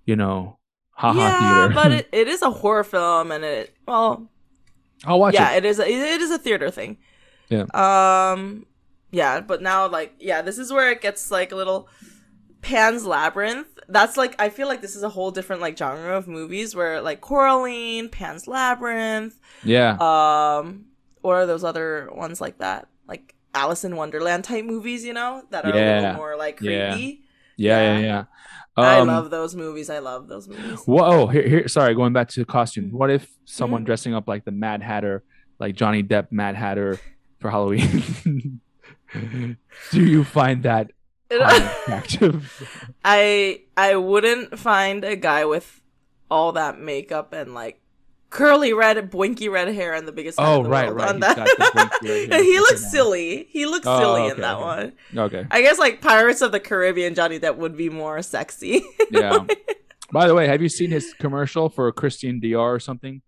you 0.06 0.16
know, 0.16 0.58
haha 0.92 1.18
yeah, 1.20 1.68
theater. 1.68 1.74
but 1.74 1.92
it, 1.98 2.08
it 2.12 2.28
is 2.28 2.42
a 2.42 2.50
horror 2.50 2.84
film, 2.84 3.30
and 3.32 3.44
it 3.44 3.74
well, 3.86 4.28
I'll 5.04 5.18
watch 5.18 5.34
it. 5.34 5.40
yeah, 5.40 5.52
it. 5.52 5.64
it 5.64 5.68
is. 5.68 5.78
A, 5.78 5.86
it 5.86 6.20
is 6.20 6.30
a 6.30 6.38
theater 6.38 6.70
thing. 6.70 6.98
Yeah. 7.48 7.64
Um. 7.74 8.66
Yeah, 9.10 9.40
but 9.40 9.60
now 9.60 9.88
like 9.88 10.14
yeah, 10.18 10.42
this 10.42 10.58
is 10.58 10.72
where 10.72 10.90
it 10.90 11.00
gets 11.02 11.30
like 11.30 11.52
a 11.52 11.56
little 11.56 11.88
Pan's 12.62 13.04
Labyrinth. 13.04 13.66
That's 13.88 14.16
like 14.16 14.40
I 14.40 14.48
feel 14.48 14.68
like 14.68 14.80
this 14.80 14.96
is 14.96 15.02
a 15.02 15.08
whole 15.10 15.30
different 15.30 15.60
like 15.60 15.76
genre 15.76 16.16
of 16.16 16.28
movies 16.28 16.74
where 16.74 17.02
like 17.02 17.20
Coraline, 17.20 18.08
Pan's 18.08 18.46
Labyrinth, 18.46 19.38
Yeah, 19.64 19.96
um, 20.00 20.86
or 21.22 21.42
are 21.42 21.46
those 21.46 21.64
other 21.64 22.08
ones 22.14 22.40
like 22.40 22.58
that, 22.58 22.88
like 23.06 23.34
Alice 23.54 23.84
in 23.84 23.96
Wonderland 23.96 24.44
type 24.44 24.64
movies, 24.64 25.04
you 25.04 25.12
know, 25.12 25.42
that 25.50 25.66
are 25.66 25.70
a 25.70 26.00
little 26.00 26.14
more 26.14 26.36
like 26.36 26.56
creepy. 26.58 26.72
yeah, 26.72 27.80
yeah, 27.80 27.98
yeah. 27.98 27.98
yeah. 27.98 28.24
I 28.24 28.41
Um, 28.76 29.08
love 29.08 29.30
those 29.30 29.54
movies. 29.54 29.90
I 29.90 29.98
love 29.98 30.28
those 30.28 30.48
movies. 30.48 30.80
Whoa, 30.86 31.26
here, 31.26 31.46
here. 31.46 31.68
Sorry, 31.68 31.94
going 31.94 32.12
back 32.14 32.28
to 32.30 32.40
the 32.40 32.46
costume. 32.46 32.86
Mhm. 32.90 32.92
What 32.92 33.10
if 33.10 33.28
someone 33.44 33.82
Mhm. 33.82 33.86
dressing 33.86 34.14
up 34.14 34.26
like 34.26 34.44
the 34.46 34.50
Mad 34.50 34.82
Hatter, 34.82 35.22
like 35.60 35.74
Johnny 35.76 36.02
Depp 36.02 36.28
Mad 36.32 36.56
Hatter 36.56 36.98
for 37.38 37.50
Halloween? 37.50 38.60
Do 39.90 40.02
you 40.02 40.24
find 40.24 40.62
that 40.62 40.90
attractive? 41.30 42.66
I 43.04 43.60
I 43.76 43.96
wouldn't 43.96 44.58
find 44.58 45.04
a 45.04 45.16
guy 45.16 45.44
with 45.44 45.82
all 46.30 46.52
that 46.52 46.78
makeup 46.80 47.34
and 47.34 47.52
like 47.52 47.81
curly 48.32 48.72
red, 48.72 48.96
bwinky 49.10 49.50
red 49.50 49.68
hair 49.68 49.92
and 49.94 50.08
the 50.08 50.12
biggest 50.12 50.38
Oh, 50.40 50.62
the 50.62 50.70
right, 50.70 50.92
right. 50.92 51.08
on 51.10 51.14
He's 51.16 51.20
that. 51.20 51.36
got 51.36 51.46
the 51.46 51.64
bwinky 52.06 52.08
red 52.30 52.32
hair. 52.32 52.42
he 52.42 52.58
looks 52.58 52.90
silly. 52.90 53.46
He 53.50 53.66
looks 53.66 53.86
Oh, 53.86 53.98
silly 54.00 54.22
okay, 54.22 54.30
in 54.34 54.40
that 54.40 54.56
okay. 54.56 54.64
one. 54.64 54.92
Okay. 55.26 55.46
I 55.50 55.60
guess 55.62 55.78
like 55.78 56.00
Pirates 56.00 56.40
of 56.40 56.50
the 56.50 56.58
Caribbean 56.60 57.14
Johnny 57.14 57.38
Depp 57.38 57.56
would 57.56 57.76
be 57.76 57.88
more 57.90 58.20
sexy. 58.22 58.82
Yeah. 59.10 59.44
By 60.10 60.26
the 60.26 60.34
way, 60.34 60.46
have 60.46 60.60
you 60.62 60.68
seen 60.68 60.90
his 60.90 61.14
commercial 61.18 61.68
for 61.68 61.90
Christian 61.92 62.40
Dior 62.40 62.74
or 62.74 62.80
something? 62.80 63.20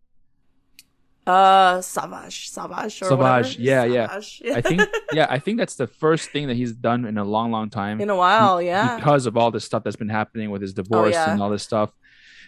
uh, 1.26 1.80
Savage, 1.80 2.50
Savage, 2.50 3.00
or 3.00 3.06
Savage, 3.08 3.58
yeah, 3.58 3.84
yeah. 3.84 4.20
I 4.54 4.60
think 4.60 4.82
yeah, 5.12 5.26
I 5.30 5.38
think 5.38 5.58
that's 5.58 5.76
the 5.76 5.86
first 5.86 6.30
thing 6.30 6.48
that 6.48 6.54
he's 6.56 6.72
done 6.72 7.06
in 7.06 7.16
a 7.16 7.24
long, 7.24 7.50
long 7.50 7.70
time. 7.70 8.00
in 8.00 8.10
a 8.10 8.16
while, 8.16 8.60
yeah. 8.60 8.96
Because 8.96 9.24
of 9.24 9.36
all 9.36 9.50
the 9.50 9.60
stuff 9.60 9.84
that's 9.84 9.96
been 9.96 10.10
happening 10.10 10.50
with 10.50 10.60
his 10.60 10.74
divorce 10.74 11.12
yeah. 11.14 11.30
and 11.32 11.40
all 11.42 11.48
this 11.50 11.62
stuff. 11.62 11.90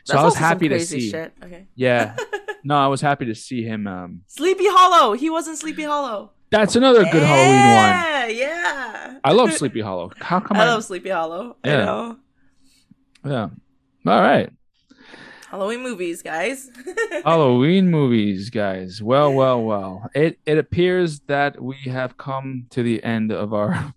So 0.04 0.12
That's 0.12 0.22
I 0.22 0.24
was 0.26 0.34
happy 0.36 0.68
to 0.68 0.74
crazy 0.76 1.00
see. 1.00 1.10
Shit. 1.10 1.32
Okay. 1.42 1.66
Yeah. 1.74 2.16
No, 2.66 2.76
I 2.76 2.88
was 2.88 3.00
happy 3.00 3.24
to 3.26 3.34
see 3.34 3.62
him. 3.62 3.86
Um, 3.86 4.22
Sleepy 4.26 4.64
Hollow. 4.66 5.12
He 5.14 5.30
wasn't 5.30 5.56
Sleepy 5.58 5.84
Hollow. 5.84 6.32
that's 6.50 6.74
another 6.76 7.04
good 7.04 7.22
Halloween 7.22 7.54
one. 7.76 7.90
Yeah, 7.90 8.26
yeah. 8.26 9.18
I 9.22 9.32
love 9.32 9.52
Sleepy 9.52 9.80
Hollow. 9.80 10.10
How 10.20 10.40
come 10.40 10.56
I 10.60 10.64
I? 10.64 10.66
love 10.66 10.84
Sleepy 10.84 11.10
Hollow. 11.10 11.56
I 11.62 11.68
Yeah. 11.68 11.84
know. 11.84 12.16
yeah. 13.24 13.48
All 14.12 14.20
right. 14.20 14.50
Halloween 15.48 15.82
movies, 15.84 16.22
guys. 16.22 16.68
Halloween 17.24 17.88
movies, 17.88 18.50
guys. 18.50 19.00
Well, 19.00 19.32
well, 19.32 19.62
well. 19.62 20.10
It 20.12 20.38
it 20.44 20.58
appears 20.58 21.20
that 21.28 21.62
we 21.62 21.76
have 21.86 22.16
come 22.18 22.66
to 22.70 22.82
the 22.82 23.02
end 23.04 23.30
of 23.30 23.54
our 23.54 23.94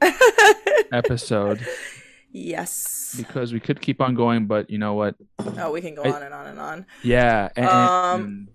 episode 0.92 1.64
yes. 2.30 3.14
because 3.16 3.52
we 3.52 3.60
could 3.60 3.80
keep 3.80 4.00
on 4.00 4.14
going, 4.14 4.46
but 4.46 4.68
you 4.70 4.78
know 4.78 4.94
what? 4.94 5.14
Oh, 5.38 5.72
we 5.72 5.80
can 5.80 5.94
go 5.94 6.02
I- 6.02 6.12
on 6.12 6.22
and 6.22 6.34
on 6.34 6.46
and 6.46 6.58
on. 6.60 6.86
Yeah. 7.02 7.48
And, 7.56 7.66
Um, 7.68 8.48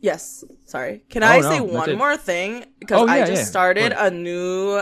Yes. 0.00 0.44
Sorry. 0.64 1.02
Can 1.10 1.24
Oh, 1.24 1.26
I 1.26 1.40
no, 1.40 1.50
say 1.50 1.60
one 1.60 1.90
it. 1.90 1.98
more 1.98 2.16
thing? 2.16 2.64
Because 2.78 3.02
Oh, 3.02 3.06
yeah, 3.06 3.12
I 3.24 3.26
just 3.26 3.42
yeah. 3.42 3.44
started 3.46 3.92
a 3.96 4.10
new 4.12 4.80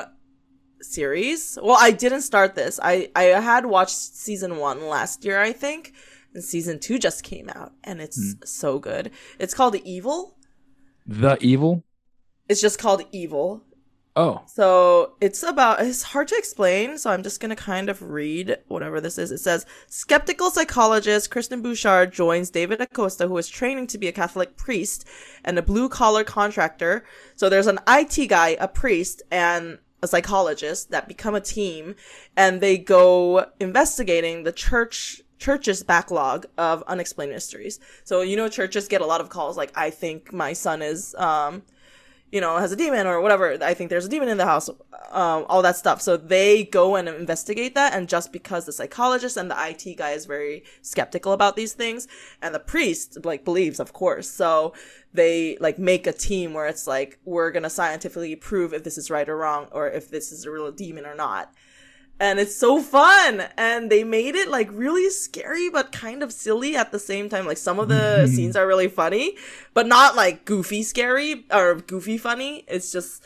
series. 0.83 1.59
Well, 1.63 1.79
I 1.81 1.91
didn't 1.91 2.21
start 2.23 2.55
this. 2.55 2.79
I 2.83 3.11
I 3.17 3.25
had 3.41 3.65
watched 3.67 3.97
season 3.97 4.59
one 4.59 4.87
last 4.89 5.25
year, 5.25 5.41
I 5.41 5.53
think, 5.53 5.95
and 6.35 6.45
season 6.45 6.79
two 6.79 6.99
just 6.99 7.23
came 7.23 7.49
out, 7.49 7.73
and 7.83 8.01
it's 8.03 8.19
Hmm. 8.35 8.45
so 8.45 8.79
good. 8.79 9.11
It's 9.39 9.55
called 9.55 9.75
Evil. 9.85 10.37
the 11.07 11.39
evil. 11.41 11.83
It's 12.49 12.61
just 12.61 12.79
called 12.79 13.03
Evil. 13.13 13.63
Oh, 14.17 14.43
So 14.47 15.13
it's 15.21 15.43
about, 15.43 15.83
it's 15.83 16.03
hard 16.03 16.29
to 16.29 16.39
explain. 16.39 16.97
So 16.97 17.11
I'm 17.11 17.23
just 17.23 17.39
going 17.39 17.51
to 17.51 17.57
kind 17.57 17.91
of 17.91 18.01
read 18.01 18.57
whatever 18.67 18.99
this 18.99 19.19
is. 19.19 19.31
It 19.31 19.39
says 19.39 19.67
skeptical 19.89 20.51
psychologist 20.51 21.31
Kristen 21.31 21.61
Bouchard 21.61 22.15
joins 22.15 22.49
David 22.49 22.81
Acosta, 22.81 23.29
who 23.29 23.37
is 23.37 23.47
training 23.47 23.89
to 23.89 23.99
be 23.99 24.09
a 24.09 24.13
Catholic 24.13 24.57
priest 24.57 25.07
and 25.45 25.59
a 25.59 25.63
blue 25.63 25.91
collar 25.91 26.25
contractor. 26.25 27.05
So 27.35 27.51
there's 27.51 27.67
an 27.67 27.79
IT 27.87 28.29
guy, 28.29 28.57
a 28.59 28.69
priest, 28.69 29.23
and 29.31 29.79
a 30.03 30.09
psychologist 30.09 30.91
that 30.91 31.09
become 31.09 31.35
a 31.35 31.41
team 31.41 31.95
and 32.37 32.61
they 32.61 32.79
go 32.79 33.47
investigating 33.61 34.45
the 34.45 34.53
church 34.53 35.23
church's 35.39 35.83
backlog 35.83 36.47
of 36.57 36.83
unexplained 36.87 37.33
mysteries. 37.33 37.81
So 38.05 38.23
you 38.23 38.37
know 38.37 38.49
churches 38.49 38.89
get 38.89 39.03
a 39.03 39.07
lot 39.07 39.21
of 39.21 39.29
calls 39.29 39.57
like 39.57 39.73
I 39.77 39.91
think 39.91 40.33
my 40.33 40.55
son 40.55 40.81
is 40.81 41.15
um 41.17 41.63
you 42.33 42.41
know, 42.41 42.57
has 42.59 42.73
a 42.73 42.77
demon 42.77 43.07
or 43.07 43.21
whatever. 43.21 43.57
I 43.63 43.75
think 43.75 43.89
there's 43.91 44.07
a 44.07 44.09
demon 44.09 44.29
in 44.29 44.37
the 44.37 44.47
house, 44.47 44.69
um, 45.11 45.47
all 45.49 45.63
that 45.63 45.77
stuff. 45.77 46.03
So 46.03 46.17
they 46.17 46.65
go 46.65 46.97
and 46.97 47.09
investigate 47.09 47.75
that. 47.75 47.93
And 47.95 48.09
just 48.09 48.33
because 48.33 48.67
the 48.67 48.73
psychologist 48.73 49.37
and 49.37 49.51
the 49.51 49.57
IT 49.59 49.97
guy 49.97 50.11
is 50.11 50.27
very 50.27 50.65
skeptical 50.83 51.33
about 51.33 51.57
these 51.57 51.73
things, 51.73 52.09
and 52.43 52.55
the 52.55 52.61
priest, 52.61 53.25
like, 53.25 53.45
believes, 53.45 53.79
of 53.79 53.93
course. 53.93 54.29
So 54.29 54.75
they, 55.15 55.57
like, 55.61 55.79
make 55.79 56.07
a 56.07 56.13
team 56.13 56.53
where 56.53 56.67
it's 56.67 56.87
like, 56.87 57.19
we're 57.25 57.53
gonna 57.53 57.71
scientifically 57.71 58.35
prove 58.35 58.75
if 58.75 58.83
this 58.83 58.99
is 58.99 59.11
right 59.11 59.29
or 59.29 59.37
wrong, 59.37 59.69
or 59.71 59.89
if 59.89 60.11
this 60.11 60.33
is 60.33 60.45
a 60.45 60.51
real 60.51 60.71
demon 60.73 61.07
or 61.07 61.15
not. 61.15 61.53
And 62.19 62.39
it's 62.39 62.57
so 62.57 62.81
fun. 62.81 63.45
And 63.57 63.91
they 63.91 64.05
made 64.05 64.35
it, 64.35 64.49
like, 64.49 64.69
really 64.73 65.11
scary, 65.11 65.69
but 65.69 65.93
kind 65.93 66.23
of 66.23 66.33
silly 66.33 66.77
at 66.77 66.93
the 66.93 66.99
same 66.99 67.29
time. 67.29 67.47
Like, 67.47 67.59
some 67.59 67.79
of 67.79 67.89
the 67.89 68.27
scenes 68.35 68.57
are 68.57 68.67
really 68.67 68.89
funny, 68.89 69.37
but 69.75 69.87
not 69.87 70.17
like 70.17 70.45
goofy 70.45 70.83
scary 70.83 71.45
or 71.53 71.75
goofy 71.77 72.17
funny. 72.19 72.65
It's 72.69 72.91
just, 72.91 73.23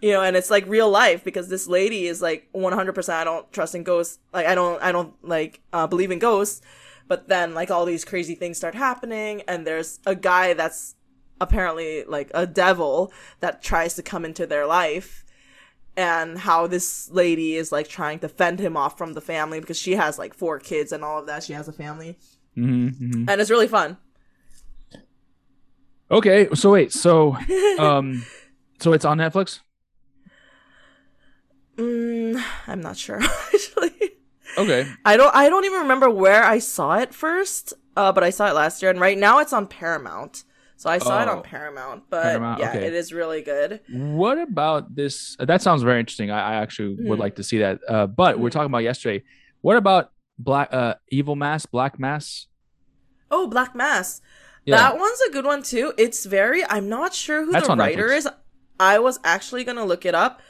you 0.00 0.12
know, 0.12 0.22
and 0.22 0.36
it's 0.36 0.50
like 0.50 0.66
real 0.66 0.90
life 0.90 1.22
because 1.22 1.48
this 1.48 1.68
lady 1.68 2.06
is 2.06 2.20
like 2.20 2.48
100% 2.52 3.08
I 3.08 3.24
don't 3.24 3.50
trust 3.52 3.74
in 3.74 3.84
ghosts. 3.84 4.18
Like, 4.32 4.46
I 4.46 4.54
don't, 4.54 4.82
I 4.82 4.92
don't 4.92 5.14
like, 5.22 5.60
uh, 5.72 5.86
believe 5.86 6.10
in 6.10 6.18
ghosts. 6.18 6.62
But 7.08 7.28
then 7.28 7.54
like 7.54 7.70
all 7.70 7.84
these 7.84 8.04
crazy 8.04 8.34
things 8.34 8.56
start 8.56 8.74
happening 8.74 9.42
and 9.46 9.66
there's 9.66 10.00
a 10.06 10.14
guy 10.14 10.54
that's 10.54 10.96
apparently 11.40 12.04
like 12.04 12.30
a 12.34 12.46
devil 12.46 13.12
that 13.40 13.62
tries 13.62 13.94
to 13.94 14.02
come 14.02 14.24
into 14.24 14.46
their 14.46 14.66
life 14.66 15.24
and 15.96 16.38
how 16.38 16.66
this 16.66 17.10
lady 17.10 17.54
is 17.56 17.72
like 17.72 17.88
trying 17.88 18.18
to 18.20 18.28
fend 18.28 18.60
him 18.60 18.76
off 18.76 18.98
from 18.98 19.14
the 19.14 19.20
family 19.20 19.60
because 19.60 19.78
she 19.78 19.92
has 19.92 20.18
like 20.18 20.34
four 20.34 20.58
kids 20.58 20.92
and 20.92 21.04
all 21.04 21.18
of 21.18 21.26
that. 21.26 21.42
She 21.42 21.52
has 21.54 21.68
a 21.68 21.72
family. 21.72 22.18
hmm 22.54 22.88
hmm 22.88 23.24
And 23.28 23.40
it's 23.40 23.50
really 23.50 23.68
fun. 23.68 23.96
okay. 26.10 26.48
So 26.54 26.72
wait. 26.72 26.92
So 26.92 27.36
um, 27.78 28.24
so 28.80 28.92
it's 28.92 29.04
on 29.04 29.18
Netflix. 29.18 29.60
Mm, 31.76 32.42
I'm 32.66 32.80
not 32.80 32.96
sure 32.96 33.20
actually. 33.54 34.12
Okay. 34.58 34.86
I 35.04 35.16
don't 35.16 35.34
I 35.34 35.48
don't 35.48 35.64
even 35.64 35.80
remember 35.80 36.08
where 36.08 36.44
I 36.44 36.58
saw 36.58 36.98
it 36.98 37.14
first. 37.14 37.74
Uh, 37.96 38.12
but 38.12 38.22
I 38.22 38.28
saw 38.28 38.46
it 38.48 38.54
last 38.54 38.82
year, 38.82 38.90
and 38.90 39.00
right 39.00 39.16
now 39.16 39.38
it's 39.38 39.54
on 39.54 39.66
Paramount. 39.66 40.44
So 40.76 40.90
I 40.90 40.98
saw 40.98 41.22
it 41.22 41.28
Oh. 41.28 41.38
on 41.38 41.42
Paramount, 41.42 42.04
but 42.10 42.22
Paramount, 42.22 42.60
yeah, 42.60 42.68
okay. 42.70 42.86
it 42.86 42.92
is 42.92 43.12
really 43.12 43.40
good. 43.42 43.80
What 43.90 44.38
about 44.38 44.94
this? 44.94 45.34
That 45.38 45.62
sounds 45.62 45.82
very 45.82 46.00
interesting. 46.00 46.30
I, 46.30 46.52
I 46.52 46.54
actually 46.56 46.96
would 47.00 47.16
Hmm. 47.16 47.20
like 47.20 47.36
to 47.36 47.42
see 47.42 47.58
that. 47.58 47.80
Uh, 47.88 48.06
but 48.06 48.38
we're 48.38 48.48
Hmm. 48.48 48.52
talking 48.52 48.66
about 48.70 48.82
yesterday. 48.84 49.24
What 49.62 49.76
about 49.78 50.10
Black 50.38 50.68
uh 50.72 50.94
Evil 51.10 51.34
Mass, 51.34 51.64
Black 51.64 51.98
Mass? 51.98 52.46
Oh, 53.30 53.46
Black 53.46 53.74
Mass. 53.74 54.20
Yeah. 54.66 54.76
That 54.76 54.98
one's 54.98 55.20
a 55.22 55.30
good 55.32 55.44
one 55.46 55.62
too. 55.62 55.94
It's 55.96 56.26
very 56.26 56.62
I'm 56.66 56.88
not 56.88 57.14
sure 57.14 57.44
who 57.44 57.52
That's 57.52 57.68
the 57.68 57.76
writer 57.76 58.08
Netflix. 58.08 58.16
is. 58.18 58.28
I 58.78 58.98
was 58.98 59.18
actually 59.24 59.64
gonna 59.64 59.84
look 59.86 60.04
it 60.04 60.14
up. 60.14 60.42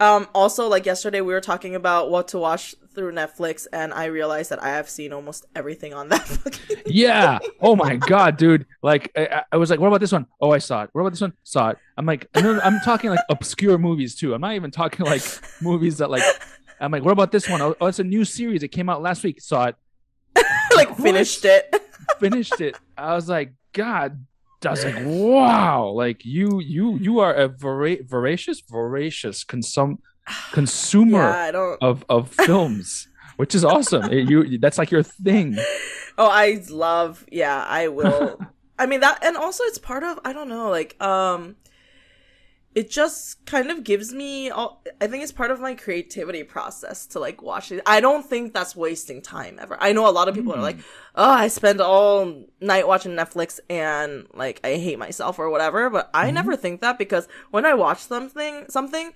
Um 0.00 0.26
also 0.34 0.66
like 0.68 0.86
yesterday 0.86 1.20
we 1.20 1.32
were 1.32 1.40
talking 1.40 1.74
about 1.74 2.10
what 2.10 2.28
to 2.28 2.38
watch 2.38 2.74
through 2.94 3.12
Netflix 3.12 3.66
and 3.72 3.92
I 3.92 4.06
realized 4.06 4.50
that 4.50 4.62
I 4.62 4.68
have 4.70 4.88
seen 4.88 5.12
almost 5.12 5.46
everything 5.54 5.94
on 5.94 6.08
that 6.10 6.60
yeah. 6.86 7.38
Oh 7.60 7.74
my 7.76 7.96
god, 7.96 8.36
dude. 8.36 8.66
Like 8.82 9.10
I- 9.16 9.42
I, 9.52 9.56
was 9.56 9.70
like, 9.70 9.80
what 9.80 9.88
about 9.88 10.00
this 10.00 10.12
one? 10.12 10.26
Oh, 10.40 10.50
I 10.52 10.58
saw 10.58 10.82
it. 10.84 10.90
What 10.92 11.00
about 11.02 11.10
this 11.12 11.20
one? 11.20 11.32
Saw 11.44 11.70
it. 11.70 11.78
I'm 11.96 12.06
like, 12.06 12.28
then 12.32 12.60
I'm 12.60 12.80
talking 12.80 13.10
like 13.10 13.20
obscure 13.30 13.78
movies 13.78 14.14
too. 14.14 14.34
I'm 14.34 14.40
not 14.40 14.54
even 14.54 14.70
talking 14.70 15.06
like 15.06 15.22
movies 15.60 15.98
that 15.98 16.10
like. 16.10 16.22
I'm 16.80 16.90
like, 16.90 17.04
what 17.04 17.12
about 17.12 17.30
this 17.30 17.48
one? 17.48 17.62
Oh, 17.62 17.74
oh, 17.80 17.86
it's 17.86 18.00
a 18.00 18.04
new 18.04 18.24
series. 18.24 18.62
It 18.64 18.68
came 18.68 18.88
out 18.88 19.00
last 19.00 19.22
week. 19.22 19.40
Saw 19.40 19.66
it. 19.66 19.76
like 20.76 20.90
What? 20.90 20.98
finished 21.00 21.44
it. 21.44 21.72
Finished 22.18 22.60
it. 22.60 22.76
I 22.98 23.14
was 23.14 23.28
like, 23.28 23.52
God. 23.72 24.24
I 24.66 24.70
was 24.70 24.84
like, 24.84 24.96
wow. 25.04 25.88
Like 25.88 26.24
you, 26.24 26.60
you, 26.60 26.96
you 26.98 27.18
are 27.20 27.34
a 27.34 27.48
vora- 27.48 28.06
voracious, 28.08 28.60
voracious 28.60 29.44
consum 29.44 29.98
consumer 30.52 31.18
yeah, 31.18 31.74
of 31.80 32.04
of 32.08 32.30
films, 32.46 33.08
which 33.36 33.54
is 33.54 33.64
awesome. 33.64 34.04
It- 34.12 34.28
you, 34.28 34.58
that's 34.58 34.78
like 34.78 34.90
your 34.90 35.02
thing. 35.02 35.56
Oh, 36.16 36.28
I 36.28 36.62
love. 36.70 37.24
Yeah, 37.30 37.64
I 37.68 37.88
will. 37.88 38.40
I 38.78 38.86
mean 38.86 39.00
that 39.00 39.22
and 39.24 39.36
also 39.36 39.62
it's 39.64 39.78
part 39.78 40.02
of 40.02 40.18
I 40.24 40.32
don't 40.32 40.48
know, 40.48 40.68
like 40.68 41.00
um 41.00 41.54
it 42.74 42.90
just 42.90 43.44
kind 43.46 43.70
of 43.70 43.84
gives 43.84 44.12
me 44.12 44.50
all, 44.50 44.82
I 45.00 45.06
think 45.06 45.22
it's 45.22 45.30
part 45.32 45.52
of 45.52 45.60
my 45.60 45.74
creativity 45.76 46.42
process 46.42 47.06
to 47.08 47.20
like 47.20 47.40
watch 47.40 47.70
it. 47.70 47.80
I 47.86 48.00
don't 48.00 48.26
think 48.26 48.52
that's 48.52 48.74
wasting 48.74 49.22
time 49.22 49.58
ever. 49.60 49.76
I 49.80 49.92
know 49.92 50.08
a 50.08 50.10
lot 50.10 50.28
of 50.28 50.34
people 50.34 50.52
mm. 50.52 50.58
are 50.58 50.62
like, 50.62 50.76
Hmm. 50.76 50.82
"Oh, 51.14 51.30
I 51.30 51.48
spend 51.48 51.80
all 51.80 52.44
night 52.60 52.88
watching 52.88 53.12
Netflix 53.12 53.60
and 53.70 54.26
like 54.34 54.60
I 54.64 54.74
hate 54.76 54.98
myself 54.98 55.38
or 55.38 55.50
whatever," 55.50 55.88
but 55.88 56.10
I 56.12 56.30
Mm-hmm. 56.30 56.34
never 56.34 56.56
think 56.56 56.80
that 56.80 56.98
because 56.98 57.28
when 57.50 57.64
I 57.64 57.74
watch 57.74 58.00
something 58.00 58.66
something, 58.68 59.12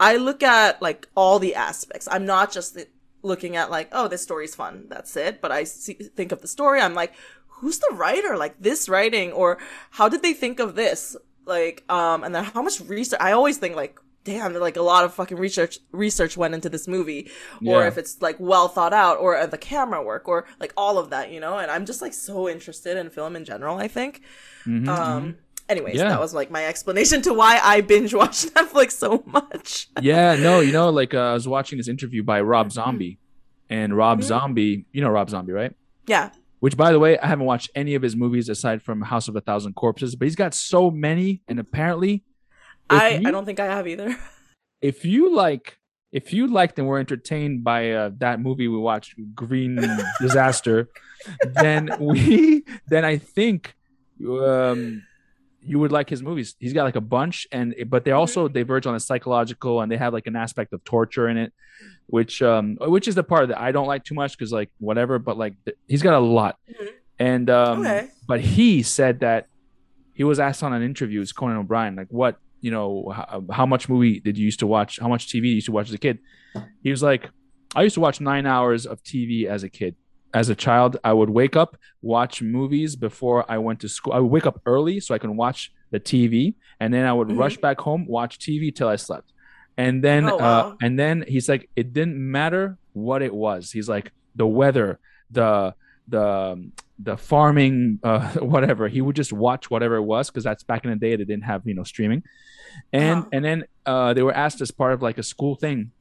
I 0.00 0.16
look 0.16 0.42
at 0.42 0.82
like 0.82 1.08
all 1.16 1.38
the 1.38 1.54
aspects. 1.54 2.08
I'm 2.10 2.26
not 2.26 2.52
just 2.52 2.78
looking 3.22 3.56
at 3.56 3.70
like, 3.70 3.88
"Oh, 3.92 4.08
this 4.08 4.22
story's 4.22 4.54
fun." 4.54 4.86
That's 4.88 5.16
it, 5.16 5.40
but 5.40 5.50
I 5.50 5.64
see, 5.64 5.94
think 5.94 6.32
of 6.32 6.42
the 6.42 6.48
story. 6.48 6.80
I'm 6.80 6.94
like, 6.94 7.14
"Who's 7.48 7.78
the 7.78 7.94
writer? 7.94 8.36
Like 8.36 8.56
this 8.60 8.88
writing 8.88 9.32
or 9.32 9.58
how 9.92 10.08
did 10.08 10.22
they 10.22 10.34
think 10.34 10.60
of 10.60 10.74
this?" 10.74 11.16
Like 11.48 11.82
um 11.88 12.22
and 12.24 12.32
then 12.34 12.44
how 12.44 12.62
much 12.62 12.80
research 12.82 13.18
i 13.20 13.32
always 13.32 13.56
think 13.58 13.74
like 13.74 13.98
damn 14.24 14.52
like 14.54 14.76
a 14.76 14.82
lot 14.82 15.04
of 15.04 15.14
fucking 15.14 15.38
research 15.38 15.78
research 15.90 16.36
went 16.36 16.52
into 16.52 16.68
this 16.68 16.86
movie. 16.86 17.30
Or 17.64 17.86
if 17.86 17.96
it's 17.96 18.20
like 18.20 18.36
well 18.38 18.68
thought 18.68 18.92
out 18.92 19.16
or 19.18 19.34
uh, 19.36 19.46
the 19.46 19.56
camera 19.56 20.02
work 20.02 20.28
or 20.28 20.44
like 20.60 20.72
all 20.76 20.98
of 20.98 21.08
that 21.10 21.30
you 21.32 21.40
know? 21.40 21.56
And 21.58 21.70
i'm 21.70 21.86
just 21.86 22.02
like 22.02 22.12
so 22.12 22.46
interested 22.46 22.98
in 22.98 23.08
film 23.08 23.36
in 23.36 23.44
general 23.46 23.78
i 23.78 23.88
think. 23.88 24.20
Mhm, 24.66 24.86
um 24.88 25.36
anyways 25.68 25.94
Yeah. 25.96 26.10
that 26.10 26.20
was 26.20 26.34
like 26.34 26.50
my 26.50 26.66
explanation 26.66 27.22
to 27.22 27.32
why 27.32 27.58
i 27.62 27.80
binge 27.80 28.12
watch 28.12 28.38
netflix 28.56 28.92
so 28.92 29.22
much. 29.26 29.88
Yeah, 30.02 30.34
no, 30.36 30.60
you 30.60 30.72
know, 30.72 30.90
like 30.90 31.14
uh, 31.14 31.30
I 31.32 31.32
was 31.32 31.48
watching 31.48 31.78
this 31.78 31.88
interview 31.88 32.22
by 32.22 32.42
Rob 32.42 32.70
Zombie, 32.70 33.18
and 33.70 33.96
Rob 33.96 34.18
Mhm. 34.18 34.24
Zombie, 34.24 34.84
you 34.92 35.00
know 35.00 35.08
Rob 35.10 35.30
Zombie, 35.30 35.52
right? 35.52 35.72
yeah 36.06 36.30
Which, 36.60 36.76
by 36.76 36.90
the 36.92 36.98
way, 36.98 37.18
I 37.18 37.26
haven't 37.26 37.46
watched 37.46 37.70
any 37.74 37.94
of 37.94 38.02
his 38.02 38.16
movies 38.16 38.48
aside 38.48 38.82
from 38.82 39.00
House 39.02 39.28
of 39.28 39.36
a 39.36 39.40
Thousand 39.40 39.74
Corpses, 39.74 40.16
but 40.16 40.26
he's 40.26 40.34
got 40.36 40.54
so 40.54 40.90
many, 40.90 41.42
and 41.48 41.58
apparently, 41.60 42.24
i 42.90 43.10
you- 43.16 43.28
i 43.28 43.30
don't 43.30 43.44
think 43.44 43.60
i 43.60 43.66
have 43.66 43.86
either. 43.86 44.16
If 44.80 45.04
you 45.04 45.34
like 45.34 45.76
if 46.12 46.32
you 46.32 46.46
liked 46.46 46.78
and 46.78 46.86
were 46.88 46.98
entertained 47.00 47.64
by 47.64 47.90
uh, 47.90 48.10
that 48.18 48.40
movie 48.40 48.68
we 48.68 48.78
watched 48.78 49.14
green 49.34 49.74
disaster 50.20 50.88
then 51.42 51.90
we 52.00 52.64
then 52.86 53.04
i 53.04 53.18
think 53.18 53.74
um 54.24 55.02
you 55.60 55.78
would 55.78 55.90
like 55.92 56.08
his 56.08 56.22
movies. 56.22 56.54
He's 56.58 56.72
got 56.72 56.84
like 56.84 56.96
a 56.96 57.00
bunch 57.00 57.46
and 57.52 57.74
but 57.88 58.04
they 58.04 58.12
also 58.12 58.48
they 58.48 58.62
verge 58.62 58.86
on 58.86 58.94
the 58.94 59.00
psychological 59.00 59.80
and 59.80 59.90
they 59.90 59.96
have 59.96 60.12
like 60.12 60.26
an 60.26 60.36
aspect 60.36 60.72
of 60.72 60.82
torture 60.84 61.28
in 61.28 61.36
it 61.36 61.52
which 62.06 62.40
um 62.42 62.76
which 62.80 63.06
is 63.08 63.14
the 63.14 63.22
part 63.22 63.48
that 63.48 63.58
i 63.60 63.70
don't 63.70 63.86
like 63.86 64.02
too 64.04 64.14
much 64.14 64.36
because 64.36 64.50
like 64.52 64.70
whatever 64.78 65.18
but 65.18 65.36
like 65.36 65.54
th- 65.64 65.76
he's 65.86 66.02
got 66.02 66.14
a 66.14 66.18
lot. 66.18 66.56
Mhm. 66.70 66.88
and 67.18 67.50
um 67.50 67.80
Okay. 67.80 68.08
but 68.26 68.40
he 68.40 68.82
said 68.82 69.20
that 69.20 69.46
he 70.14 70.24
was 70.24 70.38
asked 70.40 70.62
on 70.62 70.72
an 70.72 70.82
interview 70.82 71.20
it's 71.20 71.32
conan 71.32 71.56
o'brien 71.56 71.96
like 71.96 72.08
what 72.10 72.36
you 72.60 72.70
know 72.70 73.12
how, 73.14 73.44
how 73.52 73.66
much 73.66 73.88
movie 73.88 74.20
did 74.20 74.36
you 74.38 74.44
used 74.44 74.60
to 74.60 74.66
watch 74.66 74.98
how 75.00 75.08
much 75.08 75.28
tv 75.28 75.44
you 75.48 75.54
used 75.60 75.66
to 75.66 75.72
watch 75.72 75.88
as 75.88 75.94
a 75.94 75.98
kid? 75.98 76.18
He 76.82 76.90
was 76.90 77.02
like 77.02 77.28
i 77.76 77.82
used 77.82 77.94
to 77.94 78.00
watch 78.00 78.20
nine 78.20 78.46
hours 78.46 78.86
of 78.86 79.02
tv 79.02 79.46
as 79.46 79.62
a 79.62 79.68
kid 79.68 79.94
as 80.34 80.48
a 80.48 80.54
child 80.54 80.96
i 81.04 81.12
would 81.12 81.30
wake 81.30 81.56
up 81.56 81.76
watch 82.02 82.42
movies 82.42 82.96
before 82.96 83.50
i 83.50 83.56
went 83.56 83.80
to 83.80 83.88
school. 83.88 84.12
I 84.12 84.18
would 84.20 84.30
wake 84.30 84.46
up 84.46 84.60
early 84.66 85.00
so 85.00 85.14
i 85.14 85.18
can 85.18 85.36
watch 85.36 85.72
the 85.90 85.98
tv 86.00 86.54
and 86.80 86.92
then 86.92 87.04
i 87.06 87.12
would 87.12 87.28
Mhm. 87.28 87.38
rush 87.38 87.56
back 87.56 87.80
home 87.80 88.06
watch 88.06 88.38
tv 88.38 88.74
till 88.74 88.88
i 88.88 88.96
slept. 88.96 89.32
And 89.78 90.02
then 90.02 90.28
Oh, 90.28 90.38
uh, 90.38 90.74
and 90.82 90.98
then 90.98 91.24
he's 91.28 91.48
like 91.48 91.70
it 91.76 91.92
didn't 91.92 92.16
matter 92.18 92.78
what 92.94 93.22
it 93.22 93.32
was. 93.32 93.70
He's 93.70 93.88
like 93.88 94.10
the 94.34 94.46
weather 94.46 94.98
the 95.30 95.72
the 96.08 96.26
the 96.98 97.16
farming 97.16 98.00
uh 98.02 98.32
whatever. 98.54 98.88
He 98.88 99.00
would 99.00 99.14
just 99.16 99.32
watch 99.32 99.70
whatever 99.70 99.94
it 99.96 100.02
was 100.02 100.30
because 100.30 100.42
that's 100.42 100.64
back 100.64 100.84
in 100.84 100.90
the 100.90 100.96
day 100.96 101.14
they 101.14 101.24
didn't 101.24 101.44
have 101.52 101.62
you 101.64 101.74
know 101.74 101.84
streaming. 101.84 102.22
And 102.92 103.18
Uh-huh. 103.20 103.28
and 103.34 103.44
then 103.44 103.64
uh 103.86 104.14
they 104.14 104.22
were 104.22 104.34
asked 104.34 104.60
as 104.60 104.70
part 104.72 104.92
of 104.94 105.00
like 105.00 105.16
a 105.16 105.22
school 105.22 105.54
thing 105.54 105.92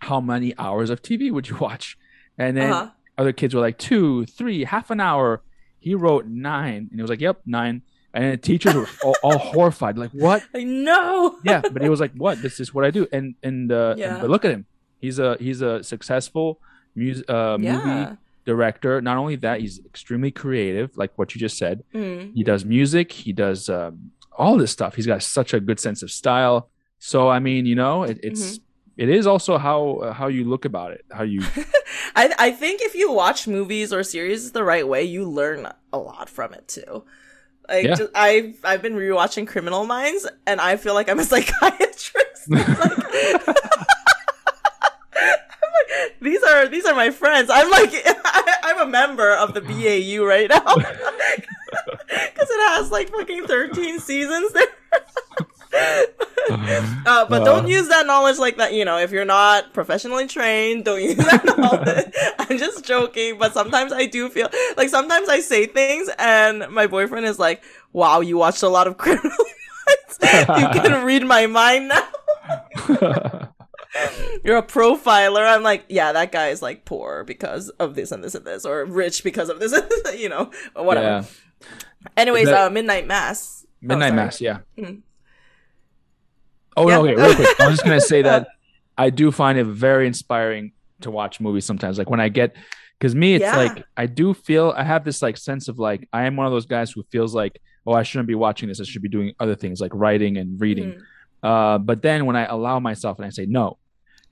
how 0.00 0.18
many 0.20 0.54
hours 0.58 0.88
of 0.90 1.02
tv 1.02 1.30
would 1.30 1.46
you 1.50 1.56
watch? 1.68 1.98
And 2.38 2.56
then 2.56 2.72
uh-huh. 2.72 2.90
Other 3.18 3.32
kids 3.32 3.54
were 3.54 3.60
like 3.60 3.78
two 3.78 4.26
three 4.26 4.64
half 4.64 4.90
an 4.90 5.00
hour. 5.00 5.42
He 5.78 5.94
wrote 5.94 6.26
nine. 6.26 6.88
And 6.90 6.94
he 6.94 7.02
was 7.02 7.10
like 7.10 7.20
yep 7.20 7.40
nine. 7.46 7.82
And 8.12 8.32
the 8.32 8.36
teachers 8.38 8.74
were 8.74 8.88
all, 9.04 9.16
all 9.22 9.38
horrified. 9.38 9.98
Like 9.98 10.10
what? 10.12 10.42
I 10.54 10.64
know. 10.64 11.38
Yeah 11.44 11.60
but 11.60 11.82
he 11.82 11.88
was 11.88 12.00
like 12.00 12.12
what? 12.14 12.40
This 12.42 12.60
is 12.60 12.72
what 12.74 12.84
i 12.84 12.90
do. 12.90 13.06
And 13.12 13.34
and 13.42 13.70
uh 13.72 13.94
and- 13.98 14.20
but 14.20 14.30
look 14.30 14.44
at 14.44 14.50
him. 14.50 14.66
He's 15.00 15.18
a 15.18 15.36
he's 15.38 15.60
a 15.60 15.82
successful 15.82 16.60
music 16.94 17.28
uh 17.30 17.58
movie 17.58 17.64
yeah. 17.66 18.16
director. 18.44 19.00
Not 19.00 19.16
only 19.16 19.36
that 19.36 19.60
he's 19.60 19.80
extremely 19.84 20.30
creative 20.30 20.96
like 20.96 21.12
what 21.16 21.34
you 21.34 21.38
just 21.40 21.58
said. 21.58 21.84
Mm. 21.94 22.34
he 22.34 22.42
does 22.42 22.64
music. 22.64 23.12
He 23.12 23.32
does 23.32 23.68
um, 23.68 24.12
all 24.36 24.56
this 24.56 24.70
stuff. 24.72 24.94
He's 24.96 25.06
got 25.06 25.22
such 25.22 25.54
a 25.54 25.60
good 25.60 25.80
sense 25.80 26.02
of 26.02 26.10
style. 26.10 26.70
So 26.98 27.28
i 27.28 27.38
mean 27.38 27.66
you 27.66 27.74
know 27.74 28.04
it, 28.04 28.18
it's 28.22 28.58
it 28.96 29.08
is 29.08 29.26
also 29.26 29.58
how 29.58 29.96
uh, 29.96 30.12
how 30.12 30.26
you 30.28 30.44
look 30.44 30.64
about 30.64 30.92
it 30.92 31.04
how 31.10 31.22
you 31.22 31.42
I 32.16 32.32
I 32.38 32.50
think 32.50 32.80
if 32.82 32.94
you 32.94 33.12
watch 33.12 33.46
movies 33.46 33.92
or 33.92 34.02
series 34.02 34.52
the 34.52 34.64
right 34.64 34.86
way, 34.88 35.02
you 35.04 35.24
learn 35.28 35.68
a 35.92 35.98
lot 35.98 36.28
from 36.28 36.54
it 36.54 36.66
too. 36.68 37.04
Like 37.68 37.84
Yeah. 37.84 37.94
just, 37.96 38.10
I've 38.14 38.58
I've 38.64 38.80
been 38.82 38.94
rewatching 38.94 39.46
Criminal 39.46 39.84
Minds, 39.84 40.26
and 40.46 40.60
I 40.60 40.76
feel 40.76 40.94
like 40.94 41.08
I'm 41.08 41.18
a 41.20 41.24
psychiatrist. 41.32 42.48
Like- 42.48 42.68
like, 45.16 46.20
these 46.20 46.42
are 46.42 46.68
these 46.68 46.84
are 46.86 46.94
my 46.94 47.10
friends. 47.10 47.50
I'm 47.52 47.70
like 47.70 47.90
I, 47.94 48.54
I'm 48.64 48.80
a 48.88 48.90
member 48.90 49.32
of 49.34 49.54
the 49.54 49.60
BAU 49.60 50.24
right 50.24 50.48
now 50.48 50.62
because 50.74 52.48
it 52.50 52.60
has 52.70 52.90
like 52.90 53.10
fucking 53.10 53.46
13 53.46 53.98
seasons 54.00 54.52
there. 54.52 54.66
Uh, 56.48 57.26
but 57.28 57.44
don't 57.44 57.64
Uh. 57.64 57.68
use 57.68 57.88
that 57.88 58.06
knowledge 58.06 58.38
like 58.38 58.56
that. 58.58 58.72
You 58.72 58.84
know, 58.84 58.98
if 58.98 59.10
you're 59.10 59.24
not 59.24 59.72
professionally 59.74 60.26
trained, 60.26 60.84
don't 60.84 61.02
use 61.02 61.16
that 61.16 61.44
knowledge. 61.58 62.12
I'm 62.38 62.56
just 62.58 62.84
joking, 62.84 63.36
but 63.38 63.52
sometimes 63.52 63.92
I 63.92 64.06
do 64.06 64.28
feel 64.28 64.48
like 64.76 64.88
sometimes 64.88 65.28
I 65.28 65.40
say 65.40 65.66
things, 65.66 66.08
and 66.18 66.66
my 66.70 66.86
boyfriend 66.86 67.26
is 67.26 67.38
like, 67.38 67.64
"Wow, 67.92 68.20
you 68.20 68.38
watched 68.38 68.62
a 68.62 68.68
lot 68.68 68.86
of 68.86 68.96
Criminal 69.02 69.30
Minds. 69.30 70.18
you 70.22 70.80
can 70.80 71.04
read 71.10 71.24
my 71.24 71.46
mind 71.46 71.88
now. 71.88 72.08
You're 74.44 74.58
a 74.58 74.62
profiler." 74.62 75.46
I'm 75.46 75.62
like, 75.62 75.84
"Yeah, 75.88 76.12
that 76.12 76.30
guy 76.32 76.48
is 76.48 76.62
like 76.62 76.84
poor 76.84 77.24
because 77.24 77.70
of 77.70 77.94
this 77.94 78.12
and 78.12 78.22
this 78.22 78.34
and 78.34 78.44
this, 78.44 78.64
or 78.64 78.84
rich 78.84 79.24
because 79.24 79.48
of 79.48 79.58
this, 79.58 79.72
and 79.72 79.88
this, 79.88 80.16
you 80.20 80.28
know, 80.28 80.50
whatever." 80.74 81.06
yeah 81.06 81.24
Anyways, 82.16 82.46
That- 82.46 82.66
uh, 82.66 82.70
Midnight 82.70 83.06
Mass. 83.06 83.64
Oh, 83.64 83.88
midnight 83.88 84.08
sorry. 84.10 84.16
mass 84.16 84.40
yeah 84.40 84.58
Mhm. 84.78 85.02
Oh 86.76 86.88
Yeah. 86.88 86.96
no 86.96 87.02
okay 87.06 87.14
real 87.14 87.34
quick 87.34 87.60
I'm 87.60 87.70
just 87.70 87.84
gonna 87.84 88.00
say 88.00 88.22
that 88.30 88.48
i 88.98 89.10
do 89.10 89.30
find 89.30 89.58
it 89.58 89.64
very 89.64 90.06
inspiring 90.06 90.72
to 91.02 91.10
watch 91.10 91.40
movies 91.40 91.64
sometimes 91.64 91.98
like 91.98 92.08
when 92.10 92.20
i 92.20 92.28
get 92.28 92.54
because 92.98 93.14
me 93.14 93.34
it's 93.34 93.42
Yeah. 93.42 93.56
like 93.56 93.84
i 93.96 94.06
do 94.06 94.32
feel 94.34 94.72
i 94.76 94.82
have 94.84 95.04
this 95.04 95.20
like 95.22 95.36
sense 95.36 95.68
of 95.68 95.78
like 95.78 96.08
i 96.12 96.24
am 96.26 96.36
one 96.36 96.46
of 96.46 96.52
those 96.52 96.66
guys 96.66 96.90
who 96.92 97.02
feels 97.10 97.34
like 97.34 97.60
oh 97.86 97.92
i 97.92 98.02
shouldn't 98.02 98.28
be 98.28 98.34
watching 98.34 98.68
this 98.68 98.80
i 98.80 98.84
should 98.84 99.02
be 99.02 99.08
doing 99.08 99.32
other 99.38 99.54
things 99.54 99.80
like 99.80 99.92
writing 99.94 100.36
and 100.38 100.60
reading 100.60 100.92
Mhm. 100.92 101.02
Uh, 101.42 101.78
but 101.78 102.02
then 102.02 102.24
when 102.26 102.34
I 102.34 102.44
allow 102.46 102.80
myself 102.80 103.18
and 103.18 103.26
I 103.26 103.28
say, 103.28 103.46
no, 103.46 103.76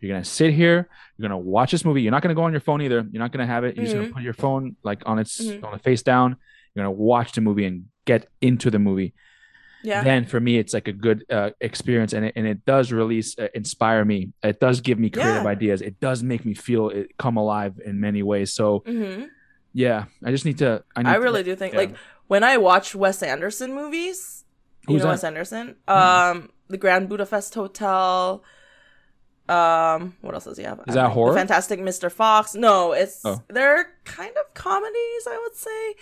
you're 0.01 0.11
going 0.11 0.23
to 0.23 0.29
sit 0.29 0.53
here, 0.53 0.89
you're 1.17 1.29
going 1.29 1.39
to 1.43 1.47
watch 1.57 1.71
this 1.71 1.85
movie. 1.85 2.03
You're 2.03 2.11
not 2.11 2.23
going 2.23 2.35
to 2.35 2.41
go 2.41 2.43
on 2.43 2.51
your 2.51 2.63
phone 2.63 2.81
either. 2.83 3.07
You're 3.13 3.21
not 3.23 3.31
going 3.31 3.47
to 3.47 3.53
have 3.55 3.63
it. 3.63 3.77
You're 3.77 3.85
just 3.85 3.95
going 3.95 4.07
Mhm. 4.07 4.11
to 4.11 4.15
put 4.15 4.23
your 4.25 4.33
phone 4.33 4.75
like 4.83 5.03
on 5.07 5.21
its, 5.21 5.41
Mhm. 5.41 5.63
on 5.63 5.73
the 5.75 5.79
face 5.79 6.03
down. 6.03 6.37
You're 6.75 6.85
going 6.85 6.97
to 6.97 7.01
watch 7.01 7.31
the 7.33 7.41
movie 7.43 7.67
and 7.67 7.85
get 8.05 8.27
into 8.41 8.69
the 8.71 8.81
movie. 8.81 9.13
Yeah. 9.85 10.03
Then 10.03 10.25
for 10.25 10.41
me, 10.41 10.57
it's 10.59 10.73
like 10.73 10.89
a 10.89 10.93
good 10.93 11.25
uh, 11.31 11.51
experience 11.61 12.13
and 12.15 12.25
it, 12.25 12.33
and 12.37 12.47
it 12.47 12.65
does 12.65 12.91
release, 12.91 13.39
uh, 13.39 13.49
inspire 13.55 14.03
me. 14.05 14.33
It 14.43 14.59
does 14.59 14.81
give 14.81 14.99
me 14.99 15.11
creative 15.11 15.43
Yeah. 15.45 15.49
ideas. 15.57 15.83
It 15.83 16.01
does 16.01 16.23
make 16.23 16.45
me 16.45 16.55
feel 16.55 16.89
it 16.89 17.17
come 17.19 17.37
alive 17.37 17.79
in 17.85 18.01
many 18.01 18.23
ways. 18.23 18.53
So 18.53 18.83
hmm 18.87 19.25
yeah, 19.77 20.05
I 20.25 20.31
just 20.31 20.45
need 20.45 20.59
to, 20.59 20.85
I, 20.97 21.03
need 21.03 21.11
I 21.11 21.15
to- 21.15 21.21
really 21.21 21.43
do 21.43 21.55
think 21.57 21.75
yeah. 21.75 21.81
like 21.81 21.97
when 22.29 22.43
I 22.45 22.57
watch 22.57 22.95
Wes 22.95 23.23
Anderson 23.23 23.75
movies, 23.75 24.45
you 24.89 24.95
Who's 24.95 25.03
know 25.03 25.09
that? 25.09 25.15
Wes 25.15 25.25
Anderson, 25.25 25.77
um, 25.89 26.51
The 26.69 26.79
Grand 26.79 27.09
Budapest 27.09 27.55
Hotel. 27.55 28.43
Um, 29.49 30.17
what 30.23 30.33
else 30.35 30.45
does 30.45 30.57
he 30.57 30.65
have? 30.65 30.81
Is 30.89 30.95
that 30.95 31.03
The 31.03 31.09
horror? 31.11 31.35
Fantastic 31.35 31.79
Mr. 31.81 32.11
Fox. 32.11 32.55
No, 32.55 32.93
it's 32.93 33.21
Oh. 33.25 33.43
they're 33.49 33.91
kind 34.05 34.31
of 34.43 34.55
comedies. 34.55 35.27
I 35.29 35.39
would 35.43 35.55
say 35.57 35.95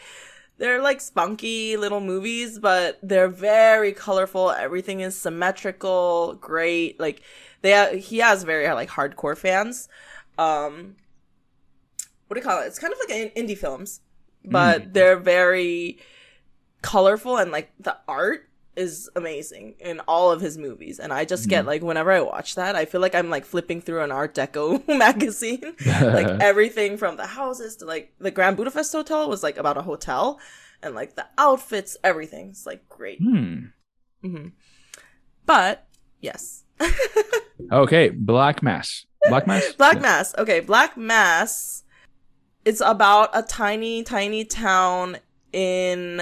they're 0.62 0.80
like 0.80 1.00
spunky 1.00 1.76
little 1.76 1.98
movies, 2.00 2.60
but 2.60 2.96
they're 3.02 3.26
very 3.26 3.92
colorful. 3.92 4.52
Everything 4.52 5.00
is 5.00 5.18
symmetrical, 5.18 6.34
great. 6.40 7.00
Like 7.00 7.20
they, 7.62 7.72
ha- 7.72 7.96
he 7.96 8.18
has 8.18 8.44
very 8.44 8.72
like 8.72 8.88
hardcore 8.88 9.36
fans. 9.36 9.88
Um, 10.38 10.94
what 12.28 12.34
do 12.36 12.40
you 12.40 12.46
call 12.46 12.62
it? 12.62 12.66
It's 12.66 12.78
kind 12.78 12.92
of 12.92 12.98
like 13.00 13.10
in- 13.10 13.44
indie 13.46 13.58
films, 13.58 14.02
but 14.44 14.82
Mm. 14.82 14.92
they're 14.92 15.16
very 15.18 15.98
colorful 16.80 17.38
and 17.38 17.50
like 17.50 17.72
the 17.80 17.96
art 18.06 18.48
is 18.74 19.10
amazing 19.16 19.74
in 19.80 20.00
all 20.08 20.30
of 20.30 20.40
his 20.40 20.56
movies 20.56 20.98
and 20.98 21.12
i 21.12 21.24
just 21.26 21.48
get 21.48 21.64
Mhm. 21.64 21.66
like 21.68 21.82
whenever 21.82 22.10
i 22.10 22.20
watch 22.20 22.54
that 22.54 22.74
i 22.74 22.84
feel 22.86 23.00
like 23.02 23.14
i'm 23.14 23.28
like 23.28 23.44
flipping 23.44 23.80
through 23.82 24.00
an 24.02 24.10
art 24.10 24.34
deco 24.34 24.86
magazine 24.98 25.74
like 25.86 26.26
everything 26.40 26.96
from 26.96 27.16
the 27.18 27.26
houses 27.26 27.76
to 27.76 27.84
like 27.84 28.12
the 28.18 28.30
grand 28.30 28.56
budapest 28.56 28.90
hotel 28.92 29.28
was 29.28 29.42
like 29.42 29.58
about 29.58 29.76
a 29.76 29.82
hotel 29.82 30.40
and 30.82 30.94
like 30.94 31.16
the 31.16 31.26
outfits 31.36 31.96
everything 32.02 32.48
it's 32.48 32.64
like 32.64 32.88
great 32.88 33.18
Hmm. 33.20 33.66
hmm 34.22 34.48
but 35.46 35.86
yes 36.20 36.64
Okay, 37.70 38.08
Black 38.08 38.60
Mass. 38.62 39.06
Black 39.28 39.46
Mass. 39.46 39.72
black 39.74 40.00
mass 40.00 40.34
okay 40.36 40.58
black 40.60 40.96
mass 40.96 41.84
it's 42.64 42.80
about 42.80 43.30
a 43.34 43.42
tiny 43.42 44.02
tiny 44.02 44.44
town 44.44 45.18
in 45.52 46.20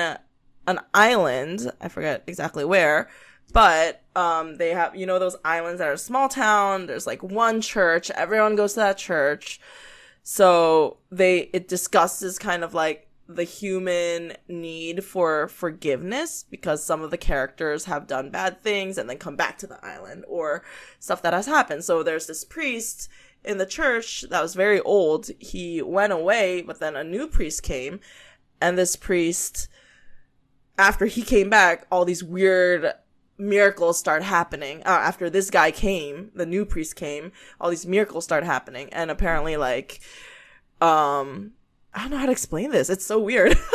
an 0.70 0.80
island 0.94 1.70
i 1.80 1.88
forget 1.88 2.22
exactly 2.26 2.64
where 2.64 3.08
but 3.52 4.02
um 4.16 4.56
they 4.56 4.70
have 4.70 4.94
you 4.94 5.06
know 5.06 5.18
those 5.18 5.36
islands 5.44 5.78
that 5.78 5.88
are 5.88 5.96
small 5.96 6.28
town 6.28 6.86
there's 6.86 7.06
like 7.06 7.22
one 7.22 7.60
church 7.60 8.10
everyone 8.12 8.56
goes 8.56 8.74
to 8.74 8.80
that 8.80 8.98
church. 8.98 9.60
So 10.22 10.98
they 11.10 11.50
it 11.52 11.68
discusses 11.68 12.38
kind 12.38 12.62
of 12.62 12.74
like 12.74 13.08
the 13.26 13.44
human 13.44 14.36
need 14.48 15.04
for 15.04 15.48
forgiveness 15.48 16.44
because 16.50 16.84
some 16.84 17.00
of 17.02 17.10
the 17.10 17.16
characters 17.16 17.84
have 17.84 18.08
done 18.08 18.30
bad 18.30 18.60
things 18.60 18.98
and 18.98 19.08
then 19.08 19.18
come 19.18 19.36
back 19.36 19.56
to 19.58 19.66
the 19.66 19.84
island 19.84 20.24
or 20.28 20.64
stuff 20.98 21.22
that 21.22 21.32
has 21.32 21.46
happened. 21.46 21.84
So 21.84 22.02
there's 22.02 22.26
this 22.26 22.44
priest 22.44 23.08
in 23.44 23.58
the 23.58 23.66
church 23.66 24.24
that 24.30 24.42
was 24.42 24.54
very 24.54 24.80
old. 24.80 25.30
He 25.38 25.80
went 25.80 26.12
away 26.12 26.62
but 26.62 26.80
then 26.80 26.96
a 26.96 27.04
new 27.04 27.26
priest 27.26 27.62
came 27.62 28.00
and 28.60 28.76
this 28.76 28.96
priest 28.96 29.68
after 30.80 31.06
he 31.06 31.22
came 31.22 31.50
back 31.50 31.86
all 31.92 32.04
these 32.04 32.24
weird 32.24 32.92
miracles 33.38 33.98
start 33.98 34.22
happening. 34.22 34.80
Uh, 34.80 35.00
after 35.10 35.30
this 35.30 35.50
guy 35.50 35.70
came 35.70 36.30
the 36.34 36.46
new 36.46 36.64
priest 36.64 36.96
came 36.96 37.32
all 37.60 37.70
these 37.70 37.86
miracles 37.86 38.24
start 38.24 38.44
happening. 38.44 38.88
And 38.92 39.10
apparently 39.10 39.56
like 39.56 40.00
um 40.80 41.52
i 41.92 42.00
don't 42.00 42.10
know 42.10 42.18
how 42.18 42.26
to 42.26 42.32
explain 42.32 42.70
this. 42.70 42.90
It's 42.90 43.06
so 43.06 43.18
weird. 43.18 43.56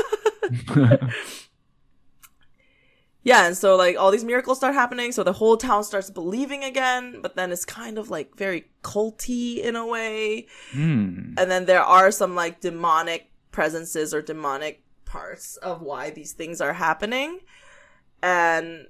Yeah 3.25 3.47
and 3.47 3.57
so 3.57 3.75
like 3.75 3.97
all 3.97 4.11
these 4.11 4.23
miracles 4.23 4.59
start 4.59 4.75
happening. 4.75 5.11
So 5.11 5.23
the 5.23 5.33
whole 5.33 5.57
town 5.57 5.83
starts 5.83 6.11
believing 6.11 6.63
again. 6.63 7.21
But 7.23 7.35
then 7.35 7.51
it's 7.51 7.65
kind 7.65 7.97
of 7.97 8.11
like 8.11 8.37
very 8.37 8.65
culty 8.83 9.57
in 9.57 9.75
a 9.75 9.85
way. 9.85 10.45
Hmm. 10.71 11.33
and 11.37 11.49
then 11.49 11.65
there 11.65 11.81
are 11.81 12.11
some 12.11 12.35
like 12.35 12.61
demonic 12.61 13.31
presences 13.51 14.13
or 14.13 14.21
demonic 14.21 14.83
parts 15.15 15.57
of 15.57 15.81
why 15.81 16.09
these 16.09 16.33
things 16.33 16.59
are 16.61 16.73
happening 16.73 17.39
and 18.21 18.87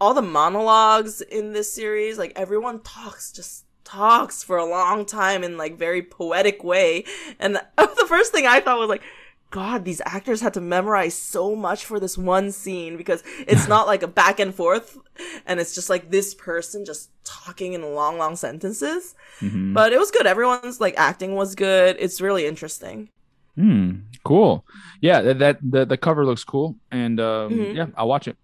all 0.00 0.14
the 0.14 0.22
monologues 0.22 1.20
in 1.20 1.52
this 1.52 1.72
series 1.72 2.18
like 2.18 2.32
everyone 2.36 2.80
talks 2.80 3.32
just 3.32 3.64
talks 3.84 4.42
for 4.42 4.56
a 4.58 4.64
long 4.64 5.04
time 5.04 5.44
in 5.44 5.56
like 5.56 5.78
very 5.78 6.02
poetic 6.02 6.62
way 6.64 7.04
and 7.38 7.56
the 7.76 8.06
first 8.08 8.32
thing 8.32 8.46
i 8.46 8.60
thought 8.60 8.78
was 8.78 8.88
like 8.88 9.02
god 9.50 9.84
these 9.84 10.02
actors 10.04 10.40
had 10.40 10.52
to 10.52 10.60
memorize 10.60 11.14
so 11.14 11.54
much 11.54 11.84
for 11.84 12.00
this 12.00 12.18
one 12.18 12.50
scene 12.50 12.96
because 12.96 13.22
it's 13.46 13.68
not 13.74 13.86
like 13.86 14.02
a 14.02 14.08
back 14.08 14.40
and 14.40 14.54
forth 14.54 14.98
and 15.46 15.60
it's 15.60 15.74
just 15.74 15.88
like 15.88 16.10
this 16.10 16.34
person 16.34 16.84
just 16.84 17.10
talking 17.24 17.72
in 17.74 17.94
long 17.94 18.18
long 18.18 18.34
sentences 18.36 19.14
Mhm. 19.40 19.74
but 19.74 19.92
it 19.92 19.98
was 19.98 20.10
good. 20.10 20.26
Everyone's 20.26 20.80
like 20.80 20.94
acting 20.96 21.34
was 21.34 21.54
good. 21.54 21.96
It's 21.98 22.22
really 22.22 22.46
interesting. 22.46 23.10
Hmm. 23.56 23.90
Cool. 24.24 24.64
Yeah. 25.00 25.22
That, 25.22 25.38
that 25.38 25.58
the 25.62 25.84
the 25.86 25.96
cover 25.96 26.24
looks 26.26 26.44
cool, 26.44 26.76
and 26.90 27.18
um, 27.20 27.52
Mhm. 27.52 27.74
yeah, 27.74 27.86
I'll 27.96 28.08
watch 28.08 28.28
it. 28.28 28.36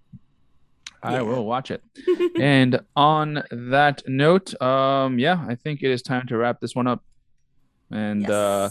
I 1.03 1.15
Yeah. 1.15 1.23
will 1.23 1.45
watch 1.45 1.71
it. 1.71 1.83
and 2.41 2.81
on 2.97 3.43
that 3.51 4.03
note, 4.07 4.61
um, 4.63 5.19
yeah, 5.19 5.45
I 5.49 5.55
think 5.57 5.83
it 5.83 5.91
is 5.91 6.01
time 6.03 6.27
to 6.29 6.37
wrap 6.37 6.61
this 6.61 6.75
one 6.75 6.87
up. 6.87 7.03
And 7.91 8.31
uh, 8.31 8.71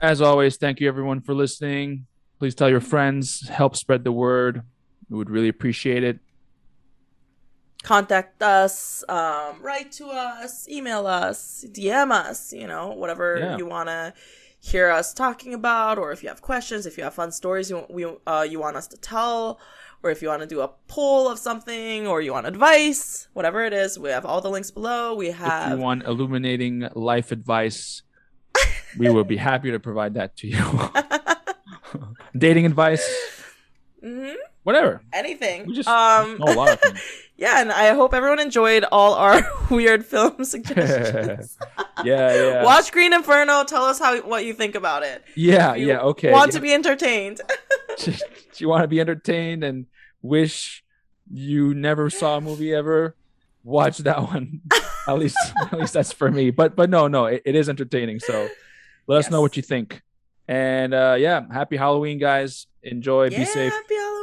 as 0.00 0.20
always, 0.20 0.56
thank 0.56 0.80
you 0.80 0.88
everyone 0.88 1.20
for 1.20 1.34
listening. 1.34 2.06
Please 2.38 2.54
tell 2.54 2.68
your 2.68 2.80
friends, 2.80 3.48
help 3.48 3.76
spread 3.76 4.04
the 4.04 4.12
word. 4.12 4.62
We 5.08 5.16
would 5.16 5.30
really 5.30 5.48
appreciate 5.48 6.04
it. 6.04 6.18
contact 7.84 8.42
us, 8.42 9.04
um, 9.08 9.62
write 9.62 9.92
to 9.92 10.06
us, 10.08 10.68
email 10.68 11.06
us, 11.06 11.64
DM 11.70 12.10
us. 12.10 12.52
You 12.52 12.66
know, 12.66 12.88
whatever 12.88 13.38
Yeah. 13.38 13.56
you 13.56 13.66
want 13.66 13.88
to 13.88 14.12
hear 14.60 14.90
us 14.90 15.14
talking 15.14 15.54
about, 15.54 15.98
or 15.98 16.12
if 16.12 16.22
you 16.22 16.28
have 16.28 16.42
questions, 16.42 16.86
if 16.86 16.96
you 16.98 17.04
have 17.04 17.14
fun 17.14 17.32
stories 17.32 17.70
you 17.70 17.86
we 17.88 18.04
uh, 18.26 18.46
you 18.48 18.58
want 18.60 18.76
us 18.76 18.86
to 18.88 18.96
tell. 18.96 19.58
Or 20.00 20.10
if 20.12 20.22
you 20.22 20.28
want 20.28 20.42
to 20.42 20.46
do 20.46 20.60
a 20.60 20.68
poll 20.86 21.28
of 21.28 21.40
something, 21.40 22.06
or 22.06 22.20
you 22.22 22.32
want 22.32 22.46
advice, 22.46 23.26
whatever 23.32 23.64
it 23.64 23.72
is, 23.72 23.98
we 23.98 24.10
have 24.10 24.24
all 24.24 24.40
the 24.40 24.48
links 24.48 24.70
below. 24.70 25.12
We 25.16 25.32
have. 25.32 25.72
If 25.72 25.78
you 25.78 25.82
want 25.82 26.04
illuminating 26.04 26.88
life 26.94 27.32
advice, 27.32 28.02
we 28.96 29.10
will 29.10 29.24
be 29.24 29.38
happy 29.38 29.72
to 29.72 29.80
provide 29.80 30.14
that 30.14 30.36
to 30.36 30.46
you. 30.46 30.90
Dating 32.38 32.64
advice, 32.64 33.04
Mhm, 34.04 34.36
whatever. 34.68 35.00
anything. 35.14 35.66
We 35.66 35.74
just 35.74 35.88
um, 35.88 36.40
a 36.42 36.52
lot 36.52 36.68
of 36.72 36.80
things. 36.80 37.00
Yeah, 37.40 37.60
and 37.60 37.70
I 37.70 37.94
hope 37.94 38.14
everyone 38.14 38.40
enjoyed 38.40 38.84
all 38.90 39.14
our 39.14 39.48
weird 39.70 40.04
film 40.04 40.44
suggestions. 40.44 41.56
Yeah, 42.04 42.34
yeah. 42.34 42.64
Watch 42.64 42.90
Green 42.90 43.12
Inferno. 43.12 43.62
Tell 43.62 43.84
us 43.84 44.00
how 44.00 44.20
what 44.22 44.44
you 44.44 44.52
think 44.52 44.74
about 44.74 45.04
it. 45.04 45.22
Yeah, 45.36 45.76
yeah, 45.76 46.00
okay. 46.00 46.32
Want 46.32 46.48
yeah. 46.52 46.58
to 46.58 46.60
be 46.60 46.74
entertained? 46.74 47.40
Just- 47.96 48.24
you 48.56 48.68
want 48.68 48.82
to 48.82 48.88
be 48.88 48.98
entertained 49.00 49.62
and 49.62 49.86
wish 50.20 50.82
you 51.32 51.74
never 51.74 52.10
saw 52.10 52.38
a 52.38 52.40
movie 52.40 52.74
ever, 52.74 53.14
watch 53.62 53.98
that 53.98 54.20
one. 54.20 54.60
at 55.06 55.16
least, 55.16 55.38
at 55.70 55.78
least 55.78 55.92
that's 55.92 56.12
for 56.12 56.28
me. 56.32 56.50
But, 56.50 56.74
but 56.74 56.90
no, 56.90 57.06
no, 57.06 57.26
it, 57.26 57.42
it 57.44 57.54
is 57.54 57.68
entertaining. 57.68 58.18
So 58.18 58.48
let 59.06 59.18
us 59.18 59.30
know 59.30 59.40
what 59.40 59.56
you 59.56 59.62
think. 59.62 60.02
And 60.48 60.92
uh, 60.92 61.14
yeah, 61.16 61.42
happy 61.52 61.76
Halloween, 61.76 62.18
guys. 62.18 62.66
Enjoy. 62.82 63.28
yeah, 63.28 63.38
Be 63.38 63.44
safe. 63.44 63.72
happy 63.72 63.94
Halloween, 63.94 64.17